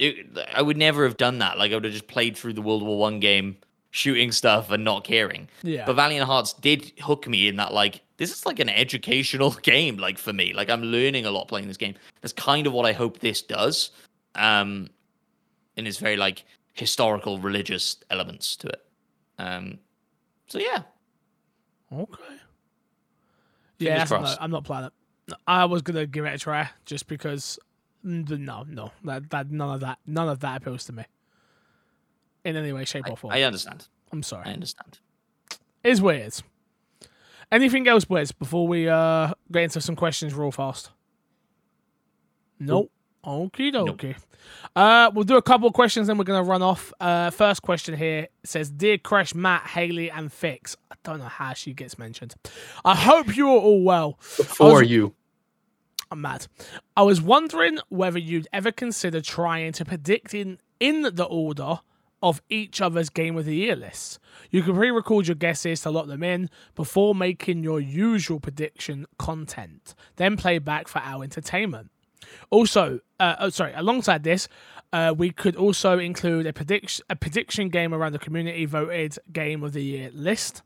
I 0.00 0.62
would 0.62 0.76
never 0.76 1.04
have 1.04 1.16
done 1.16 1.38
that. 1.38 1.58
Like 1.58 1.72
I 1.72 1.74
would 1.74 1.84
have 1.84 1.92
just 1.92 2.08
played 2.08 2.36
through 2.36 2.54
the 2.54 2.62
World 2.62 2.82
War 2.82 2.98
One 2.98 3.20
game, 3.20 3.56
shooting 3.90 4.32
stuff 4.32 4.70
and 4.70 4.84
not 4.84 5.04
caring. 5.04 5.48
Yeah. 5.62 5.86
But 5.86 5.94
Valiant 5.96 6.26
Hearts 6.26 6.52
did 6.52 6.92
hook 7.00 7.28
me 7.28 7.48
in 7.48 7.56
that 7.56 7.72
like 7.72 8.00
this 8.16 8.32
is 8.32 8.46
like 8.46 8.58
an 8.58 8.68
educational 8.68 9.50
game 9.62 9.96
like 9.96 10.18
for 10.18 10.32
me. 10.32 10.52
Like 10.52 10.70
I'm 10.70 10.82
learning 10.82 11.26
a 11.26 11.30
lot 11.30 11.48
playing 11.48 11.68
this 11.68 11.76
game. 11.76 11.94
That's 12.20 12.32
kind 12.32 12.66
of 12.66 12.72
what 12.72 12.86
I 12.86 12.92
hope 12.92 13.20
this 13.20 13.42
does. 13.42 13.90
Um 14.34 14.88
and 15.76 15.86
it's 15.86 15.98
very 15.98 16.16
like 16.16 16.44
historical 16.72 17.38
religious 17.38 17.96
elements 18.10 18.56
to 18.56 18.68
it. 18.68 18.83
Um 19.38 19.78
so 20.46 20.58
yeah. 20.58 20.82
Okay. 21.92 22.22
Yeah. 23.78 24.04
I'm 24.40 24.50
not 24.50 24.64
playing 24.64 24.84
it. 24.86 24.92
I 25.46 25.64
was 25.64 25.82
gonna 25.82 26.06
give 26.06 26.24
it 26.24 26.34
a 26.34 26.38
try 26.38 26.70
just 26.84 27.06
because. 27.08 27.58
mm, 28.04 28.28
No, 28.38 28.64
no, 28.68 28.92
that, 29.04 29.30
that 29.30 29.50
none 29.50 29.74
of 29.74 29.80
that, 29.80 29.98
none 30.06 30.28
of 30.28 30.40
that 30.40 30.58
appeals 30.62 30.84
to 30.86 30.92
me 30.92 31.04
in 32.44 32.56
any 32.56 32.72
way, 32.72 32.84
shape, 32.84 33.06
I, 33.06 33.10
or 33.10 33.16
form. 33.16 33.32
I 33.32 33.42
understand. 33.42 33.88
I'm 34.12 34.22
sorry. 34.22 34.44
I 34.46 34.52
understand. 34.52 34.98
It's 35.82 36.00
weird. 36.00 36.34
Anything 37.52 37.86
else, 37.88 38.08
Wes, 38.08 38.32
before 38.32 38.66
we 38.68 38.88
uh 38.88 39.32
get 39.50 39.64
into 39.64 39.80
some 39.80 39.96
questions 39.96 40.34
real 40.34 40.50
fast? 40.52 40.90
Nope. 42.58 42.90
Okie 43.24 43.72
dokie. 43.72 44.16
Uh, 44.76 45.10
we'll 45.14 45.24
do 45.24 45.36
a 45.36 45.42
couple 45.42 45.66
of 45.66 45.72
questions, 45.72 46.06
then 46.06 46.18
we're 46.18 46.24
gonna 46.24 46.42
run 46.42 46.62
off. 46.62 46.92
Uh, 47.00 47.30
first 47.30 47.62
question 47.62 47.96
here 47.96 48.28
says, 48.44 48.70
"Dear 48.70 48.98
Crash, 48.98 49.34
Matt, 49.34 49.62
Haley, 49.68 50.10
and 50.10 50.32
Fix." 50.32 50.76
I 50.90 50.96
don't 51.02 51.18
know 51.18 51.24
how 51.26 51.54
she 51.54 51.72
gets 51.72 51.98
mentioned. 51.98 52.34
I 52.84 52.94
hope 52.94 53.36
you 53.36 53.48
are 53.48 53.58
all 53.58 53.82
well. 53.82 54.18
Before 54.36 54.80
was- 54.80 54.90
you, 54.90 55.14
I'm 56.10 56.20
mad. 56.20 56.46
I 56.96 57.02
was 57.02 57.22
wondering 57.22 57.78
whether 57.88 58.18
you'd 58.18 58.48
ever 58.52 58.70
consider 58.72 59.20
trying 59.20 59.72
to 59.72 59.84
predict 59.84 60.34
in, 60.34 60.58
in 60.78 61.02
the 61.02 61.24
order 61.24 61.80
of 62.22 62.40
each 62.48 62.80
other's 62.80 63.10
Game 63.10 63.36
of 63.36 63.44
the 63.44 63.54
Year 63.54 63.76
lists. 63.76 64.18
You 64.50 64.62
can 64.62 64.74
pre 64.74 64.90
record 64.90 65.28
your 65.28 65.34
guesses 65.34 65.82
to 65.82 65.90
lock 65.90 66.06
them 66.06 66.22
in 66.22 66.48
before 66.74 67.14
making 67.14 67.62
your 67.62 67.80
usual 67.80 68.40
prediction 68.40 69.06
content, 69.18 69.94
then 70.16 70.36
play 70.36 70.58
back 70.58 70.88
for 70.88 71.00
our 71.00 71.22
entertainment. 71.22 71.90
Also, 72.50 73.00
uh, 73.20 73.36
oh, 73.40 73.48
sorry, 73.50 73.72
alongside 73.74 74.22
this, 74.22 74.48
uh, 74.92 75.12
we 75.16 75.30
could 75.30 75.56
also 75.56 75.98
include 75.98 76.46
a 76.46 76.52
prediction 76.52 77.04
a 77.10 77.16
prediction 77.16 77.68
game 77.68 77.92
around 77.92 78.12
the 78.12 78.18
community 78.18 78.64
voted 78.64 79.18
game 79.32 79.62
of 79.62 79.72
the 79.72 79.82
year 79.82 80.10
list. 80.12 80.62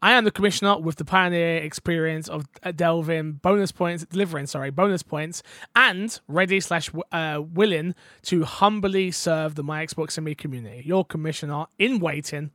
I 0.00 0.12
am 0.12 0.24
the 0.24 0.30
commissioner 0.32 0.78
with 0.78 0.96
the 0.96 1.04
pioneer 1.04 1.58
experience 1.58 2.28
of 2.28 2.46
uh, 2.62 2.72
delving 2.72 3.34
bonus 3.34 3.70
points, 3.72 4.04
delivering 4.04 4.46
sorry 4.46 4.70
bonus 4.70 5.02
points, 5.02 5.42
and 5.74 6.18
ready 6.28 6.60
slash 6.60 6.90
uh, 7.12 7.40
willing 7.42 7.94
to 8.22 8.44
humbly 8.44 9.10
serve 9.10 9.54
the 9.54 9.62
my 9.62 9.84
Xbox 9.84 10.16
and 10.16 10.24
me 10.24 10.34
community. 10.34 10.82
Your 10.84 11.04
commissioner 11.04 11.66
in 11.78 11.98
waiting, 12.00 12.50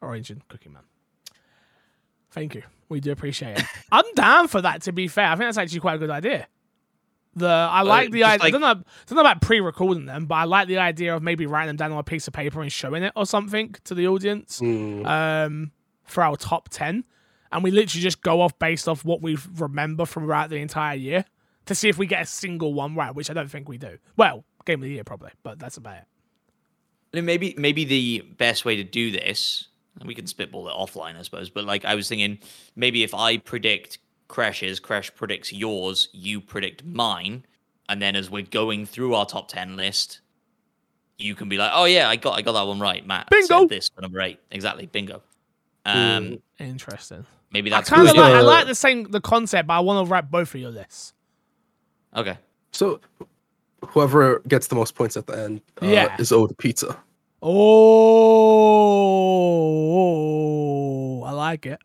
Orange 0.00 0.30
and 0.30 0.46
Cookie 0.48 0.68
Man. 0.68 0.82
Thank 2.30 2.54
you. 2.54 2.62
We 2.88 3.00
do 3.00 3.12
appreciate 3.12 3.58
it. 3.58 3.64
I'm 3.92 4.04
down 4.14 4.48
for 4.48 4.60
that. 4.60 4.82
To 4.82 4.92
be 4.92 5.08
fair, 5.08 5.26
I 5.26 5.30
think 5.30 5.48
that's 5.48 5.58
actually 5.58 5.80
quite 5.80 5.94
a 5.94 5.98
good 5.98 6.10
idea. 6.10 6.46
The 7.36 7.46
I 7.48 7.82
like 7.82 8.10
the 8.10 8.24
idea. 8.24 8.42
I 8.42 8.46
like- 8.46 8.52
don't 8.52 8.60
know. 8.60 8.82
don't 9.06 9.18
about 9.18 9.40
pre-recording 9.40 10.06
them, 10.06 10.26
but 10.26 10.34
I 10.34 10.44
like 10.44 10.66
the 10.68 10.78
idea 10.78 11.14
of 11.14 11.22
maybe 11.22 11.46
writing 11.46 11.68
them 11.68 11.76
down 11.76 11.92
on 11.92 11.98
a 11.98 12.02
piece 12.02 12.26
of 12.26 12.34
paper 12.34 12.60
and 12.60 12.72
showing 12.72 13.02
it 13.04 13.12
or 13.14 13.24
something 13.24 13.74
to 13.84 13.94
the 13.94 14.08
audience 14.08 14.60
Mm, 14.60 15.06
um, 15.06 15.70
for 16.04 16.24
our 16.24 16.36
top 16.36 16.68
10. 16.70 17.04
And 17.52 17.64
we 17.64 17.70
literally 17.70 18.02
just 18.02 18.22
go 18.22 18.40
off 18.40 18.58
based 18.58 18.88
off 18.88 19.04
what 19.04 19.22
we 19.22 19.36
remember 19.56 20.06
from 20.06 20.24
throughout 20.24 20.50
the 20.50 20.56
entire 20.56 20.96
year 20.96 21.24
to 21.66 21.74
see 21.74 21.88
if 21.88 21.98
we 21.98 22.06
get 22.06 22.22
a 22.22 22.26
single 22.26 22.74
one 22.74 22.94
right, 22.96 23.14
which 23.14 23.30
I 23.30 23.34
don't 23.34 23.50
think 23.50 23.68
we 23.68 23.78
do. 23.78 23.98
Well, 24.16 24.44
game 24.64 24.80
of 24.80 24.88
the 24.88 24.90
year 24.94 25.04
probably, 25.04 25.30
but 25.42 25.58
that's 25.58 25.76
about 25.76 25.98
it. 25.98 26.04
Mean, 27.12 27.24
Maybe 27.24 27.54
maybe 27.58 27.84
the 27.84 28.20
best 28.38 28.64
way 28.64 28.76
to 28.76 28.84
do 28.84 29.10
this, 29.10 29.68
we 30.04 30.14
can 30.14 30.26
spitball 30.26 30.68
it 30.68 30.72
offline, 30.74 31.16
I 31.18 31.22
suppose. 31.22 31.50
But 31.50 31.64
like 31.64 31.84
I 31.84 31.94
was 31.96 32.08
thinking, 32.08 32.38
maybe 32.76 33.02
if 33.02 33.14
I 33.14 33.36
predict 33.38 33.98
Crash's, 34.30 34.80
Crash 34.80 35.12
predicts 35.14 35.52
yours, 35.52 36.08
you 36.12 36.40
predict 36.40 36.84
mine, 36.84 37.44
and 37.88 38.00
then 38.00 38.14
as 38.16 38.30
we're 38.30 38.42
going 38.46 38.86
through 38.86 39.14
our 39.14 39.26
top 39.26 39.48
ten 39.48 39.76
list, 39.76 40.20
you 41.18 41.34
can 41.34 41.48
be 41.48 41.58
like, 41.58 41.72
"Oh 41.74 41.84
yeah, 41.84 42.08
I 42.08 42.16
got 42.16 42.38
I 42.38 42.42
got 42.42 42.52
that 42.52 42.66
one 42.66 42.78
right." 42.80 43.04
Matt 43.06 43.28
Bingo! 43.28 43.60
said 43.60 43.68
this 43.68 43.88
for 43.90 44.00
number 44.00 44.20
eight, 44.20 44.38
exactly, 44.50 44.86
bingo. 44.86 45.22
Um, 45.84 46.40
Interesting. 46.58 47.26
maybe 47.52 47.72
I 47.72 47.76
that's 47.78 47.90
kind 47.90 48.08
of 48.08 48.14
like 48.16 48.32
I 48.32 48.40
like 48.42 48.66
the 48.66 48.74
same 48.74 49.04
the 49.10 49.20
concept, 49.20 49.66
but 49.68 49.74
I 49.74 49.80
want 49.80 50.06
to 50.06 50.10
write 50.10 50.30
both 50.30 50.54
of 50.54 50.60
your 50.60 50.70
lists. 50.70 51.12
okay. 52.16 52.38
So 52.72 53.00
whoever 53.88 54.38
gets 54.46 54.68
the 54.68 54.76
most 54.76 54.94
points 54.94 55.16
at 55.16 55.26
the 55.26 55.36
end 55.36 55.60
uh, 55.82 55.86
Yeah. 55.86 56.16
is 56.20 56.30
owed 56.32 56.50
a 56.52 56.54
pizza. 56.54 56.96
Oh, 59.90 61.22
I 61.24 61.32
like 61.32 61.66
it. 61.66 61.80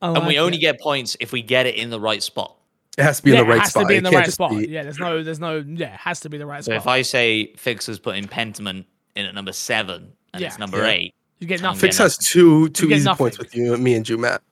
I 0.00 0.08
and 0.12 0.26
we 0.26 0.36
like 0.36 0.38
only 0.46 0.58
get 0.58 0.80
points 0.80 1.16
if 1.20 1.32
we 1.32 1.42
get 1.42 1.66
it 1.66 1.74
in 1.74 1.90
the 1.90 1.98
right 2.00 2.22
spot. 2.22 2.56
It 2.96 3.02
has 3.04 3.18
to 3.18 3.22
be 3.24 3.30
yeah, 3.32 3.40
in 3.40 3.46
the 3.46 3.52
it 3.52 3.54
right 3.54 3.60
has 3.62 3.70
spot. 3.70 3.82
to 3.82 3.86
be 3.88 3.94
in 3.96 3.98
It 3.98 4.02
the 4.02 4.10
can't 4.10 4.16
right 4.20 4.24
just 4.24 4.34
spot. 4.36 4.50
be- 4.50 4.68
Yeah, 4.68 4.82
there's 4.82 4.98
no, 4.98 5.22
there's 5.22 5.40
no, 5.40 5.56
yeah, 5.66 5.94
it 5.94 6.00
has 6.00 6.20
to 6.20 6.28
be 6.28 6.38
the 6.38 6.46
right 6.46 6.64
So 6.64 6.72
spot. 6.72 6.76
if 6.82 6.86
I 6.86 7.02
say 7.02 7.52
Fixer's 7.56 7.98
putting 7.98 8.24
Pentiment 8.26 8.84
in 9.16 9.26
at 9.26 9.34
number 9.34 9.52
seven 9.52 10.12
and 10.34 10.42
it's 10.42 10.58
number 10.58 10.78
Yeah. 10.78 10.90
eight, 10.90 11.14
you 11.38 11.46
get 11.46 11.62
nothing. 11.62 11.80
Fix 11.80 11.98
has 11.98 12.16
two 12.18 12.68
two 12.70 12.90
easy 12.90 13.04
nothing. 13.04 13.18
points 13.18 13.38
with 13.38 13.54
you, 13.54 13.76
me 13.76 13.94
and 13.94 14.08
you, 14.08 14.18
Matt. 14.18 14.42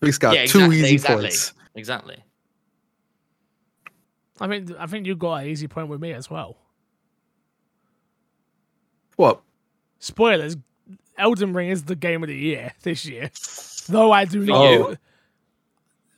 Fix 0.00 0.16
got 0.18 0.34
yeah, 0.34 0.46
two 0.46 0.58
exactly, 0.60 0.78
easy 0.80 0.94
exactly, 0.94 1.22
points. 1.24 1.52
exactly. 1.74 2.16
I 4.40 4.48
think, 4.48 4.70
I 4.78 4.86
think 4.86 5.06
you 5.06 5.14
got 5.16 5.34
an 5.42 5.48
easy 5.48 5.68
point 5.68 5.88
with 5.88 6.00
me 6.00 6.12
as 6.14 6.30
well. 6.30 6.56
What? 9.16 9.42
Spoilers: 9.98 10.56
Elden 11.18 11.52
Ring 11.52 11.68
is 11.68 11.84
the 11.84 11.96
game 11.96 12.22
of 12.22 12.28
the 12.28 12.36
year 12.36 12.72
this 12.82 13.04
year. 13.04 13.30
Though 13.90 14.12
I 14.12 14.24
do 14.24 14.40
For 14.44 14.46
not. 14.50 14.70
you? 14.70 14.96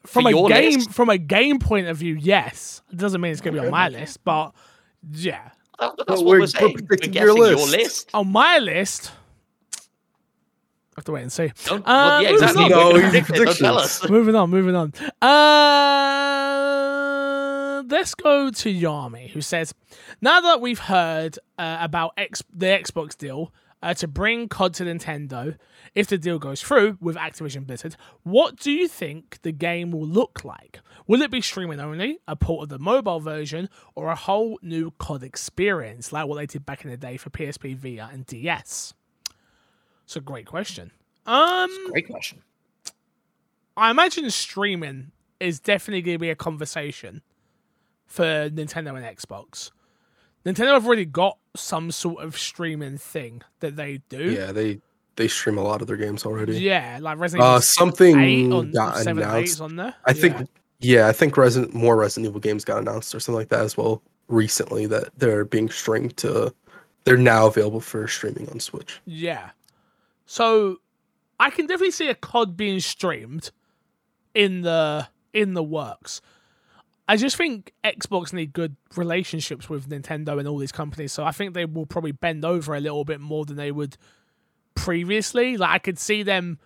From 0.04 0.24
For 0.24 0.30
a 0.30 0.48
game, 0.48 0.78
list? 0.80 0.90
from 0.92 1.08
a 1.10 1.18
game 1.18 1.58
point 1.60 1.86
of 1.86 1.96
view, 1.96 2.14
yes. 2.14 2.82
It 2.92 2.98
doesn't 2.98 3.20
mean 3.20 3.30
it's 3.32 3.40
going 3.40 3.54
to 3.54 3.60
be 3.60 3.66
on 3.66 3.70
my 3.70 3.88
list, 3.88 4.22
but 4.24 4.52
yeah, 5.12 5.50
That- 5.78 5.94
that's 5.96 6.08
Well, 6.08 6.16
what 6.18 6.26
we're- 6.26 6.32
we're, 6.32 6.40
we're 6.40 6.46
saying. 6.48 6.86
We're, 6.90 6.96
guessing 6.96 7.12
your 7.14 7.26
your 7.28 7.56
list. 7.56 7.70
list. 7.72 8.10
on 8.14 8.28
my 8.32 8.58
list. 8.58 9.12
I 9.74 10.98
have 10.98 11.04
to 11.06 11.12
wait 11.12 11.22
and 11.22 11.32
see. 11.32 11.50
Don't, 11.64 11.80
Uh, 11.82 11.84
well, 11.86 12.22
yeah, 12.22 12.30
moving 12.32 12.44
exactly. 12.48 12.64
on. 12.64 12.70
No, 12.70 12.92
gonna 12.92 13.08
easy 13.08 13.22
predict 13.22 13.46
Don't 13.46 13.56
tell 13.58 13.78
us. 13.78 14.08
moving 14.10 14.34
on, 14.34 14.50
moving 14.50 14.74
on. 14.76 14.92
Uh, 16.52 17.82
let's 17.88 18.14
go 18.14 18.50
to 18.50 18.68
Yami, 18.74 19.30
who 19.30 19.40
says, 19.40 19.72
"Now 20.20 20.40
that 20.40 20.60
we've 20.60 20.78
heard 20.78 21.38
uh, 21.58 21.78
about 21.80 22.12
X- 22.18 22.42
the 22.52 22.66
Xbox 22.66 23.16
deal 23.16 23.52
uh, 23.82 23.94
to 23.94 24.06
bring 24.06 24.48
COD 24.48 24.74
to 24.74 24.84
Nintendo, 24.84 25.56
if 25.94 26.06
the 26.06 26.18
deal 26.18 26.38
goes 26.38 26.62
through 26.62 26.98
with 27.00 27.16
Activision 27.16 27.66
Blizzard, 27.66 27.96
what 28.22 28.56
do 28.56 28.70
you 28.70 28.86
think 28.86 29.40
the 29.42 29.52
game 29.52 29.90
will 29.90 30.06
look 30.06 30.44
like? 30.44 30.80
Will 31.06 31.22
it 31.22 31.30
be 31.30 31.40
streaming 31.40 31.80
only, 31.80 32.18
a 32.28 32.36
port 32.36 32.64
of 32.64 32.68
the 32.68 32.78
mobile 32.78 33.20
version, 33.20 33.68
or 33.94 34.10
a 34.10 34.16
whole 34.16 34.58
new 34.62 34.92
COD 34.98 35.24
experience 35.24 36.12
like 36.12 36.26
what 36.26 36.36
they 36.36 36.46
did 36.46 36.64
back 36.64 36.84
in 36.84 36.90
the 36.90 36.96
day 36.96 37.16
for 37.16 37.30
PSP, 37.30 37.76
Vita, 37.76 38.08
and 38.12 38.24
DS?" 38.26 38.94
It's 40.04 40.16
a 40.16 40.20
great 40.20 40.46
question. 40.46 40.92
Um, 41.26 41.70
Great 41.90 42.08
question. 42.08 42.42
I 43.76 43.90
imagine 43.90 44.30
streaming 44.30 45.12
is 45.40 45.58
definitely 45.60 46.02
going 46.02 46.16
to 46.16 46.20
be 46.20 46.30
a 46.30 46.36
conversation 46.36 47.22
for 48.06 48.50
Nintendo 48.50 48.96
and 48.96 49.16
Xbox. 49.16 49.70
Nintendo 50.44 50.74
have 50.74 50.86
already 50.86 51.04
got 51.04 51.38
some 51.54 51.90
sort 51.90 52.22
of 52.24 52.36
streaming 52.38 52.98
thing 52.98 53.42
that 53.60 53.76
they 53.76 54.00
do. 54.08 54.32
Yeah, 54.32 54.52
they 54.52 54.80
they 55.16 55.28
stream 55.28 55.58
a 55.58 55.62
lot 55.62 55.82
of 55.82 55.86
their 55.88 55.96
games 55.98 56.24
already. 56.24 56.58
Yeah, 56.58 56.98
like 57.00 57.18
Resident 57.18 57.46
Uh, 57.46 57.60
something 57.60 58.18
8 58.18 58.52
on 58.52 58.70
got 58.72 58.96
7 58.96 59.18
and 59.22 59.30
8 59.30 59.34
announced. 59.34 59.60
on 59.60 59.76
there. 59.76 59.94
I 60.06 60.12
think 60.14 60.34
Yeah. 60.38 60.44
yeah, 60.80 61.08
I 61.08 61.12
think 61.12 61.36
Resident 61.36 61.74
more 61.74 61.96
Resident 61.96 62.28
Evil 62.30 62.40
games 62.40 62.64
got 62.64 62.78
announced 62.78 63.14
or 63.14 63.20
something 63.20 63.38
like 63.38 63.50
that 63.50 63.60
as 63.60 63.76
well 63.76 64.02
recently 64.28 64.86
that 64.86 65.10
they're 65.18 65.44
being 65.44 65.68
streamed 65.68 66.16
to 66.18 66.54
they're 67.04 67.16
now 67.18 67.46
available 67.46 67.80
for 67.80 68.06
streaming 68.08 68.48
on 68.50 68.60
Switch. 68.60 69.00
Yeah. 69.04 69.50
So 70.24 70.78
I 71.40 71.50
can 71.50 71.66
definitely 71.66 71.90
see 71.90 72.08
a 72.08 72.14
COD 72.14 72.56
being 72.56 72.80
streamed 72.80 73.50
in 74.34 74.62
the 74.62 75.08
in 75.34 75.52
the 75.54 75.62
works. 75.62 76.22
I 77.08 77.16
just 77.16 77.36
think 77.36 77.72
Xbox 77.84 78.32
need 78.32 78.52
good 78.52 78.76
relationships 78.96 79.68
with 79.68 79.88
Nintendo 79.88 80.38
and 80.38 80.46
all 80.48 80.58
these 80.58 80.72
companies, 80.72 81.12
so 81.12 81.24
I 81.24 81.32
think 81.32 81.52
they 81.54 81.64
will 81.64 81.86
probably 81.86 82.12
bend 82.12 82.44
over 82.44 82.74
a 82.74 82.80
little 82.80 83.04
bit 83.04 83.20
more 83.20 83.44
than 83.44 83.56
they 83.56 83.72
would 83.72 83.96
previously. 84.74 85.56
Like 85.56 85.70
I 85.70 85.78
could 85.78 85.98
see 85.98 86.22
them 86.22 86.58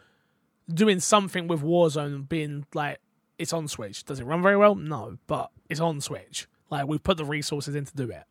doing 0.73 1.01
something 1.01 1.49
with 1.49 1.63
Warzone 1.63 2.29
being 2.29 2.67
like 2.75 2.99
it's 3.39 3.53
on 3.53 3.67
Switch. 3.69 4.05
Does 4.05 4.21
it 4.21 4.25
run 4.25 4.43
very 4.43 4.57
well? 4.57 4.75
No, 4.75 5.19
but 5.27 5.51
it's 5.69 5.81
on 5.81 6.01
Switch. 6.01 6.47
Like 6.71 6.87
we've 6.87 7.03
put 7.03 7.17
the 7.17 7.25
resources 7.25 7.75
in 7.75 7.85
to 7.87 7.95
do 7.97 8.11
it. 8.11 8.25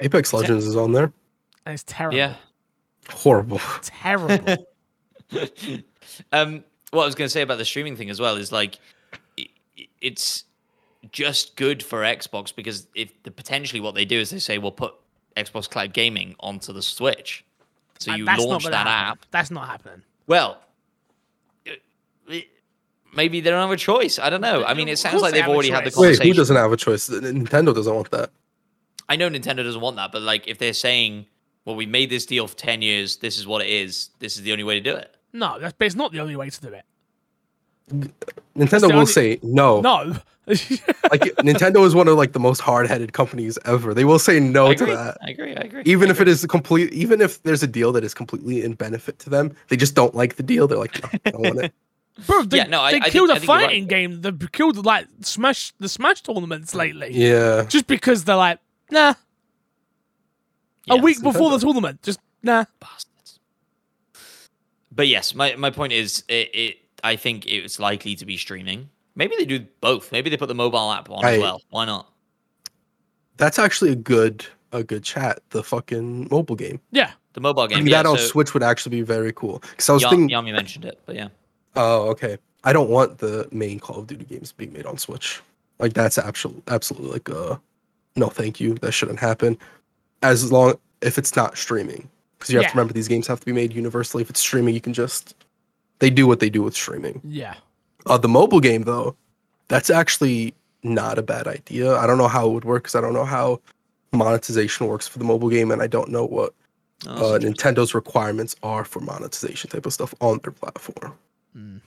Apex 0.00 0.32
Legends 0.32 0.66
is 0.66 0.76
on 0.76 0.92
there. 0.92 1.12
And 1.66 1.74
it's 1.74 1.84
terrible. 1.86 2.16
Yeah. 2.18 2.34
Horrible. 3.10 3.58
Terrible. 3.82 4.66
Um, 6.32 6.62
what 6.90 7.02
I 7.02 7.06
was 7.06 7.14
going 7.14 7.26
to 7.26 7.30
say 7.32 7.42
about 7.42 7.58
the 7.58 7.64
streaming 7.64 7.96
thing 7.96 8.10
as 8.10 8.20
well 8.20 8.36
is 8.36 8.52
like, 8.52 8.78
i- 9.38 9.48
i- 9.78 9.88
it's 10.00 10.44
just 11.12 11.56
good 11.56 11.82
for 11.82 12.02
Xbox 12.02 12.54
because 12.54 12.86
if 12.94 13.10
the 13.22 13.30
potentially 13.30 13.80
what 13.80 13.94
they 13.94 14.04
do 14.04 14.18
is 14.18 14.30
they 14.30 14.38
say 14.38 14.58
we'll 14.58 14.70
put 14.72 14.94
Xbox 15.36 15.68
Cloud 15.68 15.92
Gaming 15.92 16.34
onto 16.40 16.72
the 16.72 16.82
Switch, 16.82 17.44
so 17.98 18.12
uh, 18.12 18.16
you 18.16 18.24
that's 18.24 18.42
launch 18.44 18.64
that 18.64 18.74
happen. 18.86 18.92
app. 19.12 19.26
That's 19.30 19.50
not 19.50 19.68
happening. 19.68 20.02
Well, 20.26 20.58
it- 21.64 21.82
it- 22.28 22.48
maybe 23.14 23.40
they 23.40 23.50
don't 23.50 23.60
have 23.60 23.70
a 23.70 23.76
choice. 23.76 24.18
I 24.18 24.30
don't 24.30 24.40
know. 24.40 24.64
I 24.64 24.74
mean, 24.74 24.88
it 24.88 24.98
sounds 24.98 25.20
like 25.22 25.32
they 25.32 25.38
they've 25.38 25.42
have 25.46 25.50
already 25.54 25.70
had 25.70 25.84
the 25.84 25.90
choice. 25.90 25.96
Wait, 25.98 26.06
conversation. 26.18 26.26
who 26.32 26.34
doesn't 26.34 26.56
have 26.56 26.72
a 26.72 26.76
choice? 26.76 27.08
Nintendo 27.08 27.74
doesn't 27.74 27.94
want 27.94 28.10
that. 28.12 28.30
I 29.08 29.16
know 29.16 29.28
Nintendo 29.28 29.62
doesn't 29.64 29.80
want 29.80 29.96
that, 29.96 30.12
but 30.12 30.22
like 30.22 30.48
if 30.48 30.58
they're 30.58 30.72
saying, 30.72 31.26
"Well, 31.64 31.76
we 31.76 31.84
made 31.86 32.08
this 32.10 32.24
deal 32.26 32.46
for 32.48 32.56
ten 32.56 32.80
years. 32.82 33.16
This 33.18 33.38
is 33.38 33.46
what 33.46 33.60
it 33.62 33.68
is. 33.68 34.10
This 34.18 34.36
is 34.36 34.42
the 34.42 34.52
only 34.52 34.64
way 34.64 34.74
to 34.74 34.80
do 34.80 34.96
it." 34.96 35.14
No, 35.32 35.58
that's, 35.58 35.74
but 35.76 35.86
it's 35.86 35.96
not 35.96 36.12
the 36.12 36.20
only 36.20 36.36
way 36.36 36.48
to 36.48 36.60
do 36.60 36.68
it. 36.68 36.84
Nintendo 37.90 38.88
the 38.88 38.94
will 38.94 39.06
say 39.06 39.38
no. 39.42 39.80
No. 39.80 40.14
Like 40.46 41.22
Nintendo 41.40 41.86
is 41.86 41.94
one 41.94 42.06
of 42.06 42.18
like 42.18 42.32
the 42.32 42.38
most 42.38 42.60
hard-headed 42.60 43.14
companies 43.14 43.58
ever. 43.64 43.94
They 43.94 44.04
will 44.04 44.18
say 44.18 44.38
no 44.40 44.74
to 44.74 44.84
that. 44.86 45.16
I 45.22 45.30
agree. 45.30 45.56
I 45.56 45.60
agree. 45.62 45.82
Even 45.86 46.08
I 46.08 46.10
if 46.10 46.20
it 46.20 46.28
is 46.28 46.44
a 46.44 46.48
complete 46.48 46.92
even 46.92 47.22
if 47.22 47.42
there's 47.44 47.62
a 47.62 47.66
deal 47.66 47.92
that 47.92 48.04
is 48.04 48.12
completely 48.12 48.62
in 48.62 48.74
benefit 48.74 49.18
to 49.20 49.30
them, 49.30 49.56
they 49.68 49.76
just 49.76 49.94
don't 49.94 50.14
like 50.14 50.36
the 50.36 50.42
deal. 50.42 50.66
They're 50.68 50.76
like, 50.78 51.02
no, 51.02 51.08
I 51.24 51.30
don't 51.30 51.42
want 51.42 51.64
it. 51.64 51.74
Bro, 52.26 52.42
they, 52.42 52.58
Yeah, 52.58 52.64
no, 52.64 52.82
I- 52.82 52.92
they 52.92 53.00
I 53.00 53.08
killed 53.10 53.30
I 53.30 53.36
a 53.36 53.40
think 53.40 53.48
you're 53.48 53.56
right. 53.56 53.66
fighting 53.68 53.86
game. 53.86 54.20
They 54.20 54.32
killed 54.52 54.84
like 54.84 55.06
Smash 55.20 55.72
the 55.80 55.88
Smash 55.88 56.20
tournaments 56.22 56.74
lately. 56.74 57.08
Yeah. 57.12 57.64
Just 57.64 57.86
because 57.86 58.24
they're 58.24 58.36
like, 58.36 58.58
nah. 58.90 59.14
Yeah, 60.84 60.94
a 60.94 60.96
week 60.98 61.16
it's 61.16 61.22
before 61.22 61.50
the 61.52 61.58
tournament, 61.58 62.02
just 62.02 62.20
nah. 62.42 62.66
bastards. 62.80 63.38
But 64.92 65.08
yes, 65.08 65.34
my, 65.34 65.56
my 65.56 65.70
point 65.70 65.94
is, 65.94 66.22
it, 66.28 66.50
it 66.54 66.76
I 67.04 67.16
think 67.16 67.46
it's 67.46 67.78
likely 67.78 68.16
to 68.16 68.24
be 68.26 68.36
streaming. 68.36 68.88
Maybe 69.14 69.36
they 69.36 69.44
do 69.44 69.60
both. 69.80 70.10
Maybe 70.10 70.30
they 70.30 70.36
put 70.36 70.48
the 70.48 70.54
mobile 70.54 70.90
app 70.90 71.08
on 71.10 71.24
as 71.24 71.38
well. 71.38 71.62
Why 71.70 71.84
not? 71.84 72.10
That's 73.36 73.58
actually 73.58 73.92
a 73.92 73.96
good 73.96 74.44
a 74.72 74.82
good 74.82 75.04
chat. 75.04 75.40
The 75.50 75.62
fucking 75.62 76.28
mobile 76.30 76.56
game. 76.56 76.80
Yeah. 76.90 77.12
The 77.34 77.40
mobile 77.40 77.66
game. 77.66 77.78
Putting 77.78 77.92
yeah, 77.92 78.02
that 78.02 78.08
on 78.08 78.18
so 78.18 78.24
Switch 78.24 78.54
would 78.54 78.62
actually 78.62 78.96
be 78.96 79.02
very 79.02 79.32
cool. 79.32 79.62
Because 79.70 79.88
I 79.88 79.92
was 79.92 80.02
Yam- 80.02 80.10
thinking, 80.10 80.36
Yami 80.36 80.52
mentioned 80.52 80.84
it, 80.84 81.00
but 81.04 81.14
yeah. 81.14 81.28
oh, 81.76 82.08
okay. 82.10 82.38
I 82.64 82.72
don't 82.72 82.88
want 82.88 83.18
the 83.18 83.46
main 83.52 83.78
Call 83.78 83.98
of 83.98 84.06
Duty 84.06 84.24
games 84.24 84.52
being 84.52 84.72
made 84.72 84.86
on 84.86 84.96
Switch. 84.98 85.42
Like 85.78 85.92
that's 85.92 86.18
absolutely 86.18 86.62
absolutely 86.68 87.10
like 87.10 87.30
uh 87.30 87.56
no, 88.16 88.28
thank 88.28 88.60
you. 88.60 88.74
That 88.74 88.92
shouldn't 88.92 89.18
happen. 89.18 89.58
As 90.22 90.50
long 90.50 90.74
if 91.02 91.18
it's 91.18 91.36
not 91.36 91.58
streaming, 91.58 92.08
because 92.38 92.50
you 92.50 92.58
have 92.58 92.64
Yeah. 92.64 92.68
to 92.70 92.76
remember 92.76 92.94
these 92.94 93.08
games 93.08 93.26
have 93.26 93.40
to 93.40 93.46
be 93.46 93.52
made 93.52 93.72
universally. 93.74 94.22
If 94.22 94.30
it's 94.30 94.40
streaming, 94.40 94.74
you 94.74 94.80
can 94.80 94.94
just 94.94 95.34
they 95.98 96.10
do 96.10 96.26
what 96.26 96.40
they 96.40 96.50
do 96.50 96.62
with 96.62 96.74
streaming. 96.74 97.20
Yeah. 97.24 97.54
Uh, 98.06 98.18
the 98.18 98.28
mobile 98.28 98.60
game 98.60 98.82
though, 98.82 99.16
that's 99.68 99.90
actually 99.90 100.54
not 100.82 101.18
a 101.18 101.22
bad 101.22 101.46
idea. 101.46 101.96
I 101.96 102.06
don't 102.06 102.18
know 102.18 102.28
how 102.28 102.46
it 102.48 102.52
would 102.52 102.64
work 102.64 102.82
because 102.84 102.94
I 102.94 103.00
don't 103.00 103.14
know 103.14 103.24
how 103.24 103.60
monetization 104.12 104.86
works 104.86 105.08
for 105.08 105.18
the 105.18 105.24
mobile 105.24 105.48
game, 105.48 105.70
and 105.70 105.82
I 105.82 105.86
don't 105.86 106.10
know 106.10 106.24
what 106.24 106.52
Oh, 107.06 107.34
uh, 107.34 107.38
Nintendo's 107.38 107.94
requirements 107.94 108.56
are 108.62 108.84
for 108.84 109.00
monetization 109.00 109.68
type 109.68 109.84
of 109.84 109.92
stuff 109.92 110.14
on 110.20 110.38
their 110.42 110.52
platform. 110.52 111.12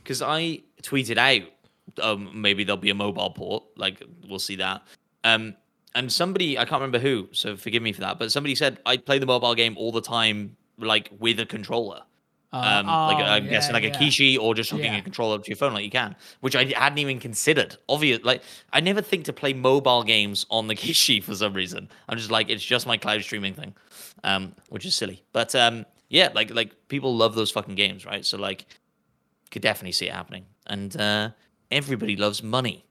because 0.04 0.22
I 0.22 0.62
tweeted 0.84 1.18
out, 1.18 1.50
um, 2.04 2.30
maybe 2.40 2.64
there'll 2.64 2.78
be 2.78 2.90
a 2.92 2.96
mobile 2.96 3.30
port. 3.32 3.64
Like 3.78 4.04
we'll 4.28 4.40
see 4.40 4.58
that. 4.58 4.84
Um, 5.24 5.56
and 5.96 6.12
somebody 6.12 6.58
I 6.60 6.66
can't 6.66 6.82
remember 6.82 7.00
who, 7.00 7.30
so 7.32 7.56
forgive 7.58 7.82
me 7.82 7.94
for 7.94 8.02
that. 8.02 8.20
But 8.20 8.32
somebody 8.32 8.54
said 8.54 8.80
I 8.86 8.98
play 8.98 9.18
the 9.18 9.26
mobile 9.26 9.56
game 9.56 9.76
all 9.78 9.92
the 9.92 10.02
time, 10.02 10.56
like 10.78 11.10
with 11.20 11.40
a 11.40 11.46
controller. 11.46 12.04
Uh, 12.54 12.58
Um, 12.58 12.86
like 12.88 13.18
oh, 13.18 13.24
I'm 13.30 13.46
yeah, 13.46 13.52
guessing 13.52 13.74
like 13.74 13.84
yeah. 13.84 13.90
a 13.90 14.00
Kishi 14.00 14.40
or 14.40 14.56
just 14.56 14.70
hooking 14.70 14.94
Yeah. 14.94 15.00
a 15.00 15.02
controller 15.02 15.36
up 15.36 15.44
to 15.44 15.50
your 15.50 15.58
phone 15.58 15.74
like 15.74 15.84
you 15.84 15.92
can, 15.92 16.16
which 16.40 16.56
I 16.56 16.64
hadn't 16.66 16.98
even 17.00 17.20
considered. 17.20 17.76
Obvious, 17.90 18.20
like 18.24 18.42
I 18.72 18.80
never 18.80 19.02
think 19.02 19.26
to 19.26 19.34
play 19.34 19.52
mobile 19.54 20.04
games 20.04 20.46
on 20.50 20.68
the 20.68 20.76
Kishi 20.84 21.22
for 21.22 21.36
some 21.36 21.54
reason. 21.54 21.90
I'm 22.08 22.18
just 22.18 22.32
like 22.32 22.50
it's 22.50 22.64
just 22.64 22.88
my 22.88 22.96
cloud 22.98 23.22
streaming 23.22 23.54
thing, 23.54 23.76
um, 24.24 24.54
which 24.70 24.86
is 24.86 24.96
silly. 24.96 25.24
But 25.34 25.54
um, 25.56 25.86
yeah, 26.10 26.30
like 26.34 26.50
like 26.54 26.88
people 26.88 27.16
love 27.16 27.36
those 27.36 27.52
fucking 27.52 27.76
games, 27.76 28.06
right? 28.06 28.26
So 28.26 28.38
like, 28.38 28.66
could 29.52 29.62
definitely 29.62 29.92
see 29.92 30.08
it 30.08 30.14
happening, 30.14 30.46
and 30.68 30.96
uh, 30.96 31.30
everybody 31.70 32.16
loves 32.16 32.42
money. 32.42 32.86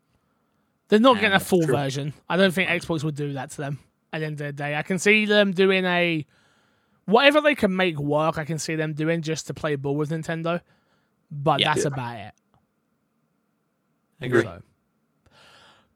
They're 0.88 1.00
not 1.00 1.14
getting 1.14 1.32
a 1.32 1.40
full 1.40 1.62
true. 1.64 1.74
version. 1.74 2.12
I 2.28 2.36
don't 2.36 2.52
think 2.52 2.68
Xbox 2.68 3.02
would 3.04 3.16
do 3.16 3.32
that 3.32 3.50
to 3.52 3.56
them 3.56 3.78
at 4.12 4.18
the 4.20 4.26
end 4.26 4.40
of 4.40 4.46
the 4.46 4.52
day. 4.52 4.76
I 4.76 4.82
can 4.82 4.98
see 4.98 5.24
them 5.24 5.52
doing 5.52 5.84
a 5.86 6.24
whatever 7.06 7.40
they 7.40 7.54
can 7.54 7.74
make 7.74 7.98
work. 7.98 8.36
I 8.38 8.44
can 8.44 8.58
see 8.58 8.76
them 8.76 8.92
doing 8.92 9.22
just 9.22 9.46
to 9.48 9.54
play 9.54 9.76
ball 9.76 9.96
with 9.96 10.10
Nintendo, 10.10 10.60
but 11.30 11.60
Yeah. 11.60 11.72
that's 11.74 11.84
Yeah. 11.84 11.92
about 11.92 12.16
it. 12.18 12.34
I 14.20 14.26
agree. 14.26 14.42
So, 14.42 14.62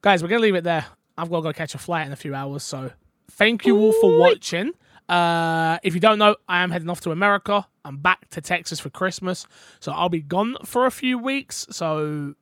guys, 0.01 0.21
we're 0.23 0.29
gonna 0.29 0.41
leave 0.41 0.55
it 0.55 0.63
there. 0.63 0.85
I've 1.17 1.29
got 1.29 1.37
to 1.37 1.41
go 1.43 1.53
catch 1.53 1.75
a 1.75 1.77
flight 1.77 2.07
in 2.07 2.13
a 2.13 2.15
few 2.15 2.33
hours. 2.33 2.63
So, 2.63 2.91
thank 3.31 3.65
you 3.65 3.77
all 3.77 3.93
for 3.93 4.17
watching. 4.17 4.71
Uh, 5.09 5.77
if 5.83 5.93
you 5.93 5.99
don't 5.99 6.19
know, 6.19 6.35
I 6.47 6.63
am 6.63 6.71
heading 6.71 6.89
off 6.89 7.01
to 7.01 7.11
America. 7.11 7.67
I'm 7.83 7.97
back 7.97 8.29
to 8.29 8.41
Texas 8.41 8.79
for 8.79 8.89
Christmas, 8.89 9.45
so 9.79 9.91
I'll 9.91 10.09
be 10.09 10.21
gone 10.21 10.55
for 10.63 10.85
a 10.85 10.91
few 10.91 11.17
weeks. 11.17 11.67
So, 11.71 12.35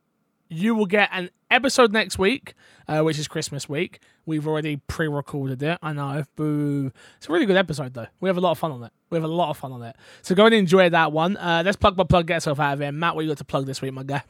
you 0.50 0.76
will 0.76 0.86
get 0.86 1.10
an 1.12 1.30
episode 1.52 1.92
next 1.92 2.18
week, 2.20 2.54
uh, 2.88 3.02
which 3.02 3.20
is 3.20 3.28
Christmas 3.28 3.68
week. 3.68 4.00
We've 4.26 4.48
already 4.48 4.78
pre-recorded 4.78 5.62
it. 5.64 5.80
I 5.82 5.94
know, 5.94 6.24
boo. 6.36 6.92
It's 7.18 7.28
a 7.30 7.32
really 7.32 7.46
good 7.46 7.58
episode 7.58 7.94
though. 7.94 8.08
We 8.20 8.30
have 8.30 8.38
a 8.38 8.42
lot 8.42 8.52
of 8.52 8.60
fun 8.60 8.72
on 8.72 8.84
it. 8.84 8.92
We 9.10 9.18
have 9.18 9.24
a 9.24 9.28
lot 9.28 9.50
of 9.50 9.58
fun 9.58 9.72
on 9.72 9.82
it. 9.84 9.96
So 10.22 10.36
go 10.36 10.46
and 10.46 10.56
enjoy 10.56 10.90
that 10.90 11.12
one. 11.12 11.38
Uh, 11.38 11.64
let's 11.66 11.78
plug 11.78 11.98
my 11.98 12.04
plug, 12.04 12.28
get 12.28 12.36
yourself 12.36 12.60
out 12.60 12.74
of 12.74 12.80
here. 12.80 12.92
Matt, 12.92 13.16
what 13.16 13.24
you 13.24 13.32
got 13.32 13.38
to 13.40 13.46
plug 13.46 13.66
this 13.66 13.82
week, 13.82 13.94
my 13.94 14.04
guy? 14.04 14.24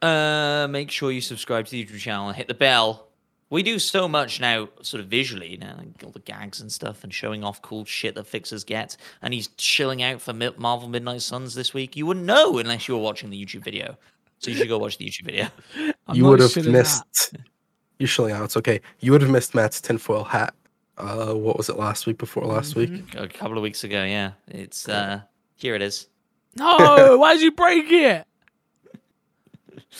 Uh, 0.00 0.68
make 0.68 0.90
sure 0.90 1.10
you 1.10 1.20
subscribe 1.20 1.64
to 1.66 1.70
the 1.72 1.84
YouTube 1.84 1.98
channel 1.98 2.28
and 2.28 2.36
hit 2.36 2.48
the 2.48 2.54
bell. 2.54 3.08
We 3.50 3.62
do 3.62 3.78
so 3.78 4.06
much 4.06 4.40
now, 4.40 4.68
sort 4.82 5.00
of 5.00 5.06
visually, 5.08 5.52
you 5.52 5.58
know, 5.58 5.74
all 6.04 6.10
the 6.10 6.18
gags 6.18 6.60
and 6.60 6.70
stuff, 6.70 7.02
and 7.02 7.12
showing 7.12 7.42
off 7.42 7.62
cool 7.62 7.86
shit 7.86 8.14
that 8.14 8.26
fixers 8.26 8.62
get. 8.62 8.98
And 9.22 9.32
he's 9.32 9.48
chilling 9.56 10.02
out 10.02 10.20
for 10.20 10.34
Marvel 10.34 10.86
Midnight 10.86 11.22
Suns 11.22 11.54
this 11.54 11.72
week. 11.72 11.96
You 11.96 12.04
wouldn't 12.04 12.26
know 12.26 12.58
unless 12.58 12.86
you 12.86 12.94
were 12.94 13.00
watching 13.00 13.30
the 13.30 13.42
YouTube 13.42 13.64
video. 13.64 13.96
So 14.38 14.50
you 14.50 14.56
should 14.56 14.68
go 14.68 14.78
watch 14.78 14.98
the 14.98 15.06
YouTube 15.06 15.24
video. 15.24 15.48
I'm 16.06 16.16
you 16.16 16.24
would 16.24 16.40
have 16.40 16.56
missed. 16.66 17.34
You're 17.98 18.06
shilling 18.06 18.32
out. 18.32 18.44
It's 18.44 18.56
okay. 18.56 18.80
You 19.00 19.12
would 19.12 19.22
have 19.22 19.30
missed 19.30 19.54
Matt's 19.54 19.80
tinfoil 19.80 20.24
hat. 20.24 20.54
Uh, 20.96 21.34
what 21.34 21.56
was 21.56 21.68
it 21.68 21.76
last 21.76 22.06
week? 22.06 22.18
Before 22.18 22.44
last 22.44 22.76
week? 22.76 22.90
Mm-hmm. 22.90 23.18
A 23.18 23.28
couple 23.28 23.56
of 23.56 23.62
weeks 23.62 23.84
ago, 23.84 24.04
yeah. 24.04 24.32
It's 24.48 24.88
uh, 24.88 25.20
here 25.56 25.74
it 25.74 25.82
is. 25.82 26.08
No, 26.56 27.16
why 27.18 27.34
did 27.34 27.42
you 27.42 27.52
break 27.52 27.90
it? 27.90 28.24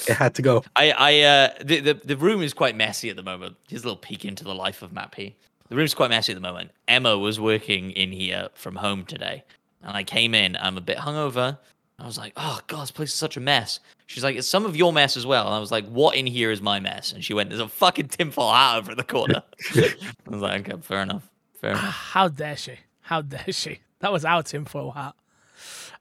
It 0.06 0.14
had 0.14 0.34
to 0.36 0.42
go. 0.42 0.64
I, 0.76 0.90
I, 0.90 1.20
uh, 1.20 1.50
the, 1.64 1.80
the 1.80 1.94
the 1.94 2.16
room 2.16 2.42
is 2.42 2.52
quite 2.52 2.76
messy 2.76 3.10
at 3.10 3.16
the 3.16 3.22
moment. 3.22 3.56
Here's 3.68 3.82
a 3.82 3.86
little 3.86 3.98
peek 3.98 4.24
into 4.24 4.44
the 4.44 4.54
life 4.54 4.82
of 4.82 4.92
Matt 4.92 5.12
P. 5.12 5.34
The 5.68 5.76
room's 5.76 5.94
quite 5.94 6.10
messy 6.10 6.32
at 6.32 6.36
the 6.36 6.40
moment. 6.40 6.70
Emma 6.86 7.18
was 7.18 7.40
working 7.40 7.90
in 7.92 8.12
here 8.12 8.48
from 8.54 8.76
home 8.76 9.04
today, 9.04 9.44
and 9.82 9.96
I 9.96 10.04
came 10.04 10.34
in. 10.34 10.56
I'm 10.56 10.76
a 10.76 10.80
bit 10.80 10.98
hungover. 10.98 11.58
I 11.98 12.06
was 12.06 12.18
like, 12.18 12.32
"Oh 12.36 12.60
God, 12.66 12.82
this 12.82 12.90
place 12.90 13.10
is 13.10 13.14
such 13.14 13.36
a 13.36 13.40
mess." 13.40 13.80
She's 14.08 14.24
like, 14.24 14.36
"It's 14.36 14.48
some 14.48 14.64
of 14.66 14.74
your 14.74 14.92
mess 14.92 15.16
as 15.16 15.24
well." 15.26 15.46
And 15.46 15.54
I 15.54 15.58
was 15.60 15.70
like, 15.70 15.86
"What 15.86 16.16
in 16.16 16.26
here 16.26 16.50
is 16.50 16.60
my 16.62 16.80
mess?" 16.80 17.12
And 17.12 17.22
she 17.22 17.34
went, 17.34 17.50
"There's 17.50 17.60
a 17.60 17.68
fucking 17.68 18.08
tinfoil 18.08 18.50
hat 18.52 18.78
over 18.78 18.90
in 18.92 18.96
the 18.96 19.04
corner." 19.04 19.42
I 19.76 19.94
was 20.26 20.40
like, 20.40 20.68
"Okay, 20.68 20.80
fair 20.80 21.02
enough, 21.02 21.28
fair 21.60 21.70
enough." 21.72 21.84
How 22.12 22.26
dare 22.28 22.56
she? 22.56 22.72
How 23.02 23.20
dare 23.22 23.52
she? 23.52 23.80
That 24.00 24.10
was 24.12 24.24
our 24.24 24.42
tinfoil 24.42 24.92
hat. 24.92 25.14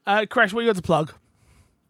Uh, 0.06 0.26
Crash, 0.30 0.54
what 0.54 0.62
you 0.62 0.68
got 0.70 0.78
to 0.78 0.82
plug? 0.82 1.14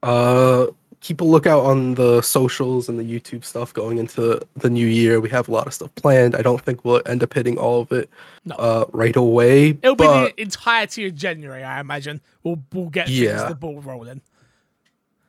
Uh, 0.03 0.68
keep 1.02 1.22
a 1.22 1.23
lookout 1.23 1.64
on 1.65 1.95
the 1.95 2.22
socials 2.22 2.89
and 2.89 2.98
the 2.99 3.03
YouTube 3.03 3.44
stuff 3.44 3.73
going 3.73 3.98
into 3.99 4.41
the 4.56 4.69
new 4.69 4.88
year. 4.88 5.19
We 5.19 5.30
have 5.30 5.48
a 5.48 5.52
lot 5.52 5.68
of 5.68 5.73
stuff 5.73 5.94
planned. 5.95 6.35
I 6.35 6.41
don't 6.41 6.61
think 6.61 6.84
we'll 6.84 7.02
end 7.06 7.22
up 7.23 7.34
hitting 7.34 7.57
all 7.57 7.81
of 7.81 7.91
it 7.91 8.10
No. 8.45 8.56
uh, 8.56 8.85
right 8.91 9.15
away. 9.15 9.69
It'll 9.81 9.95
be 9.95 10.03
but 10.06 10.35
the 10.35 10.41
entirety 10.41 11.06
of 11.07 11.15
January, 11.15 11.64
I 11.64 11.80
imagine. 11.80 12.22
We'll 12.44 12.60
we'll 12.73 12.89
get 12.89 13.10
Yeah. 13.10 13.49
the 13.49 13.56
ball 13.56 13.81
rolling. 13.81 14.22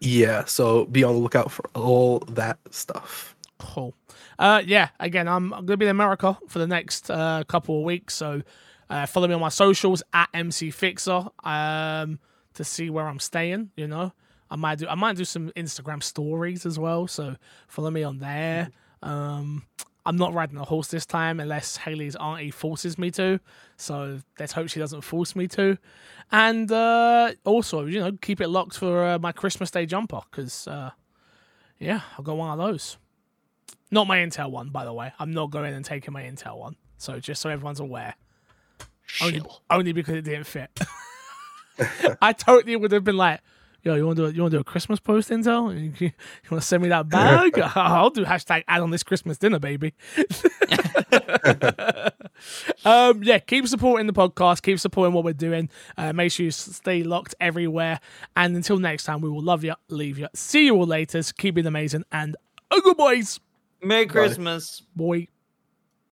Yeah, 0.00 0.44
so 0.44 0.84
be 0.86 1.04
on 1.04 1.14
the 1.14 1.20
lookout 1.20 1.50
for 1.50 1.64
all 1.74 2.20
that 2.20 2.58
stuff. 2.70 3.34
Cool. 3.58 3.94
Uh, 4.38 4.62
yeah. 4.64 4.90
Again, 5.00 5.26
I'm, 5.26 5.52
I'm 5.52 5.66
gonna 5.66 5.76
be 5.76 5.86
in 5.86 5.90
America 5.90 6.38
for 6.48 6.58
the 6.58 6.66
next 6.66 7.10
uh, 7.10 7.42
couple 7.48 7.78
of 7.78 7.84
weeks, 7.84 8.14
so 8.14 8.42
uh, 8.88 9.06
follow 9.06 9.28
me 9.28 9.34
on 9.34 9.40
my 9.40 9.48
socials 9.48 10.02
at 10.12 10.28
MC 10.32 10.70
Fixer 10.70 11.26
um, 11.44 12.18
to 12.54 12.64
see 12.64 12.90
where 12.90 13.06
I'm 13.06 13.18
staying. 13.18 13.70
You 13.76 13.88
know, 13.88 14.12
I 14.50 14.56
might 14.56 14.78
do 14.78 14.86
I 14.86 14.94
might 14.94 15.16
do 15.16 15.24
some 15.24 15.50
Instagram 15.50 16.02
stories 16.02 16.64
as 16.64 16.78
well, 16.78 17.06
so 17.06 17.36
follow 17.66 17.90
me 17.90 18.04
on 18.04 18.18
there. 18.18 18.70
Um, 19.02 19.64
I'm 20.08 20.16
not 20.16 20.32
riding 20.32 20.56
a 20.56 20.64
horse 20.64 20.88
this 20.88 21.04
time 21.04 21.38
unless 21.38 21.76
Haley's 21.76 22.16
auntie 22.16 22.50
forces 22.50 22.96
me 22.96 23.10
to. 23.10 23.40
So 23.76 24.20
let's 24.38 24.54
hope 24.54 24.70
she 24.70 24.80
doesn't 24.80 25.02
force 25.02 25.36
me 25.36 25.46
to. 25.48 25.76
And 26.32 26.72
uh, 26.72 27.32
also, 27.44 27.84
you 27.84 28.00
know, 28.00 28.12
keep 28.12 28.40
it 28.40 28.48
locked 28.48 28.78
for 28.78 29.04
uh, 29.04 29.18
my 29.18 29.32
Christmas 29.32 29.70
Day 29.70 29.84
jumper 29.84 30.22
because, 30.30 30.66
uh, 30.66 30.92
yeah, 31.78 32.00
I've 32.18 32.24
got 32.24 32.38
one 32.38 32.50
of 32.50 32.56
those. 32.56 32.96
Not 33.90 34.06
my 34.06 34.16
Intel 34.16 34.50
one, 34.50 34.70
by 34.70 34.86
the 34.86 34.94
way. 34.94 35.12
I'm 35.18 35.32
not 35.32 35.50
going 35.50 35.74
and 35.74 35.84
taking 35.84 36.14
my 36.14 36.22
Intel 36.22 36.56
one. 36.56 36.76
So 36.96 37.20
just 37.20 37.42
so 37.42 37.50
everyone's 37.50 37.80
aware, 37.80 38.14
only, 39.22 39.42
only 39.68 39.92
because 39.92 40.14
it 40.14 40.22
didn't 40.22 40.44
fit. 40.44 40.70
I 42.22 42.32
totally 42.32 42.76
would 42.76 42.92
have 42.92 43.04
been 43.04 43.18
like, 43.18 43.40
"Yo, 43.88 43.94
you 43.94 44.06
want 44.06 44.16
to 44.18 44.24
do 44.24 44.28
a, 44.28 44.32
you 44.32 44.42
want 44.42 44.52
to 44.52 44.58
do 44.58 44.60
a 44.60 44.64
Christmas 44.64 45.00
post, 45.00 45.30
Intel? 45.30 45.72
You, 45.78 45.92
you 46.08 46.50
want 46.50 46.62
to 46.62 46.66
send 46.68 46.82
me 46.82 46.90
that 46.90 47.08
bag? 47.08 47.58
I'll 47.74 48.10
do 48.10 48.24
hashtag 48.24 48.64
add 48.68 48.82
on 48.82 48.90
this 48.90 49.02
Christmas 49.02 49.38
dinner, 49.38 49.58
baby." 49.58 49.94
um, 52.84 53.22
yeah, 53.22 53.38
keep 53.38 53.66
supporting 53.66 54.06
the 54.06 54.12
podcast. 54.12 54.62
Keep 54.62 54.78
supporting 54.78 55.14
what 55.14 55.24
we're 55.24 55.32
doing. 55.32 55.70
Uh, 55.96 56.12
make 56.12 56.32
sure 56.32 56.44
you 56.44 56.50
stay 56.50 57.02
locked 57.02 57.34
everywhere. 57.40 58.00
And 58.36 58.54
until 58.54 58.78
next 58.78 59.04
time, 59.04 59.22
we 59.22 59.30
will 59.30 59.42
love 59.42 59.64
you, 59.64 59.74
leave 59.88 60.18
you, 60.18 60.28
see 60.34 60.66
you 60.66 60.76
all 60.76 60.86
later. 60.86 61.22
Keep 61.38 61.58
it 61.58 61.66
amazing, 61.66 62.04
and 62.12 62.36
oh, 62.70 62.80
good 62.80 62.96
boys, 62.96 63.40
Merry 63.82 64.06
Christmas. 64.06 64.82
boy. 64.94 65.28